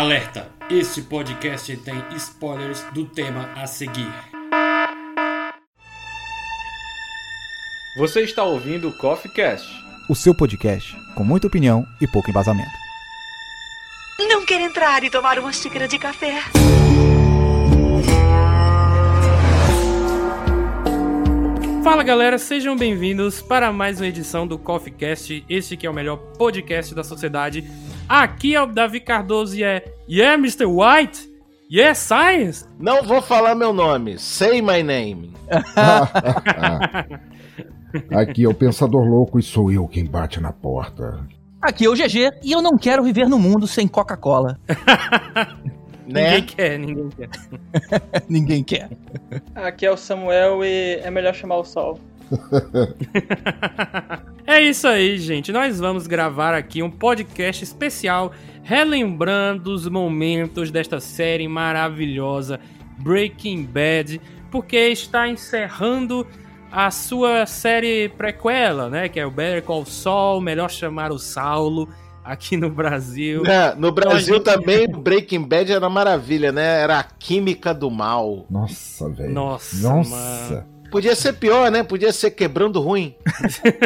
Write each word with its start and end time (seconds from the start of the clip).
Alerta! 0.00 0.50
Este 0.70 1.02
podcast 1.02 1.76
tem 1.76 2.02
spoilers 2.16 2.82
do 2.94 3.04
tema 3.04 3.50
a 3.54 3.66
seguir. 3.66 4.10
Você 7.98 8.22
está 8.22 8.42
ouvindo 8.42 8.88
o 8.88 8.96
Coffee 8.96 9.30
Cast, 9.30 9.68
o 10.08 10.14
seu 10.14 10.34
podcast 10.34 10.96
com 11.14 11.22
muita 11.22 11.48
opinião 11.48 11.84
e 12.00 12.06
pouco 12.06 12.30
embasamento. 12.30 12.70
Não 14.20 14.46
quer 14.46 14.62
entrar 14.62 15.04
e 15.04 15.10
tomar 15.10 15.38
uma 15.38 15.52
xícara 15.52 15.86
de 15.86 15.98
café? 15.98 16.44
Fala 21.84 22.02
galera, 22.02 22.38
sejam 22.38 22.74
bem-vindos 22.74 23.42
para 23.42 23.70
mais 23.70 24.00
uma 24.00 24.06
edição 24.06 24.46
do 24.46 24.58
Coffee 24.58 24.94
Cast, 24.94 25.44
este 25.46 25.76
que 25.76 25.86
é 25.86 25.90
o 25.90 25.92
melhor 25.92 26.16
podcast 26.38 26.94
da 26.94 27.04
sociedade. 27.04 27.68
Aqui 28.10 28.56
é 28.56 28.60
o 28.60 28.66
Davi 28.66 28.98
Cardoso 28.98 29.54
e 29.54 29.62
é 29.62 29.84
Yeah, 30.10 30.34
Mr. 30.34 30.64
White? 30.64 31.30
Yeah, 31.72 31.94
Science? 31.94 32.66
Não 32.76 33.04
vou 33.04 33.22
falar 33.22 33.54
meu 33.54 33.72
nome, 33.72 34.18
say 34.18 34.60
my 34.60 34.82
name. 34.82 35.32
Aqui 38.10 38.42
é 38.42 38.48
o 38.48 38.52
Pensador 38.52 39.04
Louco 39.04 39.38
e 39.38 39.44
sou 39.44 39.70
eu 39.70 39.86
quem 39.86 40.04
bate 40.04 40.40
na 40.40 40.52
porta. 40.52 41.24
Aqui 41.62 41.84
é 41.84 41.88
o 41.88 41.94
GG 41.94 42.40
e 42.42 42.50
eu 42.50 42.60
não 42.60 42.76
quero 42.76 43.04
viver 43.04 43.28
no 43.28 43.38
mundo 43.38 43.68
sem 43.68 43.86
Coca-Cola. 43.86 44.58
né? 46.04 46.40
Ninguém 46.40 46.42
quer, 46.42 46.78
ninguém 46.80 47.10
quer. 47.10 47.28
ninguém 48.28 48.64
quer. 48.64 48.90
Aqui 49.54 49.86
é 49.86 49.90
o 49.92 49.96
Samuel 49.96 50.64
e 50.64 50.96
é 50.96 51.12
melhor 51.12 51.32
chamar 51.32 51.58
o 51.58 51.64
sol. 51.64 52.00
é 54.46 54.62
isso 54.62 54.86
aí, 54.86 55.18
gente. 55.18 55.52
Nós 55.52 55.78
vamos 55.78 56.06
gravar 56.06 56.54
aqui 56.54 56.82
um 56.82 56.90
podcast 56.90 57.64
especial 57.64 58.32
relembrando 58.62 59.72
os 59.72 59.88
momentos 59.88 60.70
desta 60.70 61.00
série 61.00 61.48
maravilhosa 61.48 62.60
Breaking 62.98 63.64
Bad, 63.64 64.20
porque 64.50 64.76
está 64.76 65.28
encerrando 65.28 66.26
a 66.70 66.90
sua 66.90 67.46
série 67.46 68.10
prequela, 68.10 68.88
né? 68.88 69.08
Que 69.08 69.18
é 69.18 69.26
o 69.26 69.30
Better 69.30 69.62
Call 69.62 69.84
Saul, 69.86 70.40
melhor 70.40 70.70
chamar 70.70 71.10
o 71.10 71.18
Saulo 71.18 71.88
aqui 72.22 72.56
no 72.56 72.70
Brasil. 72.70 73.44
É, 73.44 73.74
no 73.74 73.90
Brasil 73.90 74.34
gente... 74.34 74.44
também 74.44 74.86
Breaking 74.86 75.42
Bad 75.42 75.72
era 75.72 75.88
maravilha, 75.88 76.52
né? 76.52 76.82
Era 76.82 77.00
a 77.00 77.02
química 77.02 77.74
do 77.74 77.90
mal. 77.90 78.46
Nossa, 78.48 79.08
velho. 79.08 79.32
Nossa, 79.32 79.88
Nossa. 79.88 80.54
Mano. 80.54 80.79
Podia 80.90 81.14
ser 81.14 81.34
pior, 81.34 81.70
né? 81.70 81.82
Podia 81.82 82.12
ser 82.12 82.30
quebrando 82.32 82.80
ruim. 82.80 83.14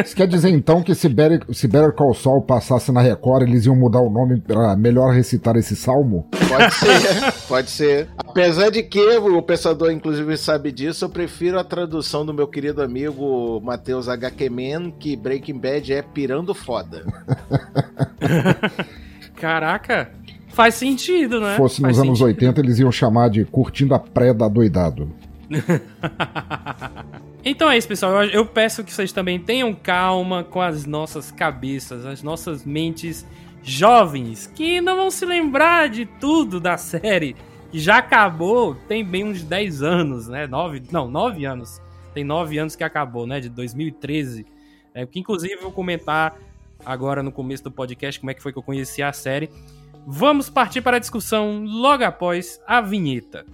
Isso 0.03 0.15
quer 0.15 0.27
dizer 0.27 0.49
então 0.49 0.81
que 0.81 0.95
se 0.95 1.07
Better, 1.07 1.41
se 1.53 1.67
Better 1.67 1.93
Call 1.93 2.13
Saul 2.13 2.41
passasse 2.41 2.91
na 2.91 3.01
Record, 3.01 3.43
eles 3.43 3.65
iam 3.65 3.75
mudar 3.75 4.01
o 4.01 4.09
nome 4.09 4.41
para 4.41 4.75
melhor 4.75 5.13
recitar 5.13 5.55
esse 5.55 5.75
salmo? 5.75 6.27
Pode 6.49 6.73
ser, 6.73 7.33
pode 7.47 7.69
ser. 7.69 8.09
Apesar 8.17 8.69
de 8.69 8.81
que 8.83 8.99
o 9.17 9.41
pensador, 9.41 9.91
inclusive, 9.91 10.35
sabe 10.37 10.71
disso, 10.71 11.05
eu 11.05 11.09
prefiro 11.09 11.59
a 11.59 11.63
tradução 11.63 12.25
do 12.25 12.33
meu 12.33 12.47
querido 12.47 12.81
amigo 12.81 13.61
Matheus 13.61 14.09
HQ 14.09 14.49
Man, 14.49 14.91
que 14.91 15.15
Breaking 15.15 15.59
Bad 15.59 15.93
é 15.93 16.01
pirando 16.01 16.53
foda. 16.53 17.05
Caraca, 19.35 20.09
faz 20.49 20.75
sentido, 20.75 21.39
né? 21.39 21.51
Se 21.51 21.57
fosse 21.57 21.81
nos 21.81 21.97
faz 21.97 21.99
anos 21.99 22.19
sentido. 22.19 22.45
80, 22.45 22.61
eles 22.61 22.79
iam 22.79 22.91
chamar 22.91 23.29
de 23.29 23.45
curtindo 23.45 23.93
a 23.93 23.99
pré 23.99 24.33
da 24.33 24.47
doidado. 24.47 25.09
então 27.43 27.69
é 27.69 27.77
isso, 27.77 27.87
pessoal. 27.87 28.23
Eu, 28.25 28.45
peço 28.45 28.83
que 28.83 28.91
vocês 28.91 29.11
também 29.11 29.39
tenham 29.39 29.73
calma 29.73 30.43
com 30.43 30.61
as 30.61 30.85
nossas 30.85 31.31
cabeças, 31.31 32.05
as 32.05 32.23
nossas 32.23 32.65
mentes 32.65 33.25
jovens, 33.61 34.47
que 34.47 34.79
não 34.81 34.95
vão 34.95 35.11
se 35.11 35.25
lembrar 35.25 35.89
de 35.89 36.05
tudo 36.05 36.59
da 36.59 36.77
série, 36.77 37.35
que 37.71 37.79
já 37.79 37.97
acabou 37.97 38.75
tem 38.87 39.03
bem 39.03 39.23
uns 39.23 39.43
10 39.43 39.81
anos, 39.81 40.27
né? 40.27 40.47
9, 40.47 40.83
não, 40.91 41.09
9 41.09 41.45
anos. 41.45 41.81
Tem 42.13 42.23
9 42.23 42.57
anos 42.57 42.75
que 42.75 42.83
acabou, 42.83 43.27
né? 43.27 43.39
De 43.39 43.49
2013. 43.49 44.45
É, 44.93 45.05
que 45.05 45.19
inclusive 45.19 45.55
eu 45.55 45.61
vou 45.61 45.71
comentar 45.71 46.37
agora 46.85 47.21
no 47.21 47.31
começo 47.31 47.63
do 47.63 47.71
podcast 47.71 48.19
como 48.19 48.31
é 48.31 48.33
que 48.33 48.41
foi 48.41 48.53
que 48.53 48.59
eu 48.59 48.63
conheci 48.63 49.03
a 49.03 49.11
série. 49.11 49.49
Vamos 50.07 50.49
partir 50.49 50.81
para 50.81 50.97
a 50.97 50.99
discussão 50.99 51.63
logo 51.65 52.03
após 52.03 52.61
a 52.67 52.79
vinheta. 52.79 53.45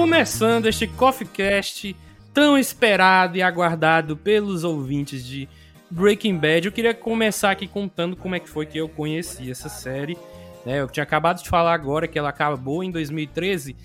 Começando 0.00 0.64
este 0.64 0.86
Coffee 0.86 1.28
Cast 1.28 1.94
tão 2.32 2.56
esperado 2.56 3.36
e 3.36 3.42
aguardado 3.42 4.16
pelos 4.16 4.64
ouvintes 4.64 5.22
de 5.22 5.46
Breaking 5.90 6.38
Bad. 6.38 6.64
Eu 6.64 6.72
queria 6.72 6.94
começar 6.94 7.50
aqui 7.50 7.66
contando 7.66 8.16
como 8.16 8.34
é 8.34 8.40
que 8.40 8.48
foi 8.48 8.64
que 8.64 8.78
eu 8.78 8.88
conheci 8.88 9.50
essa 9.50 9.68
série. 9.68 10.16
É, 10.64 10.80
eu 10.80 10.88
tinha 10.88 11.04
acabado 11.04 11.42
de 11.42 11.48
falar 11.50 11.74
agora 11.74 12.08
que 12.08 12.18
ela 12.18 12.30
acabou 12.30 12.82
em 12.82 12.90
2013 12.90 13.76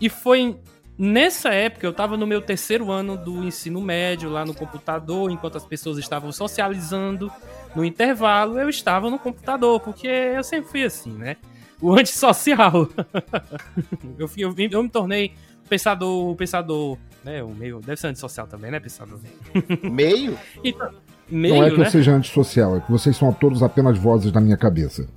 e 0.00 0.08
foi 0.08 0.58
nessa 0.98 1.50
época 1.50 1.86
eu 1.86 1.92
estava 1.92 2.16
no 2.16 2.26
meu 2.26 2.42
terceiro 2.42 2.90
ano 2.90 3.16
do 3.16 3.44
ensino 3.44 3.80
médio 3.80 4.28
lá 4.28 4.44
no 4.44 4.52
computador, 4.52 5.30
enquanto 5.30 5.56
as 5.56 5.64
pessoas 5.64 5.98
estavam 5.98 6.32
socializando 6.32 7.30
no 7.76 7.84
intervalo, 7.84 8.58
eu 8.58 8.68
estava 8.68 9.08
no 9.08 9.20
computador, 9.20 9.78
porque 9.78 10.08
eu 10.08 10.42
sempre 10.42 10.68
fui 10.68 10.82
assim, 10.82 11.12
né? 11.12 11.36
O 11.80 11.92
antissocial. 11.92 12.88
eu, 14.18 14.28
eu, 14.36 14.54
eu 14.58 14.82
me 14.82 14.90
tornei 14.90 15.32
pensador, 15.70 16.34
pensador, 16.34 16.98
né? 17.24 17.42
O 17.42 17.50
meio. 17.50 17.80
Deve 17.80 17.98
ser 17.98 18.08
antissocial 18.08 18.46
também, 18.46 18.70
né, 18.70 18.80
pensador? 18.80 19.18
Meio? 19.82 20.36
Então, 20.64 20.90
meio 21.30 21.54
Não 21.54 21.64
é 21.64 21.70
que 21.70 21.78
né? 21.78 21.86
eu 21.86 21.90
seja 21.90 22.12
antissocial, 22.12 22.76
é 22.76 22.80
que 22.80 22.90
vocês 22.90 23.16
são 23.16 23.32
todos 23.32 23.62
apenas 23.62 23.96
vozes 23.96 24.32
na 24.32 24.40
minha 24.40 24.56
cabeça. 24.56 25.08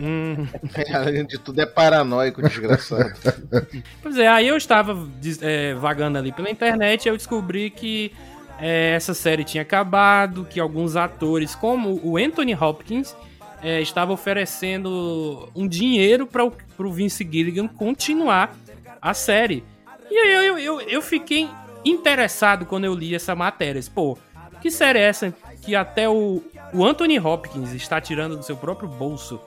Hum. 0.00 0.46
além 0.94 1.26
de 1.26 1.38
tudo, 1.38 1.60
é 1.60 1.66
paranoico, 1.66 2.40
desgraçado. 2.40 3.12
pois 4.00 4.16
é, 4.16 4.28
aí 4.28 4.46
eu 4.46 4.56
estava 4.56 4.96
é, 5.42 5.74
vagando 5.74 6.16
ali 6.16 6.32
pela 6.32 6.48
internet 6.48 7.04
e 7.04 7.08
eu 7.08 7.16
descobri 7.16 7.68
que 7.68 8.12
é, 8.58 8.92
essa 8.94 9.12
série 9.12 9.44
tinha 9.44 9.62
acabado, 9.62 10.46
que 10.48 10.60
alguns 10.60 10.96
atores, 10.96 11.54
como 11.54 12.00
o 12.02 12.16
Anthony 12.16 12.54
Hopkins, 12.54 13.14
é, 13.62 13.82
estavam 13.82 14.14
oferecendo 14.14 15.48
um 15.54 15.66
dinheiro 15.66 16.26
para 16.26 16.44
o 16.44 16.92
Vince 16.92 17.28
Gilligan 17.30 17.66
continuar 17.66 18.56
a 19.02 19.12
série. 19.12 19.64
E 20.10 20.16
aí 20.16 20.46
eu, 20.46 20.58
eu, 20.58 20.80
eu 20.82 21.02
fiquei 21.02 21.48
interessado 21.84 22.66
quando 22.66 22.84
eu 22.84 22.94
li 22.94 23.14
essa 23.14 23.34
matéria. 23.34 23.80
Pô, 23.94 24.16
que 24.60 24.70
série 24.70 24.98
é 24.98 25.02
essa 25.02 25.34
que 25.62 25.74
até 25.74 26.08
o, 26.08 26.42
o 26.72 26.84
Anthony 26.84 27.18
Hopkins 27.18 27.72
está 27.72 28.00
tirando 28.00 28.36
do 28.36 28.42
seu 28.42 28.56
próprio 28.56 28.88
bolso 28.88 29.40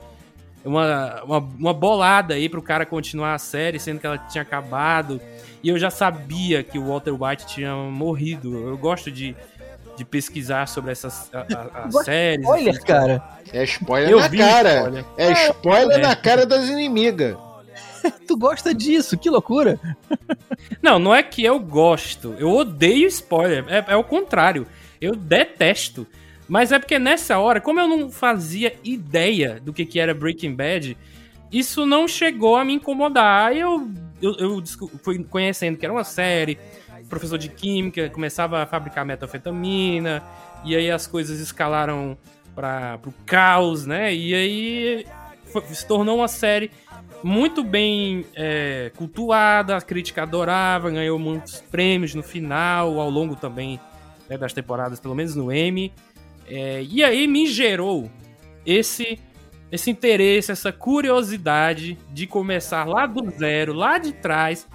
uma, 0.64 1.22
uma, 1.22 1.38
uma 1.38 1.74
bolada 1.74 2.34
aí 2.34 2.48
pro 2.48 2.62
cara 2.62 2.84
continuar 2.84 3.34
a 3.34 3.38
série, 3.38 3.78
sendo 3.78 3.98
que 4.00 4.06
ela 4.06 4.18
tinha 4.18 4.42
acabado. 4.42 5.20
E 5.62 5.68
eu 5.68 5.78
já 5.78 5.90
sabia 5.90 6.62
que 6.62 6.78
o 6.78 6.86
Walter 6.88 7.12
White 7.12 7.46
tinha 7.46 7.74
morrido. 7.74 8.68
Eu 8.68 8.76
gosto 8.76 9.10
de, 9.10 9.34
de 9.96 10.04
pesquisar 10.04 10.66
sobre 10.68 10.92
essas 10.92 11.30
a, 11.32 11.40
a, 11.40 11.84
a 11.86 11.92
séries. 12.04 12.44
Spoiler, 12.44 12.74
assim. 12.74 12.84
cara. 12.84 13.22
É 13.52 13.64
spoiler 13.64 14.10
eu 14.10 14.20
na 14.20 14.28
cara. 14.28 14.74
Spoiler. 14.74 15.04
É 15.16 15.32
spoiler 15.50 15.98
é. 15.98 16.02
na 16.02 16.16
cara 16.16 16.46
das 16.46 16.68
inimigas. 16.68 17.36
tu 18.26 18.36
gosta 18.36 18.74
disso, 18.74 19.18
que 19.18 19.30
loucura. 19.30 19.78
não, 20.82 20.98
não 20.98 21.14
é 21.14 21.22
que 21.22 21.44
eu 21.44 21.58
gosto. 21.58 22.34
Eu 22.38 22.50
odeio 22.50 23.06
spoiler. 23.06 23.64
É, 23.68 23.92
é 23.92 23.96
o 23.96 24.04
contrário. 24.04 24.66
Eu 25.00 25.14
detesto. 25.14 26.06
Mas 26.48 26.72
é 26.72 26.78
porque 26.78 26.98
nessa 26.98 27.38
hora, 27.38 27.60
como 27.60 27.78
eu 27.78 27.86
não 27.86 28.10
fazia 28.10 28.74
ideia 28.82 29.60
do 29.62 29.72
que, 29.72 29.86
que 29.86 30.00
era 30.00 30.12
Breaking 30.12 30.54
Bad, 30.54 30.96
isso 31.52 31.86
não 31.86 32.08
chegou 32.08 32.56
a 32.56 32.64
me 32.64 32.74
incomodar. 32.74 33.56
Eu, 33.56 33.88
eu, 34.20 34.34
eu 34.38 34.64
fui 35.02 35.22
conhecendo 35.24 35.78
que 35.78 35.84
era 35.84 35.92
uma 35.92 36.04
série, 36.04 36.58
professor 37.08 37.38
de 37.38 37.48
química, 37.48 38.10
começava 38.10 38.62
a 38.62 38.66
fabricar 38.66 39.04
metanfetamina, 39.04 40.22
e 40.64 40.74
aí 40.76 40.90
as 40.90 41.06
coisas 41.06 41.40
escalaram 41.40 42.18
para 42.54 42.98
o 43.06 43.12
caos, 43.24 43.86
né? 43.86 44.14
E 44.14 44.34
aí 44.34 45.06
foi- 45.46 45.62
se 45.72 45.86
tornou 45.86 46.18
uma 46.18 46.28
série 46.28 46.70
muito 47.22 47.62
bem 47.62 48.24
é, 48.34 48.90
cultuada, 48.96 49.76
a 49.76 49.80
crítica 49.80 50.22
adorava, 50.22 50.90
ganhou 50.90 51.18
muitos 51.18 51.60
prêmios 51.60 52.14
no 52.14 52.22
final, 52.22 52.98
ao 52.98 53.10
longo 53.10 53.36
também 53.36 53.78
né, 54.28 54.38
das 54.38 54.52
temporadas, 54.52 55.00
pelo 55.00 55.14
menos 55.14 55.34
no 55.34 55.52
Emmy. 55.52 55.92
É, 56.48 56.82
e 56.82 57.02
aí 57.04 57.26
me 57.26 57.46
gerou 57.46 58.10
esse 58.64 59.18
esse 59.70 59.90
interesse, 59.90 60.50
essa 60.50 60.72
curiosidade 60.72 61.96
de 62.12 62.26
começar 62.26 62.84
lá 62.84 63.06
do 63.06 63.30
zero, 63.30 63.72
lá 63.72 63.98
de 63.98 64.12
trás. 64.12 64.66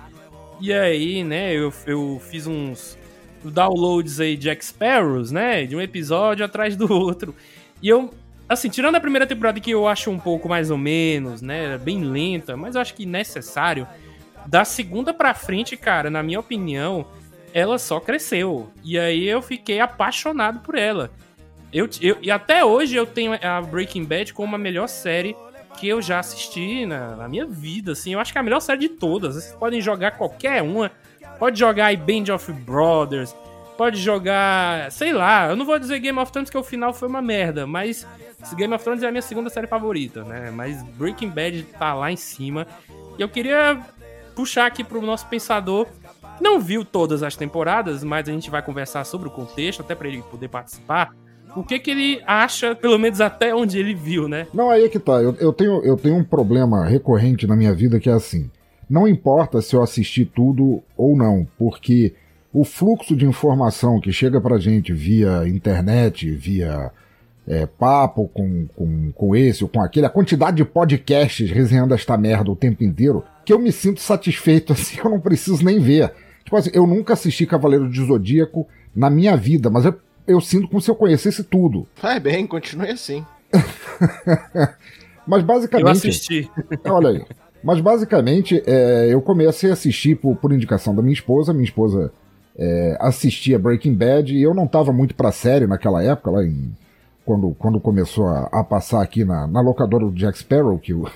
E 0.59 0.71
aí, 0.71 1.23
né, 1.23 1.53
eu, 1.53 1.73
eu 1.85 2.21
fiz 2.29 2.47
uns 2.47 2.97
downloads 3.43 4.19
aí 4.19 4.37
de 4.37 4.43
Jack 4.43 4.63
Sparrows, 4.63 5.31
né, 5.31 5.65
de 5.65 5.75
um 5.75 5.81
episódio 5.81 6.45
atrás 6.45 6.77
do 6.77 6.91
outro. 6.91 7.35
E 7.81 7.89
eu, 7.89 8.09
assim, 8.47 8.69
tirando 8.69 8.95
a 8.95 8.99
primeira 8.99 9.25
temporada 9.27 9.59
que 9.59 9.71
eu 9.71 9.87
acho 9.87 10.09
um 10.11 10.19
pouco 10.19 10.47
mais 10.49 10.69
ou 10.71 10.77
menos, 10.77 11.41
né, 11.41 11.77
bem 11.77 12.03
lenta, 12.03 12.55
mas 12.55 12.75
eu 12.75 12.81
acho 12.81 12.93
que 12.93 13.05
necessário, 13.05 13.87
da 14.45 14.63
segunda 14.63 15.13
pra 15.13 15.33
frente, 15.33 15.75
cara, 15.75 16.09
na 16.09 16.21
minha 16.21 16.39
opinião, 16.39 17.05
ela 17.53 17.77
só 17.79 17.99
cresceu. 17.99 18.69
E 18.83 18.99
aí 18.99 19.25
eu 19.27 19.41
fiquei 19.41 19.79
apaixonado 19.79 20.59
por 20.59 20.75
ela. 20.75 21.09
Eu, 21.73 21.89
eu- 22.01 22.17
e 22.21 22.29
até 22.29 22.63
hoje 22.63 22.95
eu 22.95 23.05
tenho 23.05 23.33
a 23.33 23.61
Breaking 23.61 24.03
Bad 24.05 24.33
como 24.33 24.55
a 24.55 24.59
melhor 24.59 24.87
série 24.87 25.35
que 25.79 25.87
eu 25.87 26.01
já 26.01 26.19
assisti 26.19 26.85
na, 26.85 27.15
na 27.15 27.27
minha 27.27 27.45
vida, 27.45 27.91
assim. 27.93 28.13
Eu 28.13 28.19
acho 28.19 28.31
que 28.31 28.37
é 28.37 28.41
a 28.41 28.43
melhor 28.43 28.59
série 28.61 28.79
de 28.81 28.89
todas. 28.89 29.35
Vocês 29.35 29.55
podem 29.55 29.81
jogar 29.81 30.11
qualquer 30.11 30.61
uma. 30.61 30.89
Pode 31.39 31.59
jogar 31.59 31.87
aí 31.87 31.97
Band 31.97 32.33
of 32.33 32.51
Brothers. 32.53 33.35
Pode 33.77 33.99
jogar, 33.99 34.89
sei 34.91 35.11
lá, 35.11 35.49
eu 35.49 35.55
não 35.55 35.65
vou 35.65 35.77
dizer 35.77 35.99
Game 35.99 36.17
of 36.17 36.31
Thrones 36.31 36.49
que 36.49 36.57
o 36.57 36.63
final 36.63 36.93
foi 36.93 37.09
uma 37.09 37.21
merda, 37.21 37.67
mas 37.67 38.07
Game 38.55 38.73
of 38.73 38.83
Thrones 38.83 39.03
é 39.03 39.07
a 39.07 39.11
minha 39.11 39.21
segunda 39.21 39.49
série 39.49 39.67
favorita, 39.67 40.23
né? 40.23 40.49
Mas 40.49 40.81
Breaking 40.97 41.29
Bad 41.29 41.63
tá 41.77 41.93
lá 41.93 42.11
em 42.11 42.15
cima. 42.15 42.65
E 43.17 43.21
eu 43.21 43.27
queria 43.27 43.81
puxar 44.33 44.65
aqui 44.65 44.83
pro 44.83 45.01
nosso 45.01 45.27
pensador, 45.27 45.87
não 46.39 46.59
viu 46.59 46.85
todas 46.85 47.23
as 47.23 47.35
temporadas, 47.35 48.03
mas 48.03 48.29
a 48.29 48.31
gente 48.31 48.49
vai 48.49 48.61
conversar 48.61 49.03
sobre 49.05 49.27
o 49.27 49.31
contexto, 49.31 49.81
até 49.81 49.93
pra 49.93 50.07
ele 50.07 50.21
poder 50.29 50.47
participar. 50.47 51.13
O 51.55 51.63
que 51.63 51.79
que 51.79 51.91
ele 51.91 52.21
acha, 52.27 52.75
pelo 52.75 52.99
menos 52.99 53.21
até 53.21 53.55
onde 53.55 53.79
ele 53.79 53.93
viu, 53.93 54.27
né? 54.27 54.45
Não, 54.53 54.69
aí 54.69 54.83
é 54.83 54.89
que 54.89 54.99
tá. 54.99 55.13
Eu, 55.21 55.33
eu 55.39 55.53
tenho, 55.53 55.81
eu 55.83 55.95
tenho 55.95 56.15
um 56.15 56.23
problema 56.23 56.85
recorrente 56.85 57.47
na 57.47 57.55
minha 57.55 57.73
vida 57.73 57.99
que 57.99 58.09
é 58.09 58.13
assim. 58.13 58.51
Não 58.89 59.07
importa 59.07 59.61
se 59.61 59.75
eu 59.75 59.81
assisti 59.81 60.25
tudo 60.25 60.83
ou 60.97 61.15
não, 61.17 61.47
porque 61.57 62.13
o 62.55 62.63
fluxo 62.63 63.17
de 63.17 63.25
informação 63.25 63.99
que 63.99 64.13
chega 64.13 64.39
pra 64.39 64.57
gente 64.57 64.93
via 64.93 65.45
internet, 65.45 66.31
via 66.31 66.89
é, 67.45 67.65
papo 67.65 68.29
com, 68.29 68.65
com, 68.73 69.11
com 69.11 69.35
esse 69.35 69.61
ou 69.61 69.69
com 69.69 69.81
aquele, 69.81 70.05
a 70.05 70.09
quantidade 70.09 70.55
de 70.55 70.63
podcasts 70.63 71.51
resenhando 71.51 71.93
esta 71.93 72.17
merda 72.17 72.49
o 72.49 72.55
tempo 72.55 72.81
inteiro, 72.81 73.25
que 73.43 73.51
eu 73.51 73.59
me 73.59 73.73
sinto 73.73 73.99
satisfeito 73.99 74.71
assim, 74.73 74.97
eu 75.03 75.09
não 75.09 75.19
preciso 75.19 75.65
nem 75.65 75.79
ver. 75.79 76.13
Tipo 76.45 76.55
assim, 76.55 76.69
eu 76.73 76.87
nunca 76.87 77.11
assisti 77.11 77.45
Cavaleiro 77.45 77.89
de 77.89 78.05
Zodíaco 78.05 78.65
na 78.95 79.09
minha 79.09 79.35
vida, 79.35 79.69
mas 79.69 79.83
eu, 79.83 79.93
eu 80.25 80.39
sinto 80.39 80.69
como 80.69 80.79
se 80.79 80.89
eu 80.89 80.95
conhecesse 80.95 81.43
tudo. 81.43 81.85
Vai 82.01 82.21
bem, 82.21 82.47
continue 82.47 82.89
assim. 82.89 83.25
Mas 85.27 85.41
Eu 85.41 85.47
basicamente. 85.47 85.89
assisti. 85.89 86.51
Olha 86.85 87.09
aí. 87.09 87.25
Mas 87.63 87.81
basicamente, 87.81 88.61
é, 88.65 89.07
eu 89.11 89.19
comecei 89.21 89.71
a 89.71 89.73
assistir 89.73 90.15
por, 90.15 90.35
por 90.35 90.53
indicação 90.53 90.93
da 90.93 91.01
minha 91.01 91.13
esposa. 91.13 91.51
Minha 91.51 91.65
esposa 91.65 92.11
é, 92.57 92.97
assistia 92.99 93.59
Breaking 93.59 93.93
Bad 93.93 94.33
e 94.35 94.41
eu 94.41 94.53
não 94.53 94.65
estava 94.65 94.91
muito 94.93 95.15
pra 95.15 95.31
série 95.31 95.67
naquela 95.67 96.03
época, 96.03 96.31
lá 96.31 96.43
em, 96.43 96.73
quando, 97.25 97.55
quando 97.57 97.79
começou 97.79 98.27
a, 98.27 98.49
a 98.51 98.63
passar 98.63 99.01
aqui 99.01 99.25
na, 99.25 99.47
na 99.47 99.61
locadora 99.61 100.05
do 100.05 100.11
Jack 100.13 100.37
Sparrow, 100.37 100.77
que, 100.77 100.93
o 100.93 101.09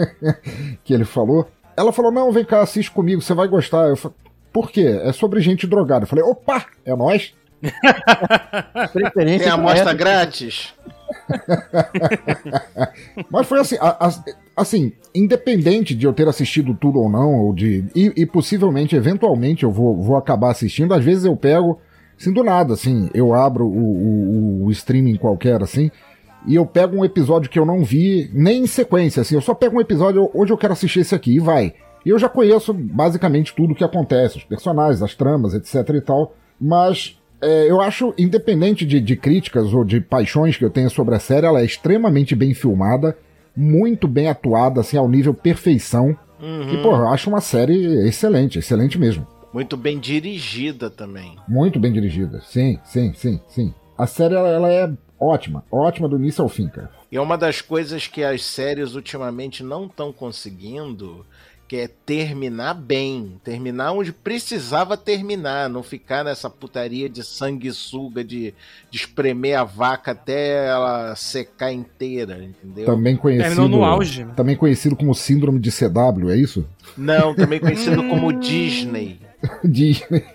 que 0.84 0.92
ele 0.92 1.04
falou. 1.04 1.48
Ela 1.76 1.92
falou: 1.92 2.12
Não, 2.12 2.30
vem 2.30 2.44
cá, 2.44 2.60
assiste 2.60 2.90
comigo, 2.90 3.22
você 3.22 3.34
vai 3.34 3.48
gostar. 3.48 3.88
Eu 3.88 3.96
falei: 3.96 4.16
Por 4.52 4.70
quê? 4.70 5.00
É 5.02 5.12
sobre 5.12 5.40
gente 5.40 5.66
drogada. 5.66 6.04
Eu 6.04 6.08
falei: 6.08 6.24
Opa, 6.24 6.66
é 6.84 6.94
nós? 6.94 7.34
Tem 9.14 9.48
amostra 9.48 9.94
grátis? 9.94 10.74
Mas 13.30 13.46
foi 13.46 13.60
assim, 13.60 13.76
a- 13.80 13.96
a- 14.06 14.24
assim, 14.56 14.92
independente 15.14 15.94
de 15.94 16.06
eu 16.06 16.12
ter 16.12 16.28
assistido 16.28 16.74
tudo 16.74 16.98
ou 16.98 17.08
não, 17.08 17.40
ou 17.40 17.52
de. 17.52 17.84
E, 17.94 18.12
e 18.16 18.26
possivelmente, 18.26 18.96
eventualmente, 18.96 19.64
eu 19.64 19.70
vou, 19.70 20.00
vou 20.02 20.16
acabar 20.16 20.50
assistindo. 20.50 20.94
Às 20.94 21.04
vezes 21.04 21.24
eu 21.24 21.36
pego, 21.36 21.78
assim, 22.18 22.32
do 22.32 22.42
nada, 22.42 22.74
assim, 22.74 23.08
eu 23.14 23.34
abro 23.34 23.66
o, 23.66 24.62
o, 24.62 24.64
o 24.66 24.70
streaming 24.70 25.16
qualquer, 25.16 25.62
assim, 25.62 25.90
e 26.46 26.54
eu 26.54 26.66
pego 26.66 26.96
um 26.96 27.04
episódio 27.04 27.50
que 27.50 27.58
eu 27.58 27.66
não 27.66 27.84
vi, 27.84 28.30
nem 28.32 28.62
em 28.62 28.66
sequência, 28.66 29.22
assim, 29.22 29.34
eu 29.34 29.40
só 29.40 29.54
pego 29.54 29.76
um 29.76 29.80
episódio, 29.80 30.30
hoje 30.34 30.52
eu 30.52 30.58
quero 30.58 30.72
assistir 30.72 31.00
esse 31.00 31.14
aqui, 31.14 31.34
e 31.34 31.38
vai. 31.38 31.74
E 32.04 32.10
eu 32.10 32.18
já 32.18 32.28
conheço 32.28 32.74
basicamente 32.74 33.54
tudo 33.54 33.72
o 33.72 33.76
que 33.76 33.84
acontece, 33.84 34.38
os 34.38 34.44
personagens, 34.44 35.02
as 35.02 35.14
tramas, 35.14 35.54
etc 35.54 35.88
e 35.94 36.00
tal, 36.00 36.34
mas 36.60 37.16
é, 37.40 37.70
eu 37.70 37.80
acho, 37.80 38.12
independente 38.18 38.84
de, 38.84 39.00
de 39.00 39.16
críticas 39.16 39.72
ou 39.72 39.84
de 39.84 40.00
paixões 40.00 40.56
que 40.56 40.64
eu 40.64 40.70
tenha 40.70 40.88
sobre 40.88 41.14
a 41.14 41.20
série, 41.20 41.46
ela 41.46 41.60
é 41.60 41.64
extremamente 41.64 42.34
bem 42.34 42.54
filmada, 42.54 43.16
muito 43.56 44.08
bem 44.08 44.28
atuada, 44.28 44.80
assim, 44.80 44.96
ao 44.96 45.08
nível 45.08 45.34
perfeição. 45.34 46.16
E, 46.40 46.76
pô, 46.82 46.88
eu 46.96 47.08
acho 47.08 47.30
uma 47.30 47.40
série 47.40 48.06
excelente, 48.08 48.58
excelente 48.58 48.98
mesmo. 48.98 49.26
Muito 49.52 49.76
bem 49.76 49.98
dirigida 50.00 50.90
também. 50.90 51.36
Muito 51.46 51.78
bem 51.78 51.92
dirigida. 51.92 52.40
Sim, 52.40 52.78
sim, 52.84 53.12
sim, 53.14 53.40
sim. 53.46 53.74
A 53.96 54.06
série, 54.06 54.34
ela, 54.34 54.48
ela 54.48 54.72
é 54.72 54.90
ótima. 55.20 55.64
Ótima 55.70 56.08
do 56.08 56.16
início 56.16 56.42
ao 56.42 56.48
fim, 56.48 56.68
cara. 56.68 56.90
E 57.12 57.16
é 57.16 57.20
uma 57.20 57.36
das 57.36 57.60
coisas 57.60 58.06
que 58.06 58.24
as 58.24 58.42
séries 58.44 58.94
ultimamente 58.94 59.62
não 59.62 59.86
estão 59.86 60.12
conseguindo, 60.12 61.24
que 61.72 61.78
é 61.78 61.88
terminar 61.88 62.74
bem. 62.74 63.40
Terminar 63.42 63.92
onde 63.92 64.12
precisava 64.12 64.94
terminar. 64.94 65.70
Não 65.70 65.82
ficar 65.82 66.22
nessa 66.22 66.50
putaria 66.50 67.08
de 67.08 67.24
sanguessuga, 67.24 68.22
de, 68.22 68.52
de 68.90 68.98
espremer 68.98 69.58
a 69.58 69.64
vaca 69.64 70.10
até 70.10 70.66
ela 70.66 71.16
secar 71.16 71.72
inteira, 71.72 72.44
entendeu? 72.44 72.84
Também 72.84 73.16
conhecido... 73.16 73.56
Terminou 73.56 73.68
no 73.70 73.84
auge. 73.86 74.22
né? 74.22 74.34
Também 74.36 74.54
conhecido 74.54 74.94
como 74.94 75.14
Síndrome 75.14 75.58
de 75.58 75.70
CW, 75.70 76.30
é 76.30 76.36
isso? 76.36 76.68
Não, 76.94 77.34
também 77.34 77.58
conhecido 77.58 78.06
como 78.06 78.34
Disney. 78.34 79.18
Disney. 79.64 80.26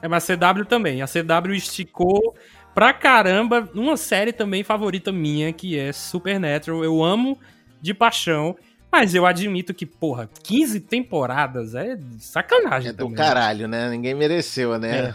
É, 0.00 0.08
mas 0.08 0.30
a 0.30 0.34
CW 0.38 0.64
também. 0.64 1.02
A 1.02 1.06
CW 1.06 1.52
esticou 1.52 2.34
pra 2.74 2.94
caramba 2.94 3.68
uma 3.74 3.98
série 3.98 4.32
também 4.32 4.64
favorita 4.64 5.12
minha, 5.12 5.52
que 5.52 5.78
é 5.78 5.92
Supernatural. 5.92 6.82
Eu 6.82 7.04
amo 7.04 7.38
de 7.82 7.92
paixão, 7.92 8.56
mas 8.92 9.14
eu 9.14 9.24
admito 9.26 9.72
que, 9.74 9.86
porra, 9.86 10.28
15 10.42 10.80
temporadas 10.80 11.74
é 11.74 11.98
sacanagem 12.18 12.90
É 12.90 12.92
do 12.92 12.98
também. 13.04 13.14
caralho, 13.16 13.66
né? 13.68 13.88
Ninguém 13.90 14.14
mereceu, 14.14 14.78
né? 14.78 14.98
É. 14.98 15.14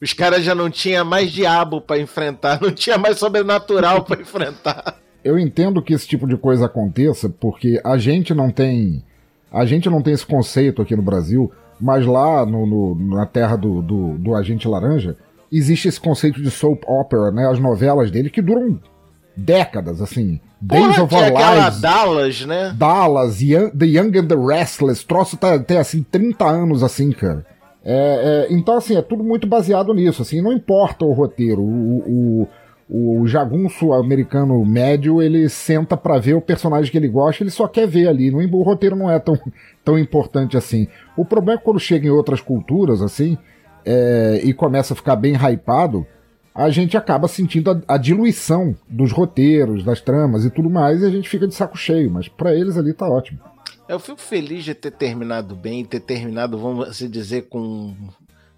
Os 0.00 0.12
caras 0.12 0.44
já 0.44 0.54
não 0.54 0.68
tinha 0.70 1.02
mais 1.04 1.30
diabo 1.32 1.80
pra 1.80 1.98
enfrentar, 1.98 2.60
não 2.62 2.70
tinha 2.70 2.98
mais 2.98 3.18
sobrenatural 3.18 4.04
pra 4.04 4.20
enfrentar. 4.20 4.96
Eu 5.24 5.38
entendo 5.38 5.80
que 5.82 5.94
esse 5.94 6.06
tipo 6.06 6.26
de 6.26 6.36
coisa 6.36 6.66
aconteça 6.66 7.28
porque 7.30 7.80
a 7.82 7.96
gente 7.96 8.34
não 8.34 8.50
tem. 8.50 9.02
A 9.50 9.64
gente 9.64 9.88
não 9.88 10.02
tem 10.02 10.12
esse 10.12 10.26
conceito 10.26 10.82
aqui 10.82 10.94
no 10.94 11.02
Brasil, 11.02 11.50
mas 11.80 12.04
lá 12.04 12.44
no, 12.44 12.66
no- 12.66 13.16
na 13.16 13.24
terra 13.24 13.56
do, 13.56 13.80
do, 13.80 14.18
do 14.18 14.34
Agente 14.34 14.68
Laranja 14.68 15.16
existe 15.50 15.88
esse 15.88 16.00
conceito 16.00 16.42
de 16.42 16.50
soap 16.50 16.82
opera, 16.86 17.30
né? 17.30 17.48
As 17.48 17.58
novelas 17.58 18.10
dele 18.10 18.28
que 18.28 18.42
duram 18.42 18.78
décadas, 19.36 20.00
assim. 20.00 20.40
Days 20.60 20.96
Porra, 20.96 21.02
of 21.04 21.14
Our 21.14 21.24
aquela 21.24 21.64
Lives. 21.66 21.80
Dallas, 21.80 22.46
né? 22.46 22.74
Dallas, 22.76 23.40
Young- 23.42 23.70
The 23.70 23.86
Young 23.86 24.18
and 24.18 24.26
the 24.28 24.36
Restless, 24.36 25.04
troço 25.06 25.36
tá 25.36 25.54
até 25.54 25.78
assim, 25.78 26.02
30 26.02 26.44
anos 26.46 26.82
assim, 26.82 27.10
cara. 27.12 27.44
É, 27.84 28.46
é, 28.50 28.54
então, 28.54 28.76
assim, 28.76 28.96
é 28.96 29.02
tudo 29.02 29.22
muito 29.22 29.46
baseado 29.46 29.92
nisso, 29.92 30.22
assim, 30.22 30.40
não 30.40 30.52
importa 30.52 31.04
o 31.04 31.12
roteiro. 31.12 31.60
O, 31.60 32.48
o, 32.88 33.20
o 33.20 33.26
jagunço 33.26 33.92
americano 33.92 34.64
médio, 34.64 35.20
ele 35.20 35.48
senta 35.50 35.94
pra 35.96 36.18
ver 36.18 36.34
o 36.34 36.40
personagem 36.40 36.90
que 36.90 36.96
ele 36.96 37.08
gosta, 37.08 37.42
ele 37.42 37.50
só 37.50 37.68
quer 37.68 37.86
ver 37.86 38.08
ali. 38.08 38.30
Não, 38.30 38.40
o 38.40 38.62
roteiro 38.62 38.96
não 38.96 39.10
é 39.10 39.18
tão, 39.18 39.38
tão 39.84 39.98
importante 39.98 40.56
assim. 40.56 40.88
O 41.14 41.24
problema 41.26 41.56
é 41.56 41.58
que 41.58 41.64
quando 41.64 41.78
chega 41.78 42.06
em 42.06 42.10
outras 42.10 42.40
culturas, 42.40 43.02
assim, 43.02 43.36
é, 43.84 44.40
e 44.42 44.54
começa 44.54 44.94
a 44.94 44.96
ficar 44.96 45.16
bem 45.16 45.34
hypado, 45.34 46.06
a 46.54 46.70
gente 46.70 46.96
acaba 46.96 47.26
sentindo 47.26 47.70
a, 47.70 47.94
a 47.94 47.98
diluição 47.98 48.76
dos 48.88 49.10
roteiros, 49.10 49.82
das 49.84 50.00
tramas 50.00 50.44
e 50.44 50.50
tudo 50.50 50.70
mais, 50.70 51.02
e 51.02 51.06
a 51.06 51.10
gente 51.10 51.28
fica 51.28 51.48
de 51.48 51.54
saco 51.54 51.76
cheio, 51.76 52.10
mas 52.10 52.28
pra 52.28 52.54
eles 52.54 52.76
ali 52.76 52.92
tá 52.92 53.08
ótimo. 53.08 53.40
Eu 53.88 53.98
fico 53.98 54.20
feliz 54.20 54.64
de 54.64 54.74
ter 54.74 54.92
terminado 54.92 55.54
bem, 55.54 55.84
ter 55.84 56.00
terminado, 56.00 56.56
vamos 56.56 56.88
assim 56.88 57.10
dizer, 57.10 57.48
com. 57.48 57.94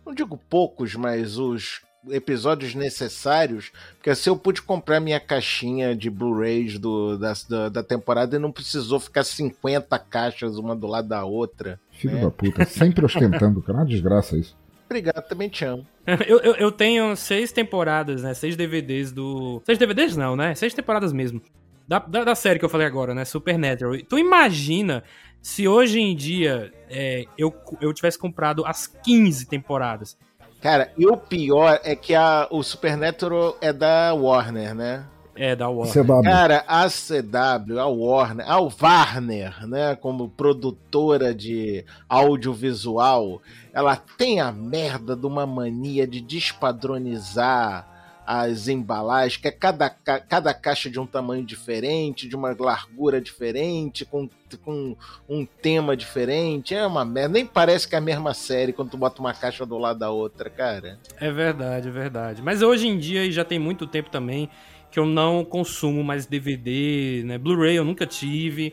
Não 0.04 0.14
digo 0.14 0.38
poucos, 0.48 0.94
mas 0.94 1.36
os 1.36 1.80
episódios 2.08 2.76
necessários. 2.76 3.72
Porque 3.96 4.10
assim 4.10 4.30
eu 4.30 4.36
pude 4.36 4.62
comprar 4.62 5.00
minha 5.00 5.18
caixinha 5.18 5.96
de 5.96 6.08
Blu-rays 6.08 6.78
da, 6.78 7.32
da, 7.48 7.68
da 7.68 7.82
temporada 7.82 8.36
e 8.36 8.38
não 8.38 8.52
precisou 8.52 9.00
ficar 9.00 9.24
50 9.24 9.98
caixas 9.98 10.56
uma 10.58 10.76
do 10.76 10.86
lado 10.86 11.08
da 11.08 11.24
outra. 11.24 11.80
Filho 11.90 12.18
É. 12.18 12.20
da 12.20 12.30
puta, 12.30 12.64
sempre 12.64 13.02
ostentando, 13.06 13.60
cara, 13.62 13.78
uma 13.80 13.86
desgraça 13.86 14.36
isso. 14.36 14.56
Obrigado, 14.84 15.26
também 15.26 15.48
te 15.48 15.64
amo. 15.64 15.84
Eu, 16.28 16.38
eu, 16.38 16.54
eu 16.54 16.72
tenho 16.72 17.16
seis 17.16 17.50
temporadas, 17.50 18.22
né? 18.22 18.32
Seis 18.32 18.54
DVDs 18.54 19.10
do. 19.10 19.60
Seis 19.66 19.76
DVDs 19.76 20.16
não, 20.16 20.36
né? 20.36 20.54
Seis 20.54 20.72
temporadas 20.72 21.12
mesmo. 21.12 21.42
Da, 21.88 21.98
da, 21.98 22.22
da 22.22 22.34
série 22.34 22.60
que 22.60 22.64
eu 22.64 22.68
falei 22.68 22.86
agora, 22.86 23.12
né? 23.12 23.24
Supernatural. 23.24 23.96
Tu 24.08 24.18
imagina 24.18 25.02
se 25.42 25.66
hoje 25.66 26.00
em 26.00 26.14
dia 26.14 26.72
é, 26.88 27.24
eu, 27.36 27.54
eu 27.80 27.92
tivesse 27.92 28.18
comprado 28.18 28.64
as 28.64 28.86
15 28.86 29.46
temporadas. 29.46 30.16
Cara, 30.60 30.92
e 30.96 31.06
o 31.06 31.16
pior 31.16 31.80
é 31.84 31.94
que 31.94 32.14
a, 32.14 32.48
o 32.50 32.62
Supernatural 32.62 33.56
é 33.60 33.72
da 33.72 34.14
Warner, 34.14 34.74
né? 34.74 35.06
É, 35.36 35.54
da 35.54 35.68
Warner. 35.68 35.92
CW. 36.04 36.22
Cara, 36.22 36.64
a 36.66 36.88
CW, 36.88 37.78
a 37.78 37.86
Warner, 37.86 38.50
a 38.50 38.58
Warner, 38.60 39.66
né, 39.66 39.94
como 39.96 40.28
produtora 40.28 41.34
de 41.34 41.84
audiovisual, 42.08 43.40
ela 43.72 43.96
tem 43.96 44.40
a 44.40 44.50
merda 44.50 45.14
de 45.14 45.26
uma 45.26 45.46
mania 45.46 46.06
de 46.06 46.20
despadronizar 46.20 47.94
as 48.28 48.66
embalagens, 48.66 49.36
que 49.36 49.46
é 49.46 49.52
cada, 49.52 49.88
ca- 49.88 50.18
cada 50.18 50.52
caixa 50.52 50.90
de 50.90 50.98
um 50.98 51.06
tamanho 51.06 51.44
diferente, 51.44 52.28
de 52.28 52.34
uma 52.34 52.56
largura 52.58 53.20
diferente, 53.20 54.04
com, 54.04 54.28
com 54.64 54.96
um 55.28 55.46
tema 55.46 55.96
diferente. 55.96 56.74
É 56.74 56.84
uma 56.84 57.04
merda. 57.04 57.28
Nem 57.34 57.46
parece 57.46 57.86
que 57.86 57.94
é 57.94 57.98
a 57.98 58.00
mesma 58.00 58.34
série 58.34 58.72
quando 58.72 58.90
tu 58.90 58.96
bota 58.96 59.20
uma 59.20 59.32
caixa 59.32 59.64
do 59.64 59.78
lado 59.78 60.00
da 60.00 60.10
outra, 60.10 60.50
cara. 60.50 60.98
É 61.20 61.30
verdade, 61.30 61.86
é 61.86 61.90
verdade. 61.92 62.42
Mas 62.42 62.62
hoje 62.62 62.88
em 62.88 62.98
dia, 62.98 63.24
e 63.24 63.30
já 63.30 63.44
tem 63.44 63.60
muito 63.60 63.86
tempo 63.86 64.10
também, 64.10 64.50
que 64.96 65.00
eu 65.00 65.04
não 65.04 65.44
consumo 65.44 66.02
mais 66.02 66.24
DVD, 66.24 67.22
né? 67.22 67.36
Blu-ray 67.36 67.76
eu 67.76 67.84
nunca 67.84 68.06
tive. 68.06 68.72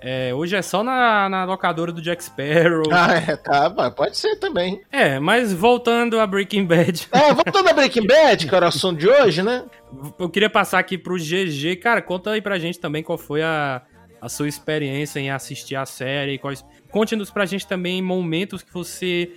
É, 0.00 0.32
hoje 0.32 0.56
é 0.56 0.62
só 0.62 0.82
na, 0.82 1.28
na 1.28 1.44
locadora 1.44 1.92
do 1.92 2.00
Jack 2.00 2.24
Sparrow. 2.24 2.84
Ah, 2.90 3.16
é, 3.16 3.36
tá, 3.36 3.90
pode 3.90 4.16
ser 4.16 4.36
também. 4.36 4.80
É, 4.90 5.18
mas 5.18 5.52
voltando 5.52 6.18
a 6.18 6.26
Breaking 6.26 6.64
Bad, 6.64 7.06
É, 7.12 7.34
voltando 7.34 7.68
a 7.68 7.74
Breaking 7.74 8.06
Bad, 8.06 8.48
que 8.48 8.54
era 8.54 8.64
o 8.64 8.68
assunto 8.70 8.98
de 8.98 9.10
hoje, 9.10 9.42
né? 9.42 9.66
eu 10.18 10.30
queria 10.30 10.48
passar 10.48 10.78
aqui 10.78 10.96
pro 10.96 11.16
GG. 11.18 11.76
Cara, 11.82 12.00
conta 12.00 12.30
aí 12.30 12.40
pra 12.40 12.58
gente 12.58 12.80
também 12.80 13.02
qual 13.02 13.18
foi 13.18 13.42
a, 13.42 13.82
a 14.22 14.28
sua 14.30 14.48
experiência 14.48 15.20
em 15.20 15.28
assistir 15.28 15.76
a 15.76 15.84
série. 15.84 16.38
Quais... 16.38 16.64
Conte-nos 16.90 17.30
pra 17.30 17.44
gente 17.44 17.66
também 17.66 18.00
momentos 18.00 18.62
que 18.62 18.72
você 18.72 19.32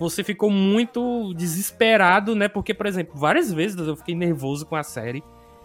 você 0.00 0.24
ficou 0.24 0.50
muito 0.50 1.32
desesperado, 1.34 2.34
né? 2.34 2.48
Porque, 2.48 2.74
por 2.74 2.86
exemplo, 2.86 3.16
várias 3.16 3.52
vezes 3.52 3.78
eu 3.78 3.96
fiquei 3.96 4.16
nervoso 4.16 4.66
com 4.66 4.74
a 4.74 4.82
série. 4.82 5.22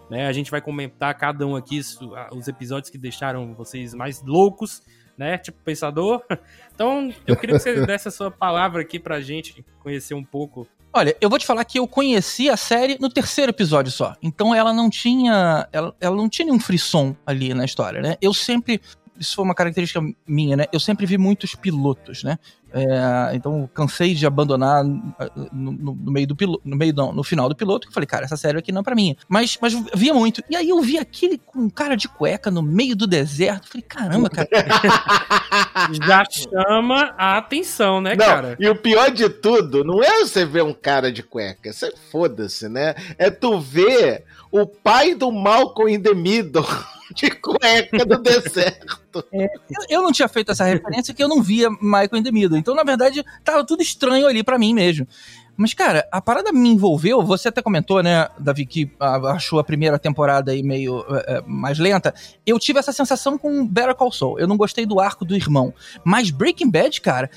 Né? 0.10 0.28
A 0.28 0.34
gente 0.34 0.52
vai 0.52 0.62
comentar 0.62 1.14
cada 1.18 1.46
um 1.46 1.56
aqui 1.56 1.80
os 2.32 2.48
episódios 2.48 2.90
que 2.90 2.98
deixaram 2.98 3.54
vocês 3.54 3.94
mais 3.94 4.22
loucos, 4.22 4.82
né? 5.18 5.38
Tipo 5.38 5.60
pensador. 5.64 6.24
Então, 6.76 7.14
eu 7.28 7.36
queria 7.36 7.56
que 7.56 7.62
você 7.62 7.76
desse 7.86 8.08
a 8.08 8.12
sua 8.12 8.32
palavra 8.32 8.82
aqui 8.82 8.98
pra 8.98 9.22
gente 9.22 9.64
conhecer 9.80 10.16
um 10.16 10.24
pouco. 10.24 10.68
Olha, 10.92 11.16
eu 11.22 11.30
vou 11.30 11.38
te 11.38 11.46
falar 11.46 11.64
que 11.66 11.78
eu 11.78 11.88
conheci 11.88 12.50
a 12.50 12.58
série 12.58 12.98
no 13.00 13.10
terceiro 13.10 13.52
episódio 13.52 13.92
só. 13.92 14.16
Então 14.24 14.56
ela 14.56 14.74
não 14.74 14.90
tinha. 14.90 15.68
Ela, 15.72 15.96
ela 16.02 16.16
não 16.16 16.28
tinha 16.28 16.48
nenhum 16.48 16.60
frisson 16.60 17.16
ali 17.28 17.54
na 17.54 17.64
história, 17.64 18.02
né? 18.02 18.16
Eu 18.20 18.34
sempre. 18.34 18.82
Isso 19.20 19.36
foi 19.36 19.46
uma 19.46 19.54
característica 19.56 20.02
minha, 20.28 20.58
né? 20.58 20.66
Eu 20.74 20.80
sempre 20.80 21.06
vi 21.06 21.18
muitos 21.18 21.56
pilotos, 21.56 22.24
né? 22.24 22.38
É, 22.76 23.36
então 23.36 23.62
eu 23.62 23.68
cansei 23.68 24.16
de 24.16 24.26
abandonar 24.26 24.84
uh, 24.84 24.90
no, 25.52 25.72
no- 25.72 25.94
no 25.94 26.12
meio 26.12 26.26
do 26.26 26.36
piloto, 26.36 26.62
no 26.66 26.76
meio 26.76 26.92
não, 26.92 27.14
no 27.14 27.24
final 27.24 27.48
do 27.48 27.56
piloto, 27.56 27.86
que 27.86 27.90
eu 27.92 27.94
falei, 27.94 28.08
cara, 28.08 28.26
essa 28.26 28.36
série 28.36 28.58
aqui 28.58 28.72
não 28.72 28.82
é 28.82 28.84
pra 28.84 28.96
mim. 28.96 29.16
Mas, 29.30 29.60
mas 29.62 29.74
via 29.94 30.12
muito. 30.16 30.44
E 30.50 30.56
aí 30.56 30.70
eu 30.70 30.82
vi 30.82 30.98
aquele 30.98 31.38
com 31.38 31.60
um 31.60 31.70
cara 31.70 31.96
de 31.96 32.08
cueca 32.08 32.50
no 32.50 32.64
meio 32.64 32.96
do 32.96 33.06
deserto. 33.06 33.68
Falei, 33.70 33.84
caramba, 33.88 34.28
cara. 34.28 34.50
Já 36.06 36.24
chama 36.30 37.14
a 37.18 37.38
atenção, 37.38 38.02
né, 38.02 38.16
Não, 38.16 38.26
cara? 38.26 38.56
e 38.60 38.68
o 38.68 38.76
pior 38.76 39.12
de 39.12 39.30
tudo, 39.30 39.84
não 39.84 40.04
é 40.04 40.20
você 40.22 40.46
ver 40.46 40.64
um 40.64 40.74
cara 40.74 41.12
de 41.12 41.22
cueca, 41.22 41.70
isso 41.70 41.86
é 41.86 41.92
foda-se, 42.12 42.68
né? 42.68 42.96
É 43.18 43.30
tu 43.30 43.60
ver 43.60 44.24
o 44.52 44.66
pai 44.66 45.14
do 45.14 45.32
Malcolm 45.32 45.94
in 45.94 46.02
the 46.02 46.14
Middle 46.14 46.66
de 47.14 47.32
cueca 47.32 48.06
no 48.06 48.18
deserto. 48.22 49.04
Eu, 49.14 49.86
eu 49.90 50.02
não 50.02 50.12
tinha 50.12 50.28
feito 50.28 50.52
essa 50.52 50.64
referência 50.64 51.14
que 51.14 51.24
eu 51.24 51.28
não 51.28 51.40
via 51.40 51.70
Michael 51.70 52.24
Middle. 52.32 52.58
Então, 52.58 52.74
na 52.74 52.84
verdade, 52.84 53.24
tava 53.44 53.64
tudo 53.64 53.84
estranho 53.84 54.26
ali 54.26 54.44
pra 54.44 54.58
mim 54.58 54.74
mesmo. 54.74 55.08
Mas, 55.56 55.74
cara, 55.74 56.08
a 56.12 56.20
parada 56.20 56.52
me 56.52 56.70
envolveu. 56.70 57.22
Você 57.24 57.50
até 57.50 57.62
comentou, 57.62 58.02
né, 58.02 58.28
Davi, 58.40 58.66
que 58.66 58.92
achou 59.00 59.60
a 59.60 59.64
primeira 59.64 60.00
temporada 60.00 60.52
aí 60.52 60.64
meio 60.64 61.06
eh, 61.08 61.26
eh, 61.28 61.44
mais 61.46 61.78
lenta. 61.78 62.14
Eu 62.44 62.58
tive 62.58 62.80
essa 62.80 62.92
sensação 62.92 63.38
com 63.38 63.68
Better 63.68 63.94
Call 63.94 64.12
Saul. 64.12 64.40
Eu 64.40 64.48
não 64.48 64.58
gostei 64.58 64.86
do 64.86 65.00
arco 65.00 65.24
do 65.24 65.36
irmão. 65.36 65.72
Mas 66.04 66.32
Breaking 66.32 66.72
Bad, 66.72 67.00
cara. 67.02 67.30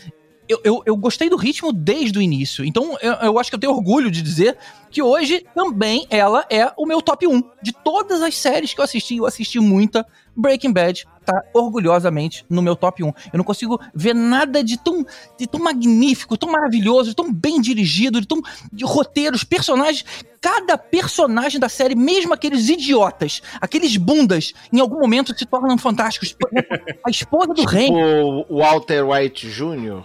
Eu, 0.49 0.61
eu, 0.63 0.83
eu 0.87 0.97
gostei 0.97 1.29
do 1.29 1.37
ritmo 1.37 1.73
desde 1.73 2.19
o 2.19 2.23
início. 2.23 2.65
Então, 2.65 2.97
eu, 3.01 3.13
eu 3.15 3.39
acho 3.39 3.51
que 3.51 3.57
eu 3.57 3.61
tenho 3.61 3.73
orgulho 3.73 4.11
de 4.11 4.23
dizer 4.23 4.57
que 4.91 5.03
hoje 5.03 5.45
também 5.55 6.07
ela 6.09 6.45
é 6.51 6.73
o 6.77 6.87
meu 6.87 7.03
top 7.03 7.27
1. 7.27 7.43
De 7.63 7.73
todas 7.73 8.23
as 8.23 8.37
séries 8.37 8.73
que 8.73 8.81
eu 8.81 8.85
assisti, 8.85 9.17
eu 9.17 9.27
assisti 9.27 9.59
muita. 9.59 10.07
Breaking 10.37 10.73
Bad 10.73 11.07
tá 11.27 11.43
orgulhosamente 11.53 12.45
no 12.49 12.63
meu 12.63 12.75
top 12.77 13.03
1. 13.03 13.07
Eu 13.09 13.13
não 13.35 13.45
consigo 13.45 13.79
ver 13.95 14.15
nada 14.15 14.63
de 14.65 14.79
tão, 14.79 15.05
de 15.39 15.47
tão 15.47 15.61
magnífico, 15.61 16.37
tão 16.39 16.51
maravilhoso, 16.51 17.15
tão 17.15 17.33
bem 17.33 17.61
dirigido, 17.61 18.21
de 18.21 18.27
tão 18.27 18.41
de 18.73 18.85
roteiros, 18.85 19.45
personagens. 19.45 20.05
Cada 20.41 20.79
personagem 20.79 21.59
da 21.59 21.69
série, 21.69 21.97
mesmo 21.97 22.33
aqueles 22.33 22.69
idiotas, 22.69 23.43
aqueles 23.61 23.97
bundas, 23.97 24.53
em 24.73 24.79
algum 24.81 25.01
momento 25.01 25.37
se 25.37 25.45
tornam 25.45 25.77
fantásticos. 25.77 26.33
Por 26.33 26.49
exemplo, 26.53 26.95
a 27.05 27.11
esposa 27.11 27.53
do 27.53 27.65
rei. 27.65 27.91
O 27.91 28.59
Walter 28.59 29.03
White 29.05 29.49
Jr. 29.51 30.05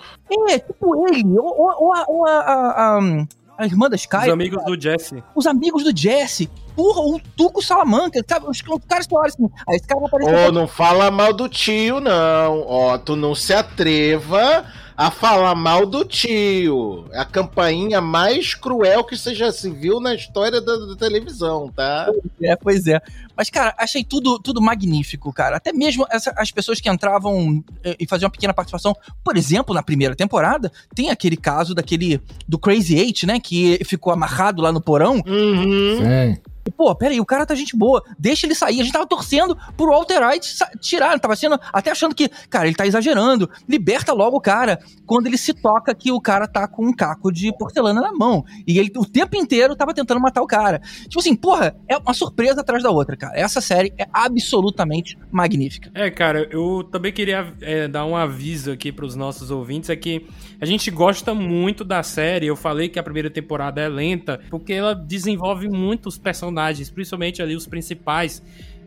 É, 0.50 0.58
tipo 0.58 1.08
ele. 1.08 1.38
Ou, 1.38 1.46
ou- 1.46 2.06
ou 2.08 2.26
a, 2.28 2.32
a- 2.32 2.54
a- 2.54 2.98
a- 3.00 3.26
a 3.60 3.66
irmã 3.66 3.88
da 3.88 3.96
Sky. 3.96 4.18
Os 4.24 4.30
amigos 4.30 4.64
do 4.66 4.82
Jesse. 4.82 5.24
os 5.36 5.46
amigos 5.46 5.84
do 5.84 5.96
Jesse. 5.96 6.50
Porra, 6.76 7.02
o 7.02 7.20
Tuco 7.36 7.62
Salamanca. 7.62 8.24
Sabe? 8.28 8.46
Os, 8.48 8.58
os 8.60 8.86
caras 8.88 9.08
olham 9.12 9.26
assim. 9.26 9.50
Aí 9.68 9.76
esse 9.76 9.88
cara 9.88 10.00
vai 10.00 10.08
aparecer. 10.08 10.48
Ô, 10.50 10.52
não 10.52 10.68
fala 10.68 11.12
mal 11.12 11.34
do 11.34 11.48
tio, 11.50 12.00
não. 12.00 12.62
Ó, 12.68 12.98
tu 12.98 13.16
não 13.16 13.34
se 13.36 13.54
atreva 13.54 14.66
a 14.96 15.10
falar 15.10 15.56
mal 15.56 15.86
do 15.86 16.06
tio. 16.06 17.06
É 17.12 17.20
a 17.20 17.26
campainha 17.26 18.00
mais 18.02 18.54
cruel 18.54 19.04
que 19.04 19.18
você 19.18 19.34
já 19.34 19.52
se 19.52 19.70
viu 19.70 20.00
na 20.00 20.14
história 20.14 20.62
da, 20.62 20.76
da 20.76 20.96
televisão, 20.96 21.72
tá? 21.76 22.08
É, 22.42 22.56
pois 22.56 22.86
é. 22.88 23.02
Mas, 23.36 23.50
cara, 23.50 23.74
achei 23.78 24.04
tudo, 24.04 24.38
tudo 24.38 24.62
magnífico, 24.62 25.34
cara. 25.34 25.58
Até 25.58 25.74
mesmo 25.74 26.06
essa- 26.12 26.34
as 26.38 26.52
pessoas 26.52 26.80
que 26.80 26.88
entravam 26.90 27.64
eh, 27.84 27.96
e 28.00 28.06
faziam 28.08 28.28
uma 28.28 28.32
pequena 28.32 28.54
participação. 28.54 28.96
Por 29.24 29.36
exemplo, 29.38 29.74
na 29.74 29.82
primeira 29.82 30.16
temporada, 30.16 30.72
tem 30.94 31.10
aquele 31.10 31.38
caso 31.38 31.74
daquele. 31.74 32.22
do 32.48 32.60
Crazy 32.60 32.96
Eight, 32.98 33.26
né? 33.26 33.40
Que 33.40 33.80
ficou 33.86 34.14
amarrado 34.14 34.62
lá 34.62 34.72
no 34.72 34.82
porão. 34.82 35.16
Uhum. 35.26 35.98
Sim. 35.98 36.38
Pô, 36.76 36.94
peraí, 36.96 37.20
o 37.20 37.26
cara 37.26 37.46
tá 37.46 37.56
gente 37.56 37.76
boa, 37.76 38.04
deixa 38.18 38.46
ele 38.46 38.56
sair. 38.56 38.80
A 38.80 38.84
gente 38.84 38.94
tava 38.94 39.08
torcendo 39.08 39.58
pro 39.76 39.88
Walter 39.88 40.26
White 40.28 40.56
tirar, 40.80 41.20
tava 41.20 41.36
sendo 41.36 41.60
até 41.74 41.92
achando 41.92 42.14
que, 42.14 42.30
cara, 42.50 42.68
ele 42.68 42.76
tá 42.76 42.86
exagerando. 42.86 43.50
Liberta 43.68 44.14
logo 44.14 44.38
o 44.38 44.42
cara 44.42 44.80
quando 45.06 45.28
ele 45.28 45.38
se 45.38 45.54
toca 45.54 45.94
que 45.94 46.12
o 46.12 46.22
cara 46.22 46.48
tá 46.48 46.68
com 46.68 46.86
um 46.86 46.94
caco 46.94 47.32
de 47.32 47.52
porcelana 47.58 48.02
na 48.02 48.12
mão. 48.12 48.46
E 48.68 48.78
ele 48.78 48.92
o 48.96 49.06
tempo 49.06 49.36
inteiro 49.36 49.76
tava 49.76 49.94
tentando 49.94 50.22
matar 50.22 50.42
o 50.42 50.48
cara. 50.48 50.80
Tipo 51.04 51.20
assim, 51.20 51.36
porra, 51.36 51.76
é 51.88 51.98
uma 51.98 52.14
surpresa 52.14 52.62
atrás 52.62 52.84
da 52.84 52.92
outra, 52.92 53.18
cara. 53.18 53.38
Essa 53.38 53.62
série 53.62 53.94
é 53.98 54.08
absolutamente 54.14 55.18
magnífica. 55.32 55.92
É, 55.94 56.10
cara, 56.10 56.48
eu 56.52 56.88
também 56.92 57.12
queria 57.12 57.54
é, 57.62 57.88
dar 57.88 58.06
um 58.06 58.16
aviso 58.16 58.72
aqui 58.72 58.92
pros 58.92 59.16
nossos 59.16 59.50
ouvintes, 59.52 59.90
é 59.90 59.96
que 59.96 60.28
a 60.60 60.66
gente 60.66 60.92
gosta 60.92 61.34
muito 61.34 61.84
da 61.84 62.04
série, 62.04 62.48
eu 62.48 62.56
falei 62.56 62.90
que 62.90 63.00
a 63.00 63.04
primeira 63.04 63.30
temporada 63.30 63.82
é 63.82 63.90
lenta, 63.90 64.40
porque 64.50 64.74
ela 64.74 64.94
desenvolve 64.94 65.68
muitos 65.68 66.18
personagens, 66.18 66.51
principalmente 66.90 67.42
ali 67.42 67.56
os 67.56 67.68
principais. 67.68 68.42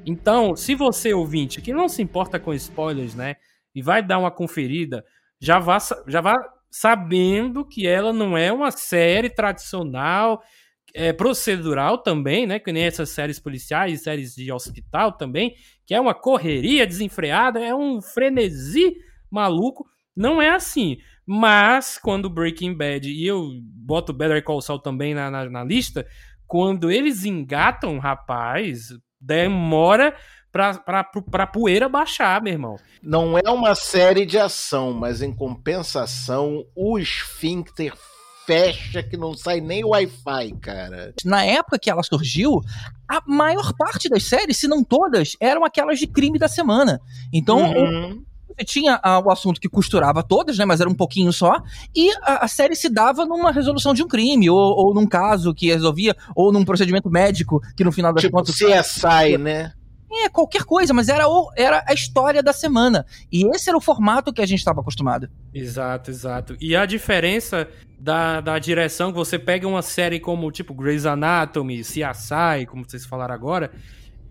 Então, 0.06 0.54
se 0.54 0.74
você, 0.74 1.14
ouvinte, 1.14 1.60
que 1.60 1.72
não 1.72 1.88
se 1.88 2.02
importa 2.02 2.38
com 2.38 2.52
spoilers, 2.52 3.14
né, 3.14 3.36
e 3.74 3.82
vai 3.82 4.02
dar 4.02 4.18
uma 4.18 4.30
conferida, 4.30 5.04
já 5.40 5.58
vá, 5.58 5.78
já 6.06 6.20
vá 6.20 6.34
sabendo 6.70 7.64
que 7.64 7.86
ela 7.86 8.12
não 8.12 8.36
é 8.36 8.52
uma 8.52 8.70
série 8.70 9.30
tradicional, 9.30 10.42
é, 10.94 11.12
procedural 11.12 11.98
também, 11.98 12.46
né? 12.46 12.60
Que 12.60 12.72
nem 12.72 12.84
essas 12.84 13.10
séries 13.10 13.40
policiais, 13.40 14.02
séries 14.02 14.34
de 14.36 14.50
hospital 14.52 15.12
também, 15.12 15.56
que 15.84 15.92
é 15.92 16.00
uma 16.00 16.14
correria 16.14 16.86
desenfreada, 16.86 17.60
é 17.60 17.74
um 17.74 18.00
frenesi 18.00 18.94
maluco. 19.28 19.84
Não 20.16 20.40
é 20.40 20.50
assim. 20.50 20.96
Mas 21.26 21.98
quando 21.98 22.30
Breaking 22.30 22.74
Bad, 22.74 23.10
e 23.10 23.26
eu 23.26 23.50
boto 23.62 24.12
Better 24.12 24.42
Call 24.44 24.60
Saul 24.60 24.78
também 24.78 25.14
na, 25.14 25.30
na, 25.30 25.50
na 25.50 25.64
lista, 25.64 26.06
quando 26.46 26.90
eles 26.90 27.24
engatam, 27.24 27.98
rapaz, 27.98 28.88
demora 29.20 30.14
pra, 30.52 30.74
pra, 30.74 31.04
pra 31.04 31.46
poeira 31.46 31.88
baixar, 31.88 32.40
meu 32.42 32.52
irmão. 32.52 32.76
Não 33.02 33.36
é 33.38 33.50
uma 33.50 33.74
série 33.74 34.24
de 34.24 34.38
ação, 34.38 34.92
mas 34.92 35.20
em 35.20 35.34
compensação, 35.34 36.64
o 36.76 36.98
esfíncter 36.98 37.92
fecha 38.46 39.02
que 39.02 39.16
não 39.16 39.34
sai 39.34 39.60
nem 39.60 39.84
Wi-Fi, 39.84 40.52
cara. 40.60 41.14
Na 41.24 41.44
época 41.44 41.78
que 41.78 41.90
ela 41.90 42.02
surgiu, 42.02 42.60
a 43.08 43.20
maior 43.26 43.72
parte 43.76 44.08
das 44.08 44.24
séries, 44.24 44.58
se 44.58 44.68
não 44.68 44.84
todas, 44.84 45.34
eram 45.40 45.64
aquelas 45.64 45.98
de 45.98 46.06
crime 46.06 46.38
da 46.38 46.48
semana. 46.48 47.00
Então, 47.32 47.72
Uhum. 47.72 48.22
Você 48.56 48.64
tinha 48.64 49.00
ah, 49.02 49.18
o 49.18 49.30
assunto 49.30 49.60
que 49.60 49.68
costurava 49.68 50.22
todas, 50.22 50.58
né? 50.58 50.64
Mas 50.64 50.80
era 50.80 50.88
um 50.88 50.94
pouquinho 50.94 51.32
só. 51.32 51.60
E 51.94 52.10
a, 52.22 52.44
a 52.44 52.48
série 52.48 52.76
se 52.76 52.88
dava 52.88 53.26
numa 53.26 53.50
resolução 53.50 53.92
de 53.92 54.02
um 54.02 54.08
crime, 54.08 54.48
ou, 54.48 54.58
ou 54.58 54.94
num 54.94 55.06
caso 55.06 55.54
que 55.54 55.66
resolvia, 55.66 56.16
ou 56.34 56.52
num 56.52 56.64
procedimento 56.64 57.10
médico 57.10 57.60
que 57.76 57.84
no 57.84 57.92
final 57.92 58.12
das 58.12 58.22
Tipo 58.22 58.36
contas. 58.36 58.54
CSI, 58.54 59.38
né? 59.38 59.72
É, 60.16 60.28
qualquer 60.28 60.62
coisa, 60.62 60.94
mas 60.94 61.08
era, 61.08 61.28
o, 61.28 61.50
era 61.56 61.82
a 61.88 61.92
história 61.92 62.40
da 62.40 62.52
semana. 62.52 63.04
E 63.32 63.44
esse 63.54 63.68
era 63.68 63.76
o 63.76 63.80
formato 63.80 64.32
que 64.32 64.40
a 64.40 64.46
gente 64.46 64.60
estava 64.60 64.80
acostumado. 64.80 65.28
Exato, 65.52 66.10
exato. 66.10 66.56
E 66.60 66.76
a 66.76 66.86
diferença 66.86 67.68
da, 67.98 68.40
da 68.40 68.58
direção, 68.60 69.10
que 69.10 69.18
você 69.18 69.38
pega 69.38 69.66
uma 69.66 69.82
série 69.82 70.20
como, 70.20 70.52
tipo, 70.52 70.72
Grey's 70.72 71.04
Anatomy, 71.04 71.80
CSI, 71.80 72.66
como 72.68 72.88
vocês 72.88 73.04
falaram 73.04 73.34
agora, 73.34 73.72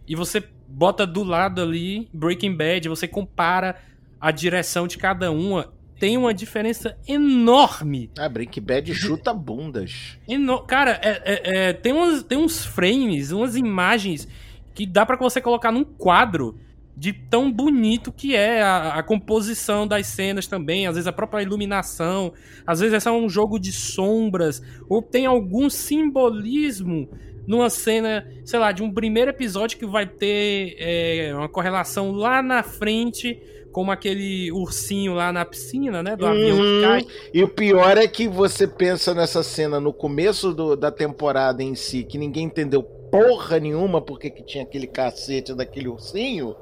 e 0.08 0.15
você 0.15 0.42
bota 0.68 1.06
do 1.06 1.24
lado 1.24 1.62
ali 1.62 2.08
Breaking 2.13 2.56
Bad, 2.56 2.88
você 2.88 3.08
compara 3.08 3.75
a 4.24 4.32
direção 4.32 4.88
de 4.88 4.98
cada 4.98 5.30
uma, 5.34 5.74
tem 6.00 6.18
uma 6.18 6.34
diferença 6.34 6.98
enorme. 7.06 8.10
Ah, 8.18 8.30
Breaking 8.30 8.62
Bad 8.62 8.96
chuta 8.96 9.34
bundas. 9.34 10.18
Eno 10.25 10.62
cara, 10.62 10.98
é, 11.03 11.22
é, 11.25 11.42
é, 11.44 11.74
tem, 11.74 11.92
uns, 11.92 12.24
tem 12.24 12.38
uns 12.38 12.63
frames, 12.63 13.34
umas 13.34 13.58
imagens 13.58 14.25
que 14.74 14.86
dá 14.86 15.06
para 15.06 15.18
você 15.18 15.42
colocar 15.42 15.74
num 15.74 15.84
quadro 15.84 16.58
de 16.96 17.12
tão 17.12 17.51
bonito 17.51 18.13
que 18.13 18.34
é 18.34 18.62
a, 18.62 18.94
a, 18.94 19.03
composição 19.03 19.86
das 19.86 20.08
cenas 20.08 20.48
também, 20.48 20.88
às 20.88 20.96
vezes 20.96 21.08
a 21.08 21.12
própria 21.12 21.42
iluminação, 21.42 22.32
às 22.65 22.80
vezes 22.80 22.94
é 22.94 23.01
só 23.01 23.12
um 23.12 23.27
jogo 23.27 23.60
de 23.60 23.74
sombras, 23.74 24.62
ou 24.88 25.01
tem 25.01 25.25
algum 25.25 25.70
simbolismo 25.70 27.10
numa 27.46 27.70
cena, 27.70 28.25
sei 28.46 28.58
lá, 28.58 28.72
de 28.72 28.82
um 28.82 28.94
primeiro 28.94 29.32
episódio 29.32 29.77
que 29.77 29.86
vai 29.86 30.06
ter 30.06 30.75
é, 30.80 31.36
uma 31.36 31.50
correlação 31.50 32.12
lá 32.12 32.42
na 32.42 32.63
frente, 32.63 33.38
como 33.74 33.92
aquele 33.92 34.50
ursinho 34.53 35.13
lá 35.13 35.34
na 35.34 35.44
piscina, 35.44 36.01
né, 36.01 36.15
do 36.15 36.24
Uhum. 36.25 36.32
avião 36.32 36.58
que 36.58 36.82
cai. 36.82 37.08
E 37.34 37.44
o 37.44 37.48
pior 37.50 37.98
é 37.98 38.08
que 38.08 38.27
você 38.27 38.65
pensa 38.65 39.13
nessa 39.13 39.44
cena 39.44 39.80
no 39.80 39.92
começo 39.92 40.53
do- 40.53 40.77
da 40.77 40.89
temporada 40.92 41.62
em 41.62 41.75
si, 41.75 42.03
que 42.03 42.18
ninguém 42.18 42.46
entendeu 42.46 42.84
porra 42.84 43.60
nenhuma 43.60 44.01
porque 44.01 44.30
que 44.30 44.42
tinha 44.44 44.63
aquele 44.63 44.88
cacete 44.88 45.53
daquele 45.53 45.88
ursinho. 45.88 46.56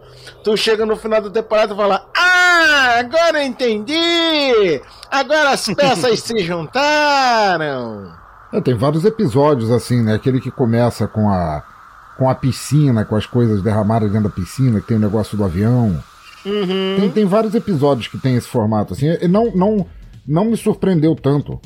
Tu 0.44 0.58
chega 0.58 0.86
no 0.86 0.96
final 0.98 1.22
da 1.22 1.30
temporada 1.30 1.74
e 1.74 1.77
fala: 1.77 2.10
Ah, 2.18 2.96
agora 3.00 3.41
eu 3.41 3.48
entendi! 3.48 4.82
Agora 5.10 5.51
as 5.51 5.65
peças 5.68 6.20
se 6.24 6.39
juntaram! 6.39 8.12
É, 8.53 8.60
tem 8.60 8.74
vários 8.75 9.06
episódios 9.06 9.72
assim, 9.72 10.01
né? 10.03 10.15
Aquele 10.15 10.41
que 10.41 10.51
começa 10.51 11.08
com 11.08 11.30
a 11.30 11.63
com 12.18 12.30
a 12.30 12.36
piscina, 12.36 13.03
com 13.03 13.15
as 13.15 13.25
coisas 13.25 13.63
derramadas 13.63 14.12
dentro 14.12 14.30
da 14.30 14.36
piscina, 14.36 14.80
que 14.80 14.88
tem 14.88 14.98
o 14.98 15.00
negócio 15.00 15.36
do 15.36 15.44
avião. 15.44 16.03
Uhum. 16.45 16.95
Tem, 17.00 17.10
tem 17.12 17.25
vários 17.25 17.53
episódios 17.55 18.07
que 18.07 18.17
tem 18.17 18.36
esse 18.36 18.48
formato 18.48 18.93
assim. 18.93 19.07
E 19.21 19.27
não 19.27 19.51
não 19.55 19.86
não 20.27 20.45
me 20.45 20.57
surpreendeu 20.57 21.15
tanto. 21.15 21.60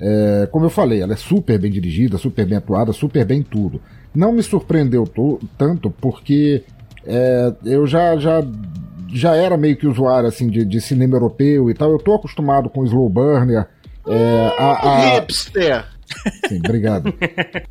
É, 0.00 0.48
como 0.50 0.64
eu 0.64 0.70
falei, 0.70 1.02
ela 1.02 1.12
é 1.12 1.16
super 1.16 1.58
bem 1.58 1.70
dirigida, 1.70 2.16
super 2.16 2.46
bem 2.46 2.56
atuada, 2.58 2.92
super 2.92 3.24
bem 3.24 3.42
tudo. 3.42 3.80
Não 4.14 4.32
me 4.32 4.42
surpreendeu 4.42 5.04
to- 5.06 5.38
tanto 5.58 5.90
porque 5.90 6.64
é, 7.06 7.52
eu 7.64 7.86
já, 7.86 8.16
já, 8.16 8.42
já 9.12 9.36
era 9.36 9.56
meio 9.56 9.76
que 9.76 9.86
usuário 9.86 10.28
assim, 10.28 10.48
de, 10.48 10.64
de 10.64 10.80
cinema 10.80 11.16
europeu 11.16 11.70
e 11.70 11.74
tal. 11.74 11.90
Eu 11.92 11.98
tô 11.98 12.14
acostumado 12.14 12.70
com 12.70 12.84
slow 12.84 13.08
burner. 13.10 13.66
É, 14.06 14.54
a- 14.58 14.72
a- 14.72 15.14
Hipster! 15.16 15.84
Sim, 16.48 16.58
obrigado. 16.58 17.14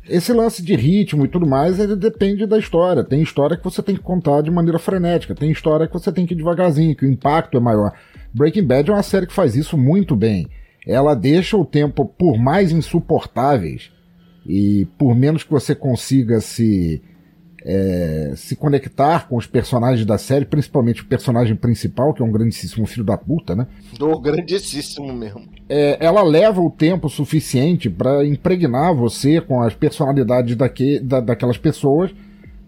Esse 0.08 0.32
lance 0.32 0.62
de 0.62 0.74
ritmo 0.74 1.24
e 1.24 1.28
tudo 1.28 1.46
mais, 1.46 1.78
ele 1.78 1.96
depende 1.96 2.46
da 2.46 2.58
história. 2.58 3.04
Tem 3.04 3.22
história 3.22 3.56
que 3.56 3.64
você 3.64 3.82
tem 3.82 3.94
que 3.94 4.02
contar 4.02 4.42
de 4.42 4.50
maneira 4.50 4.78
frenética, 4.78 5.34
tem 5.34 5.50
história 5.50 5.86
que 5.86 5.92
você 5.92 6.10
tem 6.10 6.26
que 6.26 6.34
ir 6.34 6.36
devagarzinho, 6.36 6.96
que 6.96 7.04
o 7.04 7.10
impacto 7.10 7.56
é 7.56 7.60
maior. 7.60 7.92
Breaking 8.32 8.64
Bad 8.64 8.90
é 8.90 8.94
uma 8.94 9.02
série 9.02 9.26
que 9.26 9.32
faz 9.32 9.56
isso 9.56 9.76
muito 9.76 10.16
bem. 10.16 10.48
Ela 10.86 11.14
deixa 11.14 11.56
o 11.56 11.64
tempo 11.64 12.04
por 12.04 12.38
mais 12.38 12.72
insuportáveis 12.72 13.90
e 14.46 14.86
por 14.98 15.14
menos 15.14 15.42
que 15.44 15.50
você 15.50 15.74
consiga 15.74 16.40
se 16.40 17.02
é, 17.72 18.32
se 18.34 18.56
conectar 18.56 19.28
com 19.28 19.36
os 19.36 19.46
personagens 19.46 20.04
da 20.04 20.18
série, 20.18 20.44
principalmente 20.44 21.02
o 21.02 21.06
personagem 21.06 21.54
principal, 21.54 22.12
que 22.12 22.20
é 22.20 22.24
um 22.24 22.32
grandíssimo 22.32 22.84
filho 22.84 23.04
da 23.04 23.16
puta, 23.16 23.54
né? 23.54 23.68
Do 23.96 24.18
grandíssimo 24.18 25.12
mesmo. 25.12 25.42
é, 25.68 25.96
ela 26.04 26.22
leva 26.22 26.60
o 26.60 26.68
tempo 26.68 27.08
suficiente 27.08 27.88
para 27.88 28.26
impregnar 28.26 28.92
você 28.92 29.40
com 29.40 29.62
as 29.62 29.72
personalidades 29.72 30.56
daque, 30.56 30.98
da, 30.98 31.20
daquelas 31.20 31.58
pessoas, 31.58 32.10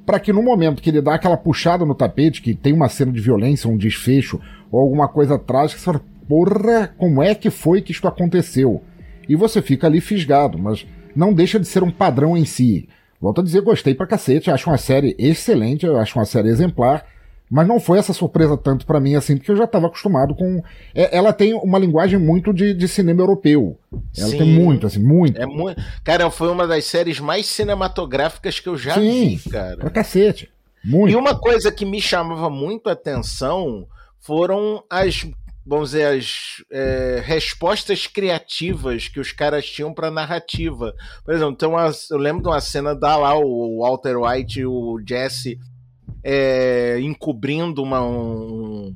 para 0.07 0.21
que 0.21 0.33
no 0.33 0.43
momento 0.43 0.81
que 0.81 0.91
ele 0.91 1.03
dá 1.03 1.15
aquela 1.15 1.37
puxada 1.37 1.85
no 1.85 1.97
tapete, 1.97 2.41
que 2.41 2.55
tem 2.55 2.73
uma 2.73 2.89
cena 2.89 3.11
de 3.11 3.21
violência, 3.21 3.69
um 3.69 3.77
desfecho 3.77 4.41
ou 4.71 4.81
alguma 4.81 5.09
coisa 5.09 5.37
trágica, 5.37 5.81
você 5.81 5.85
fala, 5.85 6.01
porra, 6.29 6.95
como 6.97 7.21
é 7.21 7.35
que 7.35 7.51
foi 7.51 7.83
que 7.83 7.91
isto 7.91 8.07
aconteceu? 8.07 8.83
E 9.29 9.35
você 9.35 9.61
fica 9.61 9.89
ali 9.89 10.01
fisgado, 10.01 10.59
mas 10.59 10.87
não 11.15 11.35
deixa 11.35 11.59
de 11.59 11.67
ser 11.67 11.83
um 11.83 11.91
padrão 11.91 12.37
em 12.37 12.45
si. 12.45 12.89
Volto 13.23 13.41
a 13.41 13.45
dizer, 13.45 13.61
gostei 13.63 13.95
pra 13.95 14.05
cacete, 14.05 14.51
acho 14.51 14.69
uma 14.69 14.77
série 14.77 15.15
excelente, 15.17 15.87
eu 15.87 15.97
acho 15.97 16.19
uma 16.19 16.25
série 16.25 16.49
exemplar, 16.49 17.07
mas 17.49 17.69
não 17.69 17.79
foi 17.79 17.99
essa 18.01 18.13
surpresa 18.13 18.57
tanto 18.57 18.85
pra 18.85 18.99
mim 18.99 19.15
assim, 19.15 19.37
porque 19.37 19.53
eu 19.53 19.57
já 19.57 19.63
estava 19.65 19.87
acostumado 19.87 20.35
com. 20.35 20.61
é- 20.93 21.17
ela 21.17 21.33
tem 21.33 21.55
uma 21.55 21.79
linguagem 21.79 22.19
muito 22.19 22.53
de, 22.53 22.75
de 22.75 22.89
cinema 22.89 23.21
europeu. 23.23 23.79
Ela 24.19 24.29
Sim. 24.31 24.39
tem 24.39 24.49
muito, 24.49 24.89
assim, 24.89 24.99
muito. 25.01 25.41
É 25.41 25.47
muito. 25.47 25.81
Cara, 26.03 26.29
foi 26.33 26.49
uma 26.51 26.67
das 26.67 26.85
séries 26.85 27.21
mais 27.21 27.47
cinematográficas 27.47 28.59
que 28.59 28.69
eu 28.69 28.77
já 28.77 28.95
Sim, 28.95 29.37
vi, 29.37 29.51
cara. 29.51 29.77
pra 29.77 29.91
cacete. 29.91 30.51
Muito. 30.85 31.13
E 31.13 31.17
uma 31.17 31.39
coisa 31.39 31.71
que 31.71 31.85
me 31.85 32.01
chamava 32.01 32.51
muito 32.51 32.89
a 32.89 32.93
atenção 32.93 33.87
foram 34.19 34.83
as, 34.91 35.25
vamos 35.65 35.91
dizer, 35.91 36.19
as 36.19 36.63
é, 36.71 37.23
respostas 37.25 38.07
criativas 38.07 39.09
que 39.09 39.21
os 39.21 39.33
caras 39.33 39.65
tinham 39.67 39.95
pra 39.95 40.11
narrativa. 40.11 40.93
Por 41.25 41.35
exemplo, 41.35 41.69
uma, 41.69 41.91
eu 42.11 42.19
lembro 42.19 42.43
de 42.43 42.49
uma 42.49 42.61
cena 42.61 42.95
da 42.95 43.17
lá 43.17 43.35
o 43.39 43.81
Walter 43.81 44.17
White 44.17 44.61
e 44.61 44.67
o 44.67 45.01
Jesse 45.07 45.59
é, 46.25 46.99
encobrindo 47.01 47.83
uma, 47.83 48.01
um- 48.03 48.95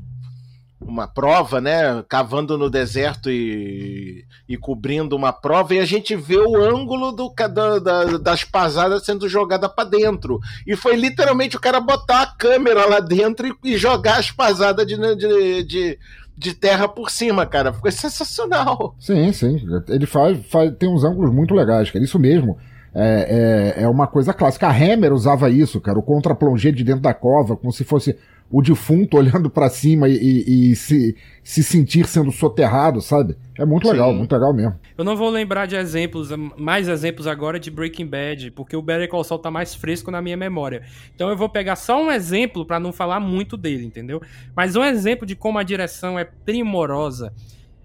uma 0.81 1.09
prova, 1.09 1.61
né? 1.61 2.05
Cavando 2.09 2.57
no 2.57 2.70
deserto 2.70 3.29
e, 3.31 4.24
e 4.48 4.57
cobrindo 4.57 5.16
uma 5.16 5.33
prova, 5.33 5.74
e 5.74 5.81
a 5.81 5.85
gente 5.85 6.14
vê 6.14 6.37
o 6.38 6.57
ângulo 6.62 7.11
do, 7.11 7.33
da- 7.35 7.79
da- 7.79 8.18
das 8.18 8.44
pasadas 8.44 9.05
sendo 9.05 9.29
jogada 9.29 9.68
pra 9.68 9.83
dentro. 9.85 10.38
E 10.66 10.76
foi 10.76 10.94
literalmente 10.94 11.57
o 11.57 11.61
cara 11.61 11.81
botar 11.81 12.22
a 12.22 12.26
câmera 12.37 12.87
lá 12.87 13.00
dentro 13.00 13.46
e, 13.48 13.72
e 13.72 13.76
jogar 13.76 14.18
as 14.18 14.31
pasadas 14.31 14.87
de, 14.87 14.96
de, 15.16 15.62
de, 15.64 15.98
de 16.37 16.55
terra 16.55 16.87
por 16.87 17.11
cima, 17.11 17.46
cara. 17.46 17.72
Ficou 17.72 17.90
sensacional. 17.90 18.94
Sim, 18.99 19.33
sim. 19.33 19.59
Ele 19.88 20.07
faz, 20.07 20.38
faz 20.46 20.72
tem 20.79 20.88
uns 20.88 21.05
ângulos 21.05 21.33
muito 21.33 21.55
legais, 21.55 21.90
cara. 21.90 22.05
Isso 22.05 22.18
mesmo. 22.18 22.59
É, 22.94 23.75
é, 23.79 23.83
é 23.83 23.88
uma 23.88 24.07
coisa 24.07 24.33
clássica. 24.33 24.66
A 24.66 24.70
Hammer 24.70 25.12
usava 25.12 25.51
isso, 25.51 25.81
cara. 25.81 25.99
O 25.99 26.03
contra-plongé 26.03 26.70
de 26.70 26.85
dentro 26.85 27.03
da 27.03 27.14
cova, 27.14 27.57
como 27.57 27.72
se 27.72 27.85
fosse 27.85 28.16
o 28.50 28.62
defunto 28.62 29.16
olhando 29.18 29.50
pra 29.50 29.68
cima 29.68 30.09
e, 30.09 30.14
e- 30.16 30.70
e 30.72 30.76
se, 30.76 31.16
se 31.42 31.62
sentir 31.62 32.06
sendo 32.06 32.30
soterrado, 32.30 33.00
sabe? 33.00 33.37
É 33.59 33.64
muito 33.64 33.88
legal, 33.88 34.12
Sim. 34.12 34.18
muito 34.18 34.32
legal 34.32 34.52
mesmo. 34.54 34.74
Eu 34.96 35.04
não 35.04 35.16
vou 35.16 35.28
lembrar 35.30 35.66
de 35.66 35.74
exemplos, 35.76 36.30
mais 36.56 36.88
exemplos 36.88 37.26
agora 37.26 37.59
de 37.59 37.70
Breaking 37.70 38.06
Bad, 38.06 38.50
porque 38.52 38.76
o 38.76 38.82
Better 38.82 39.09
Call 39.09 39.24
Saul 39.24 39.40
tá 39.40 39.50
mais 39.50 39.74
fresco 39.74 40.11
na 40.11 40.22
minha 40.22 40.37
memória. 40.37 40.82
Então 41.14 41.28
eu 41.28 41.37
vou 41.37 41.48
pegar 41.48 41.76
só 41.76 42.02
um 42.02 42.11
exemplo 42.11 42.64
pra 42.64 42.78
não 42.80 42.92
falar 42.92 43.18
muito 43.20 43.56
dele, 43.56 43.85
entendeu? 43.85 44.20
Mas 44.54 44.76
um 44.76 44.85
exemplo 44.85 45.26
de 45.26 45.35
como 45.35 45.59
a 45.59 45.62
direção 45.62 46.18
é 46.18 46.24
primorosa 46.24 47.32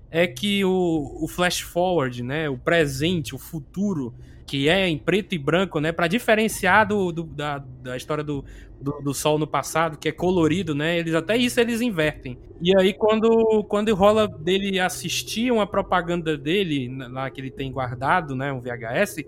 é 0.09 0.27
que 0.27 0.63
o, 0.65 1.19
o 1.23 1.27
flash 1.27 1.61
forward, 1.61 2.21
né, 2.21 2.49
o 2.49 2.57
presente, 2.57 3.33
o 3.33 3.37
futuro, 3.37 4.13
que 4.51 4.67
é 4.67 4.85
em 4.85 4.97
preto 4.97 5.33
e 5.33 5.37
branco, 5.37 5.79
né, 5.79 5.93
para 5.93 6.07
diferenciar 6.07 6.85
do, 6.85 7.09
do- 7.13 7.23
da, 7.23 7.57
da 7.81 7.95
história 7.95 8.21
do, 8.21 8.43
do, 8.81 8.99
do 9.01 9.13
Sol 9.13 9.39
no 9.39 9.47
passado, 9.47 9.97
que 9.97 10.09
é 10.09 10.11
colorido, 10.11 10.75
né, 10.75 10.99
eles 10.99 11.13
até 11.15 11.37
isso 11.37 11.57
eles 11.57 11.79
invertem. 11.79 12.37
E 12.61 12.77
aí 12.77 12.93
quando, 12.93 13.63
quando 13.69 13.95
rola 13.95 14.27
dele 14.27 14.77
assistir 14.77 15.51
uma 15.53 15.65
propaganda 15.65 16.37
dele, 16.37 16.89
lá 17.09 17.29
que 17.29 17.39
ele 17.39 17.49
tem 17.49 17.71
guardado, 17.71 18.35
né, 18.35 18.51
um 18.51 18.59
VHS, 18.59 19.23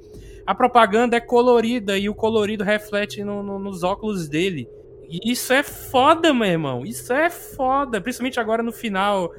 a 0.46 0.54
propaganda 0.54 1.16
é 1.16 1.22
colorida 1.22 1.98
e 1.98 2.10
o 2.10 2.14
colorido 2.14 2.62
reflete 2.66 3.24
no- 3.24 3.42
no- 3.42 3.60
nos 3.60 3.82
óculos 3.82 4.28
dele. 4.28 4.68
E 5.10 5.32
isso 5.32 5.54
é 5.54 5.64
foda, 5.64 6.34
meu 6.34 6.48
irmão. 6.48 6.86
Isso 6.86 7.14
é 7.14 7.30
foda. 7.30 8.02
Principalmente 8.02 8.40
agora 8.40 8.64
no 8.64 8.72
final, 8.72 9.32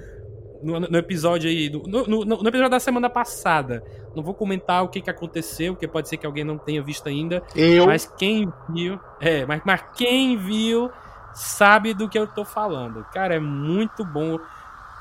no, 0.65 0.81
no 0.81 0.97
episódio 0.99 1.49
aí. 1.49 1.71
No, 1.71 2.07
no- 2.07 2.25
no 2.25 2.49
episódio 2.49 2.71
da 2.71 2.81
semana 2.81 3.09
passada. 3.11 3.83
Não 4.17 4.23
vou 4.23 4.35
comentar 4.35 4.83
o 4.83 4.89
que, 4.89 5.01
que 5.01 5.11
aconteceu, 5.11 5.75
porque 5.75 5.87
pode 5.89 6.09
ser 6.09 6.17
que 6.17 6.27
alguém 6.27 6.45
não 6.45 6.57
tenha 6.59 6.83
visto 6.83 7.09
ainda. 7.09 7.43
Eu. 7.55 7.87
Mas 7.87 8.07
quem 8.19 8.51
viu. 8.71 8.99
É, 9.21 9.45
mas, 9.47 9.63
mas 9.65 9.81
quem 9.97 10.37
viu 10.37 10.91
sabe 11.35 11.93
do 11.95 12.09
que 12.09 12.19
eu 12.19 12.27
tô 12.27 12.45
falando. 12.45 13.05
Cara, 13.13 13.35
é 13.35 13.41
muito 13.41 14.05
bom. 14.05 14.39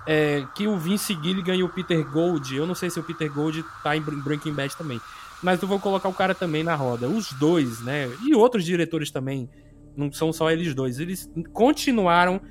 É, 0.06 0.46
que 0.54 0.68
o 0.68 0.78
Vince 0.78 1.18
Gilligan 1.24 1.56
e 1.56 1.64
o 1.64 1.70
Peter 1.70 2.04
Gold. 2.12 2.56
Eu 2.56 2.68
não 2.68 2.76
sei 2.76 2.90
se 2.90 3.00
o 3.00 3.04
Peter 3.04 3.32
Gold 3.32 3.64
tá 3.84 3.96
em 3.96 4.02
Br- 4.02 4.22
Breaking 4.22 4.54
Bad 4.54 4.76
também. 4.76 5.00
Mas 5.42 5.62
eu 5.62 5.68
vou 5.68 5.80
colocar 5.80 6.10
o 6.10 6.14
cara 6.14 6.36
também 6.36 6.64
na 6.64 6.76
roda. 6.76 7.08
Os 7.08 7.32
dois, 7.34 7.82
né? 7.82 8.10
E 8.24 8.36
outros 8.36 8.66
diretores 8.66 9.12
também. 9.12 9.50
Não 9.96 10.12
são 10.12 10.34
só 10.34 10.50
eles 10.52 10.74
dois. 10.74 11.00
Eles 11.00 11.30
continuaram 11.54 12.42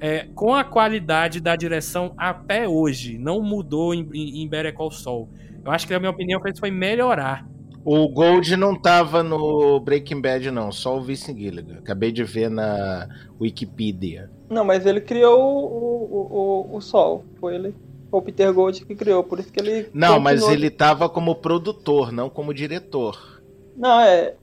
é, 0.00 0.26
com 0.34 0.54
a 0.54 0.64
qualidade 0.64 1.40
da 1.40 1.54
direção 1.54 2.12
até 2.16 2.68
hoje. 2.68 3.18
Não 3.18 3.42
mudou 3.42 3.94
em, 3.94 4.08
em, 4.12 4.42
em 4.42 4.48
Better 4.48 4.74
Call 4.74 4.90
Saul. 4.90 5.28
Eu 5.64 5.70
acho 5.70 5.86
que, 5.86 5.92
na 5.92 5.98
minha 6.00 6.10
opinião, 6.10 6.40
foi, 6.40 6.56
foi 6.56 6.70
melhorar. 6.70 7.46
O 7.84 8.08
Gold 8.08 8.56
não 8.56 8.74
tava 8.74 9.22
no 9.22 9.80
Breaking 9.80 10.20
Bad, 10.20 10.50
não, 10.50 10.70
só 10.70 10.98
o 10.98 11.02
Vince 11.02 11.34
Gilligan. 11.34 11.78
Acabei 11.78 12.12
de 12.12 12.24
ver 12.24 12.50
na 12.50 13.08
Wikipedia. 13.40 14.30
Não, 14.50 14.64
mas 14.64 14.84
ele 14.84 15.00
criou 15.00 15.40
o, 15.40 16.04
o, 16.04 16.72
o, 16.72 16.76
o 16.76 16.80
Sol. 16.80 17.24
Foi 17.38 17.54
ele. 17.54 17.74
Foi 18.10 18.20
o 18.20 18.22
Peter 18.22 18.52
Gold 18.52 18.84
que 18.84 18.94
criou, 18.94 19.22
por 19.22 19.38
isso 19.38 19.52
que 19.52 19.60
ele. 19.60 19.88
Não, 19.94 20.18
mas 20.18 20.40
continuou- 20.40 20.52
ele 20.52 20.68
tava 20.70 21.08
como 21.08 21.36
produtor, 21.36 22.12
não 22.12 22.28
como 22.28 22.52
diretor. 22.52 23.40
Não, 23.76 24.00
é. 24.00 24.34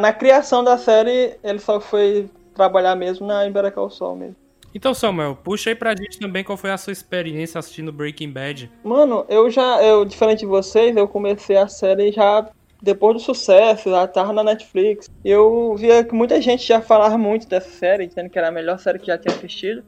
Na 0.00 0.12
criação 0.12 0.62
da 0.62 0.76
série, 0.76 1.36
ele 1.42 1.58
só 1.58 1.80
foi 1.80 2.28
trabalhar 2.54 2.94
mesmo 2.94 3.26
na 3.26 3.70
Call 3.70 3.90
Saul 3.90 4.16
mesmo. 4.16 4.36
Então, 4.74 4.92
Samuel, 4.92 5.36
puxa 5.36 5.70
aí 5.70 5.76
pra 5.76 5.94
gente 5.94 6.18
também 6.18 6.42
qual 6.42 6.58
foi 6.58 6.70
a 6.70 6.76
sua 6.76 6.92
experiência 6.92 7.58
assistindo 7.58 7.92
Breaking 7.92 8.32
Bad. 8.32 8.70
Mano, 8.82 9.24
eu 9.28 9.48
já, 9.48 9.82
eu, 9.82 10.04
diferente 10.04 10.40
de 10.40 10.46
vocês, 10.46 10.96
eu 10.96 11.06
comecei 11.06 11.56
a 11.56 11.68
série 11.68 12.10
já 12.10 12.50
depois 12.82 13.14
do 13.14 13.20
sucesso, 13.20 13.90
já 13.90 14.06
tava 14.06 14.32
na 14.32 14.44
Netflix. 14.44 15.08
Eu 15.24 15.74
via 15.76 16.04
que 16.04 16.14
muita 16.14 16.40
gente 16.40 16.66
já 16.66 16.80
falava 16.80 17.16
muito 17.16 17.48
dessa 17.48 17.70
série, 17.70 18.06
dizendo 18.06 18.28
que 18.28 18.38
era 18.38 18.48
a 18.48 18.52
melhor 18.52 18.78
série 18.78 18.98
que 18.98 19.06
já 19.06 19.16
tinha 19.16 19.34
assistido. 19.34 19.82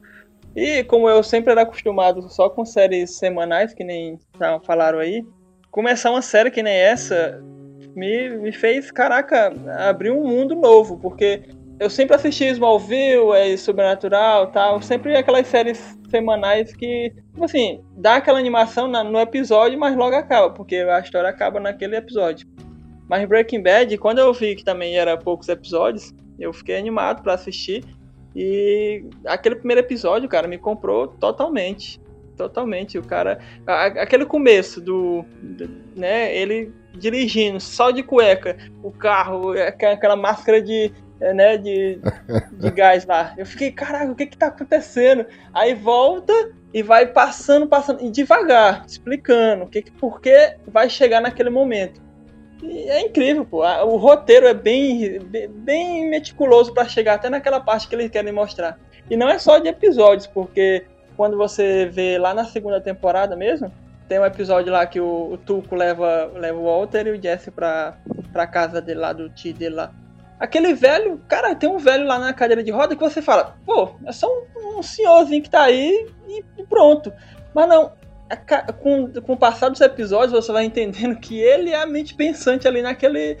E 0.55 0.83
como 0.85 1.07
eu 1.07 1.21
sempre 1.21 1.51
era 1.51 1.61
acostumado 1.61 2.27
só 2.29 2.49
com 2.49 2.65
séries 2.65 3.17
semanais, 3.17 3.73
que 3.73 3.83
nem 3.83 4.17
falaram 4.63 4.99
aí, 4.99 5.23
começar 5.69 6.09
uma 6.09 6.21
série 6.21 6.49
que 6.49 6.63
nem 6.63 6.73
essa 6.73 7.43
me, 7.95 8.29
me 8.29 8.51
fez, 8.51 8.89
caraca, 8.89 9.53
abrir 9.87 10.11
um 10.11 10.25
mundo 10.25 10.55
novo, 10.55 10.97
porque 10.97 11.43
eu 11.79 11.89
sempre 11.89 12.15
assisti 12.15 12.45
Smallville, 12.45 13.31
é, 13.35 13.55
Sobrenatural 13.57 14.47
tal, 14.47 14.81
sempre 14.81 15.15
aquelas 15.15 15.47
séries 15.47 15.97
semanais 16.09 16.73
que, 16.75 17.11
tipo 17.33 17.43
assim, 17.45 17.81
dá 17.95 18.15
aquela 18.15 18.39
animação 18.39 18.87
na- 18.87 19.03
no 19.03 19.19
episódio, 19.19 19.79
mas 19.79 19.95
logo 19.95 20.15
acaba, 20.15 20.49
porque 20.51 20.77
a 20.77 20.99
história 20.99 21.29
acaba 21.29 21.59
naquele 21.59 21.95
episódio. 21.95 22.47
Mas 23.09 23.27
Breaking 23.27 23.61
Bad, 23.61 23.97
quando 23.97 24.19
eu 24.19 24.33
vi 24.33 24.55
que 24.55 24.63
também 24.63 24.97
era 24.97 25.15
poucos 25.17 25.47
episódios, 25.49 26.13
eu 26.39 26.51
fiquei 26.51 26.77
animado 26.77 27.21
pra 27.23 27.33
assistir. 27.33 27.83
E 28.35 29.03
aquele 29.25 29.55
primeiro 29.55 29.81
episódio, 29.81 30.27
cara, 30.29 30.47
me 30.47 30.57
comprou 30.57 31.07
totalmente. 31.07 31.99
Totalmente. 32.35 32.97
O 32.99 33.01
cara. 33.03 33.39
a- 33.65 33.85
aquele 33.85 34.25
começo 34.25 34.79
do. 34.79 35.25
né? 35.95 36.35
Ele 36.35 36.71
dirigindo, 36.93 37.59
só 37.59 37.89
de 37.91 38.03
cueca, 38.03 38.57
o 38.83 38.91
carro, 38.91 39.53
aquela 39.53 40.15
máscara 40.15 40.61
de. 40.61 40.91
É, 41.19 41.33
né, 41.33 41.57
de, 41.57 41.99
de 42.53 42.69
gás 42.75 43.05
lá. 43.05 43.33
Eu 43.37 43.45
fiquei, 43.45 43.71
caraca, 43.71 44.11
o 44.11 44.15
que 44.15 44.25
que 44.27 44.37
tá 44.37 44.47
acontecendo? 44.47 45.25
Aí 45.53 45.73
volta 45.73 46.33
e 46.73 46.83
vai 46.83 47.05
passando, 47.07 47.67
passando, 47.67 48.03
e 48.03 48.09
devagar, 48.11 48.83
explicando 48.85 49.63
o 49.63 49.67
que, 49.67 49.81
que- 49.81 49.91
por 49.91 50.21
que 50.21 50.55
vai 50.67 50.89
chegar 50.89 51.21
naquele 51.21 51.49
momento. 51.49 52.01
E 52.61 52.89
é 52.89 53.01
incrível, 53.01 53.45
pô. 53.45 53.63
O 53.85 53.97
roteiro 53.97 54.47
é 54.47 54.53
bem, 54.53 55.19
bem- 55.19 56.09
meticuloso 56.09 56.73
pra 56.73 56.85
chegar 56.85 57.13
até 57.15 57.29
naquela 57.29 57.59
parte 57.59 57.87
que 57.87 57.95
eles 57.95 58.09
querem 58.09 58.33
mostrar. 58.33 58.79
E 59.09 59.15
não 59.15 59.29
é 59.29 59.37
só 59.39 59.59
de 59.59 59.67
episódios, 59.69 60.27
porque 60.27 60.85
quando 61.15 61.37
você 61.37 61.85
vê 61.85 62.17
lá 62.17 62.33
na 62.33 62.45
segunda 62.45 62.81
temporada 62.81 63.35
mesmo, 63.35 63.71
tem 64.07 64.19
um 64.19 64.25
episódio 64.25 64.71
lá 64.71 64.85
que 64.85 64.99
o, 64.99 65.33
o 65.33 65.37
Tuco 65.37 65.75
leva, 65.75 66.31
leva 66.35 66.57
o 66.57 66.63
Walter 66.65 67.07
e 67.07 67.11
o 67.11 67.21
Jesse 67.21 67.51
pra, 67.51 67.95
pra 68.33 68.47
casa 68.47 68.81
dele 68.81 68.99
lá, 68.99 69.13
do 69.13 69.29
tio 69.29 69.53
dele 69.53 69.75
lá. 69.75 69.91
Aquele 70.39 70.73
velho, 70.73 71.19
cara, 71.27 71.55
tem 71.55 71.67
um 71.69 71.79
velho 71.79 72.05
lá 72.05 72.19
na 72.19 72.33
cadeira 72.33 72.63
de 72.63 72.69
roda 72.69 72.95
que 72.95 73.01
você 73.01 73.21
fala, 73.21 73.57
pô, 73.65 73.95
é 74.05 74.11
só 74.11 74.27
um, 74.27 74.77
um 74.77 74.83
senhorzinho 74.83 75.41
que 75.41 75.49
tá 75.49 75.63
aí 75.63 76.07
e, 76.27 76.63
pronto. 76.63 77.11
Mas 77.55 77.67
não, 77.67 77.91
com, 78.79 79.11
com 79.21 79.33
o 79.33 79.37
passar 79.37 79.69
dos 79.69 79.81
episódios 79.81 80.31
você 80.31 80.51
vai 80.51 80.65
entendendo 80.65 81.15
que 81.15 81.39
ele 81.39 81.71
é 81.71 81.81
a 81.81 81.87
mente 81.87 82.13
pensante 82.13 82.67
ali 82.67 82.81
naquele. 82.81 83.37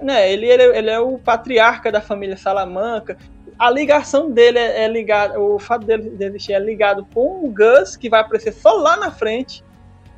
Né, 0.00 0.32
ele, 0.32 0.46
ele, 0.46 0.62
ele 0.76 0.90
é 0.90 0.98
o 0.98 1.18
patriarca 1.18 1.90
da 1.92 2.00
família 2.00 2.36
Salamanca. 2.36 3.16
A 3.58 3.70
ligação 3.70 4.30
dele 4.30 4.58
é, 4.58 4.84
é 4.84 4.88
ligada. 4.88 5.38
O 5.40 5.58
fato 5.58 5.86
dele 5.86 6.10
de 6.10 6.24
existir 6.24 6.54
é 6.54 6.58
ligado 6.58 7.06
com 7.14 7.44
o 7.44 7.48
Gus, 7.48 7.96
que 7.96 8.08
vai 8.08 8.20
aparecer 8.20 8.52
só 8.52 8.72
lá 8.72 8.96
na 8.96 9.10
frente. 9.10 9.64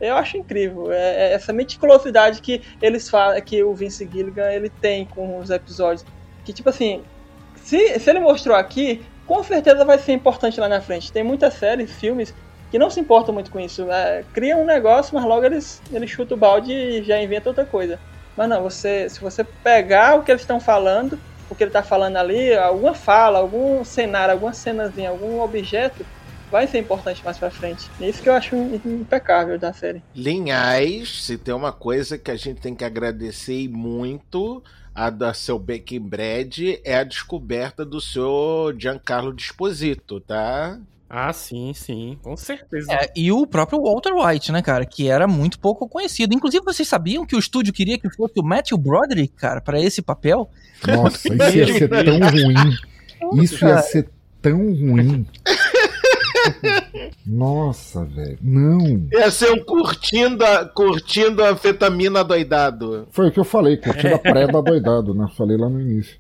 Eu 0.00 0.16
acho 0.16 0.37
incrível. 0.37 0.92
É, 0.92 1.30
é 1.30 1.32
essa 1.32 1.52
meticulosidade 1.52 2.40
que 2.40 2.62
eles 2.82 3.08
falam, 3.08 3.40
que 3.40 3.62
o 3.62 3.74
Vince 3.74 4.08
Gilligan 4.10 4.50
ele 4.50 4.68
tem 4.68 5.04
com 5.06 5.38
os 5.38 5.50
episódios. 5.50 6.04
Que 6.44 6.52
tipo 6.52 6.68
assim, 6.68 7.02
se, 7.57 7.98
se 7.98 8.11
ele 8.11 8.20
mostrou 8.20 8.57
aqui, 8.57 9.04
com 9.26 9.42
certeza 9.42 9.85
vai 9.85 9.98
ser 9.98 10.12
importante 10.12 10.61
lá 10.61 10.68
na 10.68 10.80
frente. 10.80 11.12
Tem 11.12 11.22
muitas 11.22 11.54
séries, 11.54 11.92
filmes 11.92 12.35
que 12.70 12.78
não 12.78 12.90
se 12.90 13.00
importam 13.00 13.33
muito 13.33 13.50
com 13.50 13.61
isso. 13.61 13.90
É, 13.90 14.24
cria 14.33 14.57
um 14.57 14.64
negócio, 14.64 15.14
mas 15.14 15.24
logo 15.24 15.44
eles, 15.44 15.80
eles 15.92 16.11
chutam 16.11 16.37
o 16.37 16.40
balde 16.40 16.72
e 16.72 17.02
já 17.02 17.22
inventam 17.22 17.50
outra 17.50 17.64
coisa. 17.64 17.98
Mas 18.37 18.48
não, 18.48 18.62
você, 18.62 19.09
se 19.09 19.20
você 19.20 19.44
pegar 19.44 20.18
o 20.18 20.22
que 20.22 20.30
eles 20.30 20.42
estão 20.42 20.61
falando, 20.61 21.18
o 21.48 21.54
que 21.54 21.62
ele 21.62 21.70
está 21.70 21.83
falando 21.83 22.16
ali, 22.16 22.52
alguma 22.54 22.94
fala, 22.94 23.38
algum 23.38 23.85
cenário, 23.85 24.33
alguma 24.33 24.52
cenazinha, 24.52 25.11
algum 25.11 25.40
objeto, 25.40 26.04
vai 26.50 26.66
ser 26.66 26.78
importante 26.78 27.24
mais 27.24 27.38
pra 27.38 27.50
frente. 27.50 27.88
É 28.00 28.09
isso 28.09 28.22
que 28.22 28.28
eu 28.28 28.35
acho 28.35 28.57
impecável 28.57 29.59
da 29.59 29.72
série. 29.72 30.02
Linhais, 30.14 31.24
se 31.24 31.38
tem 31.38 31.54
uma 31.54 31.72
coisa 31.72 32.18
que 32.18 32.30
a 32.30 32.37
gente 32.37 32.61
tem 32.61 32.74
que 32.74 32.85
agradecer 32.85 33.61
e 33.61 33.68
muito 33.68 34.62
a 34.94 35.11
da 35.11 35.35
seu 35.35 35.59
Breaking 35.59 36.00
Bad 36.00 36.80
é 36.85 36.96
a 36.96 37.04
descoberta 37.04 37.85
do 37.85 38.00
seu 38.00 38.72
Giancarlo 38.78 39.35
Disposito, 39.35 40.20
tá? 40.20 40.78
Ah, 41.09 41.33
sim, 41.33 41.72
sim, 41.74 42.18
com 42.22 42.37
certeza. 42.37 42.92
É, 42.92 43.12
e 43.14 43.30
o 43.30 43.46
próprio 43.46 43.83
Walter 43.83 44.12
White, 44.14 44.50
né, 44.50 44.62
cara, 44.62 44.85
que 44.85 45.09
era 45.09 45.28
muito 45.28 45.59
pouco 45.59 45.88
conhecido. 45.88 46.35
Inclusive, 46.35 46.64
vocês 46.64 46.88
sabiam 46.88 47.26
que 47.26 47.37
o 47.37 47.38
estúdio 47.38 47.72
queria 47.72 47.98
que 47.98 48.11
fosse 48.11 48.35
o 48.38 48.42
Matthew 48.42 48.78
Broderick, 48.78 49.33
cara, 49.35 49.61
pra 49.61 49.80
esse 49.80 50.02
papel? 50.02 50.50
Nossa, 50.87 51.28
isso 51.28 51.57
ia 51.57 51.66
ser 51.66 51.88
tão 52.04 52.18
ruim. 52.18 53.42
Isso 53.42 53.64
ia 53.64 53.78
ser 53.78 54.09
tão 54.40 54.59
ruim. 54.59 55.26
Nossa, 57.26 58.04
velho. 58.04 58.38
Não. 58.42 59.09
Ia 59.12 59.30
ser 59.30 59.50
um 59.52 59.64
curtindo 59.64 60.44
a, 60.44 60.64
curtindo 60.64 61.42
a 61.42 61.57
fetamina 61.57 62.22
doidado. 62.22 63.07
Foi 63.11 63.28
o 63.28 63.33
que 63.33 63.40
eu 63.40 63.44
falei, 63.44 63.76
curtindo 63.76 64.14
a 64.14 64.18
pré 64.18 64.46
da 64.46 64.61
doidado, 64.61 65.14
né? 65.14 65.28
Falei 65.37 65.57
lá 65.57 65.68
no 65.68 65.80
início. 65.80 66.16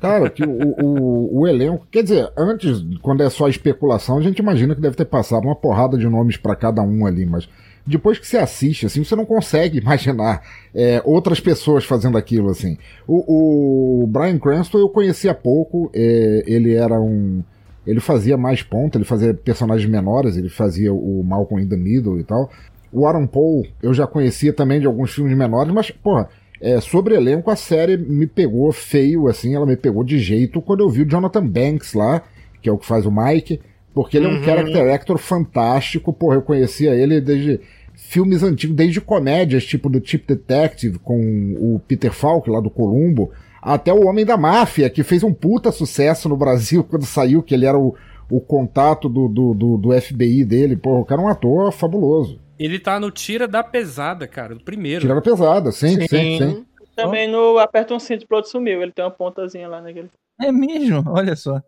Cara, 0.00 0.28
que 0.28 0.42
o, 0.42 0.74
o, 0.82 1.40
o 1.40 1.46
elenco. 1.46 1.86
Quer 1.90 2.02
dizer, 2.02 2.32
antes, 2.36 2.84
quando 3.00 3.22
é 3.22 3.30
só 3.30 3.48
especulação, 3.48 4.18
a 4.18 4.22
gente 4.22 4.38
imagina 4.38 4.74
que 4.74 4.80
deve 4.80 4.96
ter 4.96 5.04
passado 5.04 5.44
uma 5.44 5.54
porrada 5.54 5.96
de 5.96 6.08
nomes 6.08 6.36
pra 6.36 6.56
cada 6.56 6.82
um 6.82 7.06
ali, 7.06 7.24
mas 7.24 7.48
depois 7.86 8.18
que 8.18 8.26
você 8.26 8.38
assiste, 8.38 8.86
assim, 8.86 9.04
você 9.04 9.14
não 9.14 9.26
consegue 9.26 9.78
imaginar 9.80 10.42
é, 10.74 11.00
outras 11.04 11.40
pessoas 11.40 11.84
fazendo 11.84 12.18
aquilo, 12.18 12.50
assim. 12.50 12.76
O, 13.06 14.02
o 14.02 14.06
Brian 14.06 14.38
Cranston 14.38 14.78
eu 14.78 14.88
conhecia 14.88 15.30
há 15.30 15.34
pouco, 15.34 15.90
é, 15.94 16.44
ele 16.46 16.74
era 16.74 17.00
um. 17.00 17.42
Ele 17.86 18.00
fazia 18.00 18.36
mais 18.36 18.62
ponta, 18.62 18.96
ele 18.98 19.04
fazia 19.04 19.34
personagens 19.34 19.88
menores, 19.88 20.36
ele 20.36 20.48
fazia 20.48 20.92
o 20.92 21.22
Malcolm 21.22 21.62
in 21.62 21.68
the 21.68 21.76
Middle 21.76 22.18
e 22.18 22.24
tal. 22.24 22.50
O 22.92 23.06
Aaron 23.06 23.26
Paul 23.26 23.66
eu 23.82 23.92
já 23.92 24.06
conhecia 24.06 24.52
também 24.52 24.80
de 24.80 24.86
alguns 24.86 25.12
filmes 25.12 25.36
menores, 25.36 25.72
mas, 25.72 25.90
porra, 25.90 26.28
é, 26.60 26.80
sobre 26.80 27.14
elenco, 27.14 27.50
a 27.50 27.56
série 27.56 27.96
me 27.96 28.26
pegou 28.26 28.72
feio, 28.72 29.28
assim, 29.28 29.54
ela 29.54 29.66
me 29.66 29.76
pegou 29.76 30.02
de 30.04 30.18
jeito 30.18 30.62
quando 30.62 30.80
eu 30.80 30.88
vi 30.88 31.02
o 31.02 31.08
Jonathan 31.08 31.46
Banks 31.46 31.92
lá, 31.92 32.22
que 32.62 32.68
é 32.68 32.72
o 32.72 32.78
que 32.78 32.86
faz 32.86 33.04
o 33.04 33.10
Mike, 33.12 33.60
porque 33.92 34.16
ele 34.16 34.26
é 34.26 34.28
um 34.30 34.36
Uhum. 34.36 34.42
character 34.44 34.92
actor 34.94 35.18
fantástico, 35.18 36.12
porra, 36.12 36.36
eu 36.36 36.42
conhecia 36.42 36.94
ele 36.94 37.20
desde 37.20 37.60
filmes 37.94 38.42
antigos, 38.42 38.74
desde 38.76 39.00
comédias, 39.00 39.64
tipo 39.64 39.90
do 39.90 40.00
Chip 40.04 40.26
Detective, 40.26 40.98
com 40.98 41.54
o 41.58 41.80
Peter 41.86 42.12
Falk 42.12 42.48
lá 42.48 42.60
do 42.60 42.70
Columbo, 42.70 43.30
até 43.64 43.92
o 43.92 44.06
Homem 44.06 44.24
da 44.24 44.36
Máfia, 44.36 44.90
que 44.90 45.02
fez 45.02 45.22
um 45.22 45.32
puta 45.32 45.72
sucesso 45.72 46.28
no 46.28 46.36
Brasil 46.36 46.84
quando 46.88 47.06
saiu, 47.06 47.42
que 47.42 47.54
ele 47.54 47.66
era 47.66 47.78
o, 47.78 47.96
o 48.30 48.40
contato 48.40 49.08
do, 49.08 49.28
do, 49.28 49.54
do, 49.54 49.76
do 49.78 50.00
FBI 50.00 50.44
dele, 50.44 50.76
porra, 50.76 51.00
o 51.00 51.04
cara 51.04 51.20
é 51.20 51.24
um 51.24 51.28
ator 51.28 51.72
fabuloso. 51.72 52.40
Ele 52.58 52.78
tá 52.78 53.00
no 53.00 53.10
Tira 53.10 53.48
da 53.48 53.64
Pesada, 53.64 54.28
cara, 54.28 54.54
do 54.54 54.62
primeiro. 54.62 55.00
Tirava 55.00 55.20
pesada, 55.20 55.72
sim, 55.72 56.00
sim, 56.00 56.06
sim. 56.06 56.38
sim. 56.38 56.66
Também 56.94 57.28
no 57.28 57.58
Aperta 57.58 57.92
um 57.92 57.98
Cinto 57.98 58.26
pro 58.26 58.36
outro 58.36 58.52
sumiu. 58.52 58.80
Ele 58.80 58.92
tem 58.92 59.04
uma 59.04 59.10
pontazinha 59.10 59.68
lá 59.68 59.82
naquele. 59.82 60.08
É 60.40 60.52
mesmo, 60.52 61.02
olha 61.08 61.34
só. 61.34 61.60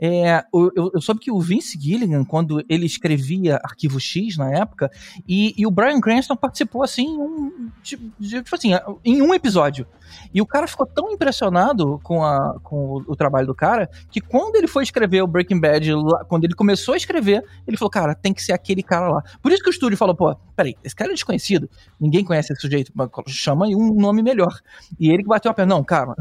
É, 0.00 0.42
eu, 0.52 0.90
eu 0.94 1.00
soube 1.00 1.20
que 1.20 1.30
o 1.30 1.40
Vince 1.40 1.78
Gilligan, 1.80 2.24
quando 2.24 2.64
ele 2.68 2.86
escrevia 2.86 3.60
Arquivo 3.62 4.00
X 4.00 4.36
na 4.36 4.50
época, 4.52 4.90
e, 5.26 5.54
e 5.56 5.66
o 5.66 5.70
Brian 5.70 6.00
Cranston 6.00 6.36
participou 6.36 6.82
assim, 6.82 7.08
um, 7.16 7.70
tipo, 7.82 8.04
tipo 8.20 8.54
assim, 8.54 8.70
em 9.04 9.22
um 9.22 9.34
episódio. 9.34 9.86
E 10.32 10.40
o 10.40 10.46
cara 10.46 10.66
ficou 10.66 10.86
tão 10.86 11.10
impressionado 11.10 12.00
com, 12.02 12.24
a, 12.24 12.58
com 12.62 12.76
o, 12.76 13.04
o 13.08 13.16
trabalho 13.16 13.46
do 13.46 13.54
cara 13.54 13.88
que 14.10 14.20
quando 14.20 14.56
ele 14.56 14.66
foi 14.66 14.82
escrever 14.82 15.22
o 15.22 15.26
Breaking 15.26 15.60
Bad, 15.60 15.90
quando 16.28 16.44
ele 16.44 16.54
começou 16.54 16.94
a 16.94 16.96
escrever, 16.96 17.42
ele 17.66 17.76
falou, 17.76 17.90
cara, 17.90 18.14
tem 18.14 18.32
que 18.32 18.42
ser 18.42 18.52
aquele 18.52 18.82
cara 18.82 19.08
lá. 19.08 19.22
Por 19.42 19.52
isso 19.52 19.62
que 19.62 19.68
o 19.68 19.72
estúdio 19.72 19.96
falou, 19.96 20.14
pô, 20.14 20.34
peraí, 20.56 20.76
esse 20.82 20.94
cara 20.94 21.10
é 21.10 21.14
desconhecido, 21.14 21.68
ninguém 22.00 22.24
conhece 22.24 22.52
esse 22.52 22.60
sujeito, 22.60 22.92
chama 23.26 23.66
aí 23.66 23.74
um 23.74 23.94
nome 23.94 24.22
melhor. 24.22 24.58
E 24.98 25.10
ele 25.10 25.22
que 25.22 25.28
bateu 25.28 25.50
a 25.50 25.54
perna, 25.54 25.74
não, 25.74 25.84
cara, 25.84 26.14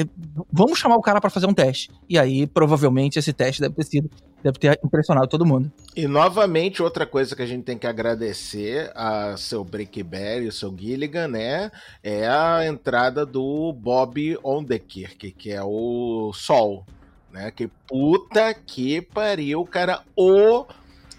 vamos 0.52 0.78
chamar 0.78 0.96
o 0.96 1.02
cara 1.02 1.20
pra 1.20 1.30
fazer 1.30 1.46
um 1.46 1.54
teste. 1.54 1.90
E 2.08 2.18
aí, 2.18 2.46
provavelmente, 2.46 3.18
esse 3.18 3.32
teste 3.32 3.60
deve 3.60 3.74
ter 3.74 3.84
sido 3.84 4.10
deve 4.42 4.58
ter 4.58 4.78
impressionado 4.84 5.28
todo 5.28 5.46
mundo. 5.46 5.70
E 5.96 6.06
novamente, 6.06 6.82
outra 6.82 7.06
coisa 7.06 7.36
que 7.36 7.42
a 7.42 7.46
gente 7.46 7.64
tem 7.64 7.78
que 7.78 7.86
agradecer 7.86 8.90
a 8.94 9.36
seu 9.36 9.64
Breakberry, 9.64 10.48
o 10.48 10.52
seu 10.52 10.74
Gilligan, 10.76 11.28
né? 11.28 11.70
É 12.02 12.26
a 12.26 12.66
entrada 12.66 13.24
do 13.24 13.72
Bob 13.72 14.38
Ondekirk, 14.42 15.32
que 15.32 15.52
é 15.52 15.62
o 15.62 16.32
Sol. 16.34 16.84
Né? 17.32 17.50
Que 17.50 17.68
puta 17.88 18.52
que 18.52 19.00
pariu, 19.00 19.64
cara. 19.64 20.02
O 20.14 20.66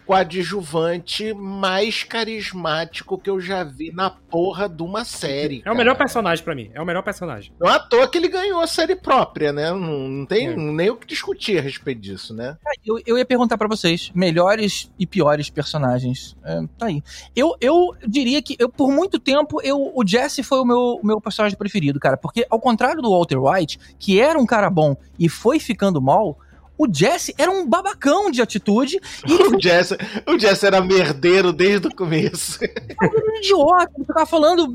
coadjuvante 0.06 1.34
mais 1.34 2.04
carismático 2.04 3.18
que 3.18 3.30
eu 3.30 3.40
já 3.40 3.64
vi 3.64 3.92
na 3.92 4.10
porra 4.10 4.68
de 4.68 4.84
uma 4.84 5.06
série. 5.06 5.58
É 5.58 5.60
o 5.62 5.64
cara. 5.64 5.76
melhor 5.78 5.96
personagem 5.96 6.44
pra 6.44 6.56
mim. 6.56 6.70
É 6.74 6.82
o 6.82 6.86
melhor 6.86 7.04
personagem. 7.04 7.54
Não 7.60 7.70
é 7.70 7.76
à 7.76 7.80
toa 7.80 8.08
que 8.08 8.18
ele 8.18 8.28
ganhou 8.28 8.60
a 8.60 8.68
série 8.68 8.96
própria, 8.96 9.52
né? 9.54 9.72
Não, 9.72 9.80
não 10.10 10.26
tem 10.26 10.48
É. 10.48 10.56
nem 10.56 10.90
o 10.90 10.96
que 10.98 11.08
discutir 11.08 11.58
a 11.58 11.62
respeito 11.62 12.02
disso, 12.02 12.34
né? 12.34 12.58
Eu, 12.86 13.00
eu 13.06 13.18
ia 13.18 13.26
perguntar 13.26 13.58
pra 13.58 13.68
vocês, 13.68 14.12
melhores 14.14 14.92
e 15.00 15.06
piores 15.06 15.50
personagens. 15.50 16.36
É, 16.44 16.62
tá 16.78 16.86
aí. 16.88 17.02
Eu, 17.36 17.56
eu 17.62 17.96
diria 18.08 18.42
que, 18.42 18.56
eu, 18.60 18.70
por 18.70 18.92
muito 18.92 19.20
tempo, 19.20 19.62
eu, 19.64 19.92
o 19.96 20.06
Jesse 20.06 20.44
foi 20.44 20.60
o 20.60 20.66
meu, 20.66 21.00
o 21.02 21.06
meu 21.06 21.22
personagem 21.22 21.58
preferido, 21.58 22.00
cara. 22.00 22.18
Porque, 22.18 22.46
ao 22.50 22.60
contrário 22.60 23.02
do 23.02 23.10
Walter 23.12 23.38
White, 23.38 23.80
que 24.00 24.20
era 24.20 24.38
um 24.40 24.46
cara 24.46 24.70
bom 24.70 24.96
e 25.18 25.30
foi 25.30 25.60
ficando 25.60 26.02
mal, 26.02 26.38
o 26.78 26.88
Jesse 26.92 27.34
era 27.38 27.52
um 27.52 27.68
babacão 27.68 28.32
de 28.32 28.42
atitude 28.42 29.00
e 29.28 29.32
ele 29.34 29.44
O 29.56 29.62
Jess, 29.62 29.92
o 30.28 30.40
Jess 30.40 30.64
era 30.64 30.82
merdeiro 30.82 31.54
desde 31.54 31.88
o 31.88 31.96
começo. 31.96 32.60
era 32.64 33.32
um 33.32 33.38
idiota, 33.38 33.92
ele 33.96 34.06
ficava 34.06 34.26
falando 34.26 34.68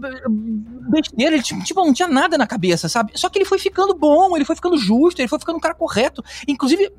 besteira, 0.91 1.35
ele 1.35 1.43
tipo, 1.43 1.85
não 1.85 1.93
tinha 1.93 2.09
nada 2.09 2.39
na 2.39 2.47
cabeça, 2.47 2.89
sabe? 2.89 3.13
Só 3.15 3.29
que 3.29 3.39
ele 3.39 3.45
foi 3.45 3.59
ficando 3.59 3.95
bom, 3.95 4.35
ele 4.37 4.45
foi 4.45 4.55
ficando 4.57 4.79
justo, 4.79 5.21
ele 5.21 5.29
foi 5.29 5.39
ficando 5.39 5.57
um 5.57 5.61
cara 5.61 5.75
correto. 5.75 6.23
Inclusive, 6.47 6.91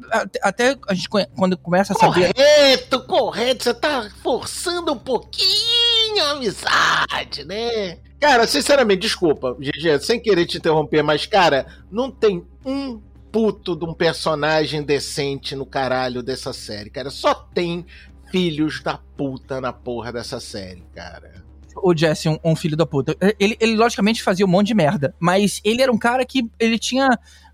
até- 0.42 0.78
a 0.88 0.94
gente 0.94 1.10
quando 1.10 1.58
começa 1.58 1.94
a 1.94 1.96
saber. 1.96 2.34
Correto, 2.34 3.00
correto. 3.06 3.64
Você 3.64 3.74
tá 3.74 4.10
forçando 4.22 4.92
um 4.94 4.98
pouquinho 5.00 6.24
a 6.24 6.32
amizade, 6.32 7.46
né? 7.46 7.98
Cara, 8.20 8.46
sinceramente, 8.46 9.02
desculpa, 9.02 9.56
GG, 9.60 10.00
sem 10.02 10.20
querer 10.20 10.46
te 10.46 10.58
interromper, 10.58 11.02
mas, 11.02 11.26
cara, 11.26 11.66
não 11.90 12.12
tem 12.12 12.46
um 12.66 13.00
puto 13.32 13.76
de 13.76 13.86
um 13.86 13.94
personagem 13.94 14.84
decente 14.84 15.56
no 15.56 15.66
caralho 15.66 16.22
dessa 16.24 16.54
série, 16.54 16.90
cara. 16.90 17.10
Só 17.10 17.34
tem 17.34 17.86
filhos 18.32 18.82
da 18.82 18.98
puta 18.98 19.60
na 19.60 19.74
porra 19.74 20.12
dessa 20.12 20.40
série, 20.40 20.84
cara. 20.94 21.44
o 21.76 21.96
Jesse 21.96 22.30
um, 22.30 22.38
um 22.44 22.56
filho 22.56 22.78
da 22.78 22.86
puta. 22.86 23.16
Ele, 23.40 23.58
ele, 23.60 23.76
logicamente, 23.76 24.24
fazia 24.24 24.46
um 24.46 24.50
monte 24.50 24.68
de 24.68 24.76
merda, 24.76 25.16
mas 25.20 25.62
ele 25.64 25.82
era 25.82 25.92
um 25.92 25.98
cara 25.98 26.26
que 26.26 26.50
ele 26.60 26.78
tinha. 26.78 27.08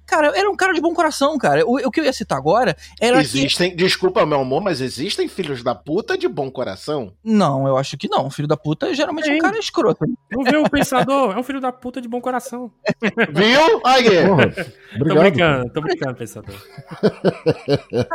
Cara, 0.06 0.38
era 0.38 0.50
um 0.50 0.56
cara 0.56 0.74
de 0.74 0.82
bom 0.82 0.94
coração, 0.94 1.38
cara. 1.38 1.66
O, 1.66 1.76
o 1.88 1.92
que 1.92 2.00
eu 2.00 2.06
ia 2.06 2.14
citar 2.14 2.38
agora 2.38 2.76
era 3.02 3.18
que. 3.18 3.24
Existem, 3.24 3.76
desculpa 3.76 4.26
meu 4.26 4.40
amor, 4.42 4.62
mas 4.62 4.82
existem 4.82 5.28
filhos 5.28 5.64
da 5.64 5.74
puta 5.74 6.18
de 6.18 6.28
bom 6.28 6.50
coração? 6.52 7.14
Não, 7.24 7.68
eu 7.68 7.78
acho 7.78 7.98
que 7.98 8.08
não. 8.08 8.30
Filho 8.30 8.48
da 8.48 8.58
puta 8.58 8.94
geralmente 8.94 9.30
é 9.30 9.36
um 9.36 9.40
cara 9.40 9.58
escroto. 9.58 10.06
Não 10.32 10.44
vê 10.44 10.58
o 10.58 10.70
pensador? 10.70 11.36
É 11.36 11.40
um 11.40 11.44
filho 11.44 11.60
da 11.62 11.72
puta 11.72 12.00
de 12.02 12.08
bom 12.08 12.22
coração. 12.22 12.72
Viu? 13.02 13.82
Aí. 13.86 14.06
Porra, 14.28 14.50
Tô 14.52 15.02
obrigado. 15.02 15.20
brincando, 15.20 15.70
tô 15.74 15.82
brincando, 15.82 16.16
pensador. 16.16 16.56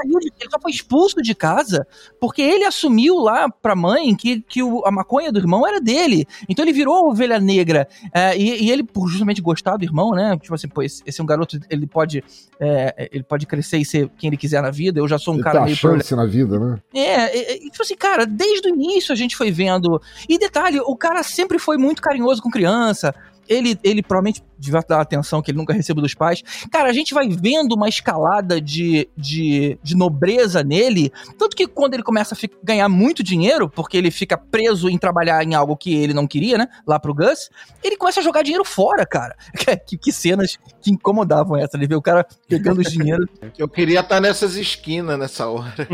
Ele 0.05 0.51
só 0.51 0.59
foi 0.61 0.71
expulso 0.71 1.23
de 1.23 1.35
casa 1.35 1.87
porque 2.21 2.43
ele 2.43 2.65
assumiu 2.65 3.17
lá 3.19 3.49
pra 3.51 3.75
mãe 3.77 4.15
que, 4.15 4.41
que 4.43 4.63
o- 4.63 4.85
a 4.87 4.91
maconha 4.91 5.33
do 5.33 5.39
irmão 5.39 5.67
era 5.67 5.81
dele. 5.81 6.27
Então 6.49 6.65
ele 6.65 6.73
virou 6.73 6.95
a 6.95 7.03
ovelha 7.09 7.39
negra. 7.39 7.89
É, 8.15 8.37
e, 8.37 8.65
e 8.65 8.71
ele, 8.71 8.83
por 8.83 9.09
justamente 9.09 9.41
gostar 9.43 9.77
do 9.77 9.85
irmão, 9.85 10.13
né? 10.13 10.37
Tipo 10.41 10.55
assim, 10.55 10.69
pô, 10.69 10.83
esse, 10.83 11.03
esse 11.07 11.21
é 11.21 11.25
um 11.25 11.27
garoto, 11.27 11.59
ele 11.69 11.80
pode, 11.87 12.25
é, 12.59 13.09
ele 13.13 13.23
pode 13.23 13.47
crescer 13.47 13.79
e 13.79 13.85
ser 13.85 14.09
quem 14.19 14.29
ele 14.29 14.37
quiser 14.37 14.63
na 14.63 14.71
vida. 14.71 15.01
Eu 15.01 15.09
já 15.09 15.19
sou 15.19 15.35
um 15.35 15.37
Ele 15.37 15.45
cara 15.45 15.59
tá 15.61 15.65
meio 15.65 15.77
chance 15.77 16.15
na 16.15 16.27
vida, 16.27 16.59
né? 16.59 16.79
É, 16.95 17.01
é, 17.01 17.53
é, 17.55 17.59
tipo 17.59 17.83
assim, 17.83 17.97
cara, 17.97 18.27
desde 18.27 18.69
o 18.69 18.75
início 18.75 19.13
a 19.13 19.17
gente 19.17 19.37
foi 19.37 19.51
vendo. 19.51 20.01
E 20.29 20.39
detalhe, 20.39 20.81
o 20.81 20.97
cara 20.97 21.23
sempre 21.23 21.59
foi 21.59 21.77
muito 21.77 22.03
carinhoso 22.03 22.43
com 22.43 22.51
criança. 22.51 23.15
Ele, 23.51 23.77
ele 23.83 24.01
provavelmente 24.03 24.43
devia 24.57 24.81
dar 24.89 25.01
atenção 25.01 25.43
que 25.43 25.51
ele 25.51 25.59
nunca 25.59 25.73
recebeu 25.75 26.03
dos 26.03 26.15
pais. 26.15 26.43
Cara, 26.71 26.89
a 26.89 26.93
gente 26.93 27.13
vai 27.13 27.29
vendo 27.29 27.73
uma 27.75 27.89
escalada 27.89 28.61
de, 28.61 29.09
de, 29.17 29.77
de 29.83 29.97
nobreza 29.97 30.63
nele. 30.63 31.11
Tanto 31.37 31.57
que 31.57 31.67
quando 31.67 31.95
ele 31.95 32.03
começa 32.05 32.35
a 32.35 32.37
fi- 32.37 32.51
ganhar 32.63 32.89
muito 32.89 33.23
dinheiro, 33.25 33.69
porque 33.69 33.97
ele 33.97 34.11
fica 34.11 34.39
preso 34.39 34.89
em 34.89 34.97
trabalhar 34.97 35.43
em 35.43 35.55
algo 35.55 35.77
que 35.77 35.93
ele 35.95 36.15
não 36.15 36.27
queria, 36.29 36.57
né? 36.57 36.69
Lá 36.87 37.01
pro 37.01 37.13
Gus, 37.15 37.51
ele 37.83 37.97
começa 37.97 38.21
a 38.21 38.23
jogar 38.23 38.43
dinheiro 38.43 38.65
fora, 38.65 39.05
cara. 39.05 39.35
Que, 39.87 39.97
que 39.99 40.13
cenas 40.13 40.57
que 40.81 40.91
incomodavam 40.93 41.57
essa. 41.57 41.77
Ele 41.77 41.87
vê 41.89 41.95
o 41.97 42.03
cara 42.03 42.25
pegando 42.49 42.81
os 42.81 42.93
dinheiros. 42.93 43.27
Eu 43.59 43.69
queria 43.69 44.01
estar 44.01 44.21
nessas 44.21 44.55
esquinas 44.57 45.19
nessa 45.19 45.49
hora. 45.49 45.89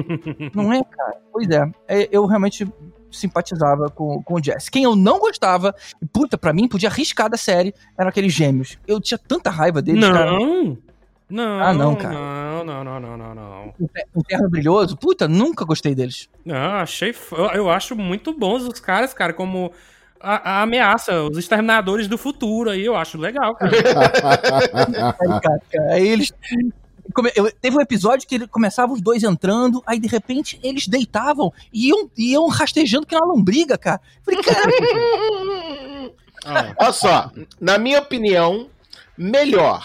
Não 0.55 0.73
é, 0.73 0.83
cara? 0.85 1.17
Pois 1.33 1.49
é. 1.49 1.71
É, 1.89 2.09
Eu 2.13 2.27
realmente 2.27 2.67
simpatizava 3.17 3.91
com, 3.91 4.23
com 4.23 4.35
o 4.35 4.43
Jesse. 4.43 4.71
Quem 4.71 4.85
eu 4.85 4.95
não 4.97 5.19
gostava, 5.19 5.75
e 6.01 6.07
puta, 6.07 6.37
pra 6.39 6.53
mim, 6.53 6.69
podia 6.69 6.89
arriscar 6.89 7.29
da 7.29 7.37
série, 7.37 7.75
eram 7.99 8.09
aqueles 8.09 8.33
gêmeos. 8.33 8.79
Eu 8.87 9.01
tinha 9.01 9.19
tanta 9.19 9.51
raiva 9.51 9.81
deles, 9.83 10.01
cara. 10.13 10.31
Não! 10.31 10.79
Não, 11.29 11.61
Ah, 11.61 11.73
não, 11.75 11.97
cara. 11.97 12.15
Não, 12.15 12.65
não, 12.65 12.85
não, 12.85 13.01
não, 13.01 13.17
não, 13.19 13.35
não. 13.35 13.75
O 13.81 13.89
Ter- 13.89 14.07
O 14.15 14.23
Terno 14.23 14.49
Brilhoso, 14.49 14.97
puta, 14.97 15.27
nunca 15.27 15.65
gostei 15.65 15.93
deles. 15.93 16.29
Não, 16.45 16.75
achei. 16.77 17.11
f- 17.11 17.35
Eu, 17.35 17.47
eu 17.47 17.71
acho 17.71 17.97
muito 17.97 18.33
bons 18.33 18.63
os 18.63 18.79
caras, 18.79 19.13
cara, 19.13 19.33
como 19.33 19.73
a, 20.21 20.59
a 20.59 20.63
ameaça, 20.63 21.23
os 21.25 21.37
exterminadores 21.37 22.07
do 22.07 22.17
futuro 22.17 22.71
aí, 22.71 22.85
eu 22.87 22.95
acho 22.95 23.19
legal, 23.19 23.57
cara. 23.57 23.73
Aí, 25.19 25.41
cara, 25.41 25.61
cara, 25.73 25.93
aí 25.95 26.07
eles. 26.07 26.33
Eu- 27.35 27.53
teve 27.61 27.77
um 27.77 27.81
episódio 27.81 28.27
que 28.29 28.35
ele 28.35 28.47
começava 28.49 28.93
os 28.93 29.01
dois 29.01 29.23
entrando, 29.23 29.83
aí 29.87 29.99
de 29.99 30.09
repente 30.09 30.59
eles 30.63 30.87
deitavam 30.87 31.53
e 31.73 31.89
iam, 31.89 32.11
iam 32.17 32.47
rastejando 32.49 33.07
que 33.07 33.15
era 33.15 33.25
uma 33.25 33.35
lombriga, 33.35 33.77
cara. 33.79 34.01
Falei, 34.25 34.43
cara, 34.43 34.71
Ah, 36.45 36.75
Olha 36.79 36.93
só, 36.93 37.31
na 37.61 37.77
minha 37.79 37.99
opinião, 37.99 38.69
melhor. 39.19 39.85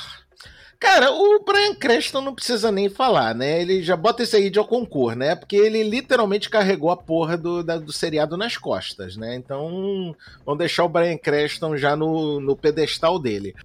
Cara, 0.79 1.11
o 1.11 1.43
Brian 1.43 1.75
Creston 1.75 2.21
não 2.21 2.33
precisa 2.33 2.71
nem 2.71 2.89
falar, 2.89 3.35
né? 3.35 3.61
Ele 3.61 3.83
já 3.83 3.95
bota 3.95 4.23
isso 4.23 4.35
aí 4.35 4.49
de 4.49 4.57
ao 4.59 4.65
concurso, 4.65 5.17
né? 5.17 5.35
Porque 5.35 5.55
ele 5.55 5.83
literalmente 5.83 6.49
carregou 6.49 6.89
a 6.89 6.97
porra 6.97 7.37
do, 7.37 7.63
da- 7.63 7.77
do 7.77 7.93
seriado 7.93 8.35
nas 8.35 8.57
costas, 8.57 9.15
né? 9.15 9.35
Então, 9.35 10.15
vamos 10.45 10.57
deixar 10.59 10.83
o 10.83 10.89
Brian 10.89 11.17
Creston 11.17 11.77
já 11.77 11.95
no, 11.95 12.39
no 12.39 12.55
pedestal 12.55 13.19
dele. 13.19 13.55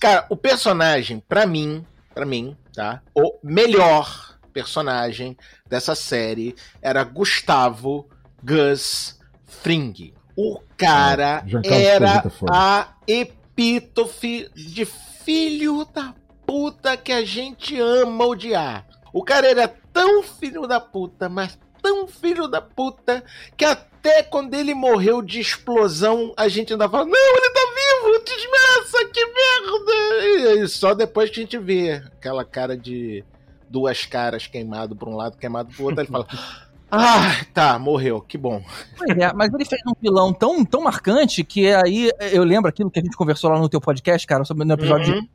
Cara, 0.00 0.26
o 0.30 0.36
personagem, 0.36 1.20
pra 1.28 1.44
mim, 1.44 1.84
pra 2.14 2.24
mim, 2.24 2.56
tá? 2.78 3.02
O 3.12 3.40
melhor 3.42 4.38
personagem 4.52 5.36
dessa 5.66 5.96
série 5.96 6.54
era 6.80 7.02
Gustavo 7.02 8.08
Gus 8.40 9.18
Fring. 9.44 10.14
O 10.36 10.60
cara 10.76 11.44
era 11.64 12.22
é 12.24 12.30
foda. 12.30 12.52
a 12.54 12.94
epítofe 13.04 14.48
de 14.54 14.84
filho 14.84 15.84
da 15.92 16.14
puta 16.46 16.96
que 16.96 17.10
a 17.10 17.24
gente 17.24 17.76
ama 17.80 18.24
odiar. 18.24 18.86
O 19.12 19.24
cara 19.24 19.48
era 19.48 19.66
tão 19.92 20.22
filho 20.22 20.64
da 20.68 20.78
puta, 20.78 21.28
mas 21.28 21.58
tão 21.82 22.06
filho 22.06 22.46
da 22.46 22.62
puta, 22.62 23.24
que 23.56 23.64
até 23.64 23.88
quando 24.30 24.54
ele 24.54 24.74
morreu 24.74 25.22
de 25.22 25.40
explosão, 25.40 26.32
a 26.36 26.48
gente 26.48 26.72
ainda 26.72 26.88
fala: 26.88 27.04
Não, 27.04 27.36
ele 27.36 27.50
tá 27.50 27.60
vivo, 27.74 28.24
desgraça, 28.24 29.04
que 29.12 29.24
merda! 29.26 30.62
E 30.64 30.68
só 30.68 30.94
depois 30.94 31.30
que 31.30 31.40
a 31.40 31.42
gente 31.42 31.58
vê 31.58 32.02
aquela 32.16 32.44
cara 32.44 32.76
de 32.76 33.24
duas 33.68 34.04
caras 34.06 34.46
queimado 34.46 34.96
pra 34.96 35.08
um 35.08 35.16
lado, 35.16 35.36
queimado 35.36 35.70
pro 35.74 35.84
outro, 35.84 36.00
ele 36.00 36.08
fala. 36.10 36.26
Ah, 36.90 37.44
tá, 37.52 37.78
morreu, 37.78 38.18
que 38.18 38.38
bom. 38.38 38.62
É, 39.10 39.30
mas 39.34 39.52
ele 39.52 39.66
fez 39.66 39.78
um 39.86 39.92
vilão 40.00 40.32
tão, 40.32 40.64
tão 40.64 40.80
marcante 40.80 41.44
que 41.44 41.70
aí 41.70 42.10
eu 42.32 42.42
lembro 42.42 42.66
aquilo 42.70 42.90
que 42.90 42.98
a 42.98 43.02
gente 43.02 43.14
conversou 43.14 43.50
lá 43.50 43.58
no 43.58 43.68
teu 43.68 43.78
podcast, 43.78 44.26
cara, 44.26 44.42
sobre 44.42 44.64
no 44.64 44.72
episódio 44.72 45.12
Uhum. 45.16 45.20
de 45.20 45.28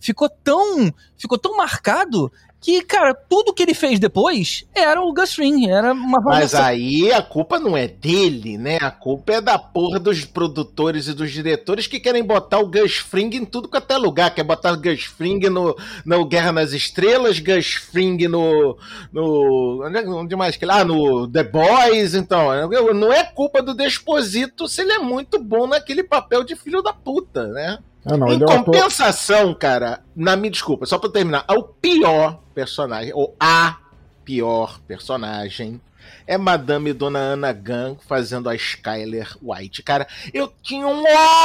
ficou 0.00 0.28
tão 0.28 0.92
ficou 1.16 1.38
tão 1.38 1.56
marcado 1.56 2.30
que, 2.60 2.82
cara, 2.82 3.14
tudo 3.14 3.52
que 3.52 3.62
ele 3.62 3.74
fez 3.74 4.00
depois 4.00 4.64
era 4.74 5.00
o 5.00 5.12
Gus 5.12 5.34
Fring, 5.34 5.70
era 5.70 5.92
uma 5.92 6.20
Mas 6.20 6.54
aí 6.54 7.12
a 7.12 7.22
culpa 7.22 7.58
não 7.58 7.76
é 7.76 7.86
dele, 7.86 8.58
né? 8.58 8.78
A 8.80 8.90
culpa 8.90 9.34
é 9.34 9.40
da 9.40 9.58
porra 9.58 9.98
dos 10.00 10.24
produtores 10.24 11.06
e 11.06 11.14
dos 11.14 11.30
diretores 11.30 11.86
que 11.86 12.00
querem 12.00 12.24
botar 12.24 12.58
o 12.58 12.66
Gus 12.66 12.96
Fring 12.96 13.30
em 13.36 13.44
tudo 13.44 13.68
quanto 13.68 13.92
é 13.92 13.96
lugar. 13.96 14.34
Quer 14.34 14.42
botar 14.42 14.72
o 14.72 14.80
Gus 14.80 15.04
Fring 15.04 15.38
no, 15.48 15.76
no 16.04 16.24
Guerra 16.24 16.52
nas 16.52 16.72
Estrelas, 16.72 17.38
Gus 17.38 17.74
Fring 17.74 18.26
no. 18.26 18.76
no 19.12 19.84
onde, 19.84 20.34
é- 20.34 20.36
mais 20.36 20.56
que 20.56 20.64
ele? 20.64 20.72
Ah, 20.72 20.84
no 20.84 21.28
The 21.28 21.44
Boys. 21.44 22.14
Então, 22.14 22.48
não 22.92 23.12
é 23.12 23.22
culpa 23.22 23.62
do 23.62 23.74
Desposito 23.74 24.66
se 24.66 24.82
ele 24.82 24.92
é 24.92 24.98
muito 24.98 25.38
bom 25.38 25.66
naquele 25.66 26.02
papel 26.02 26.42
de 26.42 26.56
filho 26.56 26.82
da 26.82 26.92
puta, 26.92 27.46
né? 27.46 27.78
Ah, 28.10 28.16
não, 28.16 28.28
em 28.28 28.40
é 28.40 28.44
ator. 28.44 28.64
compensação, 28.64 29.54
cara, 29.54 30.00
na 30.16 30.36
minha 30.36 30.50
desculpa, 30.50 30.86
só 30.86 30.98
pra 30.98 31.10
terminar, 31.10 31.44
o 31.50 31.62
pior 31.62 32.40
personagem, 32.54 33.12
ou 33.14 33.36
a 33.38 33.76
pior 34.24 34.80
personagem 34.86 35.80
é 36.26 36.36
Madame 36.36 36.92
Dona 36.92 37.18
Ana 37.18 37.52
Gunn 37.52 37.96
fazendo 38.06 38.50
a 38.50 38.54
Skyler 38.54 39.34
White. 39.42 39.82
Cara, 39.82 40.06
eu 40.32 40.52
tinha 40.62 40.86
um 40.86 41.02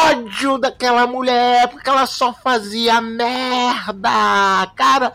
ódio 0.09 0.57
daquela 0.57 1.07
mulher, 1.07 1.69
porque 1.69 1.89
ela 1.89 2.05
só 2.05 2.33
fazia 2.33 2.99
merda. 2.99 4.67
Cara, 4.75 5.13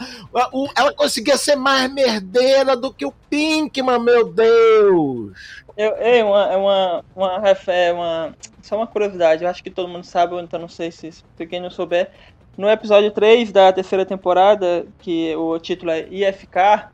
ela 0.74 0.92
conseguia 0.94 1.36
ser 1.36 1.54
mais 1.56 1.92
merdeira 1.92 2.74
do 2.74 2.92
que 2.92 3.04
o 3.04 3.12
Pinkman, 3.28 4.00
meu 4.00 4.32
Deus. 4.32 5.32
Eu, 5.78 5.94
é 5.96 6.24
uma, 6.24 6.52
é 6.52 6.56
uma, 6.56 7.04
uma, 7.14 7.42
é 7.68 7.92
uma. 7.92 8.34
Só 8.60 8.76
uma 8.76 8.86
curiosidade, 8.88 9.44
eu 9.44 9.48
acho 9.48 9.62
que 9.62 9.70
todo 9.70 9.88
mundo 9.88 10.04
sabe, 10.04 10.34
então 10.42 10.58
não 10.58 10.68
sei 10.68 10.90
se, 10.90 11.12
se 11.12 11.46
quem 11.48 11.60
não 11.60 11.70
souber. 11.70 12.10
No 12.56 12.68
episódio 12.68 13.12
3 13.12 13.52
da 13.52 13.72
terceira 13.72 14.04
temporada, 14.04 14.84
que 14.98 15.34
o 15.36 15.56
título 15.60 15.92
é 15.92 16.00
IFK, 16.10 16.88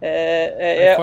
é, 0.00 0.54
é, 0.58 0.94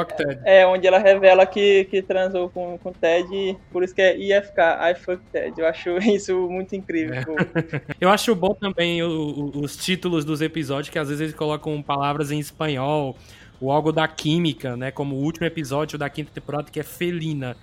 é, 0.46 0.62
é 0.62 0.68
onde 0.68 0.88
ela 0.88 0.98
revela 0.98 1.46
que, 1.46 1.86
que 1.86 2.02
transou 2.02 2.50
com, 2.50 2.78
com 2.80 2.90
o 2.90 2.94
Ted, 2.94 3.58
por 3.72 3.84
isso 3.84 3.94
que 3.94 4.02
é 4.02 4.18
IFK, 4.18 4.60
I 4.92 4.96
fuck 4.96 5.22
Ted. 5.32 5.54
Eu 5.60 5.68
acho 5.68 5.90
isso 6.10 6.36
muito 6.50 6.76
incrível. 6.76 7.36
Eu 8.02 8.10
acho 8.10 8.34
bom 8.36 8.56
também 8.56 9.04
o- 9.04 9.08
o- 9.56 9.62
os 9.64 9.78
títulos 9.78 10.26
dos 10.26 10.42
episódios, 10.42 10.90
que 10.90 10.98
às 10.98 11.08
vezes 11.10 11.22
eles 11.22 11.36
colocam 11.36 11.80
palavras 11.84 12.32
em 12.32 12.40
espanhol, 12.40 13.16
ou 13.64 13.72
algo 13.72 13.92
da 13.92 14.08
química, 14.08 14.76
né? 14.76 14.92
Como 14.92 15.16
o 15.16 15.20
último 15.20 15.48
episódio 15.48 15.98
da 15.98 16.10
quinta 16.10 16.32
temporada, 16.34 16.70
que 16.70 16.80
é 16.80 16.84
felina. 16.84 17.56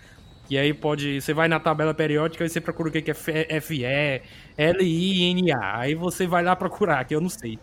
E 0.49 0.57
aí 0.57 0.73
pode. 0.73 1.21
Você 1.21 1.35
vai 1.35 1.47
na 1.47 1.61
tabela 1.61 1.93
periódica 1.93 2.45
e 2.45 2.49
você 2.49 2.61
procura 2.61 2.89
o 2.89 2.93
que 2.93 3.11
é 3.11 3.61
FE, 3.61 3.85
L-I-N-A. 4.57 5.79
Aí 5.79 5.95
você 5.95 6.27
vai 6.27 6.43
lá 6.43 6.57
procurar, 6.57 7.05
que 7.05 7.15
eu 7.15 7.21
não 7.21 7.29
sei. 7.29 7.59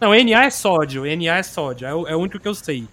Não, 0.00 0.10
NA 0.10 0.44
é 0.44 0.50
sódio, 0.50 1.02
NA 1.04 1.38
é 1.38 1.42
sódio, 1.42 1.86
é 1.86 1.94
o, 1.94 2.06
é 2.06 2.14
o 2.14 2.20
único 2.20 2.38
que 2.38 2.46
eu 2.46 2.54
sei. 2.54 2.86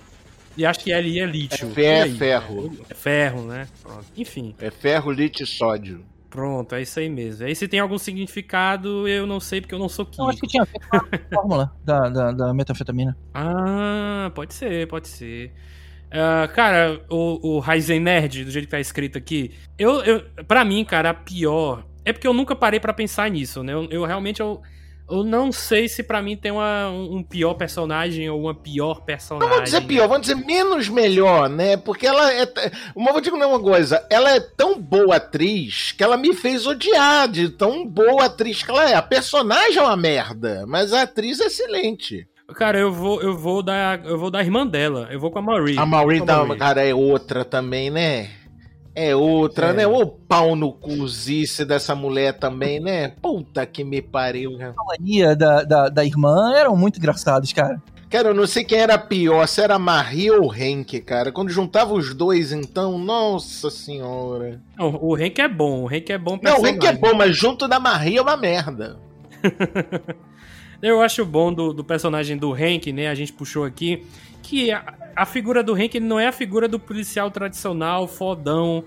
E 0.58 0.66
acho 0.66 0.80
que 0.80 0.94
LI 0.94 1.20
é 1.20 1.26
lítio. 1.26 1.70
Fe 1.72 1.84
é 1.84 2.00
por 2.00 2.04
aí. 2.06 2.18
ferro. 2.18 2.78
É 2.90 2.94
ferro, 2.94 3.42
né? 3.44 3.68
Pronto. 3.84 4.06
Enfim. 4.16 4.56
É 4.60 4.72
ferro, 4.72 5.12
lítio 5.12 5.44
e 5.44 5.48
sódio. 5.48 6.04
Pronto, 6.36 6.76
é 6.76 6.82
isso 6.82 7.00
aí 7.00 7.08
mesmo. 7.08 7.46
Aí 7.46 7.56
se 7.56 7.66
tem 7.66 7.80
algum 7.80 7.98
significado, 7.98 9.08
eu 9.08 9.26
não 9.26 9.40
sei 9.40 9.62
porque 9.62 9.74
eu 9.74 9.80
não 9.80 9.88
sou 9.88 10.06
químico. 10.06 10.24
Eu 10.24 10.30
acho 10.32 10.42
que 10.42 10.48
tinha 10.48 10.64
a 10.64 11.00
fórmula 11.34 11.74
da, 11.82 12.10
da, 12.10 12.32
da 12.34 12.54
metanfetamina. 12.54 13.18
Ah, 13.34 14.30
pode 14.36 14.54
ser, 14.54 14.86
pode 14.90 15.08
ser. 15.08 15.54
Ah, 16.12 16.46
cara, 16.54 17.02
o, 17.10 17.56
o 17.56 17.60
Ryzen 17.60 18.02
Nerd, 18.02 18.44
do 18.44 18.52
jeito 18.52 18.66
que 18.66 18.72
tá 18.72 18.82
escrito 18.82 19.18
aqui, 19.18 19.54
eu, 19.80 20.04
eu, 20.04 20.26
pra 20.46 20.66
mim, 20.66 20.84
cara, 20.84 21.12
a 21.12 21.14
pior. 21.14 21.86
É 22.04 22.12
porque 22.12 22.28
eu 22.28 22.34
nunca 22.34 22.54
parei 22.54 22.82
pra 22.82 22.92
pensar 22.92 23.32
nisso, 23.32 23.64
né? 23.64 23.72
Eu, 23.72 23.86
eu 23.90 24.04
realmente 24.04 24.42
eu, 24.42 24.62
eu 25.10 25.24
não 25.24 25.52
sei 25.52 25.88
se 25.88 26.02
pra 26.02 26.22
mim 26.22 26.36
tem 26.36 26.52
uma, 26.52 26.90
um 26.90 27.22
pior 27.22 27.54
personagem 27.54 28.30
ou 28.30 28.42
uma 28.42 28.56
pior 28.56 29.02
personagem. 29.02 29.50
Vamos 29.50 29.66
dizer 29.66 29.82
pior, 29.82 30.08
vamos 30.08 30.28
dizer 30.28 30.36
menos 30.36 30.90
melhor, 30.90 31.48
né? 31.48 31.78
Porque 31.78 32.08
ela 32.08 32.34
é. 32.34 32.46
Mas 32.96 33.12
vou 33.12 33.22
dizer 33.22 33.34
uma 33.34 33.60
coisa: 33.60 34.06
ela 34.10 34.36
é 34.36 34.40
tão 34.40 34.80
boa 34.80 35.18
atriz 35.18 35.92
que 35.92 36.04
ela 36.04 36.18
me 36.18 36.34
fez 36.34 36.66
odiar 36.66 37.28
de 37.28 37.50
tão 37.50 37.86
boa 37.86 38.26
atriz 38.26 38.64
que 38.64 38.72
ela 38.72 38.90
é. 38.90 38.96
A 38.96 39.02
personagem 39.02 39.78
é 39.78 39.82
uma 39.82 39.98
merda, 39.98 40.66
mas 40.68 40.92
a 40.92 41.04
atriz 41.04 41.40
é 41.40 41.46
excelente. 41.46 42.28
Cara, 42.54 42.78
eu 42.78 42.92
vou, 42.92 43.22
eu 43.22 43.36
vou 43.36 43.64
dar, 43.64 44.06
eu 44.06 44.20
vou 44.20 44.30
dar 44.30 44.40
a 44.40 44.44
irmã 44.44 44.66
dela. 44.66 45.08
Eu 45.12 45.20
vou 45.20 45.32
com 45.32 45.40
a 45.40 45.42
Marie. 45.42 45.78
A 45.80 45.86
Vou 45.86 46.26
tá, 46.26 46.46
Marie. 46.46 46.60
cara, 46.60 46.84
é 46.84 46.94
outra 46.94 47.44
também, 47.44 47.90
né? 47.90 48.30
É 48.96 49.14
outra, 49.16 49.68
É. 49.68 49.74
né? 49.74 49.88
Ô 49.88 50.08
pau 50.08 50.56
no 50.56 50.72
cuzice 50.72 51.66
dessa 51.66 51.94
mulher 51.94 52.34
também, 52.40 52.80
né? 52.80 53.10
Puta 53.22 53.66
que 53.66 53.84
me 53.84 54.02
pariu. 54.02 54.58
cara. 54.58 54.74
A 54.80 54.84
mania 54.86 55.36
da, 55.36 55.64
da, 55.64 55.90
da 55.90 56.06
irmã 56.06 56.54
eram 56.56 56.76
muito 56.78 56.98
engraçados, 56.98 57.52
cara. 57.52 57.82
Cara, 58.10 58.30
eu 58.30 58.34
não 58.34 58.48
sei 58.48 58.64
quem 58.64 58.78
era 58.78 58.98
pior, 58.98 59.46
se 59.48 59.60
era 59.62 59.76
a 59.76 59.80
Marie 59.80 60.32
ou 60.32 60.48
o 60.48 60.56
Henk, 60.56 61.02
cara. 61.02 61.32
Quando 61.34 61.50
juntava 61.50 61.94
os 61.94 62.14
dois, 62.14 62.54
então, 62.54 62.98
nossa 62.98 63.70
senhora. 63.70 64.62
Não, 64.78 64.96
o 65.02 65.16
Hank 65.16 65.40
é 65.42 65.48
bom, 65.50 65.82
o 65.84 65.88
Hank 65.88 66.10
é 66.12 66.18
bom 66.18 66.40
Não, 66.42 66.62
o. 66.62 66.66
Henk 66.68 66.86
é 66.88 66.94
bom, 66.94 67.14
mas 67.16 67.36
junto 67.36 67.68
da 67.68 67.80
Marie 67.80 68.16
é 68.18 68.22
uma 68.22 68.38
merda. 68.38 68.98
Eu 70.82 71.02
acho 71.02 71.26
bom 71.26 71.52
do, 71.52 71.74
do 71.74 71.84
personagem 71.84 72.38
do 72.38 72.54
Hank, 72.54 72.92
né? 72.94 73.08
A 73.08 73.16
gente 73.16 73.34
puxou 73.34 73.64
aqui. 73.64 74.06
Que 74.48 74.72
a, 74.72 74.94
a 75.16 75.26
figura 75.26 75.64
do 75.64 75.74
Hank 75.74 75.96
ele 75.98 76.06
não 76.06 76.20
é 76.20 76.28
a 76.28 76.32
figura 76.32 76.68
do 76.68 76.80
policial 76.80 77.32
tradicional, 77.32 78.08
fodão, 78.08 78.84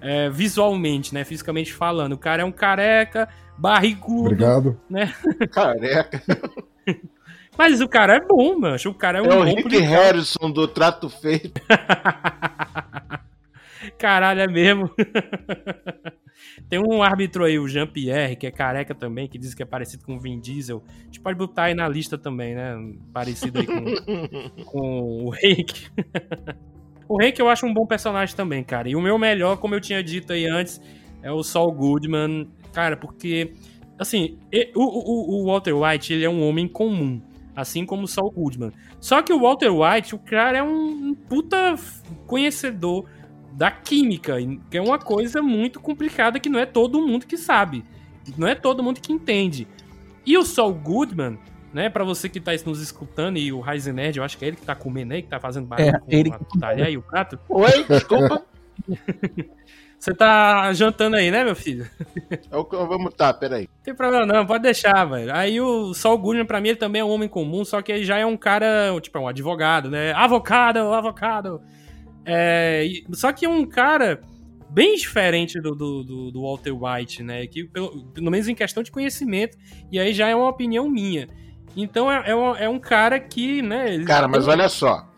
é, 0.00 0.30
visualmente, 0.30 1.12
né? 1.12 1.24
Fisicamente 1.24 1.72
falando. 1.72 2.12
O 2.12 2.18
cara 2.18 2.42
é 2.42 2.44
um 2.44 2.52
careca, 2.52 3.28
barrigudo, 3.58 4.26
Obrigado. 4.26 4.80
né? 4.88 5.12
Careca. 5.50 6.22
Mas 7.58 7.80
o 7.80 7.88
cara 7.88 8.14
é 8.16 8.20
bom, 8.20 8.56
mano. 8.58 8.76
O 8.86 8.94
cara 8.94 9.18
é 9.18 9.22
um 9.22 9.26
É 9.26 9.34
o 9.34 9.38
bom 9.38 9.44
Rick 9.44 9.62
policial. 9.64 9.90
Harrison 9.90 10.50
do 10.50 10.68
Trato 10.68 11.10
Feito. 11.10 11.60
Caralho, 13.98 14.40
é 14.42 14.46
mesmo. 14.46 14.90
Tem 16.70 16.78
um 16.78 17.02
árbitro 17.02 17.44
aí, 17.44 17.58
o 17.58 17.66
Jean-Pierre, 17.66 18.36
que 18.36 18.46
é 18.46 18.50
careca 18.52 18.94
também, 18.94 19.26
que 19.26 19.36
diz 19.36 19.54
que 19.54 19.62
é 19.62 19.66
parecido 19.66 20.04
com 20.04 20.14
o 20.14 20.20
Vin 20.20 20.38
Diesel. 20.38 20.84
A 21.00 21.04
gente 21.06 21.20
pode 21.20 21.36
botar 21.36 21.64
aí 21.64 21.74
na 21.74 21.88
lista 21.88 22.16
também, 22.16 22.54
né? 22.54 22.76
Parecido 23.12 23.58
aí 23.58 23.66
com, 23.66 24.62
com 24.66 25.24
o 25.24 25.32
Hank. 25.32 25.90
o 27.08 27.20
Hank 27.20 27.40
eu 27.40 27.48
acho 27.48 27.66
um 27.66 27.74
bom 27.74 27.84
personagem 27.84 28.36
também, 28.36 28.62
cara. 28.62 28.88
E 28.88 28.94
o 28.94 29.00
meu 29.00 29.18
melhor, 29.18 29.56
como 29.56 29.74
eu 29.74 29.80
tinha 29.80 30.00
dito 30.00 30.32
aí 30.32 30.46
antes, 30.46 30.80
é 31.24 31.32
o 31.32 31.42
Saul 31.42 31.72
Goodman. 31.72 32.48
Cara, 32.72 32.96
porque, 32.96 33.52
assim, 33.98 34.38
o, 34.76 34.84
o, 34.84 35.40
o 35.40 35.46
Walter 35.46 35.74
White, 35.74 36.12
ele 36.12 36.24
é 36.24 36.30
um 36.30 36.48
homem 36.48 36.68
comum. 36.68 37.20
Assim 37.56 37.84
como 37.84 38.04
o 38.04 38.08
Saul 38.08 38.30
Goodman. 38.30 38.70
Só 39.00 39.22
que 39.22 39.32
o 39.32 39.40
Walter 39.40 39.70
White, 39.70 40.14
o 40.14 40.20
cara 40.20 40.58
é 40.58 40.62
um 40.62 41.16
puta 41.28 41.74
conhecedor 42.28 43.06
da 43.52 43.70
química, 43.70 44.36
que 44.70 44.78
é 44.78 44.82
uma 44.82 44.98
coisa 44.98 45.42
muito 45.42 45.80
complicada 45.80 46.38
que 46.38 46.48
não 46.48 46.58
é 46.58 46.66
todo 46.66 47.06
mundo 47.06 47.26
que 47.26 47.36
sabe. 47.36 47.84
Não 48.36 48.46
é 48.46 48.54
todo 48.54 48.82
mundo 48.82 49.00
que 49.00 49.12
entende. 49.12 49.66
E 50.24 50.36
o 50.36 50.44
Saul 50.44 50.74
Goodman, 50.74 51.38
né, 51.72 51.88
pra 51.88 52.04
você 52.04 52.28
que 52.28 52.40
tá 52.40 52.52
nos 52.64 52.80
escutando, 52.80 53.38
e 53.38 53.52
o 53.52 53.60
Ryzen 53.60 53.92
Nerd, 53.92 54.18
eu 54.18 54.24
acho 54.24 54.36
que 54.38 54.44
é 54.44 54.48
ele 54.48 54.56
que 54.56 54.62
tá 54.66 54.74
comendo 54.74 55.14
aí, 55.14 55.22
que 55.22 55.28
tá 55.28 55.40
fazendo 55.40 55.66
barulho 55.66 55.88
É, 55.88 55.98
com 55.98 56.06
ele 56.08 56.32
a 56.32 56.58
talher 56.58 56.90
e 56.90 56.96
o 56.96 57.02
prato. 57.02 57.38
Oi, 57.48 57.84
desculpa. 57.88 58.44
Você 60.00 60.14
tá 60.14 60.72
jantando 60.72 61.16
aí, 61.16 61.30
né, 61.30 61.44
meu 61.44 61.54
filho? 61.54 61.86
Eu, 62.50 62.66
eu 62.72 62.86
vou 62.86 62.98
mutar, 62.98 63.34
peraí. 63.34 63.64
Não 63.64 63.82
tem 63.84 63.94
problema 63.94 64.24
não, 64.24 64.46
pode 64.46 64.62
deixar, 64.62 65.04
velho. 65.04 65.30
Aí 65.34 65.60
o 65.60 65.92
Saul 65.92 66.16
Goodman, 66.16 66.46
pra 66.46 66.58
mim, 66.58 66.70
ele 66.70 66.78
também 66.78 67.00
é 67.02 67.04
um 67.04 67.10
homem 67.10 67.28
comum, 67.28 67.66
só 67.66 67.82
que 67.82 67.92
ele 67.92 68.04
já 68.04 68.16
é 68.16 68.24
um 68.24 68.34
cara, 68.34 68.98
tipo, 69.02 69.18
é 69.18 69.20
um 69.20 69.28
advogado, 69.28 69.90
né? 69.90 70.14
Avocado, 70.14 70.78
avocado. 70.78 71.60
É, 72.24 72.86
só 73.12 73.32
que 73.32 73.44
é 73.44 73.48
um 73.48 73.64
cara 73.66 74.20
bem 74.70 74.94
diferente 74.96 75.60
do, 75.60 75.74
do, 75.74 76.04
do- 76.04 76.30
do 76.30 76.42
Walter 76.42 76.72
White, 76.72 77.22
né? 77.22 77.46
Que, 77.46 77.64
pelo, 77.64 78.04
pelo 78.12 78.30
menos 78.30 78.46
em 78.48 78.54
questão 78.54 78.82
de 78.82 78.90
conhecimento, 78.90 79.56
e 79.90 79.98
aí 79.98 80.12
já 80.12 80.28
é 80.28 80.34
uma 80.36 80.48
opinião 80.48 80.88
minha. 80.88 81.28
Então 81.76 82.10
é, 82.10 82.30
é, 82.30 82.36
um, 82.36 82.56
é 82.56 82.68
um 82.68 82.78
cara 82.78 83.18
que, 83.18 83.62
né? 83.62 83.98
Cara, 84.04 84.28
mas 84.28 84.46
olha 84.48 84.68
só. 84.68 85.08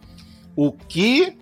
O 0.57 0.71
que 0.73 1.37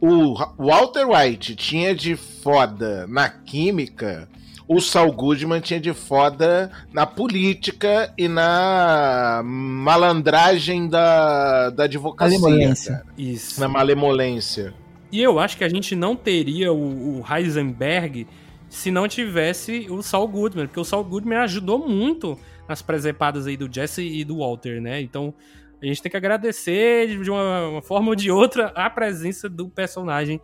o 0.00 0.34
Walter 0.56 1.06
White 1.08 1.54
tinha 1.56 1.94
de 1.94 2.14
foda 2.16 3.06
na 3.08 3.28
química, 3.28 4.28
o 4.68 4.80
Saul 4.80 5.12
Goodman 5.12 5.60
tinha 5.60 5.80
de 5.80 5.92
foda 5.94 6.70
na 6.92 7.06
política 7.06 8.12
e 8.18 8.28
na 8.28 9.40
malandragem 9.44 10.88
da, 10.88 11.70
da 11.70 11.84
advocacia. 11.84 12.38
Malemolência. 12.38 12.92
cara. 12.98 13.06
Isso. 13.16 13.60
Na 13.60 13.68
malemolência. 13.68 14.74
E 15.10 15.22
eu 15.22 15.38
acho 15.38 15.56
que 15.56 15.64
a 15.64 15.68
gente 15.68 15.94
não 15.94 16.14
teria 16.14 16.72
o, 16.72 17.20
o 17.20 17.24
Heisenberg 17.28 18.26
se 18.68 18.90
não 18.90 19.08
tivesse 19.08 19.86
o 19.88 20.02
Saul 20.02 20.28
Goodman, 20.28 20.66
porque 20.66 20.80
o 20.80 20.84
Saul 20.84 21.04
Goodman 21.04 21.38
ajudou 21.38 21.88
muito 21.88 22.38
nas 22.68 22.82
presepadas 22.82 23.46
aí 23.46 23.56
do 23.56 23.72
Jesse 23.72 24.02
e 24.02 24.24
do 24.24 24.38
Walter, 24.38 24.80
né? 24.80 25.00
Então 25.00 25.32
a 25.80 25.86
gente 25.86 26.02
tem 26.02 26.10
que 26.10 26.16
agradecer 26.16 27.18
de 27.22 27.30
uma, 27.30 27.68
uma 27.68 27.82
forma 27.82 28.08
ou 28.08 28.14
de 28.14 28.30
outra 28.30 28.66
a 28.74 28.90
presença 28.90 29.48
do 29.48 29.68
personagem 29.68 30.40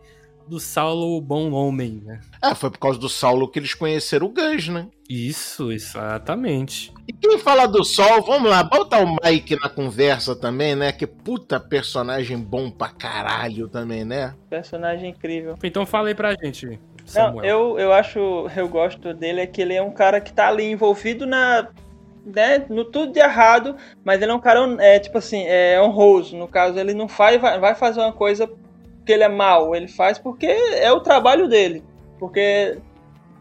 do 0.47 0.59
Saulo 0.59 1.19
Bom 1.21 1.51
Homem, 1.51 2.01
né? 2.05 2.19
É, 2.43 2.53
foi 2.53 2.69
por 2.69 2.79
causa 2.79 2.99
do 2.99 3.09
Saulo 3.09 3.47
que 3.49 3.59
eles 3.59 3.73
conheceram 3.73 4.27
o 4.27 4.29
Gus, 4.29 4.67
né? 4.67 4.87
Isso, 5.09 5.71
exatamente. 5.71 6.93
E 7.07 7.13
quem 7.13 7.37
fala 7.37 7.67
do 7.67 7.83
Sol, 7.83 8.21
vamos 8.23 8.49
lá, 8.49 8.63
bota 8.63 8.97
o 8.99 9.15
Mike 9.23 9.55
na 9.59 9.69
conversa 9.69 10.35
também, 10.35 10.75
né? 10.75 10.91
Que 10.91 11.05
puta 11.05 11.59
personagem 11.59 12.37
bom 12.37 12.69
pra 12.69 12.89
caralho 12.89 13.67
também, 13.67 14.03
né? 14.03 14.33
Personagem 14.49 15.09
incrível. 15.09 15.55
Então 15.63 15.85
fala 15.85 16.07
aí 16.09 16.15
pra 16.15 16.35
gente, 16.43 16.67
Não, 16.67 16.79
Samuel. 17.05 17.45
eu, 17.45 17.79
eu 17.79 17.93
acho, 17.93 18.47
eu 18.55 18.67
gosto 18.67 19.13
dele 19.13 19.41
é 19.41 19.47
que 19.47 19.61
ele 19.61 19.73
é 19.73 19.81
um 19.81 19.91
cara 19.91 20.19
que 20.19 20.33
tá 20.33 20.47
ali 20.47 20.63
envolvido 20.65 21.25
na, 21.25 21.67
né, 22.25 22.65
no 22.69 22.83
tudo 22.85 23.11
de 23.13 23.19
errado, 23.19 23.75
mas 24.03 24.21
ele 24.21 24.31
é 24.31 24.35
um 24.35 24.39
cara, 24.39 24.61
é, 24.79 24.99
tipo 24.99 25.17
assim, 25.17 25.43
é 25.45 25.79
honroso. 25.81 26.35
No 26.35 26.47
caso, 26.47 26.79
ele 26.79 26.93
não 26.93 27.07
faz, 27.07 27.39
vai, 27.39 27.59
vai 27.59 27.75
fazer 27.75 27.99
uma 27.99 28.13
coisa 28.13 28.49
porque 29.05 29.13
ele 29.13 29.23
é 29.23 29.29
mal, 29.29 29.75
ele 29.75 29.87
faz 29.87 30.17
porque 30.17 30.47
é 30.47 30.91
o 30.91 30.99
trabalho 30.99 31.47
dele. 31.47 31.83
Porque 32.17 32.75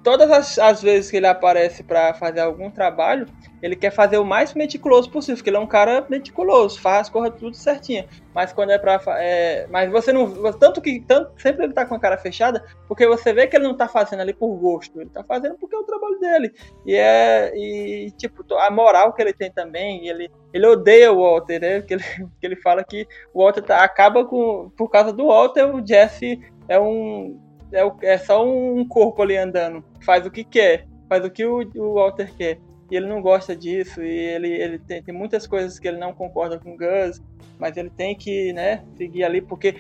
todas 0.05 0.31
as, 0.31 0.59
as 0.59 0.83
vezes 0.83 1.11
que 1.11 1.17
ele 1.17 1.27
aparece 1.27 1.83
para 1.83 2.13
fazer 2.15 2.41
algum 2.41 2.71
trabalho, 2.71 3.27
ele 3.63 3.75
quer 3.75 3.91
fazer 3.91 4.19
o 4.19 4.25
mais 4.25 4.53
meticuloso 4.53 5.11
possível, 5.11 5.37
porque 5.37 5.49
ele 5.49 5.57
é 5.57 5.61
um 5.61 5.67
cara 5.67 6.07
meticuloso, 6.11 6.79
faz, 6.79 7.09
corre 7.09 7.31
tudo 7.31 7.57
certinho. 7.57 8.07
Mas 8.35 8.53
quando 8.53 8.71
é 8.71 8.79
pra. 8.79 9.01
É, 9.17 9.67
mas 9.71 9.91
você 9.91 10.13
não. 10.13 10.31
Tanto 10.53 10.83
que. 10.83 11.01
Tanto, 11.01 11.33
sempre 11.41 11.65
ele 11.65 11.73
tá 11.73 11.87
com 11.87 11.95
a 11.95 11.99
cara 11.99 12.19
fechada, 12.19 12.63
porque 12.87 13.07
você 13.07 13.33
vê 13.33 13.47
que 13.47 13.57
ele 13.57 13.65
não 13.65 13.77
tá 13.77 13.89
fazendo 13.89 14.21
ali 14.21 14.35
por 14.35 14.55
gosto. 14.57 15.01
Ele 15.01 15.09
tá 15.09 15.25
fazendo 15.25 15.57
porque 15.57 15.75
é 15.75 15.79
o 15.79 15.85
trabalho 15.85 16.21
dele. 16.21 16.53
E 16.85 16.95
é. 16.95 17.53
E, 17.57 18.11
tipo, 18.19 18.45
a 18.57 18.71
moral 18.71 19.15
que 19.15 19.23
ele 19.23 19.33
tem 19.33 19.51
também, 19.51 20.07
ele, 20.07 20.31
ele 20.53 20.67
odeia 20.67 21.11
o 21.11 21.23
Walter, 21.23 21.61
né? 21.61 21.79
Porque 21.81 21.95
ele, 21.95 22.05
porque 22.05 22.47
ele 22.47 22.57
fala 22.57 22.85
que 22.85 23.09
o 23.33 23.43
Walter 23.43 23.63
tá, 23.63 23.83
acaba 23.83 24.27
com. 24.27 24.71
Por 24.77 24.91
causa 24.91 25.13
do 25.13 25.29
Walter, 25.29 25.75
o 25.75 25.85
Jesse 25.85 26.39
é 26.69 26.79
um. 26.79 27.41
É, 27.75 28.13
é 28.15 28.19
só 28.19 28.47
um 28.47 28.87
corpo 28.87 29.23
ali 29.23 29.37
andando. 29.37 29.85
Faz 30.01 30.25
o 30.25 30.31
que 30.31 30.45
quer. 30.45 30.87
Faz 31.09 31.25
o 31.25 31.31
que 31.31 31.45
o, 31.45 31.69
o 31.77 31.95
Walter 31.95 32.33
quer 32.35 32.59
e 32.91 32.97
ele 32.97 33.07
não 33.07 33.21
gosta 33.21 33.57
disso, 33.57 34.03
e 34.03 34.09
ele, 34.09 34.49
ele 34.49 34.79
tem, 34.79 35.03
tem 35.03 35.15
muitas 35.15 35.47
coisas 35.47 35.79
que 35.79 35.89
ele 35.89 35.99
não 35.99 36.13
concorda 36.13 36.59
com 36.59 36.75
o 36.75 36.77
Gus, 36.77 37.21
mas 37.59 37.77
ele 37.77 37.91
tem 37.91 38.15
que, 38.15 38.53
né, 38.53 38.85
seguir 38.97 39.25
ali, 39.25 39.41
porque, 39.41 39.75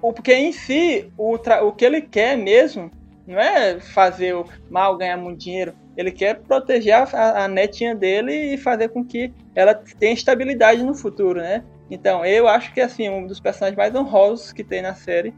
porque 0.00 0.34
em 0.34 0.52
si, 0.52 1.10
o, 1.16 1.34
o 1.34 1.72
que 1.72 1.84
ele 1.84 2.00
quer 2.00 2.36
mesmo 2.36 2.90
não 3.26 3.38
é 3.38 3.78
fazer 3.78 4.34
o 4.34 4.46
mal, 4.70 4.96
ganhar 4.96 5.16
muito 5.16 5.38
dinheiro, 5.38 5.74
ele 5.96 6.10
quer 6.10 6.40
proteger 6.40 6.94
a, 6.94 7.44
a 7.44 7.48
netinha 7.48 7.94
dele 7.94 8.54
e 8.54 8.56
fazer 8.56 8.88
com 8.88 9.04
que 9.04 9.32
ela 9.54 9.74
tenha 9.74 10.14
estabilidade 10.14 10.82
no 10.82 10.94
futuro, 10.94 11.40
né? 11.40 11.62
Então, 11.90 12.24
eu 12.24 12.46
acho 12.46 12.72
que, 12.72 12.80
assim, 12.80 13.08
um 13.08 13.26
dos 13.26 13.40
personagens 13.40 13.76
mais 13.76 13.94
honrosos 13.94 14.52
que 14.52 14.62
tem 14.62 14.80
na 14.80 14.94
série, 14.94 15.34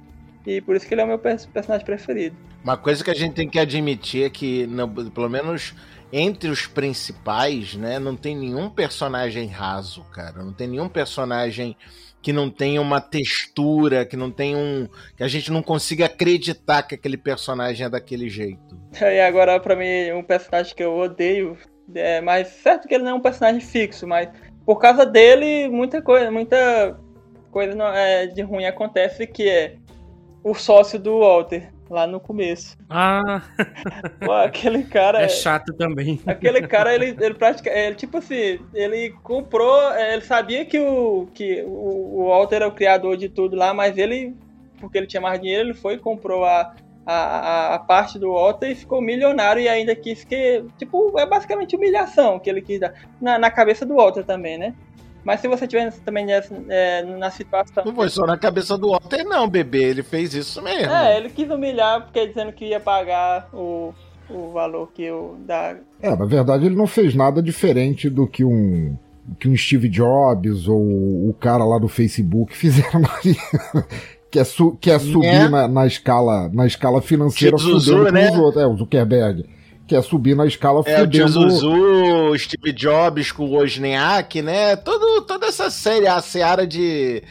e 0.47 0.61
por 0.61 0.77
isso 0.77 0.87
que 0.87 0.95
ele 0.95 1.01
é 1.01 1.05
o 1.05 1.09
meu 1.09 1.19
personagem 1.19 1.85
preferido. 1.85 2.37
Uma 2.63 2.77
coisa 2.77 3.03
que 3.03 3.11
a 3.11 3.15
gente 3.15 3.35
tem 3.35 3.49
que 3.49 3.59
admitir 3.59 4.25
é 4.25 4.31
que, 4.31 4.67
não, 4.67 4.89
pelo 4.89 5.29
menos 5.29 5.75
entre 6.13 6.51
os 6.51 6.67
principais, 6.67 7.75
né, 7.75 7.99
não 7.99 8.17
tem 8.17 8.37
nenhum 8.37 8.69
personagem 8.69 9.47
raso, 9.47 10.05
cara. 10.13 10.43
Não 10.43 10.53
tem 10.53 10.67
nenhum 10.67 10.89
personagem 10.89 11.77
que 12.23 12.33
não 12.33 12.51
tenha 12.51 12.81
uma 12.81 13.01
textura, 13.01 14.05
que 14.05 14.17
não 14.17 14.31
tenha 14.31 14.57
um. 14.57 14.89
que 15.17 15.23
a 15.23 15.29
gente 15.29 15.51
não 15.51 15.63
consiga 15.63 16.07
acreditar 16.07 16.83
que 16.83 16.95
aquele 16.95 17.17
personagem 17.17 17.87
é 17.87 17.89
daquele 17.89 18.29
jeito. 18.29 18.79
E 19.01 19.21
agora, 19.21 19.59
para 19.59 19.77
mim, 19.77 20.13
um 20.13 20.23
personagem 20.23 20.75
que 20.75 20.83
eu 20.83 20.95
odeio, 20.97 21.57
é, 21.95 22.21
mas 22.21 22.49
certo 22.49 22.87
que 22.87 22.95
ele 22.95 23.05
não 23.05 23.13
é 23.13 23.15
um 23.15 23.21
personagem 23.21 23.61
fixo, 23.61 24.07
mas 24.07 24.29
por 24.67 24.79
causa 24.79 25.07
dele, 25.07 25.69
muita 25.69 26.03
coisa, 26.03 26.31
muita 26.31 26.99
coisa 27.51 27.75
não, 27.75 27.89
é, 27.89 28.27
de 28.27 28.43
ruim 28.43 28.67
acontece, 28.67 29.27
que 29.27 29.49
é 29.49 29.77
o 30.43 30.55
sócio 30.55 30.99
do 30.99 31.21
Walter 31.21 31.71
lá 31.91 32.07
no 32.07 32.21
começo. 32.21 32.79
Ah! 32.89 33.43
Pô, 34.25 34.33
aquele 34.33 34.85
cara. 34.85 35.21
É 35.23 35.29
chato 35.29 35.75
também. 35.75 36.21
Aquele 36.25 36.67
cara, 36.67 36.95
ele, 36.95 37.17
ele 37.21 37.35
praticamente. 37.35 37.81
Ele, 37.81 37.95
tipo 37.97 38.19
assim, 38.19 38.61
ele 38.73 39.11
comprou. 39.23 39.93
É, 39.93 40.15
ele 40.15 40.23
sabia 40.23 40.65
que 40.65 40.79
o, 40.79 41.29
que 41.35 41.63
o, 41.67 42.29
Walter 42.29 42.57
era 42.57 42.69
o 42.69 42.73
criador 42.73 43.17
de 43.17 43.29
tudo 43.29 43.57
lá, 43.57 43.75
mas 43.75 43.99
ele, 43.99 44.35
porque 44.79 44.97
ele 44.97 45.09
tinha 45.09 45.21
mais 45.21 45.41
dinheiro, 45.41 45.69
ele 45.69 45.75
foi 45.75 45.95
e 45.95 45.99
comprou 45.99 46.45
a, 46.45 46.75
a, 47.05 47.75
a, 47.75 47.79
parte 47.81 48.19
do 48.19 48.33
Walter 48.33 48.71
e 48.71 48.77
ficou 48.77 49.03
milionário 49.03 49.61
e 49.61 49.69
ainda 49.69 49.95
quis 49.97 50.23
que. 50.23 50.65
Tipo, 50.79 51.19
é 51.19 51.27
basicamente 51.27 51.75
humilhação 51.75 52.39
que 52.39 52.49
ele 52.49 52.63
quis 52.63 52.79
dar. 52.79 52.95
Na, 53.21 53.37
na 53.37 53.51
cabeça 53.51 53.85
do 53.85 53.97
Walter 53.97 54.25
também, 54.25 54.57
né? 54.57 54.75
Mas 55.25 55.41
se 55.41 55.49
você 55.49 55.67
tiver 55.67 55.93
também 56.05 56.27
nessa, 56.27 56.55
é, 56.69 57.03
na 57.03 57.31
situação. 57.31 57.85
Não 57.85 57.95
foi 57.95 58.09
só 58.09 58.27
na 58.27 58.39
cabeça 58.39 58.77
do 58.79 58.91
Walter, 58.91 59.25
não, 59.25 59.49
bebê. 59.49 59.85
Ele 59.85 60.03
fez 60.03 60.35
isso 60.35 60.63
mesmo. 60.63 60.93
É, 60.93 61.17
ele 61.17 61.31
quis 61.31 61.51
humilhar 61.51 62.03
porque 62.03 62.27
dizendo 62.27 62.53
que 62.53 62.67
ia 62.67 62.81
pagar 62.81 63.49
o, 63.53 63.93
o 64.29 64.51
valor 64.51 64.91
que 64.93 65.11
o 65.11 65.37
da. 65.41 65.77
É, 66.01 66.17
na 66.17 66.25
verdade 66.25 66.67
ele 66.67 66.77
não 66.77 66.87
fez 66.87 67.15
nada 67.15 67.43
diferente 67.43 68.09
do 68.09 68.27
que 68.27 68.45
um 68.45 68.97
que 69.39 69.49
um 69.49 69.57
Steve 69.57 69.89
Jobs 69.89 70.67
ou 70.67 70.81
o 70.81 71.35
cara 71.39 71.65
lá 71.65 71.79
do 71.79 71.89
Facebook 71.89 72.57
fizeram 72.57 72.99
na 73.01 73.09
que 74.31 74.39
é, 74.39 74.45
su 74.45 74.77
que 74.81 74.91
é 74.91 74.99
subir 74.99 75.27
é. 75.27 75.49
Na, 75.49 75.69
na, 75.69 75.87
escala 75.87 76.49
na 76.53 76.67
escala 76.67 77.03
financeira 77.03 77.57
Zuzu, 77.57 78.11
né? 78.11 78.31
outros. 78.31 78.63
É, 78.63 78.67
o 78.67 78.77
Zuckerberg 78.77 79.45
que 79.91 79.97
é 79.97 80.03
subir 80.03 80.37
na 80.37 80.47
escala 80.47 80.85
é, 80.87 81.01
fudendo... 81.01 81.25
o 81.25 81.51
Zuzu, 81.51 82.39
Steve 82.39 82.73
Jobs 82.73 83.33
com 83.33 83.45
o 83.45 83.57
Wozniak, 83.57 84.41
né? 84.41 84.77
Todo, 84.77 85.23
toda 85.23 85.47
essa 85.49 85.69
série, 85.69 86.07
a 86.07 86.21
seara 86.21 86.65
de 86.65 87.25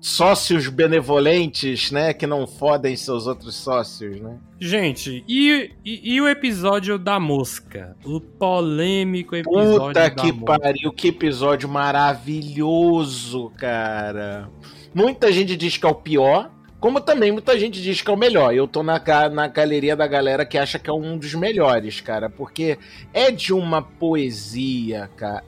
sócios 0.00 0.66
benevolentes, 0.68 1.90
né? 1.90 2.14
Que 2.14 2.26
não 2.26 2.46
fodem 2.46 2.96
seus 2.96 3.26
outros 3.26 3.54
sócios, 3.56 4.18
né? 4.18 4.38
Gente, 4.58 5.22
e, 5.28 5.70
e, 5.84 6.14
e 6.14 6.20
o 6.22 6.26
episódio 6.26 6.98
da 6.98 7.20
mosca? 7.20 7.94
O 8.02 8.18
polêmico 8.18 9.36
episódio 9.36 9.88
Puta 9.88 9.92
da 9.92 10.10
que 10.10 10.32
mosca. 10.32 10.58
pariu, 10.58 10.92
que 10.92 11.08
episódio 11.08 11.68
maravilhoso, 11.68 13.52
cara. 13.58 14.48
Muita 14.94 15.30
gente 15.30 15.54
diz 15.54 15.76
que 15.76 15.84
é 15.84 15.90
o 15.90 15.94
pior, 15.94 16.50
como 16.86 17.00
também 17.00 17.32
muita 17.32 17.58
gente 17.58 17.82
diz 17.82 18.00
que 18.00 18.08
é 18.08 18.14
o 18.14 18.16
melhor. 18.16 18.54
Eu 18.54 18.68
tô 18.68 18.80
na, 18.80 19.02
na 19.28 19.48
galeria 19.48 19.96
da 19.96 20.06
galera 20.06 20.46
que 20.46 20.56
acha 20.56 20.78
que 20.78 20.88
é 20.88 20.92
um 20.92 21.18
dos 21.18 21.34
melhores, 21.34 22.00
cara. 22.00 22.30
Porque 22.30 22.78
é 23.12 23.28
de 23.32 23.52
uma 23.52 23.82
poesia, 23.82 25.10
cara. 25.16 25.42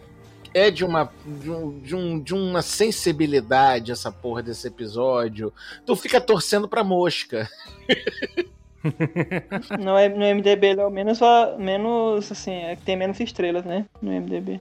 É 0.52 0.68
de 0.68 0.84
uma, 0.84 1.08
de, 1.24 1.48
um, 1.48 1.78
de, 1.78 1.94
um, 1.94 2.20
de 2.20 2.34
uma 2.34 2.60
sensibilidade 2.60 3.92
essa 3.92 4.10
porra 4.10 4.42
desse 4.42 4.66
episódio. 4.66 5.52
Tu 5.86 5.94
fica 5.94 6.20
torcendo 6.20 6.68
pra 6.68 6.82
mosca. 6.82 7.48
no, 9.78 10.18
no 10.18 10.34
MDB, 10.34 10.66
ele 10.66 10.80
é 10.80 10.84
o 10.84 10.90
menos, 10.90 11.20
menos 11.56 12.32
assim, 12.32 12.64
é 12.64 12.74
que 12.74 12.82
tem 12.82 12.96
menos 12.96 13.20
estrelas, 13.20 13.64
né? 13.64 13.86
No 14.02 14.10
MDB. 14.10 14.60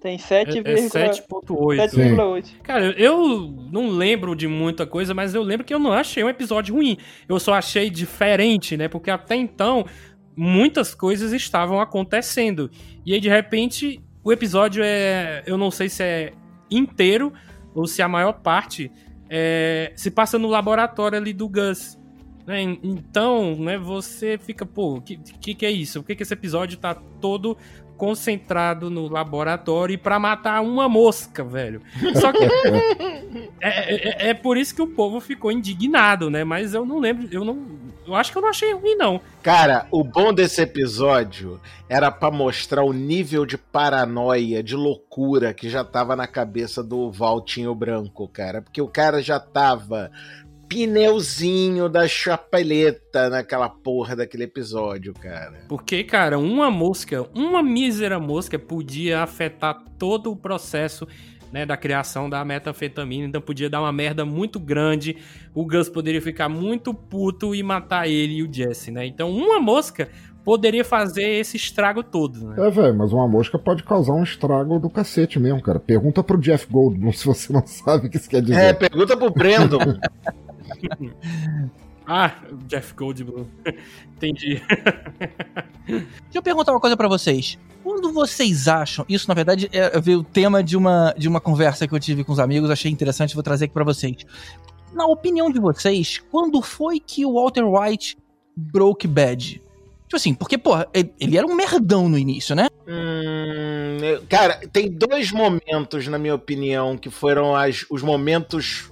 Tem 0.00 0.16
7,8. 0.16 0.66
É, 0.66 0.72
é 0.72 1.86
7,8. 1.86 2.46
Cara, 2.62 2.84
eu 2.98 3.54
não 3.70 3.88
lembro 3.90 4.34
de 4.34 4.48
muita 4.48 4.86
coisa, 4.86 5.12
mas 5.12 5.34
eu 5.34 5.42
lembro 5.42 5.64
que 5.64 5.74
eu 5.74 5.78
não 5.78 5.92
achei 5.92 6.24
um 6.24 6.28
episódio 6.28 6.74
ruim. 6.74 6.96
Eu 7.28 7.38
só 7.38 7.54
achei 7.54 7.90
diferente, 7.90 8.76
né? 8.76 8.88
Porque 8.88 9.10
até 9.10 9.36
então 9.36 9.84
muitas 10.34 10.94
coisas 10.94 11.32
estavam 11.32 11.80
acontecendo. 11.80 12.70
E 13.04 13.12
aí, 13.12 13.20
de 13.20 13.28
repente, 13.28 14.00
o 14.24 14.32
episódio 14.32 14.82
é. 14.82 15.42
Eu 15.46 15.58
não 15.58 15.70
sei 15.70 15.88
se 15.88 16.02
é 16.02 16.32
inteiro 16.70 17.32
ou 17.74 17.86
se 17.86 18.00
a 18.00 18.08
maior 18.08 18.32
parte 18.34 18.90
é, 19.28 19.92
se 19.94 20.10
passa 20.10 20.38
no 20.38 20.48
laboratório 20.48 21.18
ali 21.18 21.32
do 21.32 21.48
Gus. 21.48 21.98
Né? 22.46 22.62
Então, 22.82 23.54
né, 23.56 23.78
você 23.78 24.38
fica, 24.38 24.64
pô, 24.64 24.96
o 24.96 25.00
que, 25.00 25.16
que, 25.16 25.54
que, 25.54 25.66
é 25.66 25.70
isso? 25.70 26.00
Por 26.00 26.08
que, 26.08 26.16
que 26.16 26.22
esse 26.22 26.34
episódio 26.34 26.78
tá 26.78 26.94
todo 26.94 27.56
concentrado 28.00 28.88
no 28.88 29.08
laboratório 29.08 29.98
para 29.98 30.18
matar 30.18 30.62
uma 30.62 30.88
mosca, 30.88 31.44
velho. 31.44 31.82
Só 32.18 32.32
que 32.32 32.42
é, 33.60 33.68
é, 33.68 34.30
é, 34.30 34.34
por 34.34 34.56
isso 34.56 34.74
que 34.74 34.80
o 34.80 34.86
povo 34.86 35.20
ficou 35.20 35.52
indignado, 35.52 36.30
né? 36.30 36.42
Mas 36.42 36.72
eu 36.72 36.86
não 36.86 36.98
lembro, 36.98 37.28
eu 37.30 37.44
não, 37.44 37.58
eu 38.06 38.14
acho 38.14 38.32
que 38.32 38.38
eu 38.38 38.42
não 38.42 38.48
achei 38.48 38.72
ruim 38.72 38.94
não. 38.94 39.20
Cara, 39.42 39.86
o 39.90 40.02
bom 40.02 40.32
desse 40.32 40.62
episódio 40.62 41.60
era 41.90 42.10
para 42.10 42.30
mostrar 42.30 42.82
o 42.84 42.92
nível 42.94 43.44
de 43.44 43.58
paranoia, 43.58 44.62
de 44.62 44.74
loucura 44.74 45.52
que 45.52 45.68
já 45.68 45.84
tava 45.84 46.16
na 46.16 46.26
cabeça 46.26 46.82
do 46.82 47.10
Valtinho 47.10 47.74
Branco, 47.74 48.26
cara, 48.28 48.62
porque 48.62 48.80
o 48.80 48.88
cara 48.88 49.22
já 49.22 49.38
tava 49.38 50.10
pneuzinho 50.70 51.88
da 51.88 52.06
chapeleta 52.06 53.28
naquela 53.28 53.68
porra 53.68 54.14
daquele 54.14 54.44
episódio, 54.44 55.12
cara. 55.12 55.64
Porque, 55.68 56.04
cara, 56.04 56.38
uma 56.38 56.70
mosca, 56.70 57.26
uma 57.34 57.60
mísera 57.60 58.20
mosca 58.20 58.56
podia 58.56 59.20
afetar 59.20 59.82
todo 59.98 60.30
o 60.30 60.36
processo 60.36 61.08
né, 61.52 61.66
da 61.66 61.76
criação 61.76 62.30
da 62.30 62.44
metanfetamina, 62.44 63.26
então 63.26 63.40
podia 63.40 63.68
dar 63.68 63.80
uma 63.80 63.90
merda 63.90 64.24
muito 64.24 64.60
grande, 64.60 65.16
o 65.52 65.66
Gus 65.66 65.88
poderia 65.88 66.22
ficar 66.22 66.48
muito 66.48 66.94
puto 66.94 67.52
e 67.52 67.60
matar 67.64 68.08
ele 68.08 68.34
e 68.34 68.42
o 68.44 68.52
Jesse, 68.52 68.92
né? 68.92 69.04
Então 69.04 69.28
uma 69.28 69.58
mosca 69.58 70.08
poderia 70.44 70.84
fazer 70.84 71.24
esse 71.24 71.56
estrago 71.56 72.04
todo, 72.04 72.46
né? 72.46 72.68
É, 72.68 72.70
velho, 72.70 72.94
mas 72.94 73.12
uma 73.12 73.26
mosca 73.26 73.58
pode 73.58 73.82
causar 73.82 74.12
um 74.12 74.22
estrago 74.22 74.78
do 74.78 74.88
cacete 74.88 75.40
mesmo, 75.40 75.60
cara. 75.60 75.80
Pergunta 75.80 76.22
pro 76.22 76.38
Jeff 76.38 76.68
Goldblum 76.70 77.10
se 77.12 77.26
você 77.26 77.52
não 77.52 77.66
sabe 77.66 78.06
o 78.06 78.10
que 78.10 78.16
isso 78.16 78.30
quer 78.30 78.40
dizer. 78.40 78.60
É, 78.60 78.72
pergunta 78.72 79.16
pro 79.16 79.30
Brandon. 79.30 79.78
ah, 82.06 82.34
Jeff 82.66 82.94
Goldblum. 82.94 83.46
Entendi. 84.16 84.62
Deixa 85.86 86.08
eu 86.34 86.42
perguntar 86.42 86.72
uma 86.72 86.80
coisa 86.80 86.96
para 86.96 87.08
vocês. 87.08 87.58
Quando 87.82 88.12
vocês 88.12 88.68
acham, 88.68 89.04
isso 89.08 89.26
na 89.26 89.34
verdade 89.34 89.68
é, 89.72 89.98
o 90.14 90.22
tema 90.22 90.62
de 90.62 90.76
uma, 90.76 91.14
de 91.16 91.28
uma 91.28 91.40
conversa 91.40 91.88
que 91.88 91.94
eu 91.94 92.00
tive 92.00 92.22
com 92.22 92.32
os 92.32 92.38
amigos, 92.38 92.70
achei 92.70 92.90
interessante, 92.90 93.34
vou 93.34 93.42
trazer 93.42 93.64
aqui 93.64 93.74
para 93.74 93.84
vocês. 93.84 94.16
Na 94.92 95.06
opinião 95.06 95.50
de 95.50 95.58
vocês, 95.58 96.20
quando 96.30 96.60
foi 96.60 97.00
que 97.00 97.24
o 97.24 97.34
Walter 97.34 97.64
White 97.64 98.18
broke 98.54 99.06
bad? 99.06 99.62
Tipo 100.10 100.16
assim, 100.16 100.34
porque, 100.34 100.58
porra, 100.58 100.88
ele 100.92 101.38
era 101.38 101.46
um 101.46 101.54
merdão 101.54 102.08
no 102.08 102.18
início, 102.18 102.56
né? 102.56 102.66
Hum, 102.86 104.26
cara, 104.28 104.60
tem 104.72 104.90
dois 104.90 105.30
momentos, 105.30 106.08
na 106.08 106.18
minha 106.18 106.34
opinião, 106.34 106.98
que 106.98 107.08
foram 107.08 107.54
as, 107.54 107.86
os 107.88 108.02
momentos 108.02 108.89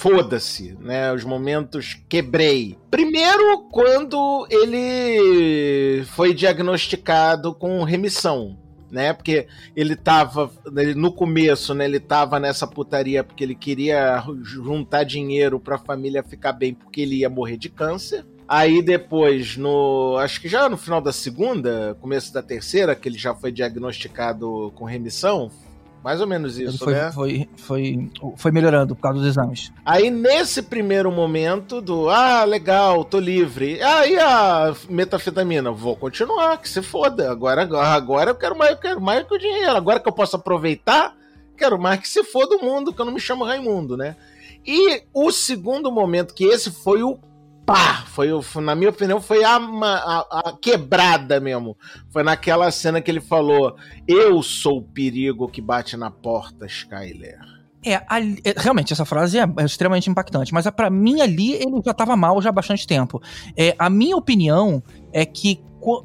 foda-se, 0.00 0.74
né? 0.80 1.12
Os 1.12 1.24
momentos 1.24 1.94
quebrei. 2.08 2.78
Primeiro, 2.90 3.68
quando 3.70 4.46
ele 4.50 6.02
foi 6.06 6.32
diagnosticado 6.32 7.54
com 7.54 7.84
remissão. 7.84 8.58
Né, 8.90 9.12
porque 9.12 9.46
ele 9.76 9.94
tava 9.94 10.50
ele, 10.76 10.96
no 10.96 11.12
começo, 11.12 11.72
né, 11.72 11.84
ele 11.84 12.00
tava 12.00 12.40
nessa 12.40 12.66
putaria 12.66 13.22
porque 13.22 13.44
ele 13.44 13.54
queria 13.54 14.20
juntar 14.42 15.04
dinheiro 15.04 15.60
para 15.60 15.76
a 15.76 15.78
família 15.78 16.24
ficar 16.24 16.52
bem 16.52 16.74
porque 16.74 17.02
ele 17.02 17.18
ia 17.18 17.30
morrer 17.30 17.56
de 17.56 17.68
câncer. 17.68 18.26
Aí 18.48 18.82
depois, 18.82 19.56
no. 19.56 20.16
Acho 20.18 20.40
que 20.40 20.48
já 20.48 20.68
no 20.68 20.76
final 20.76 21.00
da 21.00 21.12
segunda, 21.12 21.96
começo 22.00 22.34
da 22.34 22.42
terceira, 22.42 22.96
que 22.96 23.08
ele 23.08 23.16
já 23.16 23.32
foi 23.32 23.52
diagnosticado 23.52 24.72
com 24.74 24.84
remissão. 24.84 25.52
Mais 26.02 26.20
ou 26.20 26.26
menos 26.26 26.58
isso, 26.58 26.78
foi, 26.78 26.94
né? 26.94 27.12
Foi, 27.12 27.48
foi, 27.56 28.10
foi 28.36 28.50
melhorando 28.50 28.96
por 28.96 29.02
causa 29.02 29.18
dos 29.18 29.28
exames. 29.28 29.70
Aí, 29.84 30.10
nesse 30.10 30.62
primeiro 30.62 31.12
momento 31.12 31.80
do 31.80 32.08
ah, 32.08 32.42
legal, 32.44 33.04
tô 33.04 33.18
livre. 33.18 33.82
Aí 33.82 34.18
a 34.18 34.74
metafetamina, 34.88 35.70
vou 35.70 35.94
continuar, 35.94 36.56
que 36.58 36.68
se 36.68 36.80
foda. 36.80 37.30
Agora, 37.30 37.68
agora 37.94 38.30
eu 38.30 38.34
quero 38.34 38.56
mais, 38.56 38.70
eu 38.70 38.78
quero 38.78 39.00
mais 39.00 39.26
que 39.26 39.34
o 39.34 39.38
dinheiro. 39.38 39.76
Agora 39.76 40.00
que 40.00 40.08
eu 40.08 40.12
posso 40.12 40.36
aproveitar, 40.36 41.14
quero 41.56 41.78
mais 41.78 42.00
que 42.00 42.08
se 42.08 42.24
foda 42.24 42.56
o 42.56 42.64
mundo, 42.64 42.94
que 42.94 43.00
eu 43.00 43.04
não 43.04 43.12
me 43.12 43.20
chamo 43.20 43.44
Raimundo, 43.44 43.94
né? 43.94 44.16
E 44.66 45.02
o 45.12 45.30
segundo 45.30 45.92
momento, 45.92 46.34
que 46.34 46.44
esse 46.44 46.70
foi 46.70 47.02
o 47.02 47.18
pá! 47.70 48.04
Foi, 48.06 48.28
na 48.62 48.74
minha 48.74 48.90
opinião, 48.90 49.20
foi 49.20 49.44
a, 49.44 49.56
a, 49.56 50.40
a, 50.40 50.58
quebrada 50.60 51.40
mesmo. 51.40 51.76
Foi 52.10 52.22
naquela 52.22 52.70
cena 52.70 53.00
que 53.00 53.10
ele 53.10 53.20
falou: 53.20 53.76
Eu 54.06 54.42
sou 54.42 54.78
o 54.78 54.82
perigo 54.82 55.48
que 55.48 55.60
bate 55.60 55.96
na 55.96 56.10
porta, 56.10 56.66
Skyler. 56.66 57.38
É, 57.86 58.02
ali, 58.08 58.40
é, 58.44 58.54
realmente, 58.56 58.92
essa 58.92 59.04
frase 59.06 59.38
é, 59.38 59.42
é 59.42 59.64
extremamente 59.64 60.10
impactante, 60.10 60.52
mas 60.52 60.68
para 60.70 60.90
mim 60.90 61.22
ali 61.22 61.54
ele 61.54 61.80
já 61.84 61.94
tava 61.94 62.14
mal 62.14 62.42
já 62.42 62.50
há 62.50 62.52
bastante 62.52 62.86
tempo. 62.86 63.22
É, 63.56 63.74
a 63.78 63.88
minha 63.88 64.16
opinião 64.16 64.82
é 65.12 65.24
que 65.24 65.62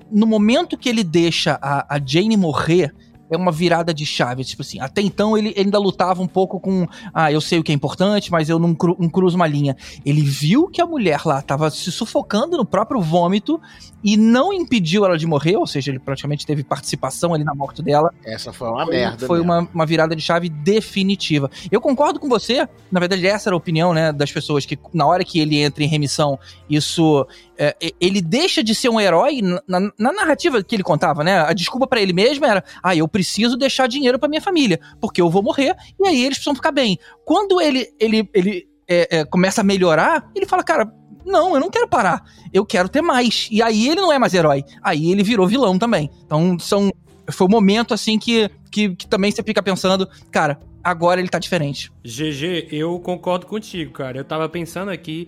no 0.09 0.25
momento 0.25 0.77
que 0.77 0.87
ele 0.87 1.03
deixa 1.03 1.59
a, 1.61 1.95
a 1.95 1.99
Jane 1.99 2.37
morrer, 2.37 2.95
é 3.29 3.37
uma 3.37 3.51
virada 3.51 3.93
de 3.93 4.05
chave. 4.05 4.43
Tipo 4.43 4.61
assim, 4.61 4.79
até 4.79 5.01
então 5.01 5.37
ele, 5.37 5.49
ele 5.49 5.65
ainda 5.65 5.79
lutava 5.79 6.21
um 6.21 6.27
pouco 6.27 6.59
com. 6.59 6.87
Ah, 7.13 7.31
eu 7.31 7.41
sei 7.41 7.59
o 7.59 7.63
que 7.63 7.71
é 7.71 7.75
importante, 7.75 8.31
mas 8.31 8.49
eu 8.49 8.59
não, 8.59 8.73
cru, 8.73 8.95
não 8.99 9.09
cruzo 9.09 9.35
uma 9.35 9.47
linha. 9.47 9.75
Ele 10.05 10.21
viu 10.21 10.67
que 10.67 10.81
a 10.81 10.85
mulher 10.85 11.21
lá 11.25 11.41
tava 11.41 11.69
se 11.69 11.91
sufocando 11.91 12.57
no 12.57 12.65
próprio 12.65 13.01
vômito 13.01 13.59
e 14.03 14.15
não 14.17 14.53
impediu 14.53 15.03
ela 15.03 15.17
de 15.17 15.25
morrer, 15.25 15.57
ou 15.57 15.65
seja, 15.65 15.89
ele 15.91 15.97
praticamente 15.97 16.45
teve 16.45 16.63
participação 16.63 17.33
ali 17.33 17.43
na 17.43 17.55
morte 17.55 17.81
dela. 17.81 18.13
Essa 18.23 18.53
foi 18.53 18.69
uma 18.69 18.85
foi, 18.85 18.95
merda. 18.95 19.25
Foi 19.25 19.41
uma, 19.41 19.67
uma 19.73 19.85
virada 19.85 20.15
de 20.15 20.21
chave 20.21 20.47
definitiva. 20.47 21.49
Eu 21.71 21.81
concordo 21.81 22.19
com 22.19 22.29
você, 22.29 22.67
na 22.91 22.99
verdade, 22.99 23.25
essa 23.25 23.49
era 23.49 23.55
a 23.55 23.57
opinião 23.57 23.93
né, 23.93 24.11
das 24.11 24.31
pessoas, 24.31 24.65
que 24.65 24.77
na 24.93 25.07
hora 25.07 25.23
que 25.23 25.39
ele 25.39 25.57
entra 25.57 25.83
em 25.83 25.87
remissão, 25.87 26.37
isso. 26.69 27.25
É, 27.57 27.75
ele 28.01 28.21
deixa 28.21 28.63
de 28.63 28.75
ser 28.75 28.89
um 28.89 28.99
herói 28.99 29.41
na, 29.67 29.79
na 29.97 30.11
narrativa 30.11 30.61
que 30.63 30.75
ele 30.75 30.83
contava, 30.83 31.23
né? 31.23 31.39
A 31.39 31.53
desculpa 31.53 31.87
para 31.87 32.01
ele 32.01 32.13
mesmo 32.13 32.45
era: 32.45 32.63
ah, 32.83 32.95
eu 32.95 33.07
preciso 33.07 33.57
deixar 33.57 33.87
dinheiro 33.87 34.19
para 34.19 34.29
minha 34.29 34.41
família, 34.41 34.79
porque 34.99 35.21
eu 35.21 35.29
vou 35.29 35.41
morrer 35.41 35.75
e 35.99 36.07
aí 36.07 36.23
eles 36.23 36.37
precisam 36.37 36.55
ficar 36.55 36.71
bem. 36.71 36.97
Quando 37.23 37.61
ele, 37.61 37.87
ele, 37.99 38.29
ele 38.33 38.67
é, 38.87 39.19
é, 39.19 39.25
começa 39.25 39.61
a 39.61 39.63
melhorar, 39.63 40.29
ele 40.35 40.45
fala, 40.45 40.63
cara, 40.63 40.91
não, 41.25 41.55
eu 41.55 41.59
não 41.59 41.69
quero 41.69 41.87
parar. 41.87 42.23
Eu 42.53 42.65
quero 42.65 42.87
ter 42.87 43.01
mais. 43.01 43.47
E 43.51 43.61
aí 43.61 43.89
ele 43.89 44.01
não 44.01 44.11
é 44.11 44.19
mais 44.19 44.33
herói. 44.33 44.63
Aí 44.81 45.11
ele 45.11 45.23
virou 45.23 45.47
vilão 45.47 45.77
também. 45.77 46.09
Então 46.25 46.57
são. 46.59 46.91
Foi 47.31 47.47
um 47.47 47.49
momento 47.49 47.91
assim 47.91 48.19
que, 48.19 48.49
que, 48.71 48.95
que 48.95 49.07
também 49.07 49.31
você 49.31 49.41
fica 49.41 49.63
pensando, 49.63 50.07
cara, 50.29 50.59
agora 50.83 51.19
ele 51.19 51.27
tá 51.27 51.39
diferente. 51.39 51.91
GG, 52.03 52.67
eu 52.71 52.99
concordo 52.99 53.47
contigo, 53.47 53.91
cara. 53.91 54.19
Eu 54.19 54.23
tava 54.23 54.47
pensando 54.47 54.91
aqui 54.91 55.27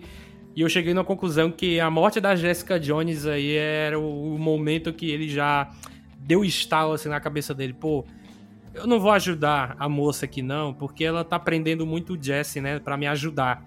e 0.58 0.60
eu 0.60 0.68
cheguei 0.68 0.92
na 0.92 1.04
conclusão 1.04 1.52
que 1.52 1.78
a 1.78 1.88
morte 1.88 2.20
da 2.20 2.34
Jessica 2.34 2.80
Jones 2.80 3.26
aí 3.26 3.54
era 3.54 3.96
o 3.96 4.36
momento 4.36 4.92
que 4.92 5.08
ele 5.08 5.28
já 5.28 5.70
deu 6.18 6.44
estalo 6.44 6.94
assim 6.94 7.08
na 7.08 7.20
cabeça 7.20 7.54
dele. 7.54 7.72
Pô, 7.72 8.04
eu 8.74 8.84
não 8.84 8.98
vou 8.98 9.12
ajudar 9.12 9.76
a 9.78 9.88
moça 9.88 10.24
aqui 10.24 10.42
não, 10.42 10.74
porque 10.74 11.04
ela 11.04 11.22
tá 11.22 11.38
prendendo 11.38 11.86
muito 11.86 12.14
o 12.14 12.18
Jesse, 12.20 12.60
né, 12.60 12.80
para 12.80 12.96
me 12.96 13.06
ajudar 13.06 13.64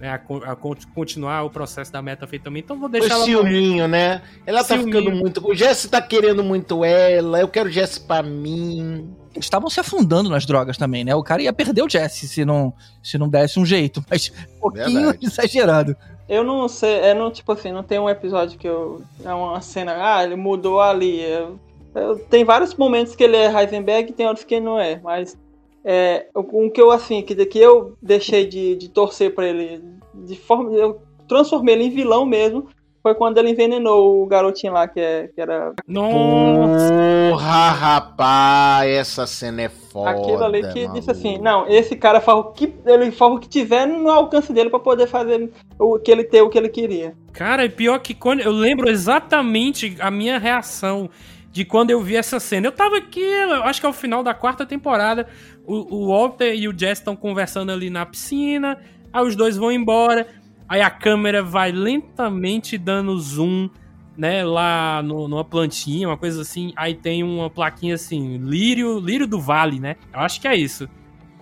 né, 0.00 0.08
a, 0.08 0.14
a, 0.52 0.56
continuar 0.56 1.42
o 1.42 1.50
processo 1.50 1.92
da 1.92 2.02
também. 2.42 2.62
Então 2.62 2.80
vou 2.80 2.88
deixar 2.88 3.16
o 3.16 3.16
ela 3.16 3.24
ciúminho, 3.26 3.86
né? 3.86 4.22
Ela 4.46 4.64
tá 4.64 4.78
ficando 4.78 5.12
muito. 5.12 5.46
O 5.46 5.54
Jesse 5.54 5.90
tá 5.90 6.00
querendo 6.00 6.42
muito 6.42 6.82
ela. 6.82 7.38
Eu 7.38 7.48
quero 7.48 7.68
o 7.68 7.72
Jesse 7.72 8.00
pra 8.00 8.22
mim. 8.22 9.14
Eles 9.34 9.44
estavam 9.44 9.68
se 9.68 9.78
afundando 9.78 10.30
nas 10.30 10.46
drogas 10.46 10.78
também, 10.78 11.04
né? 11.04 11.14
O 11.14 11.22
cara 11.22 11.42
ia 11.42 11.52
perder 11.52 11.82
o 11.82 11.88
Jesse 11.88 12.26
se 12.26 12.46
não, 12.46 12.72
se 13.02 13.18
não 13.18 13.28
desse 13.28 13.60
um 13.60 13.66
jeito. 13.66 14.02
Mas 14.08 14.32
um 14.56 14.58
pouquinho 14.58 15.10
Verdade. 15.12 15.18
exagerado. 15.26 15.94
Eu 16.30 16.44
não 16.44 16.68
sei, 16.68 16.94
é 17.00 17.12
não, 17.12 17.28
tipo 17.28 17.50
assim, 17.50 17.72
não 17.72 17.82
tem 17.82 17.98
um 17.98 18.08
episódio 18.08 18.56
que 18.56 18.68
eu. 18.68 19.02
É 19.24 19.34
uma 19.34 19.60
cena, 19.60 19.96
ah, 19.98 20.22
ele 20.22 20.36
mudou 20.36 20.80
ali. 20.80 21.20
Eu, 21.20 21.58
eu, 21.92 22.18
tem 22.20 22.44
vários 22.44 22.72
momentos 22.72 23.16
que 23.16 23.24
ele 23.24 23.36
é 23.36 23.50
Heisenberg 23.52 24.10
e 24.10 24.14
tem 24.14 24.28
outros 24.28 24.44
que 24.44 24.54
ele 24.54 24.64
não 24.64 24.78
é, 24.78 25.00
mas 25.02 25.36
é, 25.84 26.28
o 26.32 26.70
que 26.70 26.80
eu 26.80 26.92
assim, 26.92 27.20
que, 27.20 27.34
que 27.46 27.58
eu 27.58 27.96
deixei 28.00 28.46
de, 28.46 28.76
de 28.76 28.88
torcer 28.88 29.34
para 29.34 29.48
ele, 29.48 29.82
de 30.14 30.36
forma, 30.36 30.72
eu 30.72 31.02
transformei 31.26 31.74
ele 31.74 31.84
em 31.86 31.90
vilão 31.90 32.24
mesmo, 32.24 32.68
foi 33.02 33.14
quando 33.14 33.38
ele 33.38 33.50
envenenou 33.50 34.22
o 34.22 34.26
garotinho 34.26 34.72
lá 34.72 34.86
que, 34.86 35.00
é, 35.00 35.28
que 35.28 35.40
era. 35.40 35.72
Nossa! 35.86 36.92
Porra, 37.30 37.70
rapaz, 37.70 38.90
essa 38.90 39.26
cena 39.26 39.62
é 39.62 39.68
foda. 39.68 40.10
Aquilo 40.10 40.44
ali 40.44 40.60
que 40.72 40.80
maluco. 40.80 40.94
disse 40.94 41.10
assim: 41.10 41.38
não, 41.38 41.66
esse 41.68 41.96
cara 41.96 42.20
faz 42.20 42.38
o 42.38 42.44
que 42.52 42.74
ele 42.84 43.10
faz 43.10 43.32
o 43.32 43.38
que 43.38 43.48
tiver 43.48 43.86
no 43.86 44.10
alcance 44.10 44.52
dele 44.52 44.70
para 44.70 44.78
poder 44.78 45.06
fazer 45.06 45.50
o 45.78 45.98
que 45.98 46.10
ele 46.10 46.24
ter 46.24 46.42
o 46.42 46.50
que 46.50 46.58
ele 46.58 46.68
queria. 46.68 47.14
Cara, 47.32 47.64
e 47.64 47.68
pior 47.68 47.98
que 48.00 48.14
quando 48.14 48.40
eu 48.40 48.52
lembro 48.52 48.90
exatamente 48.90 49.96
a 50.00 50.10
minha 50.10 50.38
reação 50.38 51.08
de 51.52 51.64
quando 51.64 51.90
eu 51.90 52.00
vi 52.00 52.16
essa 52.16 52.38
cena. 52.38 52.66
Eu 52.66 52.72
tava 52.72 52.98
aqui, 52.98 53.20
eu 53.20 53.64
acho 53.64 53.80
que 53.80 53.86
é 53.86 53.88
o 53.88 53.92
final 53.92 54.22
da 54.22 54.34
quarta 54.34 54.64
temporada. 54.64 55.26
O, 55.66 55.96
o 55.96 56.08
Walter 56.08 56.54
e 56.54 56.68
o 56.68 56.78
Jess 56.78 56.98
estão 56.98 57.16
conversando 57.16 57.72
ali 57.72 57.90
na 57.90 58.06
piscina. 58.06 58.78
Aí 59.12 59.26
os 59.26 59.34
dois 59.34 59.56
vão 59.56 59.72
embora. 59.72 60.26
Aí 60.70 60.80
a 60.80 60.88
câmera 60.88 61.42
vai 61.42 61.72
lentamente 61.72 62.78
dando 62.78 63.18
zoom, 63.18 63.68
né? 64.16 64.44
Lá 64.44 65.02
no, 65.02 65.26
numa 65.26 65.44
plantinha, 65.44 66.06
uma 66.06 66.16
coisa 66.16 66.42
assim. 66.42 66.72
Aí 66.76 66.94
tem 66.94 67.24
uma 67.24 67.50
plaquinha 67.50 67.96
assim: 67.96 68.36
Lírio, 68.36 69.00
Lírio 69.00 69.26
do 69.26 69.40
Vale, 69.40 69.80
né? 69.80 69.96
Eu 70.14 70.20
acho 70.20 70.40
que 70.40 70.46
é 70.46 70.54
isso. 70.54 70.88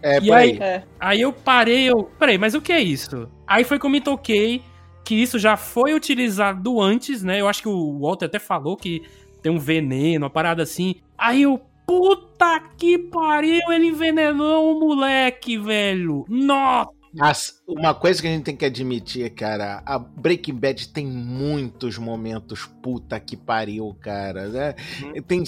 É, 0.00 0.18
e 0.18 0.32
aí, 0.32 0.58
é. 0.58 0.82
aí 0.98 1.20
eu 1.20 1.30
parei, 1.30 1.90
eu. 1.90 2.04
Peraí, 2.18 2.38
mas 2.38 2.54
o 2.54 2.60
que 2.62 2.72
é 2.72 2.80
isso? 2.80 3.28
Aí 3.46 3.64
foi 3.64 3.78
que 3.78 3.84
eu 3.84 3.90
me 3.90 4.00
toquei 4.00 4.62
que 5.04 5.14
isso 5.14 5.38
já 5.38 5.58
foi 5.58 5.92
utilizado 5.92 6.80
antes, 6.80 7.22
né? 7.22 7.38
Eu 7.38 7.48
acho 7.48 7.60
que 7.60 7.68
o 7.68 7.98
Walter 8.00 8.24
até 8.24 8.38
falou 8.38 8.78
que 8.78 9.02
tem 9.42 9.52
um 9.52 9.58
veneno, 9.58 10.24
uma 10.24 10.30
parada 10.30 10.62
assim. 10.62 10.94
Aí 11.18 11.42
eu, 11.42 11.60
puta 11.86 12.60
que 12.78 12.96
pariu, 12.96 13.60
ele 13.72 13.88
envenenou 13.88 14.74
o 14.74 14.80
moleque, 14.80 15.58
velho. 15.58 16.24
Nossa! 16.30 16.97
As, 17.20 17.60
uma 17.66 17.94
coisa 17.94 18.20
que 18.20 18.28
a 18.28 18.30
gente 18.30 18.44
tem 18.44 18.56
que 18.56 18.64
admitir, 18.64 19.28
cara, 19.30 19.82
a 19.84 19.98
Breaking 19.98 20.54
Bad 20.54 20.88
tem 20.88 21.06
muitos 21.06 21.98
momentos 21.98 22.66
puta 22.80 23.18
que 23.18 23.36
pariu, 23.36 23.96
cara, 24.00 24.48
né? 24.48 24.74
Uhum. 25.02 25.22
Tem, 25.22 25.42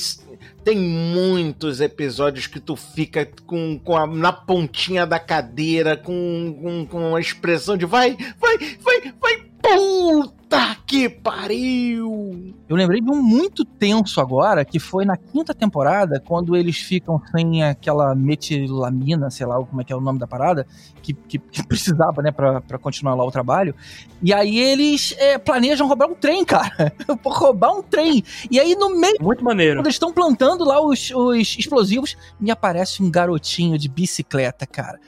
tem 0.64 0.76
muitos 0.76 1.80
episódios 1.80 2.46
que 2.46 2.58
tu 2.58 2.74
fica 2.74 3.28
com, 3.46 3.78
com 3.78 3.96
a, 3.96 4.06
na 4.06 4.32
pontinha 4.32 5.06
da 5.06 5.18
cadeira, 5.18 5.96
com, 5.96 6.58
com, 6.60 6.86
com 6.86 7.16
a 7.16 7.20
expressão 7.20 7.76
de 7.76 7.86
vai, 7.86 8.16
vai, 8.38 8.58
vai, 8.58 9.12
vai, 9.20 9.49
Puta 9.62 10.76
que 10.86 11.08
pariu! 11.08 12.54
Eu 12.68 12.76
lembrei 12.76 13.00
de 13.00 13.10
um 13.10 13.22
muito 13.22 13.64
tenso 13.64 14.20
agora, 14.20 14.64
que 14.64 14.78
foi 14.78 15.04
na 15.04 15.16
quinta 15.16 15.54
temporada, 15.54 16.20
quando 16.24 16.56
eles 16.56 16.78
ficam 16.78 17.20
sem 17.30 17.62
aquela 17.62 18.14
metilamina, 18.14 19.30
sei 19.30 19.46
lá 19.46 19.56
como 19.64 19.80
é 19.80 19.84
que 19.84 19.92
é 19.92 19.96
o 19.96 20.00
nome 20.00 20.18
da 20.18 20.26
parada, 20.26 20.66
que, 21.02 21.12
que, 21.12 21.38
que 21.38 21.62
precisava, 21.66 22.22
né, 22.22 22.32
pra, 22.32 22.60
pra 22.60 22.78
continuar 22.78 23.14
lá 23.14 23.24
o 23.24 23.30
trabalho. 23.30 23.74
E 24.22 24.32
aí 24.32 24.58
eles 24.58 25.14
é, 25.18 25.38
planejam 25.38 25.86
roubar 25.86 26.08
um 26.08 26.14
trem, 26.14 26.44
cara. 26.44 26.92
roubar 27.24 27.72
um 27.72 27.82
trem. 27.82 28.22
E 28.50 28.58
aí 28.58 28.74
no 28.74 28.98
meio. 28.98 29.16
Muito 29.20 29.44
maneiro. 29.44 29.78
Quando 29.78 29.86
eles 29.86 29.96
estão 29.96 30.12
plantando 30.12 30.64
lá 30.64 30.80
os, 30.80 31.10
os 31.10 31.56
explosivos, 31.58 32.16
me 32.40 32.50
aparece 32.50 33.02
um 33.02 33.10
garotinho 33.10 33.78
de 33.78 33.88
bicicleta, 33.88 34.66
cara 34.66 34.98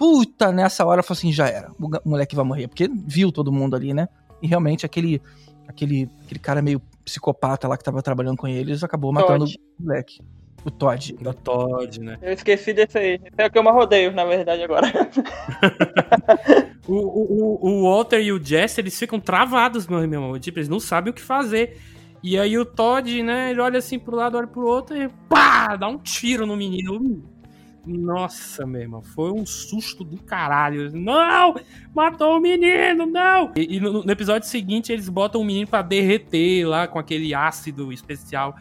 puta, 0.00 0.50
nessa 0.50 0.86
hora 0.86 1.00
eu 1.00 1.04
falei 1.04 1.18
assim, 1.18 1.30
já 1.30 1.46
era, 1.46 1.70
o 1.78 2.08
moleque 2.08 2.34
vai 2.34 2.42
morrer, 2.42 2.68
porque 2.68 2.88
viu 2.88 3.30
todo 3.30 3.52
mundo 3.52 3.76
ali, 3.76 3.92
né? 3.92 4.08
E 4.40 4.46
realmente 4.46 4.86
aquele 4.86 5.20
aquele, 5.68 6.08
aquele 6.24 6.40
cara 6.40 6.62
meio 6.62 6.80
psicopata 7.04 7.68
lá 7.68 7.76
que 7.76 7.84
tava 7.84 8.02
trabalhando 8.02 8.38
com 8.38 8.48
eles 8.48 8.82
acabou 8.82 9.12
Todd. 9.12 9.22
matando 9.22 9.44
o 9.44 9.82
moleque. 9.82 10.22
O 10.64 10.70
Todd. 10.70 11.16
Da 11.20 11.34
Todd, 11.34 12.00
né? 12.00 12.18
Eu 12.22 12.32
esqueci 12.32 12.72
desse 12.72 12.96
aí. 12.96 13.14
Esse 13.14 13.34
é 13.36 13.46
o 13.46 13.50
que 13.50 13.58
eu 13.58 13.62
mais 13.62 13.76
rodeio, 13.76 14.12
na 14.12 14.24
verdade, 14.24 14.62
agora. 14.62 14.88
o, 16.88 16.94
o, 16.94 17.68
o 17.68 17.82
Walter 17.82 18.20
e 18.20 18.32
o 18.32 18.42
Jesse, 18.42 18.80
eles 18.80 18.98
ficam 18.98 19.20
travados, 19.20 19.86
meu 19.86 20.00
irmão. 20.00 20.38
Tipo, 20.38 20.58
eles 20.58 20.68
não 20.68 20.80
sabem 20.80 21.10
o 21.10 21.14
que 21.14 21.22
fazer. 21.22 21.78
E 22.22 22.38
aí 22.38 22.58
o 22.58 22.64
Todd, 22.64 23.22
né, 23.22 23.50
ele 23.50 23.60
olha 23.60 23.78
assim 23.78 23.98
pro 23.98 24.16
lado, 24.16 24.36
olha 24.36 24.46
pro 24.46 24.66
outro 24.66 24.96
e 24.96 25.08
pá, 25.28 25.76
dá 25.76 25.88
um 25.88 25.98
tiro 25.98 26.46
no 26.46 26.56
menino. 26.56 27.22
Nossa, 27.86 28.66
meu 28.66 28.82
irmão, 28.82 29.02
foi 29.02 29.32
um 29.32 29.46
susto 29.46 30.04
do 30.04 30.18
caralho. 30.22 30.92
Não! 30.92 31.54
Matou 31.94 32.36
o 32.36 32.40
menino, 32.40 33.06
não! 33.06 33.52
E, 33.56 33.76
e 33.76 33.80
no, 33.80 34.04
no, 34.04 34.10
episódio 34.10 34.46
seguinte 34.48 34.92
eles 34.92 35.08
botam 35.08 35.40
o 35.40 35.44
menino 35.44 35.66
pra 35.66 35.82
derreter 35.82 36.66
lá 36.66 36.86
com 36.86 36.98
aquele 36.98 37.34
ácido 37.34 37.92
especial. 37.92 38.54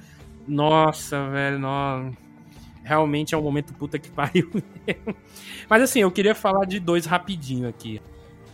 Nossa, 0.48 1.30
velho, 1.30 1.60
não. 1.60 2.12
Realmente 2.84 3.36
é 3.36 3.38
um 3.38 3.44
momento 3.44 3.74
puta 3.74 4.00
que 4.00 4.10
pariu 4.12 4.50
mesmo. 4.54 5.16
Mas 5.70 5.84
assim, 5.84 6.00
eu 6.00 6.12
queria 6.12 6.34
falar 6.34 6.66
de 6.66 6.80
dois 6.80 7.06
rapidinho 7.06 7.68
aqui. 7.68 8.02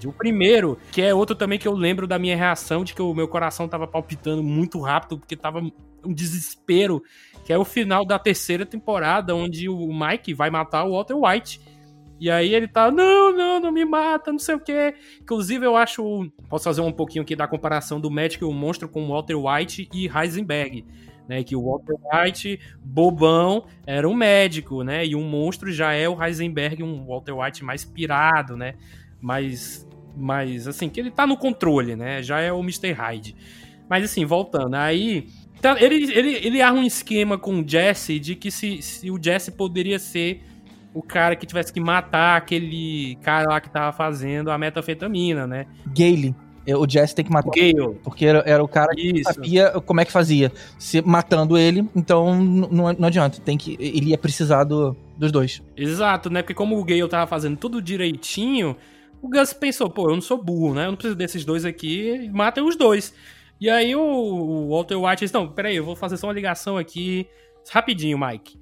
O 0.04 0.12
primeiro, 0.12 0.78
que 0.92 1.02
é 1.02 1.14
outro 1.14 1.36
também 1.36 1.58
que 1.58 1.68
eu 1.68 1.74
lembro 1.74 2.06
da 2.06 2.20
minha 2.20 2.36
reação, 2.36 2.84
de 2.84 2.94
que 2.94 3.02
o 3.02 3.14
meu 3.14 3.28
coração 3.28 3.68
tava 3.68 3.88
palpitando 3.88 4.44
muito 4.44 4.80
rápido, 4.80 5.18
porque 5.18 5.36
tava 5.36 5.62
um 6.04 6.14
desespero, 6.14 7.02
que 7.46 7.54
é 7.54 7.58
o 7.58 7.64
final 7.64 8.04
da 8.04 8.18
terceira 8.18 8.66
temporada, 8.66 9.36
onde 9.36 9.70
o 9.70 9.88
Mike 9.94 10.34
vai 10.34 10.50
matar 10.50 10.84
o 10.84 10.94
Walter 10.94 11.14
White. 11.14 11.62
E 12.20 12.32
aí 12.32 12.56
ele 12.56 12.68
tá, 12.68 12.90
não, 12.90 13.32
não, 13.32 13.60
não 13.60 13.72
me 13.72 13.86
mata, 13.86 14.32
não 14.32 14.40
sei 14.40 14.56
o 14.56 14.60
quê. 14.60 14.96
Inclusive, 15.22 15.64
eu 15.64 15.76
acho. 15.76 16.28
Posso 16.50 16.64
fazer 16.64 16.82
um 16.82 16.92
pouquinho 16.92 17.22
aqui 17.22 17.36
da 17.36 17.48
comparação 17.48 18.02
do 18.02 18.10
Magic 18.10 18.44
e 18.44 18.48
o 18.48 18.52
monstro 18.52 18.90
com 18.90 19.08
Walter 19.08 19.36
White 19.36 19.88
e 19.94 20.08
Heisenberg. 20.08 20.84
Né, 21.28 21.44
que 21.44 21.56
o 21.56 21.64
Walter 21.64 21.96
White, 22.04 22.60
bobão, 22.84 23.66
era 23.88 24.08
um 24.08 24.14
médico, 24.14 24.84
né? 24.84 25.04
E 25.04 25.16
um 25.16 25.28
monstro 25.28 25.72
já 25.72 25.92
é 25.92 26.08
o 26.08 26.24
Heisenberg, 26.24 26.84
um 26.84 27.04
Walter 27.04 27.34
White 27.34 27.64
mais 27.64 27.84
pirado, 27.84 28.56
né? 28.56 28.76
Mais, 29.20 29.88
mais 30.16 30.68
assim, 30.68 30.88
que 30.88 31.00
ele 31.00 31.10
tá 31.10 31.26
no 31.26 31.36
controle, 31.36 31.96
né? 31.96 32.22
Já 32.22 32.42
é 32.42 32.54
o 32.54 32.60
Mr. 32.60 32.92
Hyde. 32.92 33.36
Mas 33.90 34.04
assim, 34.04 34.24
voltando, 34.24 34.76
aí 34.76 35.28
então, 35.58 35.78
ele, 35.78 36.12
ele, 36.12 36.34
ele 36.46 36.62
arma 36.62 36.80
um 36.80 36.84
esquema 36.84 37.38
com 37.38 37.60
o 37.60 37.68
Jesse 37.68 38.20
de 38.20 38.36
que 38.36 38.52
se, 38.52 38.82
se 38.82 39.10
o 39.10 39.20
Jesse 39.22 39.52
poderia 39.52 39.98
ser 39.98 40.44
o 40.94 41.02
cara 41.02 41.36
que 41.36 41.46
tivesse 41.46 41.74
que 41.74 41.80
matar 41.80 42.38
aquele 42.38 43.18
cara 43.22 43.50
lá 43.50 43.60
que 43.60 43.70
tava 43.70 43.92
fazendo 43.92 44.50
a 44.50 44.58
metafetamina, 44.58 45.46
né? 45.46 45.66
Gale. 45.88 46.34
O 46.68 46.90
Jesse 46.90 47.14
tem 47.14 47.24
que 47.24 47.32
matar. 47.32 47.52
Gale. 47.52 47.96
Porque 48.04 48.26
era, 48.26 48.40
era 48.46 48.64
o 48.64 48.68
cara 48.68 48.96
que 48.96 49.24
sabia 49.24 49.72
como 49.82 50.02
é 50.02 50.06
que 50.06 50.12
fazia. 50.12 50.52
Se, 50.80 51.02
matando 51.02 51.58
ele, 51.58 51.88
então 51.96 52.44
não, 52.44 52.94
não 52.94 53.08
adianta. 53.08 53.40
Tem 53.42 53.58
que, 53.58 53.78
ele 53.80 54.12
ia 54.12 54.18
precisar 54.18 54.64
do, 54.64 54.96
dos 55.18 55.32
dois. 55.32 55.62
Exato, 55.76 56.30
né? 56.30 56.42
Porque 56.42 56.54
como 56.54 56.80
o 56.80 56.84
Gale 56.84 57.08
tava 57.08 57.28
fazendo 57.28 57.58
tudo 57.58 57.82
direitinho, 57.82 58.76
o 59.22 59.30
Gus 59.30 59.54
pensou, 59.54 59.90
pô, 59.90 60.10
eu 60.10 60.14
não 60.14 60.22
sou 60.22 60.42
burro, 60.42 60.74
né? 60.74 60.86
Eu 60.86 60.90
não 60.90 60.96
preciso 60.96 61.16
desses 61.16 61.44
dois 61.44 61.66
aqui, 61.66 62.30
matem 62.34 62.64
os 62.64 62.76
dois. 62.76 63.14
E 63.60 63.70
aí 63.70 63.96
o 63.96 64.70
Walter 64.70 64.96
White 64.96 65.22
disse, 65.22 65.34
não, 65.34 65.48
peraí, 65.48 65.76
eu 65.76 65.86
vou 65.86 65.96
fazer 65.96 66.18
só 66.18 66.28
uma 66.28 66.34
ligação 66.34 66.78
aqui, 66.78 67.28
rapidinho, 67.72 68.20
Mike. 68.20 68.60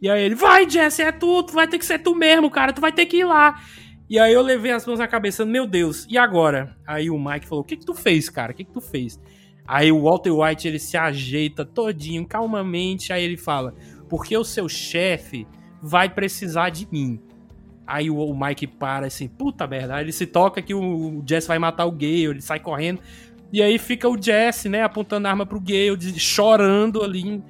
E 0.00 0.08
aí 0.08 0.22
ele, 0.22 0.34
vai, 0.34 0.68
Jesse, 0.68 1.02
é 1.02 1.10
tu, 1.10 1.42
tu 1.42 1.52
vai 1.52 1.66
ter 1.66 1.78
que 1.78 1.84
ser 1.86 1.98
tu 1.98 2.14
mesmo, 2.14 2.50
cara, 2.50 2.72
tu 2.72 2.80
vai 2.80 2.92
ter 2.92 3.06
que 3.06 3.18
ir 3.18 3.24
lá. 3.24 3.60
E 4.08 4.18
aí 4.18 4.32
eu 4.32 4.42
levei 4.42 4.70
as 4.70 4.86
mãos 4.86 4.98
na 4.98 5.08
cabeça, 5.08 5.44
meu 5.44 5.66
Deus, 5.66 6.06
e 6.08 6.16
agora? 6.16 6.76
Aí 6.86 7.10
o 7.10 7.18
Mike 7.18 7.46
falou, 7.46 7.62
o 7.62 7.66
que 7.66 7.76
que 7.76 7.84
tu 7.84 7.94
fez, 7.94 8.28
cara, 8.28 8.52
o 8.52 8.54
que 8.54 8.64
que 8.64 8.72
tu 8.72 8.80
fez? 8.80 9.20
Aí 9.66 9.90
o 9.90 10.02
Walter 10.02 10.30
White, 10.30 10.68
ele 10.68 10.78
se 10.78 10.96
ajeita 10.96 11.64
todinho, 11.64 12.24
calmamente, 12.24 13.12
aí 13.12 13.24
ele 13.24 13.36
fala, 13.36 13.74
porque 14.08 14.36
o 14.36 14.44
seu 14.44 14.68
chefe 14.68 15.46
vai 15.82 16.08
precisar 16.08 16.70
de 16.70 16.86
mim. 16.90 17.20
Aí 17.86 18.10
o, 18.10 18.34
Mike 18.34 18.66
para 18.66 19.06
assim, 19.06 19.28
puta 19.28 19.66
merda. 19.66 19.94
Aí 19.94 20.04
ele 20.04 20.12
se 20.12 20.26
toca 20.26 20.60
que 20.60 20.74
o, 20.74 21.22
Jesse 21.26 21.46
vai 21.46 21.58
matar 21.58 21.86
o 21.86 21.92
Gale, 21.92 22.24
ele 22.24 22.40
sai 22.40 22.58
correndo. 22.58 23.00
E 23.52 23.62
aí 23.62 23.78
fica 23.78 24.08
o 24.08 24.20
Jesse, 24.20 24.68
né, 24.68 24.82
apontando 24.82 25.26
a 25.26 25.30
arma 25.30 25.46
pro 25.46 25.60
Gale, 25.60 26.18
chorando 26.18 27.02
ali. 27.02 27.42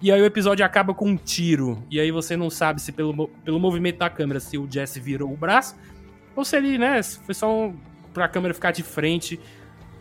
E 0.00 0.12
aí 0.12 0.20
o 0.20 0.24
episódio 0.24 0.64
acaba 0.64 0.94
com 0.94 1.08
um 1.08 1.16
tiro. 1.16 1.82
E 1.90 1.98
aí 1.98 2.10
você 2.10 2.36
não 2.36 2.50
sabe 2.50 2.80
se 2.80 2.92
pelo, 2.92 3.28
pelo 3.44 3.58
movimento 3.58 3.98
da 3.98 4.10
câmera 4.10 4.40
se 4.40 4.58
o 4.58 4.68
Jesse 4.70 5.00
virou 5.00 5.32
o 5.32 5.36
braço 5.36 5.76
ou 6.38 6.44
se 6.44 6.56
ele, 6.56 6.78
né, 6.78 7.02
foi 7.02 7.34
só 7.34 7.52
um, 7.52 7.76
pra 8.14 8.28
câmera 8.28 8.54
ficar 8.54 8.70
de 8.70 8.84
frente 8.84 9.40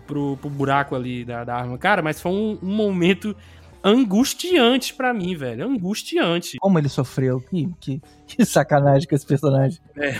pro, 0.05 0.38
pro 0.38 0.49
buraco 0.49 0.95
ali 0.95 1.25
da, 1.25 1.43
da 1.43 1.55
arma. 1.55 1.77
Cara, 1.79 2.01
mas 2.03 2.21
foi 2.21 2.31
um, 2.31 2.59
um 2.61 2.75
momento 2.75 3.35
angustiante 3.83 4.93
para 4.93 5.13
mim, 5.13 5.35
velho. 5.35 5.65
Angustiante. 5.65 6.57
Como 6.59 6.77
ele 6.77 6.89
sofreu. 6.89 7.39
Que, 7.41 7.67
que, 7.79 8.01
que 8.27 8.45
sacanagem 8.45 9.07
com 9.07 9.15
esse 9.15 9.25
personagem. 9.25 9.79
É. 9.95 10.15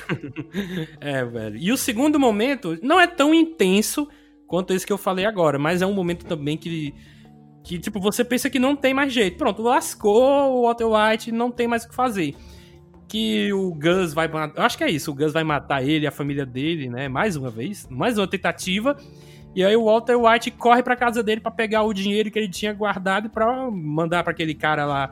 é, 1.20 1.26
velho. 1.26 1.58
E 1.58 1.72
o 1.72 1.78
segundo 1.78 2.20
momento 2.20 2.80
não 2.82 3.00
é 3.00 3.06
tão 3.06 3.34
intenso 3.34 4.08
quanto 4.48 4.74
esse 4.74 4.86
que 4.86 4.94
eu 4.94 4.98
falei 4.98 5.26
agora, 5.26 5.60
mas 5.60 5.82
é 5.82 5.86
um 5.86 5.94
momento 5.94 6.26
também 6.26 6.58
que 6.58 6.94
que 7.64 7.78
tipo 7.78 8.00
você 8.00 8.24
pensa 8.24 8.50
que 8.50 8.60
não 8.60 8.78
tem 8.78 8.94
mais 8.94 9.12
jeito. 9.12 9.38
Pronto, 9.38 9.62
lascou 9.62 10.56
o 10.56 10.62
Walter 10.64 10.86
White, 10.86 11.32
não 11.34 11.52
tem 11.52 11.68
mais 11.68 11.84
o 11.84 11.90
que 11.90 11.96
fazer. 11.96 12.34
Que 13.10 13.52
o 13.52 13.74
Gus 13.74 14.14
vai 14.14 14.28
matar, 14.30 14.66
acho 14.66 14.78
que 14.78 14.84
é 14.86 14.90
isso, 14.90 15.12
o 15.12 15.14
Gus 15.14 15.34
vai 15.34 15.44
matar 15.44 15.84
ele, 15.84 16.08
a 16.08 16.12
família 16.12 16.46
dele, 16.46 16.90
né, 16.90 17.10
mais 17.10 17.36
uma 17.36 17.50
vez, 17.50 17.86
mais 17.90 18.18
uma 18.18 18.28
tentativa. 18.28 18.96
E 19.54 19.64
aí 19.64 19.76
o 19.76 19.86
Walter 19.86 20.16
White 20.16 20.52
corre 20.52 20.82
para 20.82 20.96
casa 20.96 21.22
dele 21.22 21.42
para 21.42 21.52
pegar 21.52 21.84
o 21.84 21.94
dinheiro 21.94 22.32
que 22.32 22.40
ele 22.40 22.50
tinha 22.50 22.72
guardado 22.72 23.30
para 23.30 23.70
mandar 23.70 24.24
para 24.24 24.32
aquele 24.32 24.54
cara 24.54 24.86
lá 24.86 25.12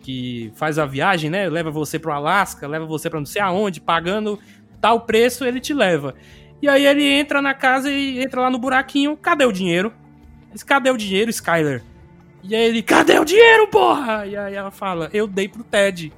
que 0.00 0.50
faz 0.56 0.78
a 0.78 0.86
viagem, 0.86 1.30
né? 1.30 1.48
Leva 1.48 1.70
você 1.70 1.98
pro 1.98 2.12
Alasca, 2.12 2.66
leva 2.66 2.84
você 2.84 3.08
para 3.08 3.20
não 3.20 3.26
sei 3.26 3.40
aonde, 3.40 3.80
pagando 3.80 4.38
tal 4.80 5.02
preço, 5.02 5.44
ele 5.44 5.60
te 5.60 5.72
leva. 5.72 6.14
E 6.62 6.68
aí 6.68 6.86
ele 6.86 7.04
entra 7.04 7.42
na 7.42 7.52
casa 7.52 7.90
e 7.90 8.22
entra 8.22 8.40
lá 8.40 8.48
no 8.48 8.58
buraquinho. 8.58 9.16
Cadê 9.16 9.44
o 9.44 9.50
dinheiro? 9.50 9.92
Diz, 10.52 10.62
cadê 10.62 10.90
o 10.90 10.96
dinheiro, 10.96 11.28
Skyler? 11.28 11.82
E 12.40 12.54
aí 12.54 12.62
ele, 12.62 12.82
cadê 12.82 13.18
o 13.18 13.24
dinheiro, 13.24 13.66
porra? 13.66 14.24
E 14.26 14.36
aí 14.36 14.54
ela 14.54 14.70
fala, 14.70 15.10
eu 15.12 15.26
dei 15.26 15.48
pro 15.48 15.64
Ted. 15.64 16.12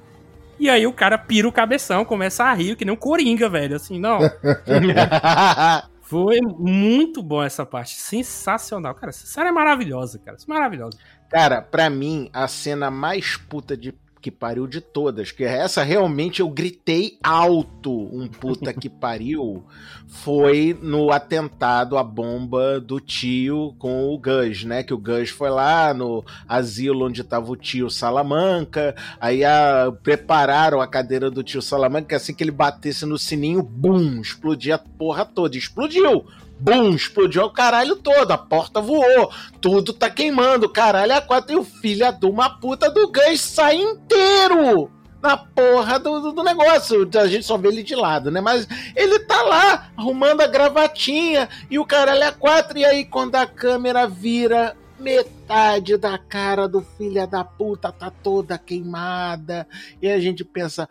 E 0.59 0.69
aí 0.69 0.85
o 0.85 0.93
cara 0.93 1.17
pira 1.17 1.47
o 1.47 1.51
cabeção, 1.51 2.05
começa 2.05 2.43
a 2.43 2.53
rir, 2.53 2.75
que 2.75 2.85
nem 2.85 2.93
um 2.93 2.97
coringa, 2.97 3.49
velho. 3.49 3.75
Assim, 3.75 3.99
não. 3.99 4.19
Foi 6.01 6.39
muito 6.41 7.23
bom 7.23 7.43
essa 7.43 7.65
parte. 7.65 7.95
Sensacional. 7.95 8.93
Cara, 8.93 9.09
essa 9.09 9.25
série 9.25 9.49
é 9.49 9.51
maravilhosa, 9.51 10.19
cara. 10.23 10.37
É 10.37 10.43
maravilhosa. 10.47 10.95
Cara, 11.27 11.59
pra 11.59 11.89
mim, 11.89 12.29
a 12.31 12.47
cena 12.47 12.91
mais 12.91 13.35
puta 13.35 13.75
de 13.75 13.91
que 14.25 14.31
pariu 14.31 14.65
de 14.65 14.81
todas, 14.81 15.31
que 15.31 15.43
essa 15.43 15.83
realmente 15.83 16.39
eu 16.39 16.49
gritei 16.49 17.19
alto, 17.21 17.91
um 17.91 18.27
puta 18.27 18.73
que 18.73 18.89
pariu, 18.89 19.63
foi 20.07 20.75
no 20.81 21.11
atentado 21.11 21.95
à 21.95 22.03
bomba 22.03 22.79
do 22.79 22.99
tio 22.99 23.75
com 23.77 24.11
o 24.11 24.17
Gus, 24.17 24.63
né? 24.63 24.81
Que 24.81 24.95
o 24.95 24.97
Gus 24.97 25.29
foi 25.29 25.51
lá 25.51 25.93
no 25.93 26.25
asilo 26.47 27.05
onde 27.05 27.23
tava 27.23 27.51
o 27.51 27.55
tio 27.55 27.87
Salamanca, 27.87 28.95
aí 29.21 29.45
a, 29.45 29.93
prepararam 30.01 30.81
a 30.81 30.87
cadeira 30.87 31.29
do 31.29 31.43
tio 31.43 31.61
Salamanca, 31.61 32.07
que 32.07 32.15
assim 32.15 32.33
que 32.33 32.43
ele 32.43 32.49
batesse 32.49 33.05
no 33.05 33.19
sininho, 33.19 33.61
bum, 33.61 34.21
explodia 34.21 34.73
a 34.73 34.79
porra 34.79 35.23
toda. 35.23 35.55
Explodiu! 35.55 36.25
Bum, 36.59 36.95
explodiu 36.95 37.43
o 37.43 37.51
caralho 37.51 37.97
todo, 37.97 38.31
a 38.31 38.37
porta 38.37 38.79
voou, 38.79 39.31
tudo 39.59 39.91
tá 39.91 40.09
queimando, 40.09 40.69
caralho 40.69 41.13
a 41.13 41.21
quatro, 41.21 41.53
e 41.53 41.57
o 41.57 41.63
filho 41.63 42.09
de 42.13 42.25
uma 42.25 42.49
puta 42.49 42.89
do 42.89 43.11
Gus 43.11 43.41
sai 43.41 43.75
inteiro 43.75 44.89
na 45.21 45.35
porra 45.35 45.99
do, 45.99 46.31
do, 46.31 46.43
negócio. 46.43 47.09
A 47.15 47.27
gente 47.27 47.45
só 47.45 47.57
vê 47.57 47.69
ele 47.69 47.83
de 47.83 47.95
lado, 47.95 48.29
né? 48.29 48.39
Mas 48.39 48.67
ele 48.95 49.19
tá 49.19 49.41
lá, 49.41 49.89
arrumando 49.97 50.41
a 50.41 50.47
gravatinha, 50.47 51.49
e 51.69 51.79
o 51.79 51.85
caralho 51.85 52.27
a 52.27 52.31
quatro, 52.31 52.77
e 52.77 52.85
aí 52.85 53.03
quando 53.03 53.35
a 53.35 53.45
câmera 53.45 54.07
vira, 54.07 54.77
metade 54.99 55.97
da 55.97 56.17
cara 56.17 56.67
do 56.67 56.81
filho 56.81 57.27
da 57.27 57.43
puta 57.43 57.91
tá 57.91 58.09
toda 58.09 58.57
queimada, 58.57 59.67
e 60.01 60.09
a 60.09 60.19
gente 60.19 60.43
pensa, 60.43 60.87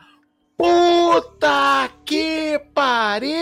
Puta 0.57 1.91
que 2.05 2.61
pariu, 2.73 3.35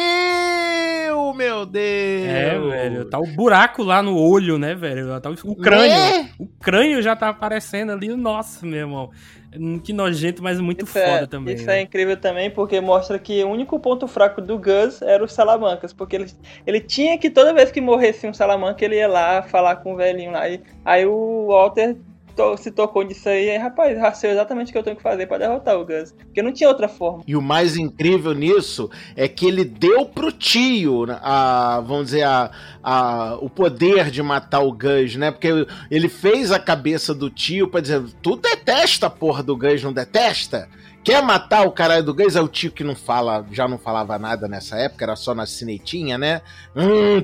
meu 1.34 1.66
Deus! 1.66 2.26
É, 2.26 2.58
velho, 2.58 3.04
tá 3.04 3.18
o 3.18 3.26
buraco 3.26 3.82
lá 3.82 4.02
no 4.02 4.18
olho, 4.18 4.58
né, 4.58 4.74
velho? 4.74 5.20
Tá 5.20 5.28
o 5.28 5.54
crânio. 5.54 5.92
É? 5.92 6.30
O 6.38 6.46
crânio 6.46 7.02
já 7.02 7.14
tá 7.14 7.28
aparecendo 7.28 7.92
ali, 7.92 8.08
nossa, 8.16 8.64
meu 8.64 8.78
irmão. 8.78 9.10
Hum, 9.54 9.78
que 9.78 9.92
nojento, 9.92 10.42
mas 10.42 10.58
muito 10.58 10.84
isso 10.84 10.94
foda 10.94 11.24
é, 11.24 11.26
também. 11.26 11.54
Isso 11.54 11.66
né? 11.66 11.80
é 11.80 11.82
incrível 11.82 12.16
também, 12.16 12.50
porque 12.50 12.80
mostra 12.80 13.18
que 13.18 13.44
o 13.44 13.50
único 13.50 13.78
ponto 13.78 14.08
fraco 14.08 14.40
do 14.40 14.58
Gus 14.58 15.02
era 15.02 15.22
os 15.22 15.34
Salamancas, 15.34 15.92
porque 15.92 16.16
ele, 16.16 16.32
ele 16.66 16.80
tinha 16.80 17.18
que, 17.18 17.28
toda 17.28 17.52
vez 17.52 17.70
que 17.70 17.80
morresse 17.80 18.26
um 18.26 18.32
Salamanca, 18.32 18.82
ele 18.82 18.96
ia 18.96 19.08
lá 19.08 19.42
falar 19.42 19.76
com 19.76 19.92
o 19.92 19.96
velhinho 19.96 20.30
lá. 20.30 20.48
E, 20.48 20.62
aí 20.82 21.04
o 21.04 21.48
Walter 21.48 21.94
to, 22.37 22.57
se 22.57 22.70
tocou 22.70 23.05
disso 23.05 23.28
aí, 23.28 23.51
aí, 23.51 23.59
rapaz, 23.59 24.18
sei 24.18 24.30
exatamente 24.30 24.70
o 24.70 24.72
que 24.72 24.78
eu 24.78 24.83
tenho 24.83 24.97
que 24.97 25.03
fazer 25.03 25.26
para 25.26 25.39
derrotar 25.39 25.78
o 25.78 25.85
Gus. 25.85 26.12
Porque 26.12 26.43
não 26.43 26.53
tinha 26.53 26.68
outra 26.68 26.89
forma. 26.89 27.22
E 27.26 27.37
o 27.37 27.43
mais 27.43 27.76
incrível 27.76 28.35
nisso 28.35 28.91
é 29.16 29.28
que 29.28 29.47
ele 29.47 29.64
deu 29.64 30.07
pro 30.07 30.33
tio, 30.33 31.07
né, 31.07 31.18
a, 31.22 31.80
vamos 31.85 32.07
dizer, 32.07 32.24
a, 32.24 32.51
a, 32.83 33.37
o 33.41 33.49
poder 33.49 34.11
de 34.11 34.22
matar 34.22 34.61
o 34.61 34.72
Gus, 34.72 35.16
né? 35.16 35.30
Porque 35.30 35.66
ele 35.91 36.09
fez 36.09 36.51
a 36.51 36.59
cabeça 36.59 37.14
do 37.14 37.30
tio 37.30 37.68
pra 37.68 37.80
dizer: 37.80 38.03
tu 38.22 38.37
detesta 38.37 39.07
a 39.07 39.11
porra 39.11 39.43
do 39.43 39.57
Gus, 39.57 39.83
não 39.83 39.93
detesta? 39.93 40.68
Quer 41.05 41.20
matar 41.20 41.66
o 41.66 41.72
caralho 41.72 42.05
do 42.05 42.14
Gus? 42.14 42.37
É 42.37 42.41
o 42.41 42.47
tio 42.47 42.70
que 42.70 42.85
não 42.85 42.95
fala, 42.95 43.45
já 43.51 43.66
não 43.66 43.76
falava 43.76 44.16
nada 44.20 44.47
nessa 44.47 44.76
época, 44.76 45.05
era 45.05 45.16
só 45.16 45.35
na 45.35 45.47
cinetinha, 45.47 46.16
né? 46.16 46.43
Hum, 46.76 47.20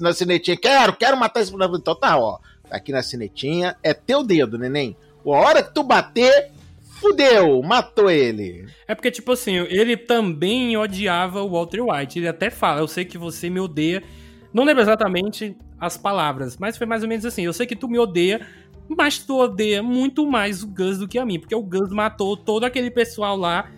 na 0.00 0.12
cinetinha, 0.12 0.58
quero, 0.58 0.92
quero 0.92 1.16
matar 1.16 1.40
esse. 1.40 1.54
Então 1.54 1.94
tá, 1.94 2.18
ó 2.18 2.38
aqui 2.70 2.92
na 2.92 3.02
cinetinha. 3.02 3.76
É 3.82 3.92
teu 3.94 4.22
dedo, 4.22 4.58
neném. 4.58 4.96
A 5.24 5.30
hora 5.30 5.62
que 5.62 5.74
tu 5.74 5.82
bater, 5.82 6.50
fudeu, 7.00 7.62
matou 7.62 8.10
ele. 8.10 8.66
É 8.86 8.94
porque, 8.94 9.10
tipo 9.10 9.32
assim, 9.32 9.56
ele 9.68 9.96
também 9.96 10.76
odiava 10.76 11.42
o 11.42 11.50
Walter 11.50 11.82
White. 11.82 12.18
Ele 12.18 12.28
até 12.28 12.50
fala, 12.50 12.80
eu 12.80 12.88
sei 12.88 13.04
que 13.04 13.18
você 13.18 13.50
me 13.50 13.60
odeia. 13.60 14.02
Não 14.52 14.64
lembro 14.64 14.82
exatamente 14.82 15.56
as 15.78 15.96
palavras, 15.96 16.56
mas 16.56 16.76
foi 16.76 16.86
mais 16.86 17.02
ou 17.02 17.08
menos 17.08 17.24
assim. 17.26 17.42
Eu 17.42 17.52
sei 17.52 17.66
que 17.66 17.76
tu 17.76 17.88
me 17.88 17.98
odeia, 17.98 18.46
mas 18.88 19.18
tu 19.18 19.38
odeia 19.38 19.82
muito 19.82 20.26
mais 20.26 20.62
o 20.62 20.66
Gus 20.66 20.98
do 20.98 21.08
que 21.08 21.18
a 21.18 21.26
mim. 21.26 21.38
Porque 21.38 21.54
o 21.54 21.62
Gus 21.62 21.90
matou 21.90 22.36
todo 22.36 22.64
aquele 22.64 22.90
pessoal 22.90 23.36
lá 23.36 23.70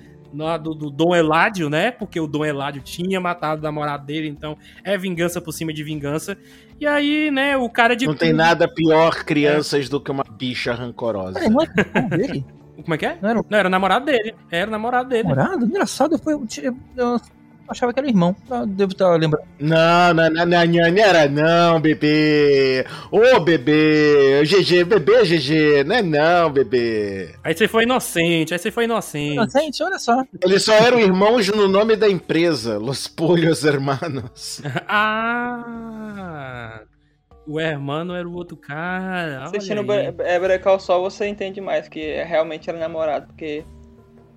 do, 0.63 0.75
do 0.75 0.91
Dom 0.91 1.15
Eládio, 1.15 1.71
né? 1.71 1.91
Porque 1.91 2.21
o 2.21 2.27
Dom 2.27 2.45
Eládio 2.45 2.83
tinha 2.83 3.21
matado 3.21 3.61
o 3.61 3.65
namorado 3.65 4.05
dele, 4.05 4.29
então 4.29 4.57
é 4.85 4.97
vingança 4.97 5.41
por 5.41 5.53
cima 5.53 5.73
de 5.73 5.83
vingança. 5.83 6.37
E 6.81 6.87
aí, 6.87 7.31
né, 7.31 7.57
o 7.57 7.69
cara 7.69 7.95
de. 7.97 8.07
Não 8.07 8.15
tem 8.15 8.33
nada 8.33 8.69
pior 8.69 9.25
crianças 9.25 9.89
do 9.89 10.01
que 10.01 10.11
uma 10.11 10.25
bicha 10.25 10.73
rancorosa. 10.75 11.35
Peraí, 11.35 11.51
não 11.51 11.63
é 11.63 12.03
dele? 12.17 12.45
Como 12.83 12.95
é 12.95 12.99
que 12.99 13.07
é? 13.07 13.19
Não 13.21 13.29
era 13.31 13.41
o 13.41 13.47
Não, 13.51 13.59
era 13.59 13.69
o 13.69 13.71
namorado 13.71 14.05
dele. 14.07 14.35
Era 14.51 14.69
o 14.69 14.71
namorado 14.71 15.09
dele. 15.09 15.25
namorado? 15.25 15.65
Engraçado, 15.67 16.15
eu, 16.15 16.19
fui- 16.19 16.35
eu 16.97 17.21
achava 17.69 17.93
que 17.93 18.01
era 18.01 18.09
irmão. 18.09 18.35
Eu 18.51 18.67
devo 18.67 18.93
estar 18.93 19.11
lembrando. 19.17 19.47
Não, 19.59 20.15
não, 20.15 20.31
não, 20.31 20.47
não, 20.47 20.67
não, 20.67 20.91
não 20.91 21.03
era 21.03 21.29
não, 21.29 21.81
bebê. 21.81 22.85
Ô, 23.11 23.41
bebê. 23.41 24.43
GG, 24.45 24.85
bebê, 24.85 25.25
GG. 25.25 25.85
Não 25.85 25.97
é 25.97 26.03
não, 26.03 26.51
bebê. 26.51 27.35
Aí 27.45 27.55
você 27.55 27.69
foi 27.69 27.85
inocente, 27.85 28.53
aí 28.53 28.59
você 28.59 28.71
foi 28.71 28.85
inocente. 28.85 29.35
Inocente, 29.35 29.83
olha 29.83 29.99
só. 29.99 30.25
Eles 30.43 30.65
só 30.65 30.73
eram 30.73 30.99
irmãos 31.01 31.49
no 31.49 31.69
nome 31.69 31.97
da 31.97 32.09
empresa. 32.09 32.79
Los 32.79 33.07
Polhos 33.07 33.65
Hermanos. 33.65 34.63
ah! 34.89 36.83
O 37.47 37.59
hermano 37.59 38.15
era 38.15 38.29
o 38.29 38.35
outro 38.35 38.59
cara. 38.59 39.45
Assistindo 39.45 39.83
Breaker 39.83 40.69
ao 40.69 40.79
Sol, 40.79 41.03
você 41.11 41.27
entende 41.27 41.63
mais 41.63 41.89
que 41.89 42.23
realmente 42.23 42.69
era 42.69 42.79
namorado, 42.79 43.29
porque 43.29 43.65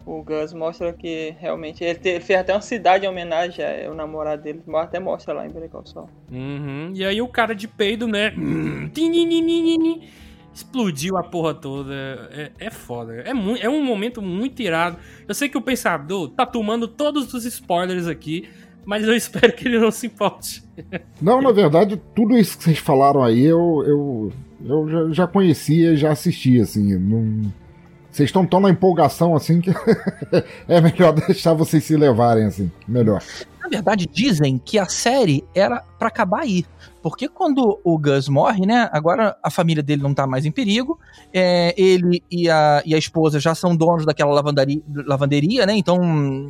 o 0.05 0.23
Gus 0.23 0.53
mostra 0.53 0.93
que 0.93 1.35
realmente. 1.39 1.83
Ele, 1.83 1.99
te- 1.99 2.09
ele 2.09 2.19
fez 2.19 2.39
até 2.39 2.53
uma 2.53 2.61
cidade 2.61 3.05
em 3.05 3.09
homenagem 3.09 3.63
ao 3.85 3.93
namorado 3.93 4.41
dele, 4.43 4.61
até 4.75 4.99
mostra 4.99 5.33
lá 5.33 5.45
em 5.45 5.51
Sol. 5.85 6.09
Uhum. 6.31 6.91
E 6.93 7.03
aí 7.05 7.21
o 7.21 7.27
cara 7.27 7.53
de 7.53 7.67
peido, 7.67 8.07
né? 8.07 8.33
Explodiu 10.53 11.17
a 11.17 11.23
porra 11.23 11.53
toda. 11.53 11.93
É, 12.31 12.51
é 12.59 12.69
foda. 12.69 13.13
É, 13.15 13.31
é 13.61 13.69
um 13.69 13.83
momento 13.83 14.21
muito 14.21 14.61
irado. 14.61 14.97
Eu 15.27 15.33
sei 15.33 15.47
que 15.47 15.57
o 15.57 15.61
pensador 15.61 16.29
tá 16.29 16.45
tomando 16.45 16.87
todos 16.87 17.33
os 17.33 17.45
spoilers 17.45 18.05
aqui, 18.07 18.49
mas 18.85 19.07
eu 19.07 19.15
espero 19.15 19.53
que 19.53 19.67
ele 19.67 19.79
não 19.79 19.91
se 19.91 20.07
importe. 20.07 20.61
Não, 21.21 21.41
na 21.41 21.51
verdade, 21.51 22.01
tudo 22.13 22.37
isso 22.37 22.57
que 22.57 22.65
vocês 22.65 22.79
falaram 22.79 23.23
aí 23.23 23.43
eu, 23.43 23.83
eu, 23.87 24.33
eu 24.65 24.89
já, 24.89 25.09
já 25.13 25.27
conhecia, 25.27 25.95
já 25.95 26.11
assisti, 26.11 26.59
assim. 26.59 26.97
Não... 26.97 27.60
Vocês 28.11 28.27
estão 28.27 28.45
tão 28.45 28.59
na 28.59 28.69
empolgação 28.69 29.35
assim 29.35 29.61
que 29.61 29.71
é 30.67 30.81
melhor 30.81 31.13
deixar 31.13 31.53
vocês 31.53 31.83
se 31.83 31.95
levarem, 31.95 32.45
assim. 32.45 32.69
Melhor. 32.87 33.23
Na 33.61 33.69
verdade, 33.69 34.07
dizem 34.11 34.57
que 34.57 34.77
a 34.77 34.85
série 34.85 35.43
era 35.55 35.81
pra 35.97 36.09
acabar 36.09 36.41
aí. 36.41 36.65
Porque 37.01 37.27
quando 37.27 37.79
o 37.83 37.97
Gus 37.97 38.29
morre, 38.29 38.65
né? 38.65 38.89
Agora 38.91 39.35
a 39.41 39.49
família 39.49 39.81
dele 39.81 40.03
não 40.03 40.13
tá 40.13 40.27
mais 40.27 40.45
em 40.45 40.51
perigo. 40.51 40.99
é, 41.33 41.73
ele 41.77 42.23
e 42.29 42.49
a, 42.49 42.81
e 42.85 42.93
a 42.93 42.97
esposa 42.97 43.39
já 43.39 43.55
são 43.55 43.75
donos 43.75 44.05
daquela 44.05 44.31
lavandaria, 44.31 44.81
lavanderia, 45.05 45.65
né? 45.65 45.75
Então 45.75 45.99
hum, 46.01 46.47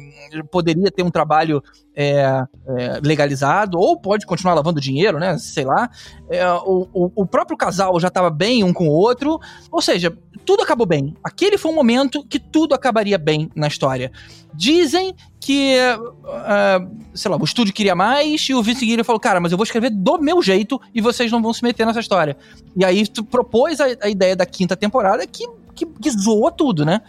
poderia 0.52 0.92
ter 0.92 1.04
um 1.04 1.12
trabalho 1.12 1.64
é, 1.96 2.44
é, 2.68 3.00
legalizado, 3.04 3.78
ou 3.78 4.00
pode 4.00 4.26
continuar 4.26 4.54
lavando 4.54 4.82
dinheiro, 4.82 5.20
né? 5.20 5.38
Sei 5.38 5.66
lá. 5.66 5.90
É, 6.30 6.46
o, 6.52 6.88
o, 6.94 7.12
o 7.16 7.26
próprio 7.26 7.58
casal 7.58 8.00
já 8.00 8.10
tava 8.10 8.30
bem 8.30 8.64
um 8.64 8.74
com 8.74 8.88
o 8.88 8.92
outro. 8.92 9.40
Ou 9.72 9.82
seja, 9.82 10.16
tudo 10.46 10.64
acabou 10.64 10.86
bem. 10.86 11.16
Aquele 11.24 11.58
foi 11.58 11.72
um 11.72 11.76
momento 11.76 12.26
que 12.26 12.40
tudo 12.40 12.74
acabaria 12.74 13.18
bem 13.18 13.50
na 13.56 13.68
história. 13.68 14.12
Dizem 14.54 15.16
que, 15.40 15.78
ah, 16.26 16.80
sei 17.14 17.32
lá, 17.32 17.38
o 17.38 17.44
estúdio 17.44 17.74
queria 17.74 17.96
mais 17.96 18.42
e 18.50 18.54
o 18.54 18.62
Vince 18.62 18.82
Gilligan 18.82 19.04
falou, 19.04 19.20
cara, 19.20 19.40
mas 19.40 19.52
eu 19.52 19.58
vou 19.58 19.64
escrever 19.64 19.90
do 19.90 20.18
meu 20.20 20.41
jeito 20.42 20.80
e 20.94 21.02
vocês 21.02 21.32
não 21.32 21.42
vão 21.42 21.54
se 21.54 21.64
meter 21.64 21.86
nessa 21.86 22.00
história. 22.00 22.38
E 22.76 22.84
aí 22.86 23.06
tu 23.08 23.24
propôs 23.24 23.80
a, 23.80 23.86
a 24.02 24.10
ideia 24.10 24.36
da 24.36 24.46
quinta 24.46 24.76
temporada 24.76 25.26
que, 25.28 25.48
que, 25.76 25.86
que 25.86 26.10
zoa 26.12 26.52
tudo, 26.52 26.86
né? 26.86 27.02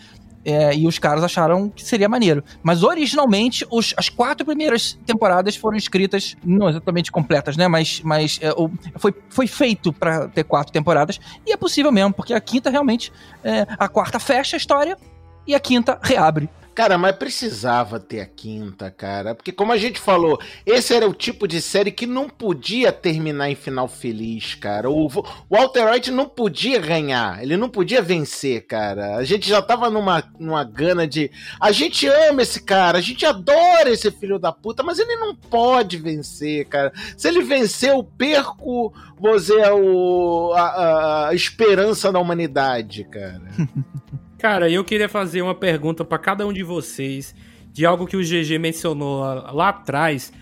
É, 0.44 0.74
e 0.74 0.88
os 0.88 0.98
caras 0.98 1.22
acharam 1.22 1.68
que 1.68 1.84
seria 1.84 2.08
maneiro. 2.08 2.42
Mas 2.64 2.82
originalmente, 2.82 3.64
os- 3.70 3.94
as 3.96 4.08
quatro 4.08 4.44
primeiras 4.44 4.98
temporadas 5.06 5.54
foram 5.54 5.76
escritas, 5.76 6.36
não 6.44 6.68
exatamente 6.68 7.12
completas, 7.12 7.56
né? 7.56 7.68
Mas, 7.68 8.00
mas 8.02 8.40
é, 8.42 8.50
o- 8.50 8.68
foi, 8.96 9.14
foi 9.28 9.46
feito 9.46 9.92
pra 9.92 10.26
ter 10.26 10.42
quatro 10.42 10.72
temporadas. 10.72 11.20
E 11.46 11.52
é 11.52 11.56
possível 11.56 11.92
mesmo, 11.92 12.12
porque 12.12 12.34
a 12.34 12.40
quinta 12.40 12.70
realmente. 12.70 13.12
é, 13.44 13.64
a 13.78 13.88
quarta 13.88 14.18
fecha 14.18 14.56
a 14.56 14.58
história 14.58 14.98
e 15.46 15.54
a 15.54 15.60
quinta 15.60 15.96
reabre. 16.02 16.48
Cara, 16.74 16.96
mas 16.96 17.14
precisava 17.16 18.00
ter 18.00 18.20
a 18.20 18.26
quinta, 18.26 18.90
cara. 18.90 19.34
Porque, 19.34 19.52
como 19.52 19.72
a 19.72 19.76
gente 19.76 20.00
falou, 20.00 20.40
esse 20.64 20.94
era 20.94 21.06
o 21.06 21.12
tipo 21.12 21.46
de 21.46 21.60
série 21.60 21.92
que 21.92 22.06
não 22.06 22.30
podia 22.30 22.90
terminar 22.90 23.50
em 23.50 23.54
final 23.54 23.86
feliz, 23.86 24.54
cara. 24.54 24.90
O 24.90 25.06
Walter 25.50 25.90
White 25.90 26.10
não 26.10 26.26
podia 26.26 26.78
ganhar, 26.78 27.42
ele 27.42 27.58
não 27.58 27.68
podia 27.68 28.00
vencer, 28.00 28.66
cara. 28.66 29.16
A 29.16 29.24
gente 29.24 29.46
já 29.48 29.60
tava 29.60 29.90
numa, 29.90 30.24
numa 30.38 30.64
gana 30.64 31.06
de. 31.06 31.30
A 31.60 31.70
gente 31.72 32.06
ama 32.06 32.40
esse 32.40 32.62
cara, 32.62 32.96
a 32.98 33.02
gente 33.02 33.26
adora 33.26 33.90
esse 33.90 34.10
filho 34.10 34.38
da 34.38 34.50
puta, 34.50 34.82
mas 34.82 34.98
ele 34.98 35.16
não 35.16 35.34
pode 35.36 35.98
vencer, 35.98 36.64
cara. 36.68 36.90
Se 37.18 37.28
ele 37.28 37.42
vencer, 37.42 37.90
eu 37.90 38.02
perco, 38.02 38.94
dizer, 39.34 39.70
o, 39.72 40.52
a, 40.54 40.62
a- 40.62 41.28
a 41.28 41.34
esperança 41.34 42.10
da 42.10 42.18
humanidade, 42.18 43.04
cara. 43.04 43.42
Cara, 44.42 44.68
eu 44.68 44.82
queria 44.82 45.08
fazer 45.08 45.40
uma 45.40 45.54
pergunta 45.54 46.04
pra 46.04 46.18
cada 46.18 46.44
um 46.44 46.52
de 46.52 46.64
vocês 46.64 47.32
de 47.72 47.86
algo 47.86 48.08
que 48.08 48.16
o 48.16 48.20
GG 48.20 48.58
mencionou 48.58 49.20
lá, 49.22 49.68
atrás, 49.68 50.32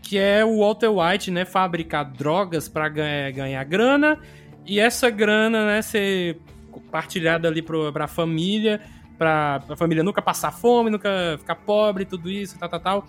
que 0.00 0.16
é 0.16 0.44
o 0.44 0.60
Walter 0.60 0.88
White, 0.88 1.32
né, 1.32 1.44
fabricar 1.44 2.04
drogas 2.12 2.68
pra 2.68 2.88
ganhar, 2.88 3.32
ganhar 3.32 3.64
grana 3.64 4.20
e 4.64 4.78
essa 4.78 5.10
grana, 5.10 5.66
né, 5.66 5.82
ser 5.82 6.38
compartilhada 6.70 7.48
ali 7.48 7.60
pro, 7.60 7.92
pra 7.92 8.06
família, 8.06 8.80
pra, 9.18 9.58
pra 9.66 9.76
família 9.76 10.04
nunca 10.04 10.22
passar 10.22 10.52
fome, 10.52 10.88
nunca 10.88 11.36
ficar 11.36 11.56
pobre, 11.56 12.04
tudo 12.04 12.30
isso, 12.30 12.56
tal, 12.56 12.68
tal, 12.68 12.80
tal. 12.80 13.04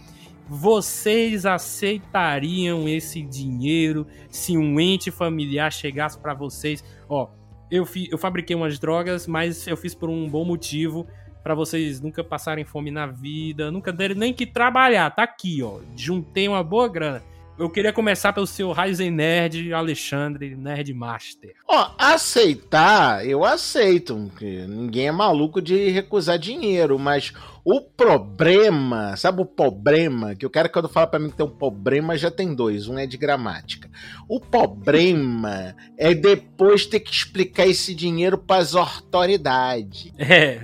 Vocês 0.49 1.45
aceitariam 1.45 2.89
esse 2.89 3.21
dinheiro 3.21 4.07
se 4.27 4.57
um 4.57 4.79
ente 4.79 5.11
familiar 5.11 5.71
chegasse 5.71 6.17
pra 6.17 6.33
vocês, 6.33 6.83
ó, 7.07 7.29
eu, 7.71 7.85
fi, 7.85 8.09
eu 8.11 8.17
fabriquei 8.17 8.55
umas 8.55 8.77
drogas, 8.77 9.25
mas 9.25 9.65
eu 9.65 9.77
fiz 9.77 9.95
por 9.95 10.09
um 10.09 10.27
bom 10.29 10.43
motivo. 10.43 11.07
Pra 11.41 11.55
vocês 11.55 11.99
nunca 11.99 12.23
passarem 12.23 12.63
fome 12.63 12.91
na 12.91 13.07
vida, 13.07 13.71
nunca 13.71 13.91
terem 13.91 14.15
nem 14.15 14.33
que 14.33 14.45
trabalhar. 14.45 15.09
Tá 15.09 15.23
aqui, 15.23 15.63
ó. 15.63 15.79
Juntei 15.95 16.47
uma 16.47 16.63
boa 16.63 16.87
grana. 16.87 17.23
Eu 17.61 17.69
queria 17.69 17.93
começar 17.93 18.33
pelo 18.33 18.47
seu 18.47 18.71
Ryzen 18.71 19.11
Nerd, 19.11 19.71
Alexandre, 19.71 20.55
Nerd 20.55 20.91
Master. 20.95 21.53
Ó, 21.67 21.91
aceitar, 21.95 23.23
eu 23.23 23.45
aceito. 23.45 24.31
Ninguém 24.67 25.09
é 25.09 25.11
maluco 25.11 25.61
de 25.61 25.89
recusar 25.89 26.39
dinheiro, 26.39 26.97
mas 26.97 27.31
o 27.63 27.79
problema, 27.79 29.15
sabe 29.15 29.43
o 29.43 29.45
problema? 29.45 30.33
Que 30.33 30.43
o 30.43 30.49
cara 30.49 30.67
quando 30.69 30.89
fala 30.89 31.05
pra 31.05 31.19
mim 31.19 31.29
que 31.29 31.37
tem 31.37 31.45
um 31.45 31.51
problema 31.51 32.17
já 32.17 32.31
tem 32.31 32.55
dois, 32.55 32.87
um 32.87 32.97
é 32.97 33.05
de 33.05 33.15
gramática. 33.15 33.87
O 34.27 34.39
problema 34.39 35.75
é 35.99 36.15
depois 36.15 36.87
ter 36.87 36.99
que 36.99 37.11
explicar 37.11 37.67
esse 37.67 37.93
dinheiro 37.93 38.39
pras 38.39 38.73
autoridades. 38.73 40.11
É. 40.31 40.61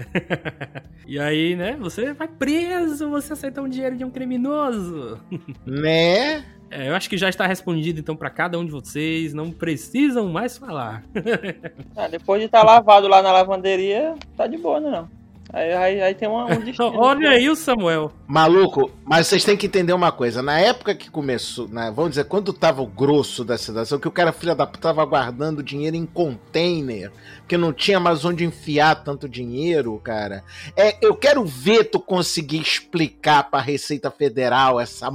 e 1.06 1.20
aí, 1.20 1.56
né? 1.56 1.78
Você 1.80 2.14
vai 2.14 2.28
preso, 2.28 3.10
você 3.10 3.34
aceitar 3.34 3.62
um 3.62 3.70
dinheiro 3.70 3.98
de 3.98 4.04
um 4.04 4.10
criminoso. 4.10 5.20
Né? 5.66 6.44
É, 6.70 6.90
eu 6.90 6.96
acho 6.96 7.10
que 7.10 7.18
já 7.18 7.30
está 7.30 7.48
respondido 7.48 8.00
então 8.00 8.16
pra 8.16 8.30
cada 8.30 8.58
um 8.60 8.66
de 8.66 8.72
vocês. 8.72 9.34
Não 9.34 9.52
precisam 9.52 10.28
mais 10.30 10.58
falar. 10.58 11.04
Ah, 11.96 12.08
depois 12.08 12.40
de 12.40 12.46
estar 12.46 12.64
lavado 12.64 13.08
lá 13.08 13.22
na 13.22 13.32
lavanderia, 13.32 14.14
tá 14.36 14.46
de 14.46 14.58
boa, 14.58 14.80
né, 14.80 14.92
não? 14.92 15.10
Aí, 15.52 15.74
aí, 15.74 16.02
aí 16.02 16.14
tem 16.14 16.28
uma, 16.28 16.46
um 16.46 16.60
destino. 16.60 16.92
Olha 17.00 17.30
aí 17.30 17.50
o 17.50 17.56
Samuel. 17.56 18.12
Maluco, 18.28 18.92
mas 19.06 19.28
vocês 19.28 19.46
têm 19.46 19.56
que 19.56 19.68
entender 19.68 19.94
uma 19.94 20.12
coisa. 20.12 20.42
Na 20.42 20.60
época 20.60 20.94
que 20.94 21.10
começou, 21.10 21.68
né, 21.70 21.92
vamos 21.96 22.12
dizer, 22.12 22.26
quando 22.26 22.52
tava 22.52 22.82
o 22.82 22.88
grosso 22.88 23.46
da 23.46 23.58
situação, 23.58 24.00
que 24.00 24.08
o 24.08 24.12
cara, 24.12 24.34
filha 24.34 24.54
da 24.54 24.68
puta, 24.68 24.80
tava 24.90 25.06
guardando 25.06 25.64
dinheiro 25.64 25.96
em 25.96 26.06
container, 26.06 27.12
que 27.48 27.56
não 27.56 27.72
tinha 27.72 28.00
mais 28.00 28.26
onde 28.26 28.44
enfiar 28.44 29.04
tanto 29.04 29.30
dinheiro, 29.30 29.98
cara. 30.04 30.44
É, 30.76 30.98
eu 31.02 31.16
quero 31.16 31.46
ver 31.46 31.86
tu 31.86 32.00
conseguir 32.00 32.60
explicar 32.60 33.50
pra 33.50 33.62
Receita 33.62 34.12
Federal 34.12 34.80
essa 34.80 35.10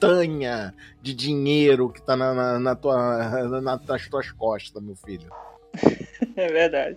montanha 0.00 0.74
de 1.02 1.14
dinheiro 1.14 1.88
que 1.88 2.00
tá 2.02 2.16
na, 2.16 2.34
na- 2.34 2.58
na 2.60 2.74
tua, 2.74 3.60
na- 3.60 3.80
nas 3.86 4.08
tuas 4.08 4.30
costas, 4.32 4.82
meu 4.82 4.96
filho. 4.96 5.30
É 6.34 6.48
verdade. 6.48 6.96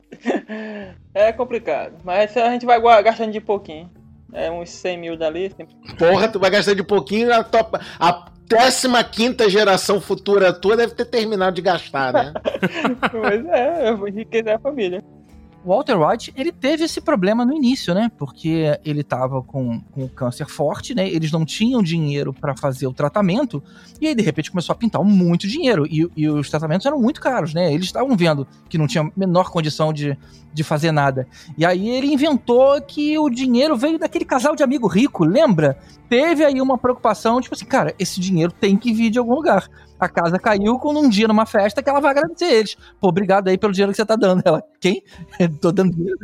É 1.13 1.31
complicado. 1.33 1.93
Mas 2.03 2.35
a 2.35 2.49
gente 2.51 2.65
vai 2.65 2.79
gastando 3.01 3.31
de 3.31 3.39
pouquinho. 3.41 3.89
É 4.33 4.49
uns 4.51 4.69
100 4.69 4.97
mil 4.97 5.17
dali. 5.17 5.53
sempre- 5.55 5.75
Porra, 5.97 6.27
tu 6.29 6.39
vai 6.39 6.49
gastar 6.49 6.73
de 6.73 6.83
pouquinho, 6.83 7.33
a, 7.33 7.43
tua, 7.43 7.69
a 7.99 8.25
15 9.03 9.49
geração 9.49 9.99
futura 10.01 10.51
tua 10.53 10.75
deve 10.77 10.93
ter 10.93 11.05
terminado 11.05 11.55
de 11.55 11.61
gastar, 11.61 12.11
né? 12.13 12.33
Mas 13.21 13.45
é, 13.45 13.89
eu 13.89 13.97
vou 13.97 14.07
enriquecer 14.07 14.53
a 14.53 14.59
família. 14.59 15.03
Walter 15.63 15.97
White, 15.97 16.33
ele 16.35 16.51
teve 16.51 16.85
esse 16.85 17.01
problema 17.01 17.45
no 17.45 17.53
início, 17.53 17.93
né? 17.93 18.09
Porque 18.17 18.79
ele 18.83 19.03
tava 19.03 19.41
com, 19.41 19.81
com 19.91 20.07
câncer 20.07 20.47
forte, 20.47 20.95
né? 20.95 21.09
Eles 21.09 21.31
não 21.31 21.45
tinham 21.45 21.83
dinheiro 21.83 22.33
para 22.33 22.55
fazer 22.55 22.87
o 22.87 22.93
tratamento, 22.93 23.61
e 23.99 24.07
aí 24.07 24.15
de 24.15 24.21
repente 24.21 24.49
começou 24.49 24.73
a 24.73 24.75
pintar 24.75 25.03
muito 25.03 25.47
dinheiro, 25.47 25.85
e, 25.85 26.09
e 26.15 26.29
os 26.29 26.49
tratamentos 26.49 26.85
eram 26.85 26.99
muito 26.99 27.19
caros, 27.19 27.53
né? 27.53 27.73
Eles 27.73 27.85
estavam 27.87 28.15
vendo 28.15 28.47
que 28.69 28.77
não 28.77 28.87
tinha 28.87 29.11
menor 29.15 29.49
condição 29.49 29.91
de, 29.91 30.17
de 30.53 30.63
fazer 30.63 30.91
nada. 30.91 31.27
E 31.57 31.65
aí 31.65 31.89
ele 31.89 32.07
inventou 32.07 32.81
que 32.81 33.17
o 33.17 33.29
dinheiro 33.29 33.75
veio 33.75 33.99
daquele 33.99 34.25
casal 34.25 34.55
de 34.55 34.63
amigo 34.63 34.87
rico, 34.87 35.25
lembra? 35.25 35.77
Teve 36.07 36.45
aí 36.45 36.61
uma 36.61 36.77
preocupação, 36.77 37.41
tipo 37.41 37.53
assim, 37.53 37.65
cara, 37.65 37.93
esse 37.99 38.19
dinheiro 38.19 38.51
tem 38.51 38.77
que 38.77 38.93
vir 38.93 39.09
de 39.09 39.19
algum 39.19 39.35
lugar. 39.35 39.69
A 39.99 40.07
casa 40.07 40.39
caiu 40.39 40.79
com 40.79 40.93
um 40.93 41.09
dia 41.09 41.27
numa 41.27 41.45
festa 41.45 41.83
que 41.83 41.89
ela 41.89 41.99
vai 41.99 42.11
agradecer 42.11 42.45
eles. 42.45 42.75
Pô, 42.99 43.09
obrigado 43.09 43.49
aí 43.49 43.57
pelo 43.57 43.73
dinheiro 43.73 43.91
que 43.91 43.97
você 43.97 44.05
tá 44.05 44.15
dando. 44.15 44.41
Ela, 44.45 44.63
quem? 44.79 45.03
Tô 45.59 45.71
dando 45.71 45.93
dinheiro. 45.93 46.17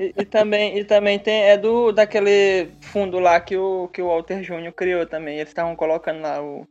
E, 0.00 0.14
e 0.16 0.24
também, 0.24 0.78
e 0.78 0.84
também 0.84 1.18
tem, 1.18 1.42
é 1.42 1.58
do, 1.58 1.92
daquele 1.92 2.70
fundo 2.80 3.18
lá 3.18 3.38
que 3.38 3.56
o, 3.56 3.88
que 3.88 4.00
o 4.00 4.08
Walter 4.08 4.42
Júnior 4.42 4.72
criou 4.72 5.06
também. 5.06 5.36
Eles 5.36 5.48
estavam 5.48 5.76
colocando 5.76 6.22
lá 6.22 6.42
o, 6.42 6.66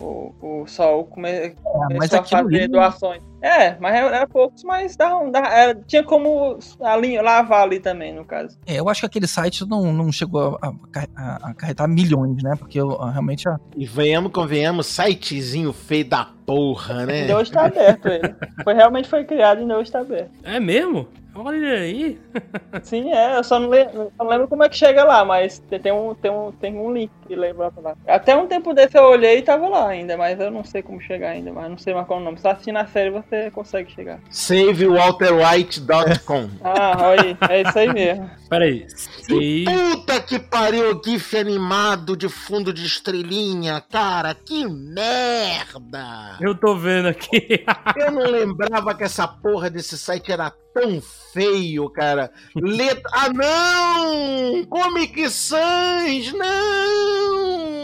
o, 0.00 0.62
o 0.62 0.66
Sol 0.66 1.04
come, 1.04 1.30
mas 1.30 1.54
começou 1.62 2.18
a 2.18 2.22
aquilo 2.22 2.42
fazer 2.42 2.68
doações. 2.68 3.22
É, 3.44 3.76
mas 3.78 3.94
era, 3.94 4.16
era 4.16 4.26
poucos, 4.26 4.64
mas 4.64 4.96
dava, 4.96 5.30
dava- 5.30 5.48
era- 5.48 5.74
tinha 5.86 6.02
como 6.02 6.58
ali, 6.80 7.20
lavar 7.20 7.62
ali 7.64 7.78
também, 7.78 8.12
no 8.14 8.24
caso. 8.24 8.58
É, 8.66 8.80
eu 8.80 8.88
acho 8.88 9.00
que 9.00 9.06
aquele 9.06 9.26
site 9.26 9.68
não, 9.68 9.92
não 9.92 10.10
chegou 10.10 10.58
a, 10.62 10.68
a- 10.68 11.04
a 11.44 11.50
acarretar 11.50 11.86
milhões, 11.86 12.42
né? 12.42 12.54
Porque 12.58 12.80
eu, 12.80 12.96
realmente 12.96 13.46
a, 13.46 13.58
E 13.76 13.84
venhamos, 13.84 14.32
convenhamos, 14.32 14.86
sitezinho 14.86 15.72
feio 15.74 16.08
da 16.08 16.26
porra, 16.46 17.04
né? 17.04 17.20
Ainda 17.22 17.36
hoje 17.36 17.50
tá 17.52 17.66
aberto 17.66 18.06
ele. 18.08 18.34
Foi, 18.62 18.72
realmente 18.72 19.08
foi 19.08 19.24
criado 19.24 19.58
e 19.58 19.60
ainda 19.62 19.78
hoje 19.78 19.92
tá 19.92 20.00
aberto. 20.00 20.30
É 20.42 20.58
mesmo? 20.58 21.06
Olha 21.36 21.72
aí. 21.80 22.20
Sim, 22.82 23.12
é, 23.12 23.36
eu 23.38 23.42
só 23.42 23.58
não, 23.58 23.68
le- 23.68 23.88
eu 23.92 24.12
não 24.18 24.26
lembro 24.28 24.46
como 24.46 24.62
é 24.62 24.68
que 24.68 24.76
chega 24.76 25.02
lá, 25.02 25.24
mas 25.24 25.58
tem 25.82 25.90
um, 25.92 26.14
tem 26.14 26.30
um, 26.30 26.52
tem 26.52 26.78
um 26.78 26.92
link 26.92 27.10
que 27.26 27.34
lembra 27.34 27.72
pra 27.72 27.82
lá. 27.90 27.96
Até 28.06 28.36
um 28.36 28.46
tempo 28.46 28.72
desse 28.72 28.96
eu 28.96 29.02
olhei 29.02 29.38
e 29.38 29.42
tava 29.42 29.68
lá 29.68 29.88
ainda, 29.88 30.16
mas 30.16 30.38
eu 30.38 30.48
não 30.50 30.62
sei 30.62 30.80
como 30.80 31.00
chegar 31.00 31.30
ainda, 31.30 31.52
mas 31.52 31.68
não 31.68 31.76
sei 31.76 31.92
mais 31.92 32.06
qual 32.06 32.20
é 32.20 32.22
o 32.22 32.24
nome. 32.24 32.38
Só 32.38 32.50
assistindo 32.50 32.76
a 32.76 32.86
série 32.86 33.10
você 33.10 33.33
consegue 33.52 33.92
chegar. 33.92 34.20
SaveWalterWhite.com 34.30 36.48
Ah, 36.64 36.96
olha 37.08 37.22
aí, 37.22 37.36
é 37.48 37.62
isso 37.62 37.78
aí 37.78 37.92
mesmo. 37.92 38.30
Peraí. 38.48 38.86
Sei. 38.88 39.64
Puta 39.64 40.20
que 40.20 40.38
pariu, 40.38 41.00
GIF 41.04 41.36
animado 41.36 42.16
de 42.16 42.28
fundo 42.28 42.72
de 42.72 42.86
estrelinha, 42.86 43.82
cara, 43.90 44.32
que 44.34 44.64
merda! 44.66 46.36
Eu 46.40 46.54
tô 46.54 46.76
vendo 46.76 47.08
aqui. 47.08 47.64
Eu 47.96 48.12
não 48.12 48.30
lembrava 48.30 48.94
que 48.94 49.02
essa 49.04 49.26
porra 49.26 49.68
desse 49.70 49.98
site 49.98 50.30
era 50.30 50.52
tão 50.74 51.00
feio, 51.32 51.88
cara. 51.88 52.30
Letra... 52.54 53.10
Ah, 53.12 53.30
não! 53.32 54.64
Comic 54.66 55.30
Sans, 55.30 56.32
não! 56.32 57.74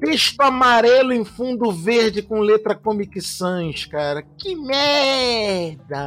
Texto 0.00 0.40
amarelo 0.40 1.12
em 1.12 1.24
fundo 1.24 1.70
verde 1.72 2.22
com 2.22 2.40
letra 2.40 2.74
Comic 2.74 3.20
Sans, 3.20 3.86
cara. 3.86 4.22
Que 4.38 4.54
merda! 4.56 5.98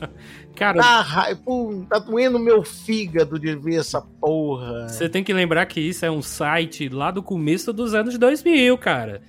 Cara, 0.56 0.78
Tá, 0.82 1.00
ra- 1.00 1.34
pô, 1.42 1.86
tá 1.88 1.98
doendo 1.98 2.38
meu 2.38 2.62
fígado 2.62 3.38
de 3.38 3.56
ver 3.56 3.76
essa 3.76 4.02
porra. 4.02 4.88
você 4.90 5.08
tem 5.08 5.24
que 5.24 5.32
lembrar 5.32 5.64
que 5.64 5.80
isso 5.80 6.04
é 6.04 6.10
um 6.10 6.20
site 6.20 6.86
lá 6.90 7.10
do 7.10 7.22
começo 7.22 7.72
dos 7.72 7.94
anos 7.94 8.18
2000, 8.18 8.76
cara. 8.76 9.22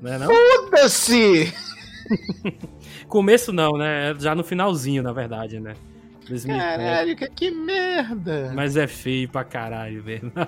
Não 0.00 0.10
é 0.14 0.18
não? 0.18 0.28
Foda-se! 0.28 1.52
Começo 3.12 3.52
não, 3.52 3.76
né? 3.76 4.12
É 4.12 4.14
Já 4.18 4.34
no 4.34 4.42
finalzinho, 4.42 5.02
na 5.02 5.12
verdade, 5.12 5.60
né? 5.60 5.74
2000, 6.26 6.56
Caralho, 6.56 7.14
que, 7.14 7.28
que 7.28 7.50
merda! 7.50 8.52
Mas 8.54 8.74
é 8.74 8.86
feio 8.86 9.28
pra 9.28 9.44
caralho 9.44 10.02
mesmo. 10.02 10.32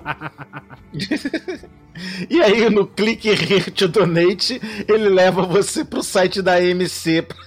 E 2.29 2.41
aí, 2.41 2.69
no 2.69 2.85
clique 2.85 3.29
Here 3.29 3.71
to 3.71 3.87
Donate, 3.87 4.59
ele 4.85 5.07
leva 5.07 5.43
você 5.43 5.85
pro 5.85 6.03
site 6.03 6.41
da 6.41 6.61
MC 6.61 7.21
pra 7.21 7.37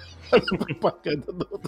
propaganda 0.58 1.32
do. 1.32 1.48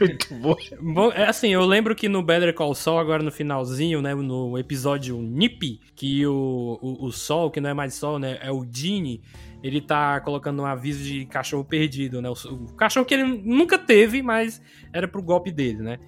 Muito 0.00 0.34
bom. 0.34 0.56
Bom, 0.80 1.12
é 1.12 1.26
assim, 1.26 1.48
eu 1.48 1.64
lembro 1.64 1.94
que 1.94 2.08
no 2.08 2.22
Better 2.22 2.54
Call 2.54 2.74
Saul, 2.74 2.98
agora 2.98 3.22
no 3.22 3.30
finalzinho, 3.30 4.00
né, 4.00 4.14
no 4.14 4.58
episódio 4.58 5.20
Nip, 5.20 5.80
que 5.94 6.26
o, 6.26 6.78
o, 6.80 7.06
o 7.06 7.12
Sol, 7.12 7.50
que 7.50 7.60
não 7.60 7.70
é 7.70 7.74
mais 7.74 7.94
Sol, 7.94 8.18
né, 8.18 8.38
é 8.42 8.50
o 8.50 8.66
Gene, 8.70 9.22
ele 9.62 9.80
tá 9.80 10.20
colocando 10.20 10.62
um 10.62 10.66
aviso 10.66 11.02
de 11.02 11.26
cachorro 11.26 11.64
perdido, 11.64 12.22
né, 12.22 12.28
o, 12.28 12.32
o 12.32 12.72
cachorro 12.74 13.06
que 13.06 13.14
ele 13.14 13.24
nunca 13.24 13.78
teve, 13.78 14.22
mas 14.22 14.62
era 14.92 15.08
pro 15.08 15.22
golpe 15.22 15.50
dele, 15.50 15.82
né. 15.82 15.98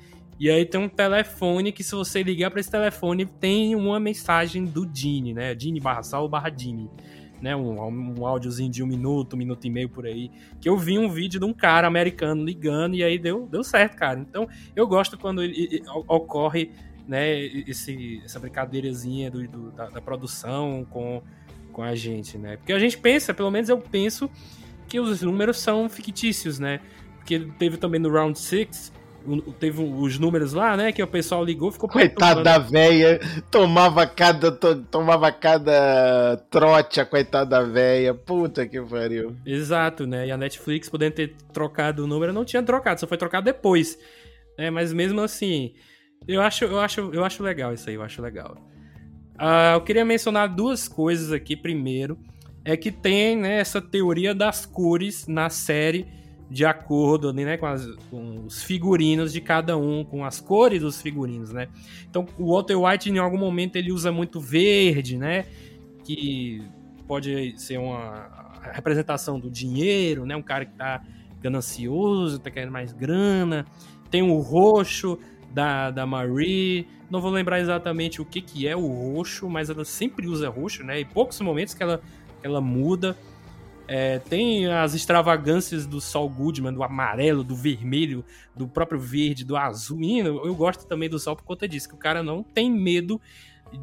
E 0.41 0.51
aí 0.51 0.65
tem 0.65 0.81
um 0.81 0.89
telefone 0.89 1.71
que 1.71 1.85
se 1.85 1.95
você 1.95 2.23
ligar 2.23 2.51
pra 2.51 2.59
esse 2.59 2.71
telefone, 2.71 3.27
tem 3.27 3.77
uma 3.77 4.01
mensagem 4.01 4.65
do 4.65 4.91
Gene, 4.93 5.35
né, 5.35 5.57
Gene 5.59 5.81
barra 5.81 6.03
Sol 6.03 6.29
barra 6.29 6.53
Gene. 6.55 6.91
Né, 7.43 7.57
um, 7.57 8.21
um 8.21 8.25
áudiozinho 8.25 8.71
de 8.71 8.85
um 8.85 8.87
minuto, 8.87 9.35
um 9.35 9.37
minuto 9.37 9.67
e 9.67 9.71
meio 9.71 9.89
por 9.89 10.07
aí. 10.07 10.31
Que 10.61 10.69
eu 10.69 10.77
vi 10.79 10.97
um 10.97 11.09
vídeo 11.11 11.41
de 11.41 11.45
um 11.45 11.53
cara 11.53 11.89
americano 11.89 12.45
ligando 12.45 12.95
e 12.95 13.03
aí 13.03 13.19
deu, 13.19 13.49
deu 13.51 13.65
certo, 13.65 13.97
cara. 13.97 14.21
Então, 14.21 14.49
eu 14.77 14.87
gosto 14.87 15.19
quando 15.19 15.43
ele- 15.43 15.61
ele- 15.73 15.83
ocorre 16.07 16.71
né, 17.09 17.37
esse, 17.67 18.23
essa 18.25 18.39
brincadeirazinha 18.39 19.29
do, 19.29 19.47
do- 19.49 19.71
da, 19.73 19.89
da 19.91 20.01
produção 20.01 20.87
com, 20.89 21.21
com 21.73 21.83
a 21.83 21.97
gente, 21.97 22.39
né? 22.39 22.59
Porque 22.59 22.73
a 22.73 22.79
gente 22.79 22.97
pensa, 22.97 23.35
pelo 23.35 23.51
menos 23.51 23.69
eu 23.69 23.77
penso, 23.79 24.31
que 24.89 25.01
os 25.01 25.21
números 25.21 25.59
são 25.59 25.89
fictícios, 25.89 26.61
né? 26.61 26.79
Porque 27.17 27.41
teve 27.59 27.77
também 27.77 27.99
no 28.01 28.09
Round 28.09 28.39
6, 28.39 28.93
teve 29.59 29.83
os 29.83 30.19
números 30.19 30.53
lá, 30.53 30.77
né? 30.77 30.93
Que 30.93 31.03
o 31.03 31.07
pessoal 31.07 31.45
ligou 31.45 31.71
ficou 31.71 31.89
Coitada 31.89 32.43
perturbando. 32.43 32.45
da 32.45 32.59
véia, 32.59 33.21
tomava 33.51 34.07
cada, 34.07 34.51
to- 34.53 34.83
tomava 34.91 35.31
cada 35.33 36.37
trote 36.51 37.01
a 37.01 37.07
coitada 37.07 37.47
da 37.51 37.63
véia. 37.63 38.13
Puta 38.15 38.67
que 38.67 38.81
pariu. 38.81 39.37
Exato, 39.47 40.07
né? 40.07 40.27
E 40.27 40.31
a 40.31 40.37
Netflix, 40.37 40.89
podendo 40.89 41.15
ter 41.15 41.35
trocado 41.53 42.05
o 42.05 42.07
número, 42.07 42.33
não 42.33 42.45
tinha 42.45 42.63
trocado, 42.63 43.01
só 43.01 43.07
foi 43.07 43.17
trocado 43.19 43.45
depois. 43.45 43.99
É, 44.59 44.71
mas 44.71 44.93
mesmo 44.93 45.21
assim, 45.21 45.73
eu 46.29 46.41
acho, 46.43 46.65
eu 46.65 46.79
acho, 46.81 47.01
eu 47.13 47.25
acho 47.25 47.43
legal 47.43 47.73
isso 47.73 47.89
aí, 47.89 47.95
eu 47.97 48.03
acho 48.03 48.21
legal. 48.21 48.57
Ah, 49.39 49.73
eu 49.75 49.81
queria 49.81 50.05
mencionar 50.05 50.49
duas 50.55 50.87
coisas 50.87 51.33
aqui. 51.33 51.57
Primeiro, 51.57 52.19
é 52.65 52.77
que 52.77 52.93
tem 52.93 53.37
né, 53.37 53.59
essa 53.59 53.81
teoria 53.81 54.35
das 54.35 54.65
cores 54.67 55.27
na 55.27 55.49
série 55.51 56.07
de 56.53 56.65
acordo 56.67 57.33
né, 57.33 57.57
com, 57.57 57.67
as- 57.67 57.87
com 58.11 58.45
os 58.47 58.63
figurinos 58.63 59.33
de 59.33 59.41
cada 59.41 59.77
um, 59.77 60.05
com 60.05 60.25
as 60.25 60.39
cores 60.41 60.81
dos 60.83 61.01
figurinos, 61.01 61.53
né? 61.53 61.69
Então, 62.09 62.27
o 62.39 62.53
Walter 62.53 62.77
White, 62.77 63.11
em 63.11 63.19
algum 63.19 63.39
momento, 63.39 63.77
ele 63.77 63.91
usa 63.91 64.13
muito 64.13 64.39
verde, 64.41 65.17
né? 65.17 65.47
Que 66.05 66.63
pode 67.07 67.59
ser 67.61 67.79
uma 67.79 68.51
representação 68.73 69.41
do 69.41 69.51
dinheiro, 69.51 70.27
né? 70.27 70.37
Um 70.37 70.43
cara 70.43 70.65
que 70.67 70.75
tá 70.75 71.03
ganancioso, 71.41 72.39
tá 72.39 72.51
querendo 72.51 72.73
mais 72.73 72.93
grana. 72.93 73.67
Tem 74.11 74.23
o 74.23 74.39
roxo 74.39 75.19
da, 75.53 75.91
da 75.91 76.07
Marie. 76.07 76.87
Não 77.11 77.21
vou 77.21 77.31
lembrar 77.31 77.61
exatamente 77.61 78.21
o 78.21 78.25
que, 78.25 78.41
que 78.41 78.67
é 78.69 78.77
o 78.77 78.87
roxo, 78.87 79.49
mas 79.49 79.71
ela 79.71 79.85
sempre 79.85 80.27
usa 80.29 80.49
roxo, 80.49 80.85
né? 80.85 81.01
E 81.01 81.05
poucos 81.05 81.41
momentos 81.41 81.75
que 81.75 81.83
ela, 81.83 82.01
que 82.41 82.47
ela 82.47 82.61
muda. 82.61 83.17
É, 83.95 84.19
tem 84.21 84.67
as 84.69 84.95
extravagâncias 84.95 85.87
do 85.87 86.01
Saul 86.01 86.31
Goodman, 86.31 86.73
do 86.73 86.83
amarelo, 86.83 87.45
do 87.45 87.55
vermelho, 87.55 88.25
do 88.57 88.67
próprio 88.67 88.99
verde, 88.99 89.45
do 89.45 89.55
azul. 89.55 89.99
Menino, 89.99 90.41
eu 90.47 90.55
gosto 90.55 90.87
também 90.87 91.11
do 91.11 91.19
Sol 91.19 91.37
por 91.37 91.45
conta 91.45 91.69
disso, 91.69 91.91
que 91.91 91.95
o 91.95 91.99
cara 91.99 92.23
não 92.23 92.43
tem 92.43 92.71
medo 92.71 93.21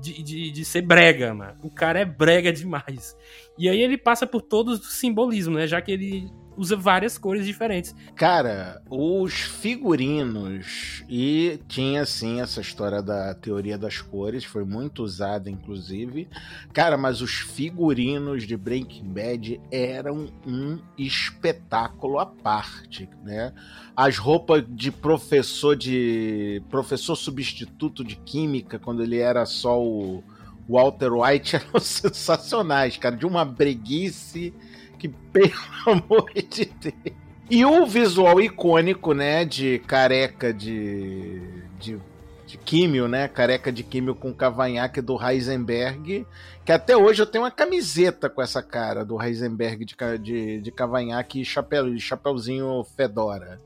de, 0.02 0.24
de, 0.24 0.50
de 0.50 0.66
ser 0.66 0.82
brega, 0.82 1.32
mano. 1.32 1.60
O 1.62 1.70
cara 1.70 2.00
é 2.00 2.06
brega 2.06 2.52
demais. 2.52 3.16
E 3.56 3.70
aí 3.70 3.80
ele 3.80 4.00
passa 4.00 4.26
por 4.26 4.42
todos 4.42 4.80
os 4.80 4.94
simbolismos, 4.94 5.58
né? 5.58 5.68
Já 5.68 5.80
que 5.80 5.92
ele 5.92 6.28
usa 6.60 6.76
várias 6.76 7.18
cores 7.18 7.46
diferentes. 7.46 7.96
Cara, 8.16 8.82
os 8.90 9.34
figurinos, 9.34 11.06
e 11.08 11.58
tinha 11.70 12.06
sim 12.06 12.42
essa 12.42 12.60
história 12.60 13.02
da 13.02 13.34
teoria 13.34 13.78
das 13.78 14.02
cores, 14.02 14.44
foi 14.44 14.66
muito 14.66 15.02
usada 15.02 15.50
inclusive. 15.50 16.28
Cara, 16.74 16.98
mas 16.98 17.22
os 17.22 17.32
figurinos 17.32 18.46
de 18.46 18.58
Breaking 18.58 19.06
Bad 19.06 19.62
eram 19.72 20.28
um 20.46 20.80
espetáculo 20.98 22.20
à 22.20 22.26
parte, 22.26 23.10
né? 23.24 23.54
As 23.96 24.18
roupas 24.18 24.66
de 24.68 24.92
professor 24.92 25.78
de 25.78 26.62
professor 26.70 27.16
substituto 27.16 28.04
de 28.04 28.18
química 28.18 28.78
quando 28.78 29.02
ele 29.02 29.18
era 29.18 29.46
só 29.46 29.82
o 29.82 30.22
Walter 30.68 31.14
White 31.14 31.56
eram 31.58 31.80
sensacionais, 31.80 32.98
cara, 32.98 33.16
de 33.16 33.26
uma 33.26 33.46
breguice 33.46 34.54
que 35.00 35.08
pelo 35.08 35.54
amor 35.88 36.32
de 36.34 36.66
Deus. 36.66 37.16
E 37.50 37.66
o 37.66 37.86
visual 37.88 38.40
icônico, 38.40 39.14
né, 39.14 39.44
de 39.44 39.80
careca 39.88 40.54
de, 40.54 41.42
de, 41.80 41.98
de 42.46 42.58
químio, 42.60 43.08
né, 43.08 43.28
careca 43.28 43.72
de 43.72 43.82
químio 43.82 44.14
com 44.14 44.32
cavanhaque 44.32 45.02
do 45.02 45.18
Heisenberg, 45.20 46.28
que 46.64 46.72
até 46.72 46.96
hoje 46.96 47.24
eu 47.24 47.26
tenho 47.26 47.46
uma 47.46 47.50
camiseta 47.50 48.30
com 48.30 48.40
essa 48.40 48.62
cara 48.62 49.04
do 49.04 49.20
Heisenberg 49.20 49.84
de, 49.84 49.96
de, 50.20 50.62
de 50.62 50.72
cavanhaque 50.72 51.42
e 51.42 51.46
chapéu, 51.46 51.98
chapéuzinho 51.98 52.84
fedora. 52.96 53.60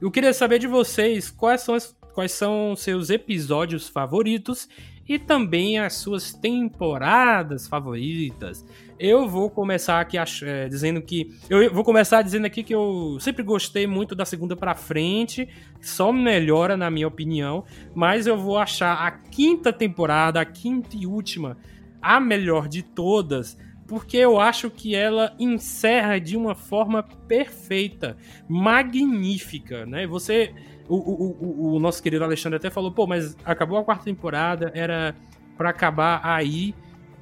eu 0.00 0.10
queria 0.10 0.32
saber 0.32 0.58
de 0.58 0.66
vocês 0.66 1.28
quais 1.28 1.60
são, 1.60 1.74
as, 1.74 1.94
quais 2.14 2.32
são 2.32 2.74
seus 2.74 3.10
episódios 3.10 3.86
favoritos 3.86 4.66
e 5.10 5.18
também 5.18 5.76
as 5.76 5.94
suas 5.94 6.32
temporadas 6.32 7.66
favoritas. 7.66 8.64
Eu 8.96 9.28
vou 9.28 9.50
começar 9.50 10.00
aqui 10.00 10.16
é, 10.16 10.68
dizendo 10.68 11.02
que. 11.02 11.36
Eu 11.50 11.74
vou 11.74 11.82
começar 11.82 12.22
dizendo 12.22 12.44
aqui 12.44 12.62
que 12.62 12.72
eu 12.72 13.18
sempre 13.18 13.42
gostei 13.42 13.88
muito 13.88 14.14
da 14.14 14.24
segunda 14.24 14.54
para 14.54 14.72
frente, 14.76 15.48
só 15.80 16.12
melhora 16.12 16.76
na 16.76 16.88
minha 16.92 17.08
opinião, 17.08 17.64
mas 17.92 18.28
eu 18.28 18.38
vou 18.38 18.56
achar 18.56 19.04
a 19.04 19.10
quinta 19.10 19.72
temporada, 19.72 20.40
a 20.40 20.44
quinta 20.44 20.96
e 20.96 21.08
última, 21.08 21.58
a 22.00 22.20
melhor 22.20 22.68
de 22.68 22.84
todas 22.84 23.58
porque 23.90 24.18
eu 24.18 24.38
acho 24.38 24.70
que 24.70 24.94
ela 24.94 25.34
encerra 25.36 26.20
de 26.20 26.36
uma 26.36 26.54
forma 26.54 27.02
perfeita, 27.02 28.16
magnífica, 28.48 29.84
né? 29.84 30.06
Você, 30.06 30.54
o, 30.94 31.36
o, 31.40 31.74
o, 31.74 31.80
nosso 31.80 32.02
querido 32.02 32.24
Alexandre 32.24 32.56
até 32.56 32.68
falou, 32.68 32.90
pô, 32.90 33.06
mas 33.06 33.36
acabou 33.44 33.78
a 33.78 33.84
quarta 33.84 34.04
temporada, 34.04 34.72
era 34.74 35.14
para 35.56 35.70
acabar 35.70 36.20
aí. 36.24 36.74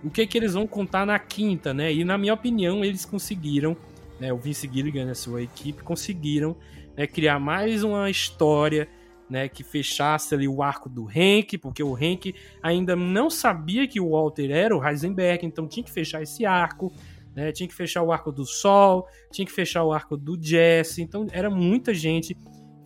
O 0.03 0.11
que 0.11 0.27
que 0.27 0.39
eles 0.39 0.55
vão 0.55 0.67
contar 0.67 1.05
na 1.05 1.19
quinta, 1.19 1.75
né? 1.75 1.93
E 1.93 2.05
na 2.05 2.17
minha 2.17 2.33
opinião, 2.33 2.85
eles 2.85 3.05
conseguiram, 3.05 3.77
né? 4.19 4.33
O 4.33 4.39
Vince 4.39 4.71
Gilligan 4.73 5.07
e 5.07 5.11
a 5.11 5.15
sua 5.15 5.43
equipe 5.43 5.83
conseguiram 5.83 6.57
né, 6.97 7.07
criar 7.07 7.39
mais 7.39 7.83
uma 7.83 8.09
história 8.09 8.89
né, 9.29 9.49
que 9.49 9.63
fechasse 9.63 10.35
ali 10.35 10.49
o 10.49 10.63
arco 10.63 10.89
do 10.89 11.07
Hank, 11.07 11.59
porque 11.59 11.83
o 11.83 11.95
Hank 11.95 12.35
ainda 12.63 12.97
não 12.97 13.29
sabia 13.29 13.87
que 13.87 14.01
o 14.01 14.11
Walter 14.11 14.51
era 14.51 14.75
o 14.75 14.83
Heisenberg, 14.83 15.45
então 15.45 15.69
tinha 15.69 15.85
que 15.85 15.91
fechar 15.91 16.23
esse 16.23 16.47
arco, 16.47 16.93
né, 17.35 17.53
tinha 17.53 17.69
que 17.69 17.75
fechar 17.75 18.03
o 18.03 18.11
arco 18.11 18.33
do 18.33 18.47
Sol, 18.47 19.07
tinha 19.31 19.45
que 19.45 19.53
fechar 19.53 19.85
o 19.85 19.93
arco 19.93 20.17
do 20.17 20.39
Jesse, 20.41 21.03
então 21.03 21.27
era 21.31 21.51
muita 21.51 21.93
gente 21.93 22.35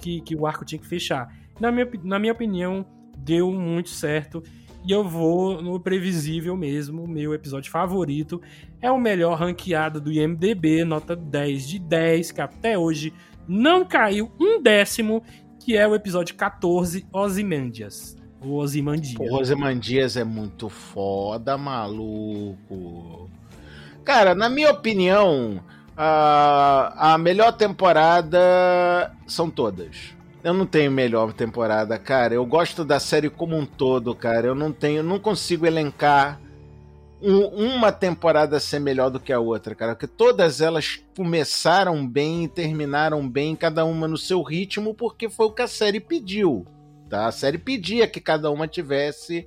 que, 0.03 0.21
que 0.21 0.37
o 0.37 0.47
arco 0.47 0.65
tinha 0.65 0.79
que 0.79 0.87
fechar. 0.87 1.33
Na 1.61 1.71
minha, 1.71 1.89
na 2.03 2.19
minha 2.19 2.33
opinião, 2.33 2.85
deu 3.17 3.51
muito 3.53 3.89
certo. 3.89 4.43
E 4.85 4.91
eu 4.91 5.05
vou 5.05 5.63
no 5.63 5.79
previsível 5.79 6.57
mesmo. 6.57 7.07
Meu 7.07 7.33
episódio 7.33 7.71
favorito 7.71 8.43
é 8.81 8.91
o 8.91 8.99
melhor 8.99 9.39
ranqueado 9.39 10.01
do 10.01 10.11
IMDB, 10.11 10.85
nota 10.85 11.15
10 11.15 11.69
de 11.69 11.79
10, 11.79 12.33
que 12.33 12.41
até 12.41 12.77
hoje 12.77 13.15
não 13.47 13.85
caiu 13.85 14.33
um 14.41 14.61
décimo 14.61 15.23
que 15.61 15.77
é 15.77 15.87
o 15.87 15.95
episódio 15.95 16.35
14, 16.35 17.07
Ozymandias. 17.13 18.17
O 18.45 18.57
Ozymandias. 18.57 19.31
O 19.31 19.37
Ozymandias 19.37 20.17
é 20.17 20.25
muito 20.25 20.69
foda, 20.69 21.57
maluco. 21.57 23.31
Cara, 24.05 24.35
na 24.35 24.49
minha 24.49 24.73
opinião, 24.73 25.63
a, 25.97 27.15
a 27.15 27.19
melhor 27.19 27.53
temporada 27.53 29.13
são 29.27 29.51
todas. 29.51 30.15
Eu 30.43 30.53
não 30.53 30.67
tenho 30.67 30.91
melhor 30.91 31.33
temporada, 31.33 31.97
cara. 31.99 32.35
Eu 32.35 32.45
gosto 32.45 32.85
da 32.85 32.99
série 32.99 33.31
como 33.31 33.57
um 33.57 33.65
todo, 33.65 34.15
cara. 34.15 34.49
Eu 34.49 34.55
não 34.55 34.73
tenho, 34.73 35.03
não 35.03 35.19
consigo 35.19 35.67
elencar 35.67 36.41
um, 37.23 37.45
uma 37.77 37.93
temporada 37.93 38.59
ser 38.59 38.81
melhor 38.81 39.09
do 39.09 39.21
que 39.21 39.33
a 39.33 39.39
outra, 39.39 39.75
cara. 39.75 39.95
Porque 39.95 40.09
todas 40.09 40.61
elas 40.61 41.01
começaram 41.17 42.05
bem 42.07 42.45
e 42.45 42.49
terminaram 42.49 43.29
bem, 43.29 43.55
cada 43.55 43.85
uma 43.85 44.09
no 44.09 44.19
seu 44.19 44.43
ritmo, 44.43 44.95
porque 44.95 45.31
foi 45.31 45.47
o 45.47 45.53
que 45.53 45.63
a 45.63 45.69
série 45.69 46.01
pediu. 46.01 46.67
Tá? 47.09 47.27
A 47.27 47.33
série 47.33 47.59
pedia 47.59 48.09
que 48.09 48.21
cada 48.21 48.51
uma 48.51 48.67
tivesse 48.67 49.47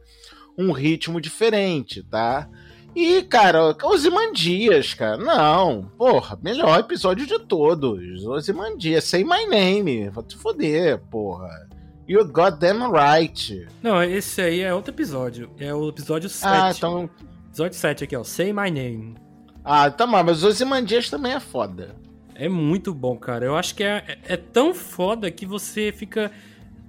um 0.58 0.72
ritmo 0.72 1.20
diferente, 1.20 2.02
tá? 2.04 2.48
E, 2.96 3.24
cara, 3.24 3.76
Osimandias, 3.84 4.93
cara. 4.93 5.18
Não, 5.18 5.91
porra, 5.98 6.39
melhor 6.41 6.80
episódio 6.80 7.28
de 7.28 7.38
todos. 7.39 8.26
Osimandias, 8.26 9.04
say 9.04 9.24
my 9.24 9.46
name. 9.48 10.10
Vou 10.10 10.24
te 10.24 10.38
foder, 10.38 11.00
porra. 11.12 11.68
You 12.08 12.24
got 12.26 12.60
them 12.60 12.91
right. 12.91 13.68
Não, 13.82 14.02
esse 14.02 14.41
aí 14.41 14.62
é 14.62 14.74
outro 14.74 14.93
episódio. 14.93 15.50
É 15.60 15.74
o 15.74 15.89
episódio 15.89 16.30
7. 16.30 16.48
Ah, 16.48 16.72
então. 16.76 17.10
Episódio 17.48 17.78
7 17.78 18.04
aqui, 18.04 18.16
ó. 18.16 18.24
Say 18.24 18.54
My 18.54 18.70
Name. 18.70 19.16
Ah, 19.64 19.89
tá 19.89 20.06
mal, 20.06 20.24
mas 20.24 20.43
Osimandias 20.43 21.10
também 21.10 21.34
é 21.34 21.39
foda. 21.39 21.96
É 22.36 22.48
muito 22.48 22.93
bom, 22.93 23.18
cara. 23.18 23.46
Eu 23.46 23.56
acho 23.56 23.74
que 23.74 23.84
é, 23.84 24.20
é 24.24 24.38
tão 24.38 24.74
foda 24.74 25.32
que 25.32 25.46
você 25.46 25.91
fica 25.91 26.32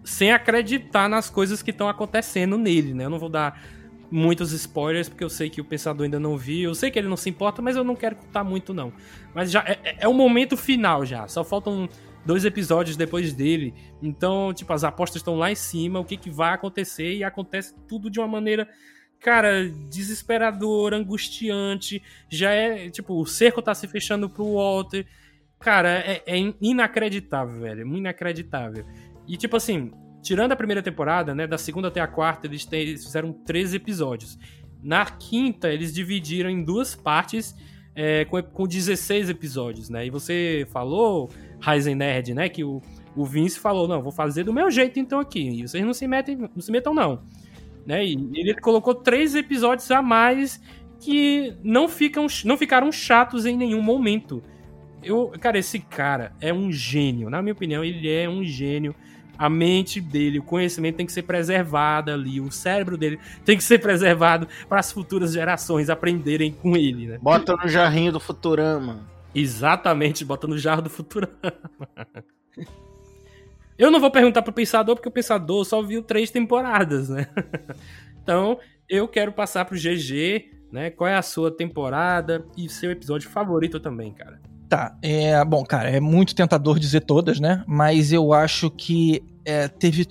sem 0.05 0.33
acreditar 0.33 1.09
nas 1.09 1.31
coisas 1.31 1.63
que 1.63 1.71
estão 1.71 1.89
acontecendo 1.89 2.59
nele, 2.59 2.93
né? 2.93 3.07
Eu 3.07 3.11
não 3.11 3.19
vou 3.19 3.29
dar 3.29 3.61
muitos 4.11 4.53
spoilers, 4.53 5.09
porque 5.09 5.25
eu 5.25 5.31
sei 5.31 5.51
que 5.51 5.61
o 5.61 5.65
pensador 5.65 6.05
ainda 6.05 6.21
não 6.21 6.37
viu. 6.37 6.71
Eu 6.71 6.75
sei 6.75 6.91
que 6.91 6.99
ele 6.99 7.09
não 7.09 7.17
se 7.17 7.29
importa, 7.29 7.61
mas 7.61 7.77
eu 7.77 7.85
não 7.85 7.97
quero 7.97 8.17
contar 8.17 8.45
muito, 8.45 8.73
não. 8.73 8.93
Mas 9.35 9.51
já 9.51 9.61
é, 9.67 9.79
é, 9.83 9.97
é 10.01 10.09
o 10.09 10.15
momento 10.15 10.57
final 10.57 11.05
já. 11.05 11.27
Só 11.29 11.45
faltam 11.45 11.89
dois 12.25 12.45
episódios 12.45 12.97
depois 12.97 13.33
dele. 13.33 13.75
Então, 14.03 14.53
tipo, 14.53 14.73
as 14.73 14.85
apostas 14.85 15.21
estão 15.21 15.37
lá 15.37 15.51
em 15.51 15.55
cima, 15.55 16.01
o 16.01 16.05
que, 16.05 16.17
que 16.17 16.31
vai 16.31 16.53
acontecer, 16.53 17.15
e 17.15 17.25
acontece 17.25 17.75
tudo 17.89 18.11
de 18.11 18.19
uma 18.19 18.29
maneira 18.29 18.69
cara, 19.19 19.69
desesperador, 19.89 20.95
angustiante. 20.95 22.03
Já 22.29 22.51
é, 22.51 22.91
tipo, 22.91 23.21
o 23.21 23.27
cerco 23.27 23.63
tá 23.63 23.75
se 23.75 23.89
fechando 23.89 24.29
pro 24.29 24.55
Walter. 24.55 25.07
Cara, 25.59 25.91
é, 25.91 26.23
é 26.27 26.53
inacreditável, 26.61 27.61
velho. 27.61 27.97
Inacreditável. 27.97 28.85
E, 29.27 29.37
tipo 29.37 29.57
assim, 29.57 29.91
tirando 30.27 30.53
a 30.53 30.57
primeira 30.57 30.83
temporada, 30.83 31.35
né, 31.35 31.47
da 31.47 31.57
segunda 31.57 31.89
até 31.89 32.01
a 32.01 32.07
quarta, 32.07 32.47
eles, 32.47 32.67
eles 32.73 33.05
fizeram 33.05 33.33
13 33.33 33.77
episódios. 33.77 34.39
Na 34.83 35.05
quinta, 35.07 35.73
eles 35.73 35.93
dividiram 35.93 36.51
em 36.51 36.65
duas 36.65 36.95
partes 36.95 37.55
é, 37.95 38.25
com, 38.25 38.43
com 38.43 38.67
16 38.67 39.31
episódios, 39.31 39.89
né? 39.89 40.07
E 40.07 40.11
você 40.11 40.67
falou, 40.71 41.31
Ryzen 41.61 41.95
Nerd, 41.95 42.35
né, 42.35 42.49
que 42.49 42.65
o, 42.65 42.83
o 43.15 43.25
Vince 43.25 43.59
falou, 43.59 43.87
não, 43.87 44.03
vou 44.03 44.13
fazer 44.13 44.45
do 44.45 44.53
meu 44.53 44.71
jeito 44.71 44.99
então 44.99 45.21
aqui. 45.21 45.49
E 45.49 45.69
vocês 45.69 45.85
não 45.85 45.95
se 45.95 46.07
metem, 46.07 46.37
não 46.37 46.61
se 46.61 46.71
metam 46.73 46.93
não 46.93 47.23
né? 47.87 48.05
E 48.05 48.15
ele 48.35 48.55
colocou 48.55 48.95
três 48.95 49.35
episódios 49.35 49.89
a 49.91 50.03
mais 50.03 50.61
que 50.99 51.55
não 51.63 51.89
ficam 51.89 52.27
não 52.45 52.57
ficaram 52.59 52.91
chatos 52.91 53.47
em 53.47 53.57
nenhum 53.57 53.81
momento. 53.81 54.43
Eu, 55.03 55.33
cara, 55.41 55.57
esse 55.57 55.79
cara 55.79 56.33
é 56.41 56.53
um 56.53 56.73
gênio. 56.73 57.31
Na 57.31 57.41
minha 57.41 57.53
opinião, 57.53 57.85
ele 57.85 58.11
é 58.11 58.29
um 58.29 58.43
gênio. 58.43 58.95
A 59.39 59.49
mente 59.49 60.01
dele, 60.01 60.39
o 60.39 60.43
conhecimento 60.43 60.97
tem 60.97 61.07
que 61.07 61.13
ser 61.13 61.23
preservado 61.23 62.11
ali, 62.11 62.41
o 62.41 62.51
cérebro 62.51 62.97
dele 62.97 63.19
tem 63.45 63.57
que 63.57 63.65
ser 63.65 63.79
preservado 63.79 64.49
para 64.69 64.81
as 64.81 64.91
futuras 64.91 65.33
gerações 65.33 65.91
aprenderem 65.91 66.53
com 66.53 66.77
ele, 66.77 67.07
né? 67.07 67.19
Bota 67.21 67.55
no 67.57 67.69
jarrinho 67.69 68.13
do 68.13 68.21
Futurama. 68.21 69.01
Exatamente, 69.35 70.25
bota 70.25 70.47
no 70.47 70.57
jarro 70.57 70.83
do 70.83 70.91
Futurama. 70.91 71.35
Eu 73.79 73.91
não 73.91 74.01
vou 74.01 74.11
perguntar 74.11 74.41
pro 74.41 74.53
Pensador, 74.53 74.97
porque 74.97 75.09
o 75.09 75.13
Pensador 75.13 75.65
só 75.65 75.83
viu 75.83 76.03
três 76.03 76.31
temporadas, 76.31 77.11
né? 77.11 77.27
então, 78.23 78.59
eu 78.89 79.07
quero 79.07 79.33
passar 79.33 79.67
pro 79.67 79.77
GG, 79.77 80.51
né? 80.73 80.91
Qual 80.91 81.07
é 81.07 81.15
a 81.15 81.23
sua 81.23 81.51
temporada 81.51 82.47
e 82.57 82.69
seu 82.69 82.91
episódio 82.91 83.29
favorito 83.29 83.79
também, 83.79 84.13
cara? 84.15 84.41
Tá, 84.69 84.97
é, 85.01 85.45
bom, 85.45 85.63
cara, 85.65 85.91
é 85.91 86.01
muito 86.01 86.35
tentador 86.35 86.79
dizer 86.79 87.03
todas, 87.03 87.39
né? 87.39 87.63
Mas 87.69 88.13
eu 88.13 88.33
acho 88.33 88.69
que 88.71 89.23
é, 89.45 89.69
teve 89.69 90.07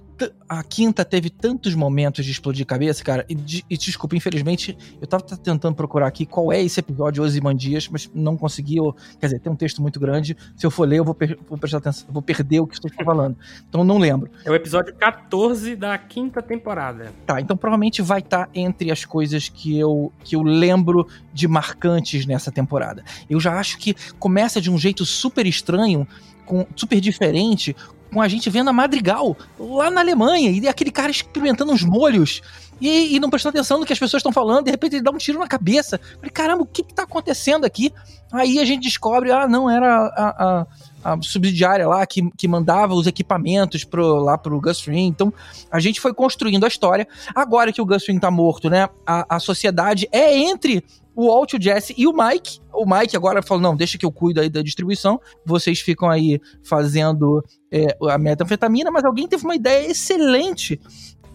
a 0.47 0.63
quinta 0.63 1.03
teve 1.03 1.30
tantos 1.30 1.76
momentos 1.76 2.26
de 2.26 2.32
explodir 2.32 2.66
cabeça, 2.66 3.03
cara. 3.03 3.26
E, 3.28 3.36
de, 3.36 3.66
e 3.70 3.78
desculpa, 3.78 4.16
infelizmente, 4.16 4.78
eu 5.01 5.07
tava 5.07 5.24
tentando 5.24 5.76
procurar 5.76 6.07
aqui 6.07 6.26
qual 6.26 6.51
é 6.51 6.61
esse 6.61 6.80
episódio 6.80 7.24
Osimandias, 7.24 7.88
mas 7.88 8.09
não 8.13 8.38
consegui. 8.38 8.78
Quer 9.20 9.28
dizer, 9.28 9.39
tem 9.39 9.51
um 9.51 9.55
texto 9.55 9.82
muito 9.82 9.99
grande. 9.99 10.36
Se 10.55 10.66
eu 10.66 10.72
for 10.72 10.88
ler, 10.88 10.99
eu 10.99 11.03
vou, 11.03 11.13
per, 11.13 11.38
vou 11.47 11.57
prestar 11.57 11.80
atenção, 11.80 12.07
vou 12.09 12.22
perder 12.22 12.59
o 12.59 12.68
que 12.68 12.76
estou 12.76 12.91
falando. 13.03 13.36
Então 13.68 13.84
não 13.84 13.97
lembro. 13.97 14.30
É 14.43 14.51
o 14.51 14.55
episódio 14.55 14.93
14 14.95 15.76
da 15.76 15.97
quinta 15.97 16.41
temporada. 16.41 17.11
Tá, 17.26 17.41
então 17.41 17.57
provavelmente 17.57 18.01
vai 18.01 18.20
estar 18.20 18.45
tá 18.45 18.51
entre 18.53 18.91
as 18.91 19.05
coisas 19.05 19.49
que 19.49 19.78
eu, 19.78 20.11
que 20.24 20.36
eu 20.36 20.41
lembro 20.41 21.07
de 21.34 21.47
marcantes 21.47 22.26
nessa 22.26 22.51
temporada. 22.51 23.03
Eu 23.30 23.39
já 23.39 23.59
acho 23.59 23.78
que 23.78 23.95
começa 24.20 24.61
de 24.61 24.72
um 24.72 24.78
jeito 24.78 25.05
super 25.05 25.45
estranho, 25.45 26.07
com, 26.45 26.66
super 26.76 27.01
diferente, 27.01 27.76
com 28.12 28.22
a 28.22 28.28
gente 28.28 28.49
vendo 28.49 28.70
a 28.70 28.74
Madrigal 28.74 29.36
lá 29.60 29.89
na 29.89 30.01
Alemanha 30.01 30.49
e 30.51 30.68
aquele 30.68 30.91
cara 30.91 31.12
experimentando 31.12 31.72
uns 31.72 31.84
molhos 31.84 32.41
e, 32.80 33.16
e 33.16 33.20
não 33.20 33.30
prestando 33.30 33.58
atenção 33.58 33.80
no 33.80 33.86
que 33.86 33.93
as 33.93 33.99
pessoas 33.99 34.20
estão 34.20 34.32
falando, 34.32 34.66
de 34.66 34.72
repente 34.72 34.95
ele 34.95 35.03
dá 35.03 35.12
um 35.12 35.18
tiro 35.18 35.39
na 35.39 35.47
cabeça. 35.47 35.99
Falei, 36.16 36.30
caramba, 36.30 36.64
o 36.64 36.66
que 36.66 36.84
que 36.84 36.93
tá 36.93 37.03
acontecendo 37.03 37.66
aqui? 37.66 37.91
Aí 38.32 38.60
a 38.60 38.66
gente 38.66 38.84
descobre, 38.84 39.32
ah, 39.32 39.47
não, 39.47 39.70
era 39.70 40.08
a, 40.08 40.66
a, 41.03 41.14
a 41.14 41.22
subsidiária 41.22 41.88
lá 41.88 42.06
que, 42.06 42.30
que 42.32 42.47
mandava 42.47 42.93
os 42.93 43.08
equipamentos 43.08 43.84
pro, 43.84 44.16
lá 44.16 44.38
pro 44.38 44.60
Gus 44.60 44.82
Fring. 44.82 45.08
Então 45.08 45.34
a 45.72 45.80
gente 45.80 46.01
foi 46.01 46.14
construindo 46.14 46.66
a 46.66 46.68
história. 46.68 47.08
Agora 47.34 47.72
que 47.72 47.82
o 47.82 47.86
Gus 47.86 48.03
Fring 48.03 48.20
tá 48.20 48.30
morto, 48.30 48.70
né, 48.70 48.89
a, 49.06 49.36
a 49.36 49.39
sociedade 49.39 50.08
é 50.12 50.38
entre 50.38 50.84
o 51.16 51.28
Walt, 51.28 51.53
o 51.53 51.61
Jesse 51.61 51.93
e 51.97 52.05
o 52.07 52.13
Mike. 52.13 52.59
O 52.74 52.86
Mike 52.86 53.16
agora 53.16 53.41
falou: 53.41 53.61
não, 53.61 53.76
deixa 53.76 53.97
que 53.97 54.05
eu 54.05 54.11
cuido 54.11 54.41
aí 54.41 54.49
da 54.49 54.61
distribuição. 54.61 55.20
Vocês 55.45 55.80
ficam 55.80 56.09
aí 56.09 56.39
fazendo 56.63 57.43
é, 57.72 57.97
a 58.09 58.18
metanfetamina, 58.18 58.91
mas 58.91 59.05
alguém 59.05 59.28
teve 59.28 59.43
uma 59.43 59.55
ideia 59.55 59.89
excelente 59.89 60.80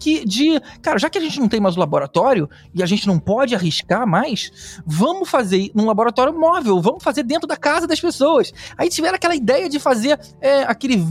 que 0.01 0.25
de, 0.25 0.59
cara, 0.81 0.97
já 0.97 1.09
que 1.11 1.17
a 1.19 1.21
gente 1.21 1.39
não 1.39 1.47
tem 1.47 1.59
mais 1.59 1.77
o 1.77 1.79
laboratório 1.79 2.49
e 2.73 2.81
a 2.81 2.87
gente 2.87 3.05
não 3.05 3.19
pode 3.19 3.53
arriscar 3.53 4.07
mais, 4.07 4.81
vamos 4.83 5.29
fazer 5.29 5.69
num 5.75 5.85
laboratório 5.85 6.33
móvel, 6.33 6.81
vamos 6.81 7.03
fazer 7.03 7.21
dentro 7.21 7.47
da 7.47 7.55
casa 7.55 7.85
das 7.85 8.01
pessoas. 8.01 8.51
Aí 8.75 8.89
tiveram 8.89 9.15
aquela 9.15 9.35
ideia 9.35 9.69
de 9.69 9.79
fazer 9.79 10.19
é, 10.41 10.63
aquele 10.63 11.05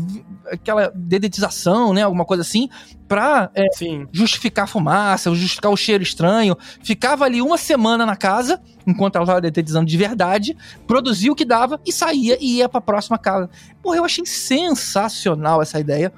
aquela 0.51 0.93
dedetização, 0.95 1.93
né? 1.93 2.03
Alguma 2.03 2.25
coisa 2.25 2.43
assim, 2.43 2.69
pra 3.09 3.51
é, 3.55 3.67
justificar 4.13 4.65
a 4.65 4.69
fumaça, 4.69 5.35
justificar 5.35 5.71
o 5.71 5.77
cheiro 5.77 6.03
estranho. 6.03 6.57
Ficava 6.83 7.25
ali 7.25 7.41
uma 7.41 7.59
semana 7.59 8.05
na 8.05 8.17
casa, 8.17 8.61
enquanto 8.87 9.17
ela 9.17 9.27
tava 9.27 9.41
detetizando 9.41 9.87
de 9.87 9.97
verdade, 9.97 10.57
produzia 10.87 11.33
o 11.33 11.37
que 11.37 11.45
dava 11.45 11.81
e 11.87 11.93
saía 11.93 12.37
e 12.41 12.59
ia 12.59 12.69
pra 12.69 12.81
próxima 12.81 13.19
casa. 13.19 13.49
Porra, 13.83 13.97
eu 13.97 14.05
achei 14.05 14.25
sensacional 14.27 15.63
essa 15.63 15.79
ideia. 15.81 16.13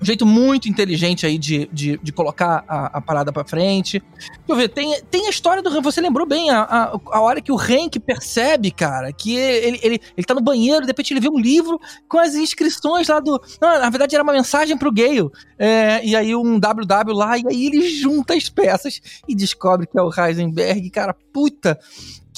Um 0.00 0.04
jeito 0.04 0.24
muito 0.24 0.68
inteligente 0.68 1.26
aí 1.26 1.36
de, 1.36 1.68
de, 1.72 1.98
de 2.00 2.12
colocar 2.12 2.64
a, 2.68 2.98
a 2.98 3.00
parada 3.00 3.32
pra 3.32 3.44
frente. 3.44 4.02
Deixa 4.18 4.32
eu 4.46 4.56
ver, 4.56 4.68
tem, 4.68 5.00
tem 5.10 5.26
a 5.26 5.30
história 5.30 5.60
do. 5.60 5.82
Você 5.82 6.00
lembrou 6.00 6.26
bem 6.26 6.50
a, 6.50 6.62
a, 6.62 7.00
a 7.12 7.20
hora 7.20 7.40
que 7.40 7.50
o 7.50 7.58
Hank 7.58 7.98
percebe, 7.98 8.70
cara, 8.70 9.12
que 9.12 9.34
ele, 9.34 9.80
ele, 9.82 10.00
ele 10.16 10.26
tá 10.26 10.34
no 10.34 10.40
banheiro, 10.40 10.82
de 10.82 10.86
repente 10.86 11.12
ele 11.12 11.20
vê 11.20 11.28
um 11.28 11.38
livro 11.38 11.80
com 12.08 12.18
as 12.18 12.34
inscrições 12.34 13.08
lá 13.08 13.18
do. 13.18 13.42
Não, 13.60 13.80
na 13.80 13.90
verdade 13.90 14.14
era 14.14 14.22
uma 14.22 14.32
mensagem 14.32 14.78
pro 14.78 14.92
Gale. 14.92 15.30
É, 15.58 16.04
e 16.06 16.14
aí 16.14 16.34
um 16.34 16.60
WW 16.60 17.12
lá, 17.12 17.36
e 17.36 17.42
aí 17.48 17.66
ele 17.66 17.88
junta 17.90 18.34
as 18.34 18.48
peças 18.48 19.00
e 19.26 19.34
descobre 19.34 19.86
que 19.86 19.98
é 19.98 20.02
o 20.02 20.10
Heisenberg. 20.16 20.88
Cara, 20.90 21.14
puta 21.32 21.78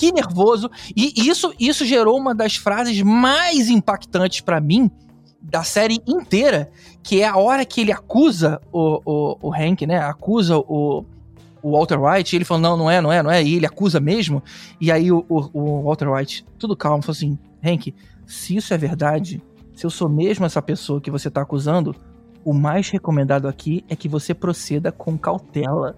que 0.01 0.11
nervoso. 0.13 0.71
E 0.97 1.29
isso, 1.29 1.53
isso 1.61 1.85
gerou 1.85 2.19
uma 2.19 2.35
das 2.35 2.57
frases 2.57 3.03
mais 3.03 3.69
impactantes 3.69 4.41
pra 4.41 4.59
mim 4.59 4.91
da 5.41 5.63
série 5.63 6.01
inteira, 6.07 6.71
que 7.03 7.23
é 7.23 7.29
a 7.29 7.37
hora 7.37 7.65
que 7.65 7.81
ele 7.81 7.93
acusa 7.93 8.61
o, 8.73 9.01
o, 9.05 9.39
o 9.49 9.55
Hank, 9.55 9.87
né? 9.87 9.99
Acusa 9.99 10.59
o, 10.59 11.05
o 11.63 11.71
Walter 11.73 11.99
White, 12.01 12.35
e 12.35 12.39
ele 12.39 12.45
falou, 12.45 12.63
não, 12.63 12.77
não 12.77 12.91
é, 12.91 13.01
não 13.01 13.13
é, 13.13 13.23
não 13.23 13.31
é, 13.31 13.43
e 13.43 13.57
ele 13.57 13.67
acusa 13.67 14.01
mesmo, 14.01 14.43
e 14.81 14.91
aí 14.93 15.11
o, 15.11 15.25
o, 15.29 15.51
o 15.53 15.83
Walter 15.85 16.09
White, 16.09 16.45
tudo 16.59 16.77
calmo, 16.77 17.03
falou 17.03 17.17
assim, 17.17 17.39
Hank, 17.65 17.95
se 18.27 18.57
isso 18.57 18.73
é 18.73 18.79
verdade, 18.79 19.43
se 19.75 19.85
eu 19.85 19.91
sou 19.91 20.09
mesmo 20.09 20.45
essa 20.45 20.61
pessoa 20.63 21.01
que 21.01 21.11
você 21.11 21.31
tá 21.31 21.43
acusando, 21.43 21.95
o 22.45 22.53
mais 22.53 22.89
recomendado 22.89 23.49
aqui 23.49 23.85
é 23.89 23.97
que 23.97 24.09
você 24.09 24.33
proceda 24.33 24.91
com 24.91 25.19
cautela. 25.19 25.95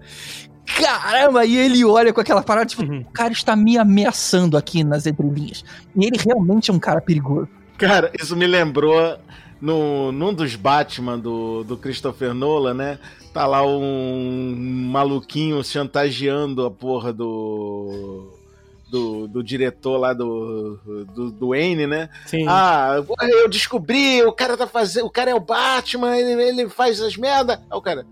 Caramba, 0.65 1.45
e 1.45 1.55
ele 1.55 1.83
olha 1.85 2.13
com 2.13 2.21
aquela 2.21 2.41
parada, 2.41 2.65
tipo, 2.65 2.83
Uhum. 2.83 3.01
o 3.01 3.11
cara 3.11 3.31
está 3.31 3.55
me 3.55 3.77
ameaçando 3.77 4.57
aqui 4.57 4.83
nas 4.83 5.05
entrelinhas. 5.05 5.63
E 5.95 6.05
ele 6.05 6.17
realmente 6.17 6.71
é 6.71 6.73
um 6.73 6.79
cara 6.79 7.01
perigoso. 7.01 7.47
Cara, 7.87 8.11
isso 8.19 8.35
me 8.35 8.47
lembrou 8.47 9.17
no, 9.59 10.11
num 10.11 10.33
dos 10.33 10.55
Batman 10.55 11.19
do, 11.19 11.63
do 11.63 11.75
Christopher 11.75 12.33
Nolan, 12.33 12.73
né? 12.73 12.99
Tá 13.33 13.45
lá 13.45 13.65
um 13.65 14.55
maluquinho 14.89 15.63
chantageando 15.63 16.65
a 16.65 16.71
porra 16.71 17.11
do. 17.11 18.39
Do, 18.89 19.27
do 19.27 19.43
diretor 19.43 19.97
lá 19.97 20.13
do, 20.13 20.77
do, 21.15 21.31
do 21.31 21.47
Wayne, 21.49 21.87
né? 21.87 22.09
Sim. 22.27 22.45
Ah, 22.47 23.03
eu 23.21 23.49
descobri, 23.49 24.21
o 24.21 24.31
cara 24.31 24.55
tá 24.55 24.67
fazendo. 24.67 25.07
O 25.07 25.09
cara 25.09 25.31
é 25.31 25.35
o 25.35 25.39
Batman, 25.39 26.15
ele, 26.15 26.39
ele 26.43 26.69
faz 26.69 27.01
as 27.01 27.17
merda. 27.17 27.55
Aí 27.71 27.77
o 27.77 27.81
cara. 27.81 28.05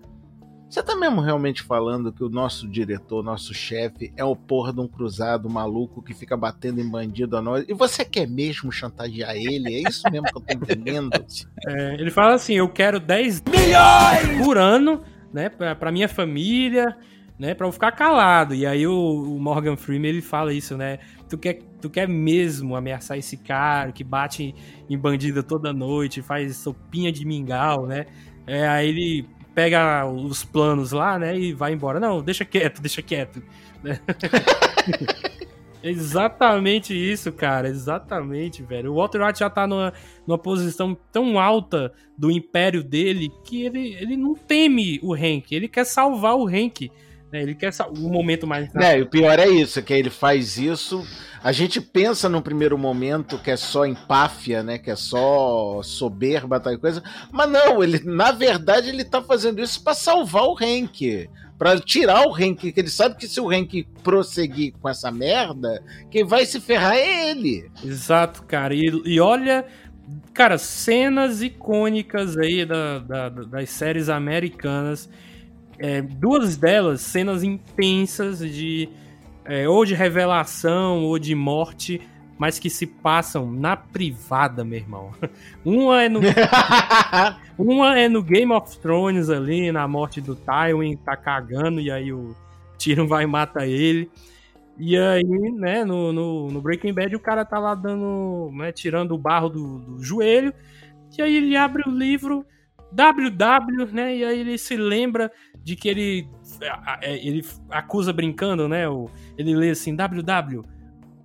Você 0.72 0.82
tá 0.82 0.96
mesmo 0.96 1.20
realmente 1.20 1.62
falando 1.62 2.14
que 2.14 2.24
o 2.24 2.30
nosso 2.30 2.66
diretor, 2.66 3.22
nosso 3.22 3.54
chefe, 3.54 4.14
é 4.16 4.24
o 4.24 4.34
porra 4.34 4.72
de 4.72 4.80
um 4.80 4.88
cruzado 4.88 5.50
maluco 5.50 6.02
que 6.02 6.14
fica 6.14 6.38
batendo 6.38 6.80
em 6.80 6.90
bandido 6.90 7.36
a 7.36 7.42
nós? 7.42 7.66
E 7.68 7.74
você 7.74 8.06
quer 8.06 8.26
mesmo 8.26 8.72
chantagear 8.72 9.36
ele? 9.36 9.76
É 9.76 9.90
isso 9.90 10.10
mesmo 10.10 10.28
que 10.28 10.38
eu 10.38 10.42
tô 10.42 10.54
entendendo? 10.54 11.12
É, 11.68 11.96
ele 11.96 12.10
fala 12.10 12.34
assim: 12.36 12.54
eu 12.54 12.70
quero 12.70 13.00
10 13.00 13.44
milhões 13.44 14.46
por 14.46 14.58
ano, 14.58 15.04
né, 15.34 15.50
pra, 15.50 15.76
pra 15.76 15.92
minha 15.92 16.08
família, 16.08 16.98
né, 17.38 17.54
pra 17.54 17.68
eu 17.68 17.72
ficar 17.72 17.92
calado. 17.92 18.56
E 18.56 18.66
aí 18.66 18.88
o, 18.88 18.94
o 18.94 19.40
Morgan 19.40 19.76
Freeman 19.76 20.10
ele 20.10 20.22
fala 20.22 20.54
isso, 20.54 20.78
né? 20.78 21.00
Tu 21.30 21.38
quer, 21.38 21.60
tu 21.82 21.90
quer 21.90 22.08
mesmo 22.08 22.76
ameaçar 22.76 23.18
esse 23.18 23.38
cara 23.38 23.92
que 23.92 24.04
bate 24.04 24.56
em 24.90 24.98
bandido 24.98 25.44
toda 25.44 25.74
noite, 25.74 26.22
faz 26.22 26.56
sopinha 26.58 27.12
de 27.12 27.26
mingau, 27.26 27.86
né? 27.86 28.06
É, 28.48 28.68
aí 28.68 28.90
ele 28.90 29.28
pega 29.54 30.06
os 30.06 30.44
planos 30.44 30.92
lá, 30.92 31.20
né, 31.20 31.38
e 31.38 31.54
vai 31.54 31.74
embora. 31.74 32.00
Não, 32.00 32.22
deixa 32.22 32.46
quieto, 32.46 32.82
deixa 32.82 33.02
quieto. 33.02 33.42
né? 33.84 34.00
Exatamente 35.84 36.94
isso, 36.94 37.32
cara. 37.32 37.68
Exatamente, 37.68 38.62
velho. 38.62 38.92
O 38.92 38.96
Walter 38.96 39.26
White 39.26 39.40
já 39.40 39.50
tá 39.50 39.66
numa, 39.66 39.92
numa 40.28 40.38
posição 40.38 40.96
tão 41.12 41.40
alta 41.40 41.92
do 42.18 42.30
império 42.30 42.84
dele 42.84 43.32
que 43.44 43.64
ele, 43.64 43.96
ele 43.96 44.16
não 44.16 44.36
teme 44.36 45.00
o 45.02 45.14
Hank. 45.14 45.52
Ele 45.52 45.68
quer 45.68 45.86
salvar 45.86 46.36
o 46.36 46.48
Hank. 46.48 46.92
Né? 47.32 47.42
Ele 47.42 47.56
quer 47.56 47.72
o 47.98 48.10
momento 48.10 48.46
mais. 48.46 48.74
É, 48.76 48.98
e 49.00 49.02
o 49.02 49.06
pior 49.10 49.40
é 49.40 49.48
isso, 49.48 49.82
que 49.82 49.94
ele 49.94 50.10
faz 50.10 50.58
isso. 50.58 51.06
A 51.44 51.52
gente 51.52 51.80
pensa 51.82 52.30
no 52.30 52.42
primeiro 52.42 52.78
momento 52.78 53.40
que 53.40 53.50
é 53.50 53.58
só 53.58 53.86
empáfia, 53.86 54.62
né? 54.62 54.78
Que 54.78 54.92
é 54.92 54.96
só 54.96 55.82
soberba, 55.84 56.60
tal 56.60 56.78
coisa. 56.78 57.02
Mas 57.32 57.50
não, 57.50 57.84
ele, 57.84 58.00
na 58.04 58.32
verdade, 58.32 58.90
ele 58.90 59.04
tá 59.04 59.22
fazendo 59.22 59.62
isso 59.62 59.84
pra 59.84 59.94
salvar 59.94 60.44
o 60.44 60.56
Hank. 60.62 61.30
Pra 61.58 61.80
tirar 61.80 62.28
o 62.28 62.34
Hank, 62.36 62.72
que 62.72 62.80
ele 62.80 62.90
sabe 62.90 63.16
que 63.16 63.28
se 63.28 63.40
o 63.40 63.50
Hank 63.52 63.88
prosseguir 64.04 64.74
com 64.82 64.90
essa 64.90 65.12
merda, 65.12 65.82
quem 66.10 66.26
vai 66.26 66.44
se 66.46 66.60
ferrar 66.60 66.96
é 66.96 67.30
ele. 67.30 67.70
Exato, 67.84 68.44
cara. 68.44 68.74
E, 68.74 68.90
e 69.06 69.20
olha, 69.20 69.64
cara, 70.34 70.58
cenas 70.58 71.42
icônicas 71.44 72.36
aí 72.38 72.66
da, 72.66 73.00
da- 73.00 73.30
das 73.30 73.70
séries 73.70 74.10
americanas. 74.10 75.08
É, 75.82 76.02
duas 76.02 76.56
delas, 76.56 77.02
cenas 77.02 77.44
intensas 77.44 78.40
de 78.40 78.88
é, 79.44 79.68
ou 79.68 79.84
de 79.84 79.96
revelação 79.96 81.04
ou 81.04 81.18
de 81.18 81.34
morte, 81.34 82.00
mas 82.38 82.58
que 82.58 82.70
se 82.70 82.88
passam 82.88 83.52
na 83.52 83.76
privada, 83.76 84.64
meu 84.64 84.80
irmão. 84.80 85.12
Uma 85.66 86.04
é 86.04 86.10
no, 86.10 86.22
uma 87.58 88.00
é 88.00 88.10
no 88.10 88.24
Game 88.24 88.52
of 88.52 88.80
Thrones 88.80 89.30
ali, 89.30 89.72
na 89.72 89.88
morte 89.88 90.20
do 90.20 90.36
Tywin, 90.36 90.98
tá 90.98 91.16
cagando, 91.16 91.80
e 91.80 91.92
aí 91.92 92.12
o 92.12 92.36
Tyrion 92.80 93.08
vai 93.08 93.26
e 93.26 93.28
mata 93.28 93.68
ele. 93.68 94.10
E 94.78 94.98
aí, 94.98 95.24
né, 95.24 95.86
no, 95.86 96.12
no, 96.12 96.50
no 96.50 96.62
Breaking 96.62 96.94
Bad 96.94 97.16
o 97.16 97.20
cara 97.20 97.46
tá 97.46 97.60
lá 97.60 97.76
dando, 97.76 98.50
né, 98.54 98.72
tirando 98.72 99.14
o 99.14 99.18
barro 99.18 99.50
do, 99.50 99.78
do 99.78 100.04
joelho, 100.04 100.52
e 101.16 101.22
aí 101.22 101.38
ele 101.38 101.56
abre 101.56 101.84
o 101.88 101.92
livro 101.92 102.44
WW, 102.92 103.94
né, 103.94 104.16
e 104.16 104.26
aí 104.26 104.40
ele 104.40 104.58
se 104.58 104.76
lembra 104.76 105.32
de 105.64 105.76
que 105.76 105.88
ele, 105.90 106.28
a- 106.62 107.00
ele 107.04 107.46
acusa 107.70 108.12
brincando, 108.12 108.68
né, 108.68 108.84
ele 109.38 109.56
lê 109.56 109.70
assim, 109.72 109.96
WW, 109.96 110.64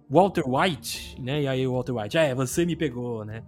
Walter 0.08 0.44
White, 0.46 1.16
né, 1.20 1.42
e 1.42 1.48
aí 1.48 1.66
o 1.66 1.72
Walter 1.72 1.92
White, 1.92 2.18
é, 2.18 2.34
você 2.34 2.64
me 2.64 2.76
pegou, 2.76 3.24
né. 3.24 3.42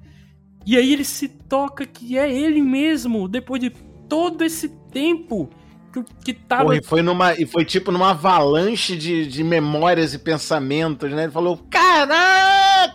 E 0.67 0.77
aí 0.77 0.93
ele 0.93 1.05
se 1.05 1.29
toca 1.29 1.87
que 1.87 2.19
é 2.19 2.31
ele 2.33 2.61
mesmo, 2.61 3.29
depois 3.29 3.61
de 3.61 3.71
todo 4.09 4.43
esse 4.45 4.69
tempo 4.91 5.49
que, 5.93 6.03
que 6.25 6.35
tava... 6.35 6.65
Porra, 6.65 6.77
e 6.77 6.83
foi, 6.83 7.01
numa, 7.01 7.35
e 7.35 7.47
foi 7.47 7.65
tipo 7.65 7.91
numa 7.91 8.11
avalanche 8.11 8.95
de, 8.97 9.27
de 9.27 9.43
memórias 9.43 10.13
e 10.13 10.19
pensamentos, 10.19 11.11
né? 11.13 11.23
Ele 11.25 11.33
falou: 11.33 11.57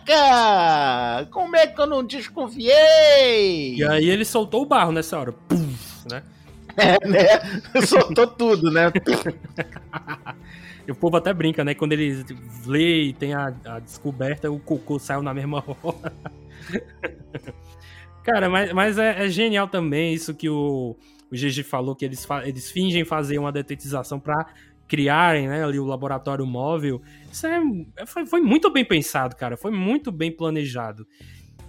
Caraca! 0.03 1.27
Como 1.31 1.55
é 1.55 1.65
que 1.67 1.79
eu 1.79 1.87
não 1.87 2.03
desconfiei? 2.05 3.75
E 3.75 3.83
aí 3.83 4.09
ele 4.09 4.25
soltou 4.25 4.61
o 4.61 4.65
barro 4.65 4.91
nessa 4.91 5.19
hora. 5.19 5.31
Puf, 5.31 6.07
né? 6.11 6.21
É, 6.77 7.07
né? 7.07 7.27
Soltou 7.85 8.27
tudo, 8.27 8.71
né? 8.71 8.91
O 10.89 10.93
povo 10.93 11.15
até 11.15 11.33
brinca, 11.33 11.63
né? 11.63 11.73
Quando 11.73 11.93
ele 11.93 12.25
lê 12.65 13.03
e 13.03 13.13
tem 13.13 13.33
a, 13.33 13.53
a 13.65 13.79
descoberta, 13.79 14.51
o 14.51 14.59
cocô 14.59 14.99
saiu 14.99 15.21
na 15.21 15.33
mesma 15.33 15.63
hora. 15.81 16.13
Cara, 18.23 18.49
mas, 18.49 18.73
mas 18.73 18.97
é, 18.97 19.25
é 19.25 19.29
genial 19.29 19.67
também 19.67 20.13
isso 20.13 20.33
que 20.33 20.49
o, 20.49 20.97
o 21.31 21.35
GG 21.35 21.63
falou, 21.63 21.95
que 21.95 22.03
eles, 22.05 22.27
eles 22.45 22.71
fingem 22.71 23.05
fazer 23.05 23.37
uma 23.37 23.51
detetização 23.51 24.19
pra 24.19 24.45
criarem 24.87 25.47
né, 25.47 25.63
ali 25.63 25.79
o 25.79 25.85
laboratório 25.85 26.45
móvel. 26.45 27.01
Isso 27.31 27.47
é, 27.47 27.61
é- 27.97 28.05
foi, 28.05 28.25
foi 28.25 28.41
muito 28.41 28.69
bem 28.69 28.85
pensado, 28.85 29.35
cara. 29.35 29.57
Foi 29.57 29.71
muito 29.71 30.11
bem 30.11 30.31
planejado. 30.31 31.07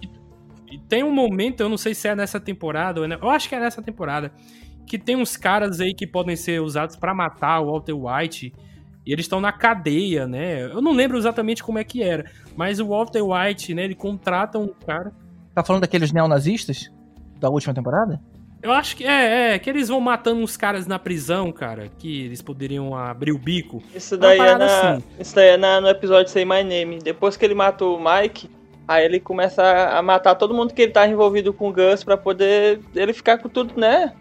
E, 0.01 0.75
e 0.75 0.79
tem 0.79 1.03
um 1.03 1.11
momento, 1.11 1.61
eu 1.61 1.69
não 1.69 1.77
sei 1.77 1.93
se 1.95 2.07
é 2.07 2.15
nessa 2.15 2.39
temporada, 2.39 3.05
é 3.05 3.13
eu 3.15 3.29
acho 3.29 3.49
que 3.49 3.55
é 3.55 3.59
nessa 3.59 3.81
temporada, 3.81 4.33
que 4.85 4.97
tem 4.97 5.15
uns 5.15 5.35
caras 5.35 5.79
aí 5.81 5.93
que 5.93 6.05
podem 6.07 6.35
ser 6.35 6.61
usados 6.61 6.95
pra 6.95 7.13
matar 7.13 7.59
o 7.61 7.71
Walter 7.71 7.93
White. 7.93 8.53
E 9.05 9.13
eles 9.13 9.25
estão 9.25 9.39
na 9.39 9.51
cadeia, 9.51 10.25
né? 10.27 10.63
Eu 10.63 10.81
não 10.81 10.91
lembro 10.91 11.17
exatamente 11.17 11.63
como 11.63 11.77
é 11.77 11.83
que 11.83 12.01
era. 12.01 12.25
Mas 12.55 12.79
o 12.79 12.87
Walter 12.87 13.21
White, 13.21 13.73
né? 13.75 13.83
Ele 13.83 13.93
contrata 13.95 14.57
um 14.57 14.67
cara. 14.67 15.11
Tá 15.53 15.63
falando 15.63 15.81
daqueles 15.81 16.11
neonazistas? 16.11 16.89
Da 17.39 17.49
última 17.49 17.73
temporada? 17.73 18.19
Eu 18.63 18.71
acho 18.71 18.95
que 18.97 19.05
é, 19.05 19.53
é, 19.53 19.59
que 19.59 19.69
eles 19.69 19.89
vão 19.89 19.99
matando 20.01 20.41
uns 20.41 20.57
caras 20.57 20.87
na 20.87 20.97
prisão, 20.97 21.51
cara. 21.51 21.87
Que 21.99 22.23
eles 22.25 22.41
poderiam 22.41 22.95
abrir 22.95 23.31
o 23.31 23.37
bico. 23.37 23.83
Isso 23.93 24.17
daí 24.17 24.39
é, 24.39 24.57
na, 24.57 24.65
assim. 24.65 25.03
isso 25.19 25.35
daí 25.35 25.49
é 25.49 25.57
na- 25.57 25.79
no 25.81 25.87
episódio 25.87 26.31
Say 26.31 26.43
My 26.45 26.63
Name. 26.63 26.97
Depois 27.03 27.37
que 27.37 27.45
ele 27.45 27.53
matou 27.53 27.95
o 27.99 28.03
Mike, 28.03 28.49
aí 28.87 29.05
ele 29.05 29.19
começa 29.19 29.61
a 29.95 30.01
matar 30.01 30.33
todo 30.33 30.51
mundo 30.55 30.73
que 30.73 30.81
ele 30.81 30.91
tá 30.91 31.07
envolvido 31.07 31.53
com 31.53 31.69
o 31.69 31.73
Gus 31.73 32.03
pra 32.03 32.17
poder 32.17 32.79
ele 32.95 33.13
ficar 33.13 33.37
com 33.37 33.47
tudo, 33.49 33.79
né? 33.79 34.13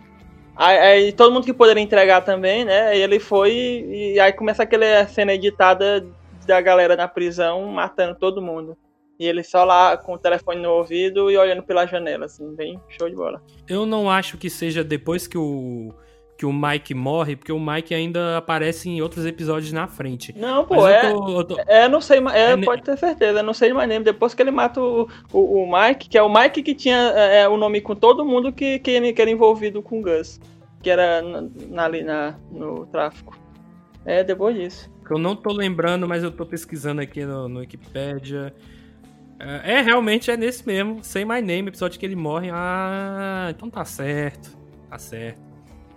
Aí, 0.57 0.79
aí 0.79 1.13
todo 1.13 1.33
mundo 1.33 1.45
que 1.45 1.53
poderia 1.53 1.83
entregar 1.83 2.21
também, 2.21 2.65
né? 2.65 2.97
Ele 2.97 3.19
foi 3.19 3.53
e 3.53 4.21
aí 4.21 4.33
começa 4.33 4.63
aquela 4.63 5.07
cena 5.07 5.35
editada 5.35 6.07
da 6.47 6.61
galera 6.61 6.97
na 6.97 7.09
prisão 7.09 7.67
matando 7.67 8.17
todo 8.19 8.43
mundo. 8.43 8.77
E 9.19 9.27
ele 9.27 9.45
só 9.45 9.65
lá 9.65 9.97
com 9.97 10.15
o 10.15 10.19
telefone 10.19 10.61
no 10.61 10.71
ouvido 10.71 11.31
e 11.31 11.37
olhando 11.37 11.63
pela 11.63 11.87
janela, 11.87 12.27
assim, 12.27 12.53
bem 12.55 12.81
show 12.89 13.09
de 13.09 13.15
bola. 13.15 13.41
Eu 13.69 13.87
não 13.87 14.11
acho 14.11 14.37
que 14.37 14.51
seja 14.51 14.83
depois 14.83 15.27
que 15.27 15.39
o 15.39 15.95
que 16.37 16.45
o 16.45 16.53
Mike 16.53 16.95
morre, 16.95 17.37
porque 17.37 17.53
o 17.53 17.61
Mike 17.61 17.95
ainda 17.95 18.37
aparece 18.39 18.89
em 18.91 19.01
outros 19.01 19.25
episódios 19.25 19.73
na 19.73 19.87
frente. 19.87 20.37
Não, 20.37 20.65
pô, 20.65 20.75
Mas 20.77 20.85
eu 20.85 20.89
é, 20.91 21.13
tô- 21.13 21.39
eu 21.41 21.45
tô- 21.45 21.61
é, 21.67 21.89
não 21.89 22.01
sei, 22.01 22.19
é, 22.33 22.53
É 22.53 22.57
pode 22.57 22.83
ter 22.83 22.99
certeza, 22.99 23.43
não 23.43 23.55
sei 23.55 23.73
mais 23.73 23.89
nem. 23.89 24.03
Depois 24.03 24.35
que 24.35 24.43
ele 24.43 24.51
mata 24.51 24.81
o, 24.81 25.09
o, 25.33 25.63
o 25.63 25.71
Mike, 25.73 26.09
que 26.09 26.19
é 26.19 26.23
o 26.23 26.33
Mike 26.33 26.63
que 26.63 26.75
tinha 26.75 26.97
é, 27.15 27.43
é, 27.43 27.49
o 27.49 27.57
nome 27.57 27.81
com 27.81 27.95
todo 27.95 28.25
mundo 28.25 28.53
que, 28.53 28.79
que, 28.81 29.13
que 29.13 29.23
era 29.23 29.31
envolvido 29.31 29.81
com 29.81 30.01
o 30.01 30.03
Gus, 30.03 30.41
que 30.83 30.91
era 30.91 31.23
na, 31.23 31.45
na- 31.71 31.85
ali 31.85 32.03
na, 32.03 32.35
no 32.51 32.85
tráfico. 32.87 33.39
É, 34.05 34.23
depois 34.25 34.55
disso. 34.57 34.91
eu 35.11 35.19
não 35.19 35.35
tô 35.37 35.53
lembrando, 35.53 36.07
mas 36.09 36.23
eu 36.25 36.31
tô 36.33 36.45
pesquisando 36.45 37.01
aqui 37.01 37.25
no, 37.25 37.49
no 37.49 37.61
Wikipedia. 37.61 38.53
É, 39.39 39.75
é, 39.75 39.81
realmente 39.83 40.31
é 40.31 40.37
nesse 40.37 40.67
mesmo, 40.67 41.03
Say 41.03 41.25
My 41.25 41.41
Name, 41.41 41.69
episódio 41.69 41.99
que 41.99 42.05
ele 42.05 42.17
morre. 42.17 42.51
Ah, 42.53 43.49
então 43.51 43.71
tá 43.71 43.85
certo. 43.85 44.57
Tá 44.91 44.99
certo. 44.99 45.41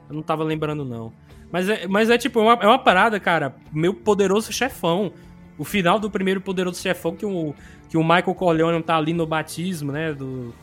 Eu 0.09 0.15
não 0.15 0.21
tava 0.21 0.43
lembrando, 0.43 0.83
não. 0.85 1.11
Mas 1.51 1.69
é, 1.69 1.87
mas 1.87 2.09
é 2.09 2.17
tipo, 2.17 2.39
é 2.39 2.43
uma, 2.43 2.53
é 2.53 2.67
uma 2.67 2.79
parada, 2.79 3.19
cara. 3.19 3.55
Meu 3.71 3.93
poderoso 3.93 4.51
chefão. 4.51 5.11
O 5.57 5.63
final 5.63 5.97
do 5.99 6.09
primeiro 6.11 6.39
poderoso 6.39 6.79
chefão, 6.81 7.15
que 7.15 7.25
o, 7.25 7.55
que 7.89 7.97
o 7.97 8.03
Michael 8.03 8.35
Corleone 8.35 8.83
tá 8.83 8.95
ali 8.97 9.11
no 9.13 9.25
batismo, 9.25 9.91
né? 9.91 10.13
Do, 10.13 10.53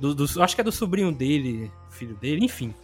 do, 0.00 0.14
do- 0.14 0.42
acho 0.42 0.54
que 0.54 0.60
é 0.62 0.64
do 0.64 0.72
sobrinho 0.72 1.12
dele, 1.12 1.70
filho 1.90 2.14
dele, 2.14 2.44
enfim. 2.44 2.74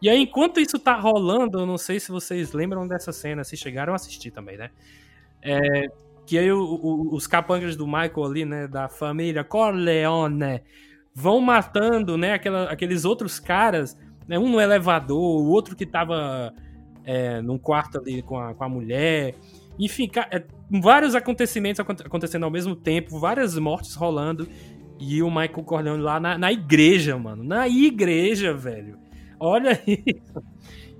E 0.00 0.08
aí, 0.08 0.20
enquanto 0.22 0.60
isso 0.60 0.78
tá 0.78 0.94
rolando, 0.96 1.58
eu 1.60 1.66
não 1.66 1.76
sei 1.78 1.98
se 1.98 2.10
vocês 2.12 2.52
lembram 2.52 2.86
dessa 2.86 3.12
cena, 3.12 3.42
se 3.42 3.56
chegaram 3.56 3.92
a 3.92 3.96
assistir 3.96 4.30
também, 4.30 4.56
né? 4.56 4.70
É, 5.42 5.88
que 6.26 6.38
aí 6.38 6.52
o- 6.52 6.62
o- 6.62 7.14
os 7.14 7.26
capangas 7.26 7.74
do 7.74 7.84
Michael 7.86 8.24
ali, 8.24 8.44
né, 8.44 8.68
da 8.68 8.88
família 8.88 9.42
Corleone, 9.42 10.60
vão 11.14 11.40
matando, 11.40 12.16
né, 12.16 12.34
aquela- 12.34 12.70
aqueles 12.70 13.04
outros 13.04 13.40
caras, 13.40 13.98
né, 14.26 14.38
um 14.38 14.48
no 14.48 14.60
elevador, 14.60 15.18
o 15.18 15.48
outro 15.48 15.74
que 15.76 15.86
tava 15.86 16.52
é, 17.04 17.40
num 17.42 17.58
quarto 17.58 17.98
ali 17.98 18.22
com 18.22 18.38
a, 18.38 18.54
com 18.54 18.64
a 18.64 18.68
mulher. 18.68 19.34
Enfim, 19.78 20.10
é, 20.30 20.44
vários 20.70 21.14
acontecimentos 21.14 21.80
aconte- 21.80 22.06
acontecendo 22.06 22.44
ao 22.44 22.50
mesmo 22.50 22.76
tempo, 22.76 23.18
várias 23.18 23.58
mortes 23.58 23.94
rolando. 23.94 24.48
E 24.98 25.22
o 25.22 25.28
Michael 25.28 25.64
Corleone 25.64 26.02
lá 26.02 26.20
na, 26.20 26.38
na 26.38 26.52
igreja, 26.52 27.18
mano. 27.18 27.42
Na 27.42 27.66
igreja, 27.66 28.54
velho. 28.54 28.98
Olha 29.40 29.72
isso. 29.86 30.42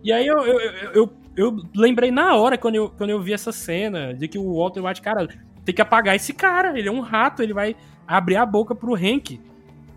E 0.03 0.13
aí 0.13 0.27
eu, 0.27 0.39
eu, 0.39 0.61
eu, 0.61 0.93
eu, 0.93 1.13
eu 1.37 1.57
lembrei 1.77 2.11
na 2.11 2.35
hora, 2.35 2.59
quando 2.59 2.75
eu, 2.75 2.91
quando 2.91 3.11
eu 3.11 3.21
vi 3.23 3.33
essa 3.33 3.53
cena, 3.53 4.13
de 4.13 4.27
que 4.27 4.39
o 4.39 4.57
Walter 4.57 4.85
White, 4.85 5.01
cara, 5.01 5.29
tem 5.65 5.75
que 5.75 5.81
apagar 5.83 6.17
esse 6.17 6.33
cara. 6.33 6.77
Ele 6.77 6.89
é 6.89 6.93
um 6.93 7.01
rato, 7.01 7.43
ele 7.43 7.55
vai 7.55 7.77
abrir 8.07 8.37
a 8.37 8.45
boca 8.45 8.75
pro 8.75 8.95
Hank. 8.97 9.41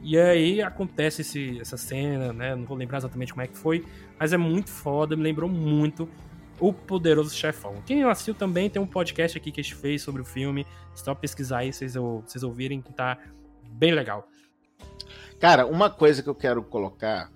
E 0.07 0.19
aí 0.19 0.61
acontece 0.61 1.21
esse, 1.21 1.59
essa 1.59 1.77
cena, 1.77 2.31
né? 2.31 2.55
Não 2.55 2.63
vou 2.63 2.77
lembrar 2.77 2.99
exatamente 2.99 3.33
como 3.33 3.41
é 3.41 3.47
que 3.47 3.57
foi, 3.57 3.83
mas 4.19 4.33
é 4.33 4.37
muito 4.37 4.69
foda, 4.69 5.15
me 5.15 5.23
lembrou 5.23 5.49
muito 5.49 6.07
o 6.59 6.71
Poderoso 6.71 7.35
Chefão. 7.35 7.81
Quem 7.87 8.03
assistiu 8.03 8.35
também, 8.35 8.69
tem 8.69 8.79
um 8.79 8.85
podcast 8.85 9.35
aqui 9.35 9.51
que 9.51 9.61
a 9.61 9.63
gente 9.63 9.73
fez 9.73 10.03
sobre 10.03 10.21
o 10.21 10.25
filme. 10.25 10.63
Só 10.93 11.15
pesquisar 11.15 11.57
aí, 11.57 11.73
vocês, 11.73 11.95
vocês 11.95 12.43
ouvirem, 12.43 12.83
que 12.83 12.93
tá 12.93 13.17
bem 13.67 13.93
legal. 13.93 14.29
Cara, 15.39 15.65
uma 15.65 15.89
coisa 15.89 16.21
que 16.21 16.29
eu 16.29 16.35
quero 16.35 16.61
colocar 16.61 17.31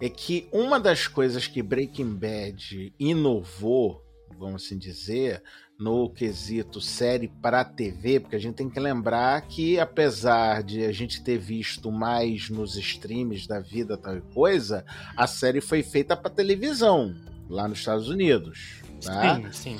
é 0.00 0.08
que 0.08 0.48
uma 0.50 0.80
das 0.80 1.06
coisas 1.06 1.46
que 1.46 1.62
Breaking 1.62 2.16
Bad 2.16 2.92
inovou, 2.98 4.02
vamos 4.36 4.64
assim 4.64 4.76
dizer, 4.76 5.44
no 5.80 6.10
quesito 6.10 6.78
série 6.78 7.26
para 7.26 7.64
TV, 7.64 8.20
porque 8.20 8.36
a 8.36 8.38
gente 8.38 8.56
tem 8.56 8.68
que 8.68 8.78
lembrar 8.78 9.40
que 9.42 9.80
apesar 9.80 10.62
de 10.62 10.84
a 10.84 10.92
gente 10.92 11.22
ter 11.22 11.38
visto 11.38 11.90
mais 11.90 12.50
nos 12.50 12.76
streams 12.76 13.48
da 13.48 13.60
vida 13.60 13.96
tal 13.96 14.20
coisa, 14.34 14.84
a 15.16 15.26
série 15.26 15.62
foi 15.62 15.82
feita 15.82 16.14
para 16.14 16.30
televisão 16.30 17.16
lá 17.48 17.66
nos 17.66 17.78
Estados 17.78 18.10
Unidos, 18.10 18.82
tá? 19.02 19.36
Sim, 19.36 19.52
sim. 19.52 19.78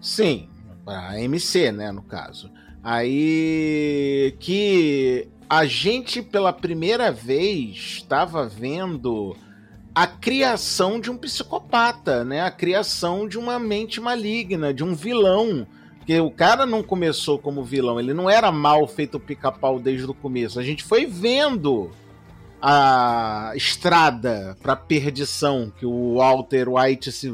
Sim, 0.00 0.48
a 0.86 1.20
MC, 1.20 1.72
né, 1.72 1.90
no 1.90 2.02
caso. 2.02 2.48
Aí 2.80 4.36
que 4.38 5.26
a 5.48 5.64
gente 5.64 6.22
pela 6.22 6.52
primeira 6.52 7.10
vez 7.10 7.76
estava 7.96 8.46
vendo 8.46 9.36
a 9.94 10.06
criação 10.06 10.98
de 10.98 11.10
um 11.10 11.16
psicopata, 11.16 12.24
né? 12.24 12.40
A 12.40 12.50
criação 12.50 13.28
de 13.28 13.38
uma 13.38 13.58
mente 13.58 14.00
maligna, 14.00 14.74
de 14.74 14.82
um 14.82 14.94
vilão. 14.94 15.66
Porque 15.98 16.18
o 16.20 16.30
cara 16.30 16.66
não 16.66 16.82
começou 16.82 17.38
como 17.38 17.62
vilão, 17.62 17.98
ele 17.98 18.12
não 18.12 18.28
era 18.28 18.52
mal 18.52 18.86
feito 18.86 19.20
pica-pau 19.20 19.78
desde 19.78 20.04
o 20.04 20.12
começo. 20.12 20.58
A 20.58 20.62
gente 20.62 20.82
foi 20.84 21.06
vendo 21.06 21.90
a 22.66 23.52
estrada 23.54 24.56
para 24.62 24.74
perdição 24.74 25.70
que 25.70 25.84
o 25.84 26.14
Walter 26.14 26.66
White 26.66 27.12
se 27.12 27.30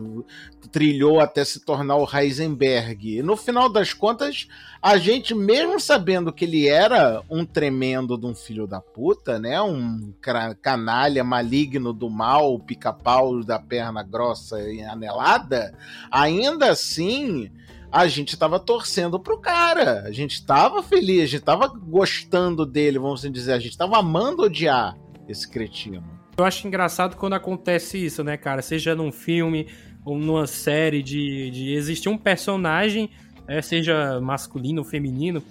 trilhou 0.72 1.20
até 1.20 1.44
se 1.44 1.60
tornar 1.60 1.94
o 1.98 2.08
Heisenberg. 2.12 3.18
E 3.18 3.22
no 3.22 3.36
final 3.36 3.68
das 3.68 3.92
contas, 3.92 4.48
a 4.82 4.98
gente, 4.98 5.32
mesmo 5.32 5.78
sabendo 5.78 6.32
que 6.32 6.44
ele 6.44 6.66
era 6.66 7.22
um 7.30 7.44
tremendo 7.44 8.18
de 8.18 8.26
um 8.26 8.34
filho 8.34 8.66
da 8.66 8.80
puta, 8.80 9.38
né? 9.38 9.62
Um 9.62 10.12
canalha 10.60 11.22
maligno 11.22 11.92
do 11.92 12.10
mal, 12.10 12.58
pica-pau 12.58 13.44
da 13.44 13.60
perna 13.60 14.02
grossa 14.02 14.60
e 14.60 14.82
anelada, 14.82 15.72
ainda 16.10 16.72
assim. 16.72 17.52
A 17.92 18.08
gente 18.08 18.36
tava 18.36 18.58
torcendo 18.58 19.20
pro 19.20 19.38
cara. 19.38 20.02
A 20.02 20.10
gente 20.10 20.44
tava 20.44 20.82
feliz, 20.82 21.22
a 21.22 21.26
gente 21.26 21.44
tava 21.44 21.68
gostando 21.68 22.66
dele, 22.66 22.98
vamos 22.98 23.20
assim 23.20 23.30
dizer. 23.30 23.52
A 23.52 23.60
gente 23.60 23.78
tava 23.78 23.96
amando 23.96 24.42
odiar 24.42 24.96
esse 25.30 25.48
cretino. 25.48 26.02
Eu 26.36 26.44
acho 26.44 26.66
engraçado 26.66 27.16
quando 27.16 27.34
acontece 27.34 28.02
isso, 28.04 28.24
né, 28.24 28.36
cara? 28.36 28.62
Seja 28.62 28.94
num 28.94 29.12
filme 29.12 29.66
ou 30.04 30.18
numa 30.18 30.46
série 30.46 31.02
de, 31.02 31.50
de 31.50 31.72
existir 31.74 32.08
um 32.08 32.16
personagem, 32.16 33.10
é, 33.46 33.60
seja 33.60 34.20
masculino 34.20 34.80
ou 34.80 34.84
feminino, 34.84 35.42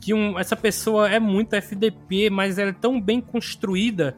que 0.00 0.14
um- 0.14 0.38
essa 0.38 0.54
pessoa 0.54 1.10
é 1.10 1.18
muito 1.18 1.54
FDP, 1.54 2.30
mas 2.30 2.58
ela 2.58 2.70
é 2.70 2.72
tão 2.74 3.00
bem 3.00 3.20
construída, 3.20 4.16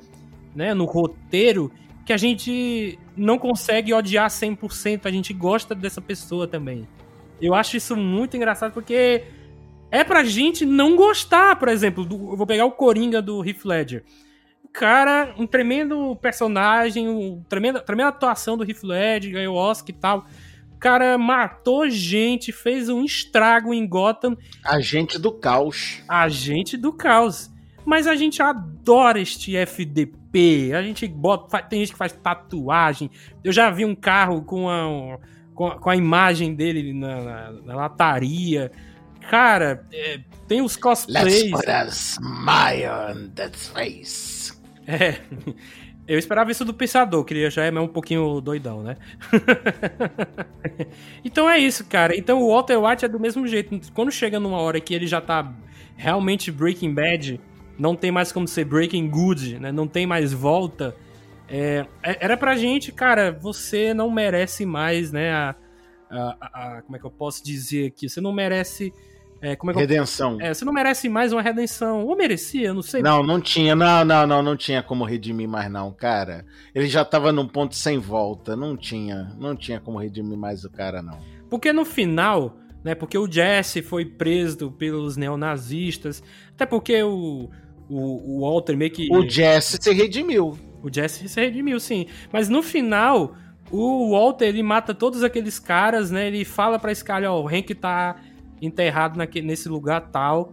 né, 0.55 0.75
no 0.75 0.85
roteiro, 0.85 1.73
que 2.05 2.13
a 2.13 2.17
gente 2.17 2.99
não 3.17 3.39
consegue 3.39 3.93
odiar 3.95 4.29
100%, 4.31 5.07
a 5.07 5.11
gente 5.11 5.33
gosta 5.33 5.75
dessa 5.75 6.01
pessoa 6.01 6.47
também. 6.47 6.87
Eu 7.41 7.55
acho 7.55 7.77
isso 7.77 7.97
muito 7.97 8.37
engraçado 8.37 8.73
porque 8.73 9.23
é 9.91 10.03
pra 10.05 10.25
gente 10.25 10.67
não 10.67 10.97
gostar, 10.97 11.57
por 11.57 11.69
exemplo, 11.69 12.05
do- 12.05 12.33
eu 12.33 12.37
vou 12.37 12.47
pegar 12.47 12.65
o 12.67 12.73
Coringa 12.73 13.23
do 13.23 13.43
Heath 13.47 13.65
Ledger. 13.65 14.05
Cara, 14.73 15.35
um 15.39 15.47
tremendo 15.47 16.15
personagem, 16.17 17.09
um 17.09 17.43
tremenda, 17.49 17.81
tremenda 17.81 18.11
atuação 18.11 18.57
do 18.57 18.65
Heath 18.65 18.83
Ledger, 18.85 19.33
ganhou 19.33 19.57
Oscar 19.57 19.91
e 19.91 19.99
tal. 19.99 20.27
O 20.73 20.79
cara 20.79 21.19
matou 21.19 21.89
gente, 21.91 22.53
fez 22.53 22.89
um 22.89 23.05
estrago 23.05 23.75
em 23.75 23.85
Gotham, 23.87 24.37
Agente 24.65 25.19
do 25.19 25.33
caos. 25.33 26.01
agente 26.09 26.77
do 26.77 26.93
caos. 26.93 27.51
Mas 27.85 28.07
a 28.07 28.15
gente 28.15 28.41
adora 28.43 29.19
este 29.19 29.57
FDP. 29.57 30.73
A 30.75 30.83
gente 30.83 31.09
bota. 31.09 31.61
Tem 31.63 31.81
gente 31.81 31.93
que 31.93 31.99
faz 31.99 32.13
tatuagem. 32.13 33.11
Eu 33.43 33.51
já 33.51 33.71
vi 33.71 33.85
um 33.85 33.95
carro 33.95 34.43
com 34.43 34.69
a, 34.69 35.19
com 35.55 35.67
a, 35.67 35.79
com 35.81 35.91
a 35.91 35.97
imagem 35.97 36.55
dele 36.55 36.93
na, 36.93 37.21
na- 37.25 37.53
na 37.65 37.75
lataria. 37.75 38.71
Cara, 39.31 39.85
é, 39.93 40.21
tem 40.47 40.61
os 40.61 40.75
Let's 40.75 40.77
cosplays. 40.83 41.51
put 41.51 41.69
a 41.69 41.85
smile 41.87 42.87
on 42.87 43.29
that 43.35 43.57
face. 43.57 44.38
É. 44.89 45.17
Eu 46.09 46.19
esperava 46.19 46.51
isso 46.51 46.65
do 46.65 46.73
Pensador, 46.73 47.23
que 47.23 47.35
ele 47.35 47.51
já 47.51 47.65
é 47.67 47.71
um 47.81 47.87
pouquinho 47.87 48.41
doidão, 48.41 48.83
né? 48.83 48.97
então 51.23 51.49
é 51.49 51.59
isso, 51.59 51.85
cara. 51.85 52.17
Então 52.17 52.41
o 52.41 52.49
Walter 52.49 52.79
White 52.79 53.05
é 53.05 53.09
do 53.09 53.21
mesmo 53.21 53.47
jeito. 53.47 53.79
Quando 53.93 54.11
chega 54.11 54.41
numa 54.41 54.59
hora 54.59 54.81
que 54.81 54.95
ele 54.95 55.07
já 55.07 55.21
tá 55.21 55.53
realmente 55.97 56.51
Breaking 56.51 56.95
Bad, 56.95 57.39
não 57.79 57.95
tem 57.95 58.11
mais 58.11 58.33
como 58.33 58.49
ser 58.49 58.65
Breaking 58.65 59.09
Good, 59.11 59.59
né? 59.59 59.71
Não 59.71 59.87
tem 59.87 60.07
mais 60.07 60.33
volta. 60.33 60.97
É, 61.47 61.85
é- 62.03 62.19
era 62.25 62.37
pra 62.39 62.57
gente, 62.57 62.91
cara, 62.91 63.31
você 63.31 63.93
não 63.93 64.11
merece 64.11 64.65
mais, 64.65 65.13
né? 65.13 65.31
A, 65.31 65.55
a- 66.11 66.77
a- 66.79 66.83
como 66.83 66.97
é 66.97 66.99
que 66.99 67.05
eu 67.05 67.11
posso 67.11 67.45
dizer 67.45 67.89
aqui? 67.89 68.09
Você 68.09 68.21
não 68.21 68.33
merece. 68.33 68.93
É, 69.41 69.55
como 69.55 69.71
é 69.71 69.75
que 69.75 69.81
Redenção. 69.81 70.39
é, 70.41 70.53
você 70.53 70.65
não 70.65 70.73
merece 70.73 71.09
mais 71.09 71.33
uma 71.33 71.41
redenção. 71.43 72.05
Ou 72.05 72.17
merecia, 72.17 72.75
não 72.75 72.83
sei. 72.83 73.03
Não, 73.03 73.23
não 73.23 73.41
tinha, 73.41 73.75
não, 73.77 74.05
não, 74.05 74.27
não, 74.27 74.43
não 74.43 74.57
tinha 74.57 74.83
como 74.83 75.05
redimir 75.05 75.49
mais 75.49 75.71
não, 75.71 75.93
cara. 75.93 76.45
Ele 76.75 76.89
já 76.89 77.05
tava 77.05 77.31
num 77.33 77.47
ponto 77.47 77.75
sem 77.75 77.99
volta, 77.99 78.57
não 78.57 78.77
tinha, 78.77 79.33
não 79.39 79.55
tinha 79.55 79.81
como 79.81 79.99
redimir 79.99 80.37
mais 80.37 80.65
o 80.65 80.71
cara 80.71 81.01
não. 81.03 81.19
Porque 81.49 81.73
no 81.73 81.85
final, 81.85 82.57
né? 82.83 82.95
Porque 82.95 83.17
o 83.17 83.31
Jesse 83.31 83.83
foi 83.83 84.05
preso 84.05 84.71
pelos 84.73 85.17
neonazistas, 85.17 86.23
até 86.55 86.67
porque 86.67 87.03
o, 87.03 87.49
o, 87.89 88.37
o 88.37 88.41
Walter 88.41 88.77
meio 88.77 88.91
que. 88.91 89.09
O 89.11 89.29
Jesse 89.29 89.79
se 89.81 89.93
redimiu. 89.93 90.59
O 90.83 90.93
Jesse 90.93 91.29
se 91.29 91.41
redimiu, 91.41 91.81
sim. 91.81 92.07
Mas 92.33 92.49
no 92.49 92.63
final, 92.63 93.35
o 93.71 94.13
Walter 94.13 94.47
ele 94.47 94.63
mata 94.63 94.95
todos 94.95 95.23
aqueles 95.23 95.59
caras, 95.59 96.11
né? 96.11 96.27
Ele 96.29 96.45
fala 96.45 96.79
pra 96.79 96.95
Scully, 96.95 97.27
ó, 97.27 97.41
o 97.41 97.49
Hank 97.49 97.75
tá 97.75 98.17
enterrado 98.61 99.19
nesse 99.43 99.69
lugar 99.69 100.11
tal. 100.11 100.53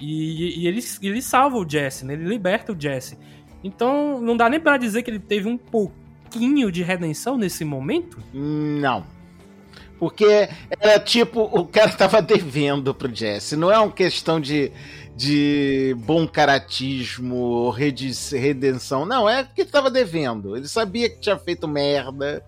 E, 0.00 0.62
e 0.62 0.66
ele, 0.66 0.82
ele 1.02 1.22
salva 1.22 1.56
o 1.56 1.68
Jesse, 1.68 2.04
né? 2.04 2.14
Ele 2.14 2.24
liberta 2.24 2.72
o 2.72 2.80
Jesse. 2.80 3.18
Então, 3.62 4.20
não 4.20 4.36
dá 4.36 4.48
nem 4.48 4.60
pra 4.60 4.76
dizer 4.76 5.02
que 5.02 5.10
ele 5.10 5.18
teve 5.18 5.48
um 5.48 5.56
pouquinho 5.56 6.70
de 6.70 6.82
redenção 6.82 7.38
nesse 7.38 7.64
momento? 7.64 8.18
Não. 8.32 9.04
Porque 9.98 10.48
era 10.80 10.98
tipo, 10.98 11.42
o 11.42 11.66
cara 11.66 11.90
tava 11.96 12.20
devendo 12.20 12.94
pro 12.94 13.14
Jesse. 13.14 13.56
Não 13.56 13.70
é 13.70 13.78
uma 13.78 13.92
questão 13.92 14.40
de, 14.40 14.70
de 15.16 15.96
bom 16.00 16.26
caratismo, 16.26 17.70
redenção. 17.70 19.06
Não, 19.06 19.28
é 19.28 19.44
que 19.44 19.62
ele 19.62 19.70
tava 19.70 19.90
devendo. 19.90 20.56
Ele 20.56 20.68
sabia 20.68 21.08
que 21.08 21.20
tinha 21.20 21.38
feito 21.38 21.66
merda 21.68 22.44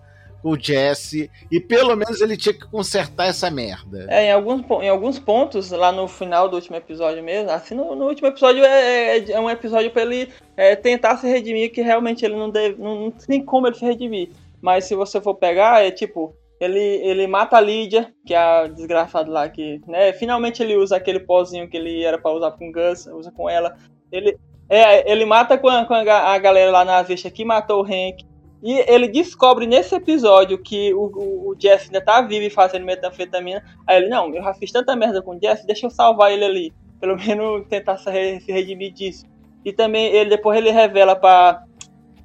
o 0.47 0.57
Jesse 0.57 1.29
e 1.51 1.59
pelo 1.59 1.93
menos 1.95 2.21
ele 2.21 2.37
tinha 2.37 2.53
que 2.53 2.65
consertar 2.65 3.27
essa 3.27 3.51
merda. 3.51 4.07
É, 4.09 4.27
em 4.27 4.31
alguns, 4.31 4.61
em 4.81 4.87
alguns 4.87 5.19
pontos, 5.19 5.71
lá 5.71 5.91
no 5.91 6.07
final 6.07 6.47
do 6.47 6.55
último 6.55 6.77
episódio 6.77 7.21
mesmo, 7.21 7.51
assim, 7.51 7.75
no, 7.75 7.93
no 7.95 8.05
último 8.05 8.29
episódio 8.29 8.63
é, 8.63 9.17
é, 9.17 9.31
é 9.31 9.39
um 9.39 9.49
episódio 9.49 9.91
para 9.91 10.03
ele 10.03 10.29
é, 10.55 10.73
tentar 10.73 11.17
se 11.17 11.27
redimir, 11.27 11.73
que 11.73 11.81
realmente 11.81 12.23
ele 12.23 12.35
não, 12.35 12.49
deve, 12.49 12.81
não, 12.81 12.95
não 12.95 13.11
tem 13.11 13.43
como 13.43 13.67
ele 13.67 13.75
se 13.75 13.83
redimir. 13.83 14.29
Mas 14.61 14.85
se 14.85 14.95
você 14.95 15.19
for 15.19 15.35
pegar, 15.35 15.85
é 15.85 15.91
tipo, 15.91 16.33
ele, 16.61 16.79
ele 16.79 17.27
mata 17.27 17.57
a 17.57 17.61
Lídia, 17.61 18.13
que 18.25 18.33
é 18.33 18.37
a 18.37 18.67
desgraçada 18.67 19.29
lá 19.29 19.49
que, 19.49 19.81
né, 19.85 20.13
finalmente 20.13 20.63
ele 20.63 20.77
usa 20.77 20.95
aquele 20.95 21.19
pozinho 21.19 21.69
que 21.69 21.75
ele 21.75 22.03
era 22.03 22.17
para 22.17 22.31
usar 22.31 22.51
com 22.51 22.71
Gus, 22.71 23.05
usa 23.07 23.31
com 23.31 23.49
ela. 23.49 23.75
Ele, 24.09 24.37
é, 24.69 25.11
ele 25.11 25.25
mata 25.25 25.57
com 25.57 25.67
a, 25.67 25.85
com 25.85 25.93
a 25.93 26.37
galera 26.37 26.71
lá 26.71 26.85
na 26.85 27.01
vista 27.01 27.29
que 27.29 27.43
matou 27.43 27.81
o 27.81 27.85
Hank. 27.85 28.25
E 28.67 28.83
ele 28.85 29.07
descobre 29.07 29.65
nesse 29.65 29.95
episódio 29.95 30.57
que 30.57 30.93
o, 30.93 31.05
o, 31.05 31.55
Jesse 31.57 31.85
ainda 31.85 32.01
tá 32.01 32.19
vivo 32.21 32.47
e 32.47 32.49
fazendo 32.49 32.83
metanfetamina. 32.83 33.63
Aí 33.87 33.95
ele, 33.95 34.09
não, 34.09 34.27
eu 34.35 34.43
já 34.43 34.53
fiz 34.53 34.73
tanta 34.73 34.93
merda 34.93 35.21
com 35.21 35.37
o 35.37 35.39
Jesse, 35.41 35.65
deixa 35.65 35.85
eu 35.85 35.89
salvar 35.89 36.33
ele 36.33 36.43
ali. 36.43 36.73
Pelo 36.99 37.15
menos 37.15 37.65
tentar 37.71 37.95
se, 37.95 38.09
redimir 38.45 38.91
disso. 38.91 39.25
E 39.63 39.71
também 39.71 40.07
ele 40.07 40.31
depois 40.31 40.57
ele 40.57 40.69
revela 40.69 41.15
para 41.15 41.63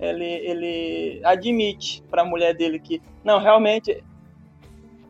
ele, 0.00 0.24
ele 0.24 1.20
admite 1.22 2.02
para 2.10 2.22
a 2.22 2.24
mulher 2.24 2.56
dele 2.56 2.80
que 2.80 3.00
não, 3.22 3.38
realmente 3.38 4.02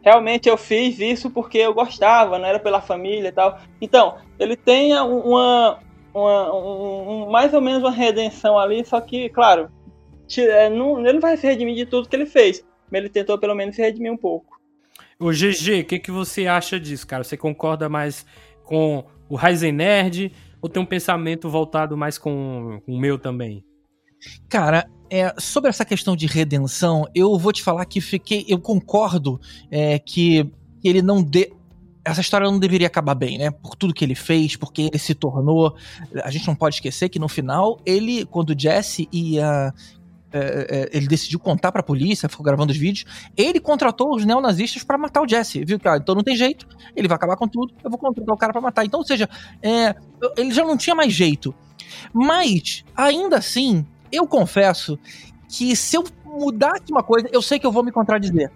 realmente 0.03 0.51
eu 0.51 0.59
fiz 0.59 0.99
isso 0.99 1.31
porque 1.31 1.57
eu 1.57 1.73
gostava, 1.73 2.39
não 2.39 2.45
era 2.45 2.61
pela 2.61 2.83
família 2.83 3.29
e 3.29 3.33
tal. 3.33 3.59
Então, 3.81 4.19
ele 4.39 4.55
tem 4.55 4.93
uma, 4.93 5.79
uma 6.13 6.55
um, 6.55 7.25
um, 7.25 7.31
mais 7.31 7.55
ou 7.55 7.63
menos 7.63 7.83
uma 7.83 7.91
redenção 7.91 8.59
ali, 8.59 8.85
só 8.85 9.01
que, 9.01 9.31
claro, 9.31 9.71
não, 10.41 11.01
ele 11.01 11.15
não 11.15 11.21
vai 11.21 11.37
se 11.37 11.47
redimir 11.47 11.75
de 11.75 11.87
tudo 11.87 12.09
que 12.09 12.17
ele 12.17 12.27
fez, 12.27 12.65
mas 12.91 13.01
ele 13.01 13.09
tentou 13.09 13.39
pelo 13.39 13.55
menos 13.55 13.75
se 13.75 13.83
redimir 13.83 14.13
um 14.13 14.17
pouco. 14.17 14.61
O 15.19 15.31
GG, 15.31 15.81
o 15.81 15.85
que, 15.85 15.99
que 15.99 16.11
você 16.11 16.47
acha 16.47 16.81
disso, 16.81 17.07
cara? 17.07 17.23
Você 17.23 17.37
concorda 17.37 17.89
mais 17.89 18.27
com 18.65 19.05
o 19.29 19.37
Ryzen 19.37 19.73
Nerd 19.73 20.33
ou 20.61 20.69
tem 20.69 20.83
um 20.83 20.87
pensamento 20.87 21.49
voltado 21.49 21.97
mais 21.97 22.19
com, 22.19 22.81
com 22.85 22.93
o 22.93 22.99
meu 22.99 23.19
também? 23.19 23.65
Cara, 24.49 24.89
é, 25.11 25.35
sobre 25.39 25.69
essa 25.69 25.85
questão 25.85 26.17
de 26.17 26.27
redenção, 26.27 27.07
eu 27.15 27.37
vou 27.39 27.53
te 27.53 27.63
falar 27.63 27.85
que 27.85 28.01
fiquei. 28.01 28.45
Eu 28.49 28.59
concordo 28.59 29.41
é, 29.71 29.99
que 29.99 30.51
ele 30.83 31.03
não 31.03 31.23
dê. 31.23 31.53
Essa 32.05 32.21
história 32.21 32.51
não 32.51 32.59
deveria 32.59 32.87
acabar 32.87 33.15
bem, 33.15 33.39
né? 33.39 33.51
Por 33.51 33.77
tudo 33.77 33.95
que 33.95 34.05
ele 34.05 34.15
fez, 34.15 34.57
porque 34.57 34.83
ele 34.83 34.99
se 34.99 35.15
tornou. 35.15 35.77
A 36.25 36.31
gente 36.31 36.47
não 36.47 36.55
pode 36.55 36.77
esquecer 36.77 37.09
que 37.09 37.19
no 37.19 37.29
final, 37.29 37.79
ele, 37.85 38.25
quando 38.25 38.59
Jesse 38.59 39.09
ia. 39.13 39.73
É, 39.75 40.02
é, 40.33 40.91
ele 40.93 41.07
decidiu 41.07 41.39
contar 41.39 41.71
pra 41.73 41.83
polícia, 41.83 42.29
ficou 42.29 42.45
gravando 42.45 42.73
os 42.73 42.79
vídeos. 42.79 43.05
Ele 43.37 43.61
contratou 43.61 44.15
os 44.15 44.25
neonazistas 44.25 44.83
para 44.83 44.97
matar 44.97 45.23
o 45.23 45.29
Jesse. 45.29 45.65
Viu? 45.65 45.79
Ah, 45.85 45.97
então 45.97 46.15
não 46.15 46.23
tem 46.23 46.37
jeito, 46.37 46.67
ele 46.97 47.09
vai 47.09 47.17
acabar 47.17 47.37
com 47.37 47.49
tudo, 47.49 47.75
eu 47.83 47.91
vou 47.91 47.99
contratar 47.99 48.35
o 48.35 48.39
cara 48.39 48.53
para 48.53 48.63
matar. 48.63 48.85
Então, 48.85 49.01
ou 49.01 49.07
seja, 49.07 49.29
é, 49.63 49.95
ele 50.37 50.53
já 50.53 50.65
não 50.65 50.77
tinha 50.77 50.95
mais 50.95 51.13
jeito. 51.13 51.55
Mas, 52.13 52.85
ainda 52.97 53.39
assim, 53.39 53.87
eu 54.11 54.27
confesso 54.27 54.99
que 55.49 55.77
se 55.77 55.97
eu 55.97 56.05
mudasse 56.25 56.91
uma 56.91 57.03
coisa, 57.03 57.29
eu 57.31 57.43
sei 57.43 57.59
que 57.59 57.67
eu 57.67 57.73
vou 57.73 57.85
me 57.85 57.93
contradizer. 57.93 58.51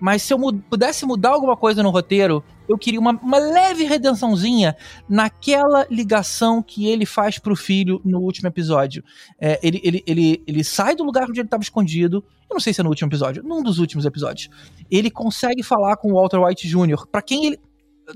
Mas 0.00 0.22
se 0.22 0.32
eu 0.32 0.38
pudesse 0.68 1.04
mudar 1.04 1.30
alguma 1.30 1.56
coisa 1.56 1.82
no 1.82 1.90
roteiro, 1.90 2.42
eu 2.70 2.78
queria 2.78 3.00
uma, 3.00 3.10
uma 3.10 3.38
leve 3.38 3.84
redençãozinha 3.84 4.76
naquela 5.08 5.86
ligação 5.90 6.62
que 6.62 6.86
ele 6.86 7.04
faz 7.04 7.38
pro 7.38 7.56
filho 7.56 8.00
no 8.04 8.20
último 8.20 8.46
episódio. 8.46 9.02
É, 9.40 9.58
ele, 9.60 9.80
ele, 9.82 10.04
ele, 10.06 10.42
ele 10.46 10.62
sai 10.62 10.94
do 10.94 11.02
lugar 11.02 11.28
onde 11.28 11.40
ele 11.40 11.46
estava 11.46 11.62
escondido. 11.62 12.24
Eu 12.48 12.54
não 12.54 12.60
sei 12.60 12.72
se 12.72 12.80
é 12.80 12.84
no 12.84 12.90
último 12.90 13.08
episódio, 13.08 13.42
num 13.42 13.60
dos 13.60 13.80
últimos 13.80 14.04
episódios. 14.04 14.48
Ele 14.88 15.10
consegue 15.10 15.64
falar 15.64 15.96
com 15.96 16.12
o 16.12 16.14
Walter 16.14 16.38
White 16.38 16.68
Jr., 16.68 17.06
para 17.10 17.22
quem 17.22 17.46
ele. 17.46 17.60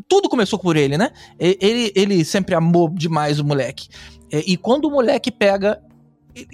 Tudo 0.08 0.28
começou 0.28 0.58
por 0.58 0.76
ele, 0.76 0.96
né? 0.96 1.10
Ele, 1.38 1.92
ele 1.94 2.24
sempre 2.24 2.54
amou 2.54 2.88
demais 2.88 3.40
o 3.40 3.44
moleque. 3.44 3.88
É, 4.30 4.42
e 4.46 4.56
quando 4.56 4.86
o 4.86 4.90
moleque 4.90 5.30
pega 5.32 5.82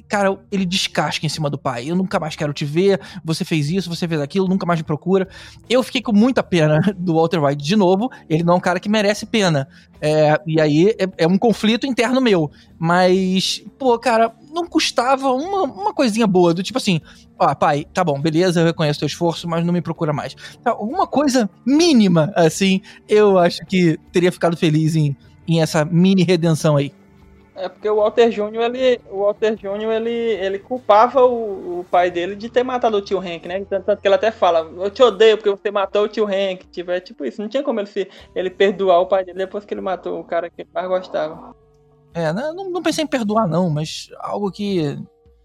cara, 0.08 0.38
ele 0.50 0.64
descasca 0.64 1.24
em 1.24 1.28
cima 1.28 1.48
do 1.48 1.58
pai. 1.58 1.90
Eu 1.90 1.96
nunca 1.96 2.18
mais 2.18 2.36
quero 2.36 2.52
te 2.52 2.64
ver, 2.64 3.00
você 3.24 3.44
fez 3.44 3.70
isso, 3.70 3.88
você 3.88 4.06
fez 4.06 4.20
aquilo, 4.20 4.48
nunca 4.48 4.66
mais 4.66 4.80
me 4.80 4.84
procura. 4.84 5.28
Eu 5.68 5.82
fiquei 5.82 6.02
com 6.02 6.12
muita 6.12 6.42
pena 6.42 6.80
do 6.98 7.14
Walter 7.14 7.42
White 7.42 7.64
de 7.64 7.76
novo. 7.76 8.10
Ele 8.28 8.42
não 8.42 8.54
é 8.54 8.56
um 8.56 8.60
cara 8.60 8.80
que 8.80 8.88
merece 8.88 9.26
pena. 9.26 9.68
É, 10.00 10.40
e 10.46 10.60
aí 10.60 10.94
é, 10.98 11.24
é, 11.24 11.26
um 11.26 11.38
conflito 11.38 11.86
interno 11.86 12.20
meu. 12.20 12.50
Mas, 12.78 13.62
pô, 13.78 13.98
cara, 13.98 14.32
não 14.52 14.66
custava 14.66 15.30
uma, 15.30 15.62
uma 15.64 15.94
coisinha 15.94 16.26
boa, 16.26 16.54
do 16.54 16.62
tipo 16.62 16.78
assim, 16.78 17.00
ó, 17.38 17.54
pai, 17.54 17.86
tá 17.92 18.02
bom, 18.02 18.20
beleza, 18.20 18.60
eu 18.60 18.66
reconheço 18.66 19.00
teu 19.00 19.06
esforço, 19.06 19.46
mas 19.46 19.64
não 19.64 19.72
me 19.72 19.82
procura 19.82 20.12
mais. 20.12 20.34
Tá, 20.62 20.70
alguma 20.70 21.06
coisa 21.06 21.48
mínima, 21.66 22.32
assim, 22.34 22.80
eu 23.08 23.38
acho 23.38 23.60
que 23.66 23.98
teria 24.10 24.32
ficado 24.32 24.56
feliz 24.56 24.96
em, 24.96 25.14
em 25.46 25.60
essa 25.60 25.84
mini 25.84 26.22
redenção 26.22 26.76
aí. 26.76 26.92
É 27.60 27.68
porque 27.68 27.88
o 27.88 27.96
Walter 27.96 28.30
Jr. 28.30 28.62
ele, 28.62 29.00
o 29.10 29.20
Walter 29.20 29.54
Jr. 29.54 29.90
ele, 29.92 30.10
ele 30.10 30.58
culpava 30.58 31.24
o, 31.24 31.80
o 31.80 31.84
pai 31.84 32.10
dele 32.10 32.34
de 32.34 32.48
ter 32.48 32.62
matado 32.62 32.96
o 32.96 33.02
tio 33.02 33.18
Hank, 33.18 33.46
né? 33.46 33.64
Tanto, 33.68 33.84
tanto, 33.84 34.00
que 34.00 34.08
ele 34.08 34.14
até 34.14 34.30
fala, 34.30 34.60
eu 34.60 34.90
te 34.90 35.02
odeio 35.02 35.36
porque 35.36 35.50
você 35.50 35.70
matou 35.70 36.04
o 36.04 36.08
tio 36.08 36.26
Hank. 36.26 36.66
Tipo, 36.70 36.90
é 36.90 37.00
tipo 37.00 37.24
isso, 37.24 37.40
não 37.40 37.48
tinha 37.48 37.62
como 37.62 37.80
ele, 37.80 37.86
se, 37.86 38.08
ele 38.34 38.50
perdoar 38.50 39.00
o 39.00 39.06
pai 39.06 39.24
dele 39.24 39.38
depois 39.38 39.64
que 39.64 39.74
ele 39.74 39.80
matou 39.80 40.18
o 40.18 40.24
cara 40.24 40.48
que 40.48 40.62
ele 40.62 40.70
mais 40.72 40.88
gostava. 40.88 41.54
É, 42.14 42.32
não, 42.32 42.70
não 42.70 42.82
pensei 42.82 43.04
em 43.04 43.06
perdoar 43.06 43.46
não, 43.46 43.70
mas 43.70 44.08
algo 44.18 44.50
que 44.50 44.98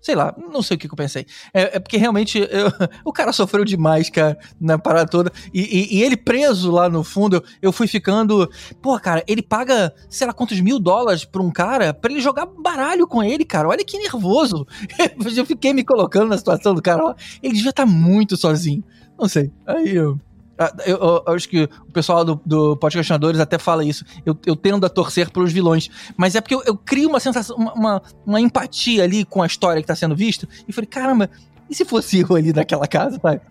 Sei 0.06 0.14
lá, 0.14 0.36
não 0.38 0.62
sei 0.62 0.76
o 0.76 0.78
que, 0.78 0.88
que 0.88 0.94
eu 0.94 0.98
pensei. 0.98 1.26
É, 1.52 1.78
é 1.78 1.80
porque 1.80 1.98
realmente 1.98 2.38
eu, 2.38 2.72
o 3.04 3.12
cara 3.12 3.34
sofreu 3.34 3.66
demais, 3.66 4.08
cara, 4.08 4.38
na 4.62 4.78
parada 4.78 5.10
toda. 5.10 5.32
E, 5.52 5.62
e, 5.62 5.98
e, 5.98 6.04
ele 6.04 6.16
preso 6.16 6.70
lá 6.70 6.88
no 6.88 7.04
fundo, 7.04 7.44
eu, 7.60 7.72
fui 7.72 7.88
ficando. 7.88 8.48
Pô, 8.84 9.00
cara, 9.00 9.24
ele 9.28 9.42
paga, 9.42 9.92
sei 10.08 10.28
lá 10.28 10.32
quantos 10.32 10.62
mil 10.62 10.78
dólares 10.78 11.26
pra 11.26 11.42
um 11.42 11.50
cara 11.50 11.92
pra 11.92 12.12
ele 12.12 12.22
jogar 12.22 12.46
baralho 12.46 13.08
com 13.08 13.24
ele, 13.24 13.44
cara. 13.44 13.68
Olha 13.68 13.84
que 13.84 13.98
nervoso. 13.98 14.68
Eu 15.36 15.44
fiquei 15.44 15.74
me 15.74 15.84
colocando 15.84 16.30
na 16.30 16.38
situação 16.38 16.76
do 16.76 16.84
cara. 16.84 17.16
Ele 17.42 17.58
estar 17.58 17.74
tá 17.74 17.86
muito 17.88 18.38
sozinho. 18.38 18.84
Não 19.18 19.28
sei. 19.28 19.52
Aí 19.66 19.96
eu. 19.96 20.20
Ah, 20.58 20.74
eu, 20.86 20.98
eu, 20.98 21.24
eu, 21.28 21.34
acho 21.34 21.50
que 21.50 21.64
o 21.64 21.92
pessoal 21.92 22.24
do, 22.24 22.42
do 22.46 22.78
Podcastinadores 22.78 23.40
até 23.40 23.58
fala 23.58 23.84
isso. 23.84 24.06
Eu, 24.26 24.38
eu 24.46 24.56
tendo 24.56 24.86
a 24.86 24.90
torcer 24.90 25.30
pelos 25.30 25.52
vilões. 25.52 25.90
Mas 26.16 26.36
é 26.36 26.42
porque 26.42 26.56
eu, 26.56 26.64
eu 26.66 26.78
crio 26.78 27.10
uma 27.10 27.20
sensação, 27.20 27.58
uma, 27.58 27.74
uma, 27.74 28.02
uma, 28.26 28.42
empatia 28.42 29.04
ali 29.04 29.26
com 29.26 29.42
a 29.42 29.48
história 29.48 29.82
que 29.82 29.88
tá 29.88 29.96
sendo 29.96 30.16
vista. 30.16 30.48
E 30.68 30.72
falei, 30.72 30.88
caramba, 30.88 31.30
e 31.70 31.76
se 31.76 31.84
fosse 31.84 32.22
eu 32.22 32.36
ali 32.36 32.54
naquela 32.54 32.88
casa, 32.88 33.20
pai? 33.20 33.42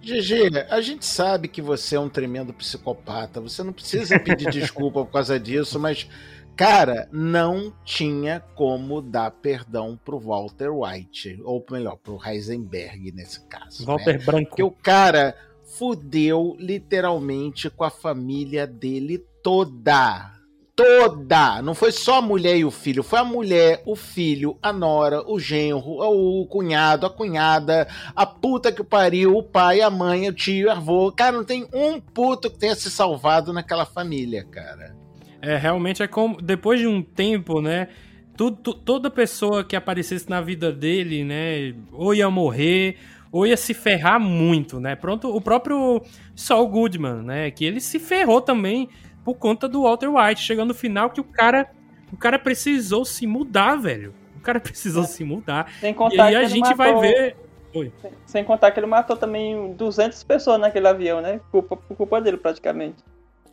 GG, 0.00 0.66
a 0.68 0.80
gente 0.80 1.04
sabe 1.06 1.48
que 1.48 1.62
você 1.62 1.96
é 1.96 2.00
um 2.00 2.08
tremendo 2.08 2.52
psicopata. 2.52 3.40
Você 3.40 3.62
não 3.62 3.72
precisa 3.72 4.20
pedir 4.20 4.50
desculpa 4.50 5.04
por 5.04 5.10
causa 5.10 5.40
disso, 5.40 5.80
mas, 5.80 6.08
cara, 6.54 7.08
não 7.10 7.72
tinha 7.84 8.40
como 8.54 9.02
dar 9.02 9.30
perdão 9.32 9.98
pro 10.04 10.20
Walter 10.20 10.70
White. 10.70 11.40
Ou 11.42 11.64
melhor, 11.68 11.96
pro 11.96 12.20
Heisenberg 12.24 13.10
nesse 13.12 13.40
caso. 13.46 13.84
Walter 13.84 14.18
né? 14.18 14.24
Branco. 14.24 14.50
Porque 14.50 14.62
o 14.62 14.70
cara 14.70 15.34
fudeu 15.78 16.56
literalmente 16.58 17.68
com 17.68 17.84
a 17.84 17.90
família 17.90 18.66
dele 18.66 19.18
toda. 19.42 20.32
Toda! 20.76 21.62
Não 21.62 21.74
foi 21.74 21.92
só 21.92 22.18
a 22.18 22.22
mulher 22.22 22.56
e 22.56 22.64
o 22.64 22.70
filho, 22.70 23.04
foi 23.04 23.20
a 23.20 23.24
mulher, 23.24 23.80
o 23.86 23.94
filho, 23.94 24.58
a 24.60 24.72
nora, 24.72 25.22
o 25.30 25.38
genro, 25.38 26.00
o 26.00 26.46
cunhado, 26.46 27.06
a 27.06 27.10
cunhada, 27.10 27.86
a 28.14 28.26
puta 28.26 28.72
que 28.72 28.82
pariu, 28.82 29.36
o 29.36 29.42
pai, 29.42 29.80
a 29.80 29.90
mãe, 29.90 30.28
o 30.28 30.32
tio, 30.32 30.66
o 30.66 30.70
avô. 30.72 31.12
Cara, 31.12 31.36
não 31.36 31.44
tem 31.44 31.68
um 31.72 32.00
puto 32.00 32.50
que 32.50 32.58
tenha 32.58 32.74
se 32.74 32.90
salvado 32.90 33.52
naquela 33.52 33.84
família, 33.84 34.44
cara. 34.44 34.96
É, 35.40 35.56
realmente 35.56 36.02
é 36.02 36.08
como. 36.08 36.40
Depois 36.40 36.80
de 36.80 36.86
um 36.88 37.02
tempo, 37.02 37.60
né? 37.60 37.88
Tudo, 38.36 38.74
toda 38.74 39.08
pessoa 39.08 39.62
que 39.62 39.76
aparecesse 39.76 40.28
na 40.28 40.40
vida 40.40 40.72
dele, 40.72 41.22
né? 41.22 41.74
Ou 41.92 42.12
ia 42.12 42.28
morrer, 42.28 42.96
ou 43.34 43.46
ia 43.46 43.56
se 43.56 43.74
ferrar 43.74 44.20
muito, 44.20 44.78
né? 44.78 44.94
Pronto, 44.94 45.34
o 45.34 45.40
próprio 45.40 46.00
Saul 46.36 46.68
Goodman, 46.68 47.22
né? 47.22 47.50
Que 47.50 47.64
ele 47.64 47.80
se 47.80 47.98
ferrou 47.98 48.40
também 48.40 48.88
por 49.24 49.34
conta 49.34 49.68
do 49.68 49.82
Walter 49.82 50.08
White, 50.08 50.40
chegando 50.40 50.68
no 50.68 50.74
final 50.74 51.10
que 51.10 51.20
o 51.20 51.24
cara, 51.24 51.68
o 52.12 52.16
cara 52.16 52.38
precisou 52.38 53.04
se 53.04 53.26
mudar, 53.26 53.76
velho. 53.76 54.14
O 54.36 54.40
cara 54.40 54.60
precisou 54.60 55.02
é. 55.02 55.06
se 55.06 55.24
mudar. 55.24 55.72
Sem 55.80 55.92
contar 55.92 56.14
e 56.14 56.20
aí 56.20 56.36
a 56.36 56.44
gente 56.44 56.76
matou... 56.76 56.76
vai 56.76 56.94
ver 57.00 57.36
Oi. 57.74 57.92
Sem, 58.24 58.44
contar 58.44 58.70
que 58.70 58.78
ele 58.78 58.86
matou 58.86 59.16
também 59.16 59.72
200 59.72 60.22
pessoas 60.22 60.60
naquele 60.60 60.86
avião, 60.86 61.20
né? 61.20 61.40
Culpa, 61.50 61.76
por 61.76 61.96
culpa 61.96 62.20
dele, 62.20 62.36
praticamente. 62.36 63.02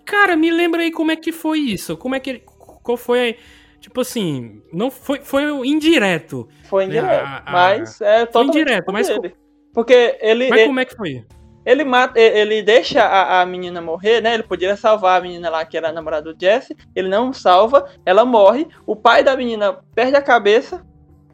Cara, 0.06 0.36
me 0.36 0.52
lembra 0.52 0.82
aí 0.82 0.91
como 0.91 1.10
é 1.10 1.16
que 1.16 1.32
foi 1.32 1.58
isso. 1.58 1.98
Como 1.98 2.14
é 2.14 2.20
que 2.20 2.30
ele, 2.30 2.44
enforcou 2.82 2.98
foi, 2.98 3.38
tipo 3.80 4.02
assim, 4.02 4.62
não 4.74 4.90
foi, 4.91 5.22
foi 5.22 5.44
indireto. 5.68 6.48
Foi 6.64 6.86
indireto, 6.86 7.26
A- 7.26 7.44
a- 7.45 7.52
mas 7.52 8.02
é 8.02 8.26
totalmente 8.26 8.56
indireto, 8.56 8.86
culpa 8.86 8.91
mas 8.91 9.08
dele. 9.08 9.36
Porque 9.73 10.18
ele, 10.22 10.49
Mas 10.49 10.60
ele, 10.60 10.68
como 10.68 10.80
é 10.80 10.85
que 10.85 10.95
foi? 10.95 11.26
ele 11.65 11.84
mata, 11.84 12.19
ele 12.19 12.61
deixa 12.64 13.03
a, 13.03 13.41
a 13.41 13.45
menina 13.45 13.81
morrer, 13.81 14.22
né? 14.22 14.34
Ele 14.34 14.43
poderia 14.43 14.76
salvar 14.76 15.19
a 15.19 15.22
menina 15.22 15.49
lá 15.49 15.64
que 15.64 15.77
era 15.77 15.89
a 15.89 15.93
namorada 15.93 16.34
do 16.34 16.39
Jesse. 16.39 16.76
Ele 16.95 17.07
não 17.07 17.31
salva, 17.31 17.88
ela 18.06 18.26
morre. 18.26 18.68
O 18.85 18.95
pai 18.95 19.23
da 19.23 19.35
menina 19.35 19.77
perde 19.93 20.15
a 20.15 20.22
cabeça. 20.22 20.85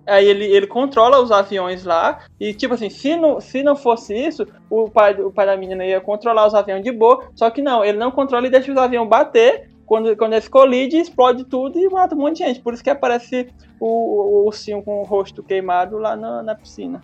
Aí 0.05 0.25
ele, 0.25 0.45
ele 0.45 0.67
controla 0.67 1.21
os 1.21 1.31
aviões 1.31 1.83
lá. 1.85 2.19
E, 2.39 2.53
tipo 2.53 2.73
assim, 2.73 2.89
se 2.89 3.15
não, 3.15 3.39
se 3.39 3.63
não 3.63 3.75
fosse 3.75 4.13
isso, 4.13 4.45
o 4.69 4.89
pai, 4.89 5.13
o 5.21 5.31
pai 5.31 5.45
da 5.45 5.57
menina 5.57 5.85
ia 5.85 6.01
controlar 6.01 6.47
os 6.47 6.53
aviões 6.53 6.83
de 6.83 6.91
boa. 6.91 7.29
Só 7.33 7.49
que 7.49 7.61
não, 7.61 7.83
ele 7.83 7.97
não 7.97 8.11
controla 8.11 8.47
e 8.47 8.49
deixa 8.49 8.71
os 8.71 8.77
aviões 8.77 9.07
bater. 9.07 9.69
Quando, 9.85 10.15
quando 10.17 10.33
eles 10.33 10.49
colidem, 10.49 10.99
explode 10.99 11.45
tudo 11.45 11.79
e 11.79 11.89
mata 11.89 12.13
um 12.13 12.17
monte 12.17 12.39
de 12.39 12.45
gente. 12.45 12.59
Por 12.59 12.73
isso 12.73 12.83
que 12.83 12.89
aparece 12.89 13.47
o, 13.79 13.87
o, 13.87 14.41
o 14.41 14.45
ursinho 14.45 14.83
com 14.83 14.99
o 14.99 15.03
rosto 15.03 15.41
queimado 15.41 15.97
lá 15.97 16.17
na, 16.17 16.43
na 16.43 16.55
piscina. 16.55 17.01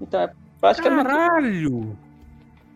Então 0.00 0.18
é 0.20 0.30
praticamente. 0.62 1.04
Caralho! 1.04 1.96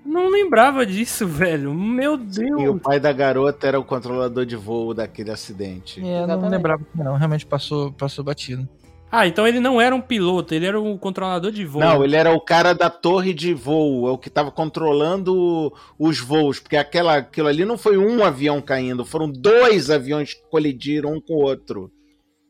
Não 0.04 0.28
lembrava 0.28 0.84
disso, 0.86 1.26
velho. 1.26 1.74
Meu 1.74 2.12
E 2.12 2.14
o 2.14 2.18
Deus. 2.18 2.82
pai 2.82 3.00
da 3.00 3.12
garota 3.12 3.66
era 3.66 3.80
o 3.80 3.84
controlador 3.84 4.44
de 4.46 4.54
voo 4.54 4.94
daquele 4.94 5.30
acidente. 5.30 6.00
É, 6.00 6.26
não 6.26 6.48
lembrava 6.48 6.84
que 6.84 7.02
não, 7.02 7.16
realmente 7.16 7.44
passou, 7.46 7.90
passou 7.92 8.22
batido. 8.24 8.68
Ah, 9.10 9.26
então 9.26 9.46
ele 9.46 9.58
não 9.60 9.80
era 9.80 9.94
um 9.94 10.00
piloto, 10.00 10.52
ele 10.54 10.66
era 10.66 10.80
um 10.80 10.96
controlador 10.98 11.50
de 11.50 11.64
voo. 11.64 11.80
Não, 11.80 12.04
ele 12.04 12.14
era 12.16 12.32
o 12.32 12.40
cara 12.40 12.72
da 12.72 12.90
torre 12.90 13.32
de 13.32 13.54
voo, 13.54 14.08
é 14.08 14.10
o 14.12 14.18
que 14.18 14.28
tava 14.28 14.50
controlando 14.50 15.72
os 15.98 16.18
voos, 16.20 16.58
porque 16.60 16.76
aquela, 16.76 17.16
aquilo 17.16 17.48
ali 17.48 17.64
não 17.64 17.78
foi 17.78 17.96
um 17.96 18.24
avião 18.24 18.60
caindo, 18.60 19.04
foram 19.04 19.30
dois 19.30 19.90
aviões 19.90 20.34
que 20.34 20.42
colidiram 20.50 21.14
um 21.14 21.20
com 21.20 21.34
o 21.34 21.42
outro. 21.44 21.90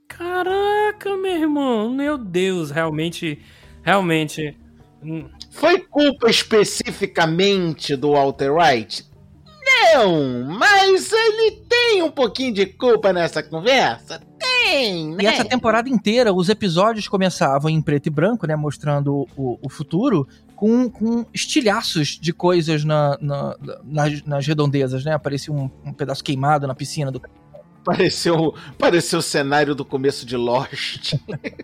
Caraca, 0.09 1.17
meu 1.17 1.33
irmão. 1.33 1.91
Meu 1.91 2.17
Deus, 2.17 2.71
realmente. 2.71 3.39
Realmente. 3.83 4.57
Foi 5.51 5.79
culpa 5.81 6.29
especificamente 6.31 7.95
do 7.97 8.13
Walter 8.13 8.51
White? 8.53 9.05
Não, 9.95 10.45
mas 10.59 11.13
ele 11.13 11.63
tem 11.69 12.03
um 12.03 12.11
pouquinho 12.11 12.55
de 12.55 12.67
culpa 12.67 13.13
nessa 13.13 13.43
conversa? 13.43 14.21
Tem, 14.39 15.11
né? 15.15 15.25
E 15.25 15.27
essa 15.27 15.45
temporada 15.45 15.89
inteira, 15.89 16.33
os 16.33 16.49
episódios 16.49 17.09
começavam 17.09 17.69
em 17.71 17.83
preto 17.83 18.07
e 18.07 18.11
branco, 18.11 18.47
né? 18.47 18.55
Mostrando 18.55 19.27
o, 19.37 19.59
o 19.61 19.69
futuro, 19.69 20.27
com, 20.55 20.89
com 20.89 21.27
estilhaços 21.35 22.19
de 22.21 22.33
coisas 22.33 22.85
na, 22.85 23.19
na- 23.21 23.57
nas, 23.85 24.23
nas 24.23 24.47
redondezas, 24.47 25.05
né? 25.05 25.13
Aparecia 25.15 25.53
um, 25.53 25.69
um 25.85 25.93
pedaço 25.93 26.23
queimado 26.23 26.67
na 26.67 26.75
piscina 26.75 27.11
do. 27.11 27.21
Pareceu, 27.85 28.55
pareceu 28.79 29.19
o 29.19 29.23
cenário 29.23 29.75
do 29.75 29.85
começo 29.85 30.25
de 30.27 30.37
Lost. 30.37 31.15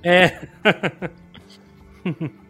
É. 0.02 0.48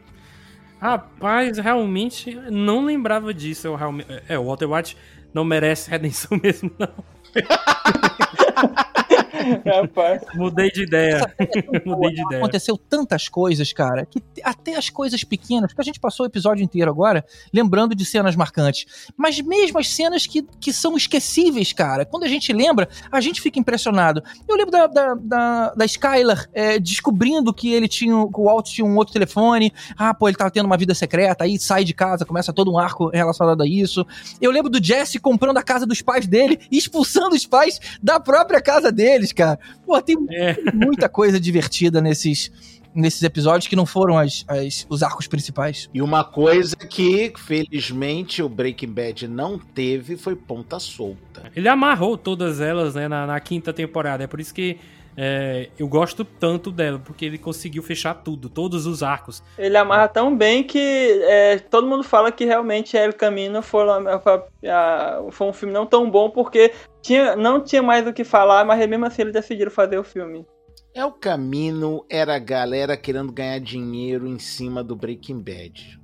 Rapaz, 0.82 1.58
realmente 1.58 2.34
não 2.50 2.84
lembrava 2.84 3.32
disso. 3.32 3.68
Eu 3.68 3.76
realmente... 3.76 4.08
É, 4.28 4.36
o 4.36 4.46
Walter 4.46 4.68
White 4.68 4.96
não 5.32 5.44
merece 5.44 5.88
redenção 5.88 6.36
mesmo, 6.42 6.72
não. 6.76 6.88
Rapaz. 9.64 10.22
Mudei 10.34 10.70
de 10.70 10.82
ideia. 10.82 11.20
Mudei 11.84 12.10
de 12.14 12.22
ideia. 12.22 12.38
Aconteceu 12.38 12.76
tantas 12.76 13.28
coisas, 13.28 13.72
cara, 13.72 14.06
que 14.06 14.22
até 14.42 14.76
as 14.76 14.90
coisas 14.90 15.24
pequenas, 15.24 15.70
porque 15.70 15.80
a 15.80 15.84
gente 15.84 16.00
passou 16.00 16.24
o 16.24 16.28
episódio 16.28 16.62
inteiro 16.62 16.90
agora 16.90 17.24
lembrando 17.52 17.94
de 17.94 18.04
cenas 18.04 18.36
marcantes. 18.36 19.10
Mas 19.16 19.40
mesmo 19.40 19.78
as 19.78 19.88
cenas 19.88 20.26
que, 20.26 20.42
que 20.60 20.72
são 20.72 20.96
esquecíveis, 20.96 21.72
cara, 21.72 22.04
quando 22.04 22.24
a 22.24 22.28
gente 22.28 22.52
lembra, 22.52 22.88
a 23.10 23.20
gente 23.20 23.40
fica 23.40 23.58
impressionado. 23.58 24.22
Eu 24.48 24.56
lembro 24.56 24.70
da, 24.70 24.86
da, 24.86 25.14
da, 25.14 25.74
da 25.74 25.84
Skylar 25.84 26.48
é, 26.52 26.78
descobrindo 26.78 27.52
que 27.52 27.72
ele 27.72 27.88
tinha, 27.88 28.14
que 28.28 28.40
o 28.40 28.44
Walt 28.44 28.68
tinha 28.68 28.86
um 28.86 28.96
outro 28.96 29.12
telefone. 29.12 29.72
Ah, 29.96 30.14
pô, 30.14 30.28
ele 30.28 30.36
tava 30.36 30.50
tendo 30.50 30.66
uma 30.66 30.76
vida 30.76 30.94
secreta, 30.94 31.44
aí 31.44 31.58
sai 31.58 31.84
de 31.84 31.94
casa, 31.94 32.24
começa 32.24 32.52
todo 32.52 32.72
um 32.72 32.78
arco 32.78 33.08
relacionado 33.08 33.62
a 33.62 33.66
isso. 33.66 34.06
Eu 34.40 34.50
lembro 34.50 34.70
do 34.70 34.82
Jesse 34.82 35.18
comprando 35.18 35.58
a 35.58 35.62
casa 35.62 35.86
dos 35.86 36.02
pais 36.02 36.26
dele 36.26 36.58
e 36.70 36.78
expulsando 36.92 37.34
os 37.34 37.46
pais 37.46 37.80
da 38.02 38.20
própria 38.20 38.60
casa 38.60 38.92
deles, 38.92 39.31
cara. 39.34 39.58
Pô, 39.86 40.00
tem 40.02 40.16
É. 40.30 40.56
muita 40.72 41.08
coisa 41.08 41.38
divertida 41.40 42.00
nesses, 42.00 42.50
nesses 42.94 43.22
episódios 43.22 43.66
que 43.68 43.74
não 43.76 43.86
foram 43.86 44.18
as, 44.18 44.44
as- 44.48 44.86
os 44.88 45.02
arcos 45.02 45.26
principais. 45.26 45.88
E 45.94 46.00
uma 46.02 46.22
coisa 46.24 46.76
que, 46.76 47.32
felizmente, 47.36 48.42
o 48.42 48.48
Breaking 48.48 48.92
Bad 48.92 49.28
não 49.28 49.58
teve 49.58 50.16
foi 50.16 50.36
ponta 50.36 50.78
solta. 50.78 51.50
Ele 51.56 51.68
amarrou 51.68 52.16
todas 52.18 52.60
elas 52.60 52.94
né, 52.94 53.08
na, 53.08 53.26
na 53.26 53.40
quinta 53.40 53.72
temporada. 53.72 54.24
É 54.24 54.26
por 54.26 54.40
isso 54.40 54.52
que 54.54 54.78
é, 55.16 55.68
eu 55.78 55.86
gosto 55.88 56.24
tanto 56.24 56.70
dela, 56.70 56.98
porque 56.98 57.24
ele 57.24 57.38
conseguiu 57.38 57.82
fechar 57.82 58.14
tudo, 58.14 58.48
todos 58.48 58.86
os 58.86 59.02
arcos. 59.02 59.42
Ele 59.58 59.76
amarra 59.76 60.08
tão 60.08 60.36
bem 60.36 60.64
que 60.64 60.78
é, 61.24 61.58
todo 61.58 61.86
mundo 61.86 62.02
fala 62.02 62.32
que 62.32 62.44
realmente 62.44 62.96
El 62.96 63.12
Camino 63.12 63.60
foi, 63.62 63.84
foi 64.22 64.42
a- 64.70 65.22
foi 65.30 65.46
um 65.48 65.52
filme 65.52 65.74
não 65.74 65.84
tão 65.86 66.10
bom 66.10 66.30
porque 66.30 66.72
tinha, 67.02 67.36
não 67.36 67.60
tinha 67.60 67.82
mais 67.82 68.06
o 68.06 68.12
que 68.12 68.24
falar, 68.24 68.64
mas 68.64 68.86
mesmo 68.88 69.04
assim 69.06 69.22
eles 69.22 69.32
decidiram 69.34 69.70
fazer 69.70 69.98
o 69.98 70.04
filme. 70.04 70.46
É 70.94 71.04
o 71.04 71.12
caminho, 71.12 72.04
era 72.10 72.36
a 72.36 72.38
galera 72.38 72.96
querendo 72.96 73.32
ganhar 73.32 73.58
dinheiro 73.60 74.26
em 74.26 74.38
cima 74.38 74.84
do 74.84 74.94
Breaking 74.94 75.38
Bad. 75.40 75.98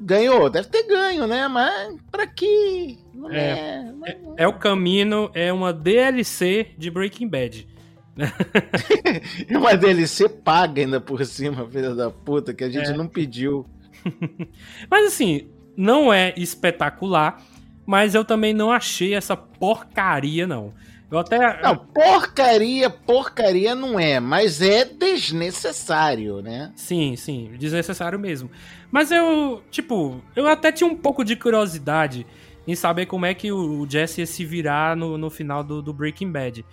Ganhou, 0.00 0.48
deve 0.48 0.68
ter 0.68 0.84
ganho, 0.84 1.26
né? 1.26 1.48
Mas 1.48 1.96
pra 2.10 2.26
quê? 2.26 2.96
Não 3.12 3.30
É. 3.32 3.84
é. 4.06 4.18
É 4.36 4.46
o 4.46 4.52
Camino, 4.52 5.28
é 5.34 5.52
uma 5.52 5.72
DLC 5.72 6.68
de 6.78 6.90
Breaking 6.90 7.26
Bad. 7.26 7.66
E 9.48 9.56
uma 9.56 9.76
DLC 9.76 10.28
paga 10.28 10.82
ainda 10.82 11.00
por 11.00 11.24
cima, 11.24 11.68
filha 11.70 11.94
da 11.94 12.10
puta, 12.10 12.52
que 12.52 12.64
a 12.64 12.70
gente 12.70 12.90
É. 12.90 12.96
não 12.96 13.06
pediu. 13.06 13.66
Mas 14.90 15.06
assim, 15.06 15.48
não 15.76 16.12
é 16.12 16.32
espetacular, 16.36 17.42
mas 17.86 18.14
eu 18.14 18.24
também 18.24 18.52
não 18.52 18.70
achei 18.70 19.14
essa 19.14 19.36
porcaria, 19.36 20.46
não. 20.46 20.74
Eu 21.10 21.18
até. 21.18 21.62
Não, 21.62 21.74
porcaria, 21.76 22.90
porcaria 22.90 23.74
não 23.74 23.98
é, 23.98 24.20
mas 24.20 24.60
é 24.60 24.84
desnecessário, 24.84 26.42
né? 26.42 26.70
Sim, 26.76 27.16
sim, 27.16 27.50
desnecessário 27.58 28.18
mesmo. 28.18 28.50
Mas 28.90 29.10
eu, 29.10 29.62
tipo, 29.70 30.20
eu 30.36 30.46
até 30.46 30.70
tinha 30.70 30.88
um 30.88 30.94
pouco 30.96 31.24
de 31.24 31.34
curiosidade 31.34 32.26
em 32.66 32.74
saber 32.74 33.06
como 33.06 33.24
é 33.24 33.32
que 33.32 33.50
o 33.50 33.86
Jesse 33.88 34.20
ia 34.20 34.26
se 34.26 34.44
virar 34.44 34.94
no, 34.94 35.16
no 35.16 35.30
final 35.30 35.64
do, 35.64 35.80
do 35.80 35.92
Breaking 35.94 36.30
Bad. 36.30 36.64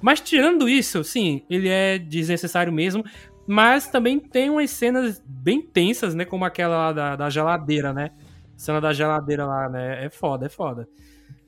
Mas 0.00 0.20
tirando 0.20 0.68
isso, 0.68 1.02
sim, 1.04 1.42
ele 1.50 1.68
é 1.68 1.98
desnecessário 1.98 2.72
mesmo. 2.72 3.04
Mas 3.46 3.88
também 3.88 4.18
tem 4.18 4.48
umas 4.48 4.70
cenas 4.70 5.22
bem 5.26 5.60
tensas, 5.60 6.14
né? 6.14 6.24
Como 6.24 6.44
aquela 6.44 6.76
lá 6.76 6.92
da, 6.92 7.16
da 7.16 7.30
geladeira, 7.30 7.92
né? 7.92 8.10
Cena 8.56 8.80
da 8.80 8.92
geladeira 8.92 9.44
lá, 9.44 9.68
né? 9.68 10.04
É 10.04 10.10
foda, 10.10 10.46
é 10.46 10.48
foda. 10.48 10.86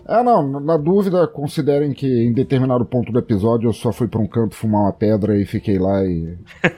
É, 0.06 0.20
não, 0.22 0.60
na 0.60 0.76
dúvida, 0.76 1.26
considerem 1.26 1.94
que 1.94 2.08
em 2.08 2.34
determinado 2.34 2.86
ponto 2.86 3.10
do 3.10 3.20
episódio 3.20 3.70
eu 3.70 3.74
só 3.74 3.94
fui 3.94 4.10
para 4.10 4.20
um 4.20 4.28
canto 4.28 4.54
fumar 4.54 4.82
uma 4.82 4.94
pedra 4.94 5.40
e 5.40 5.46
fiquei 5.46 5.80
lá 5.80 6.04
e. 6.04 6.38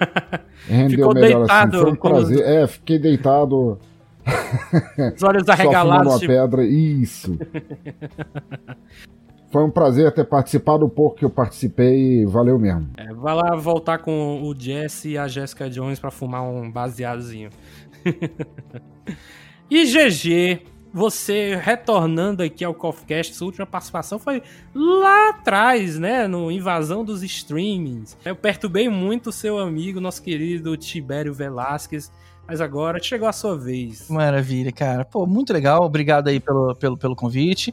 Rendeu 0.69 1.09
Ficou 1.09 1.13
melhor 1.15 1.39
deitado 1.39 1.75
assim. 1.75 1.85
Foi 1.85 1.91
um 1.91 1.95
prazer. 1.95 2.45
É, 2.45 2.67
fiquei 2.67 2.99
deitado. 2.99 3.79
Os 5.15 5.23
olhos 5.23 5.45
Só 5.45 5.51
arregalados. 5.51 6.13
uma 6.13 6.19
tipo, 6.19 6.33
pedra. 6.33 6.63
Isso. 6.63 7.37
Foi 9.51 9.63
um 9.63 9.71
prazer 9.71 10.11
ter 10.13 10.25
participado 10.25 10.85
o 10.85 10.89
pouco 10.89 11.17
que 11.17 11.25
eu 11.25 11.29
participei 11.29 12.23
valeu 12.25 12.59
mesmo. 12.59 12.89
é, 12.97 13.11
vai 13.13 13.33
lá 13.33 13.55
voltar 13.55 13.97
com 13.97 14.43
o 14.43 14.53
Jesse 14.55 15.09
e 15.09 15.17
a 15.17 15.27
Jessica 15.27 15.69
Jones 15.69 15.99
para 15.99 16.11
fumar 16.11 16.43
um 16.43 16.69
baseadozinho. 16.71 17.49
e 19.69 19.85
GG, 19.85 20.61
você 20.93 21.55
retornando 21.55 22.43
aqui 22.43 22.63
ao 22.63 22.73
CoffeeCast, 22.73 23.35
sua 23.35 23.47
última 23.47 23.65
participação 23.65 24.19
foi 24.19 24.41
lá 24.73 25.29
atrás, 25.29 25.97
né? 25.97 26.27
No 26.27 26.51
Invasão 26.51 27.03
dos 27.03 27.23
Streamings. 27.23 28.17
Eu 28.25 28.35
perturbei 28.35 28.89
muito 28.89 29.29
o 29.29 29.33
seu 29.33 29.59
amigo, 29.59 29.99
nosso 29.99 30.21
querido 30.21 30.75
Tibério 30.77 31.33
Velasquez, 31.33 32.11
mas 32.49 32.61
agora 32.61 32.99
chegou 32.99 33.27
a 33.27 33.31
sua 33.31 33.55
vez. 33.55 34.09
Maravilha, 34.09 34.71
cara. 34.71 35.05
Pô, 35.05 35.27
muito 35.27 35.53
legal. 35.53 35.83
Obrigado 35.83 36.29
aí 36.29 36.39
pelo, 36.39 36.73
pelo, 36.75 36.97
pelo 36.97 37.15
convite. 37.15 37.71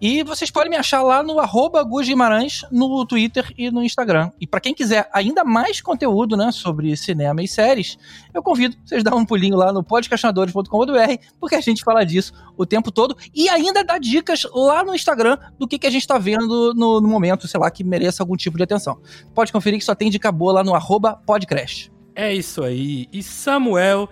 E 0.00 0.22
vocês 0.22 0.50
podem 0.50 0.70
me 0.70 0.76
achar 0.76 1.02
lá 1.02 1.22
no 1.22 1.38
arroba 1.38 1.84
Guimarães 1.84 2.62
no 2.72 3.04
Twitter 3.04 3.52
e 3.58 3.70
no 3.70 3.82
Instagram. 3.82 4.30
E 4.40 4.46
pra 4.46 4.60
quem 4.60 4.72
quiser 4.72 5.10
ainda 5.12 5.44
mais 5.44 5.82
conteúdo, 5.82 6.38
né, 6.38 6.50
sobre 6.52 6.96
cinema 6.96 7.42
e 7.42 7.48
séries, 7.48 7.98
eu 8.32 8.42
convido 8.42 8.74
vocês 8.82 9.02
a 9.02 9.10
dar 9.10 9.14
um 9.14 9.26
pulinho 9.26 9.56
lá 9.56 9.70
no 9.74 9.84
podcastinadores.com.br, 9.84 11.24
porque 11.38 11.56
a 11.56 11.60
gente 11.60 11.84
fala 11.84 12.02
disso 12.02 12.32
o 12.56 12.64
tempo 12.64 12.90
todo 12.90 13.14
e 13.34 13.50
ainda 13.50 13.84
dá 13.84 13.98
dicas 13.98 14.46
lá 14.54 14.82
no 14.82 14.94
Instagram 14.94 15.36
do 15.58 15.68
que, 15.68 15.78
que 15.78 15.86
a 15.86 15.90
gente 15.90 16.06
tá 16.06 16.16
vendo 16.16 16.72
no, 16.72 16.98
no 16.98 17.08
momento, 17.08 17.46
sei 17.46 17.60
lá, 17.60 17.70
que 17.70 17.84
mereça 17.84 18.22
algum 18.22 18.36
tipo 18.36 18.56
de 18.56 18.62
atenção. 18.62 18.98
Pode 19.34 19.52
conferir 19.52 19.78
que 19.78 19.84
só 19.84 19.94
tem 19.94 20.08
dica 20.08 20.32
boa 20.32 20.54
lá 20.54 20.64
no 20.64 20.74
arroba 20.74 21.20
podcast. 21.26 21.93
É 22.14 22.32
isso 22.32 22.62
aí. 22.62 23.08
E 23.12 23.22
Samuel, 23.22 24.08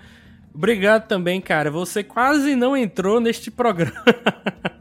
obrigado 0.54 1.06
também, 1.06 1.40
cara. 1.40 1.70
Você 1.70 2.02
quase 2.02 2.56
não 2.56 2.76
entrou 2.76 3.20
neste 3.20 3.50
programa. 3.50 4.02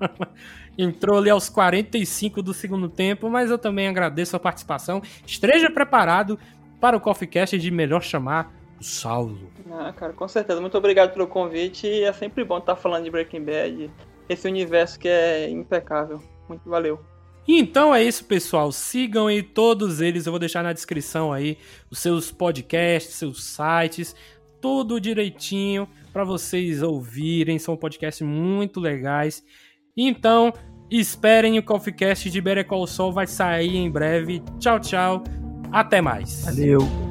entrou 0.78 1.18
ali 1.18 1.30
aos 1.30 1.50
45 1.50 2.42
do 2.42 2.54
segundo 2.54 2.90
tempo, 2.90 3.30
mas 3.30 3.52
eu 3.52 3.58
também 3.58 3.88
agradeço 3.88 4.36
a 4.36 4.40
participação. 4.40 5.02
Esteja 5.26 5.70
preparado 5.70 6.40
para 6.80 6.98
o 6.98 7.02
Coffee 7.02 7.28
Cast 7.28 7.58
de 7.58 7.70
melhor 7.70 8.02
chamar 8.02 8.52
o 8.80 8.84
Saulo. 8.84 9.52
Ah, 9.72 9.94
cara, 9.94 10.14
com 10.14 10.28
certeza. 10.28 10.60
Muito 10.60 10.78
obrigado 10.78 11.14
pelo 11.14 11.28
convite. 11.28 12.04
É 12.04 12.12
sempre 12.12 12.44
bom 12.44 12.58
estar 12.58 12.76
falando 12.76 13.04
de 13.04 13.12
Breaking 13.12 13.44
Bad. 13.44 13.92
Esse 14.28 14.48
universo 14.48 15.00
que 15.00 15.08
é 15.08 15.50
impecável. 15.50 16.22
Muito 16.50 16.68
valeu. 16.68 17.11
Então 17.48 17.94
é 17.94 18.04
isso, 18.04 18.24
pessoal. 18.26 18.72
Sigam 18.72 19.28
aí 19.28 19.42
todos 19.42 20.02
eles. 20.02 20.26
Eu 20.26 20.32
vou 20.32 20.40
deixar 20.40 20.64
na 20.64 20.74
descrição 20.74 21.34
aí 21.34 21.58
os 21.90 22.00
seus 22.00 22.32
podcasts, 22.32 23.16
seus 23.16 23.44
sites, 23.44 24.16
tudo 24.62 25.02
direitinho 25.02 25.88
para 26.14 26.24
vocês 26.24 26.82
ouvirem. 26.82 27.60
São 27.60 27.76
podcasts 27.76 28.26
muito 28.26 28.80
legais. 28.80 29.44
Então, 29.98 30.54
esperem 30.90 31.58
o 31.58 31.64
Coffee 31.64 31.94
Cast 31.94 32.30
de 32.30 32.42
Better 32.42 32.66
Call 32.66 32.88
Saul 32.88 33.12
vai 33.12 33.28
sair 33.28 33.76
em 33.76 33.90
breve. 33.90 34.42
Tchau, 34.60 34.80
tchau. 34.80 35.24
Até 35.72 36.02
mais. 36.02 36.46
Valeu. 36.46 37.11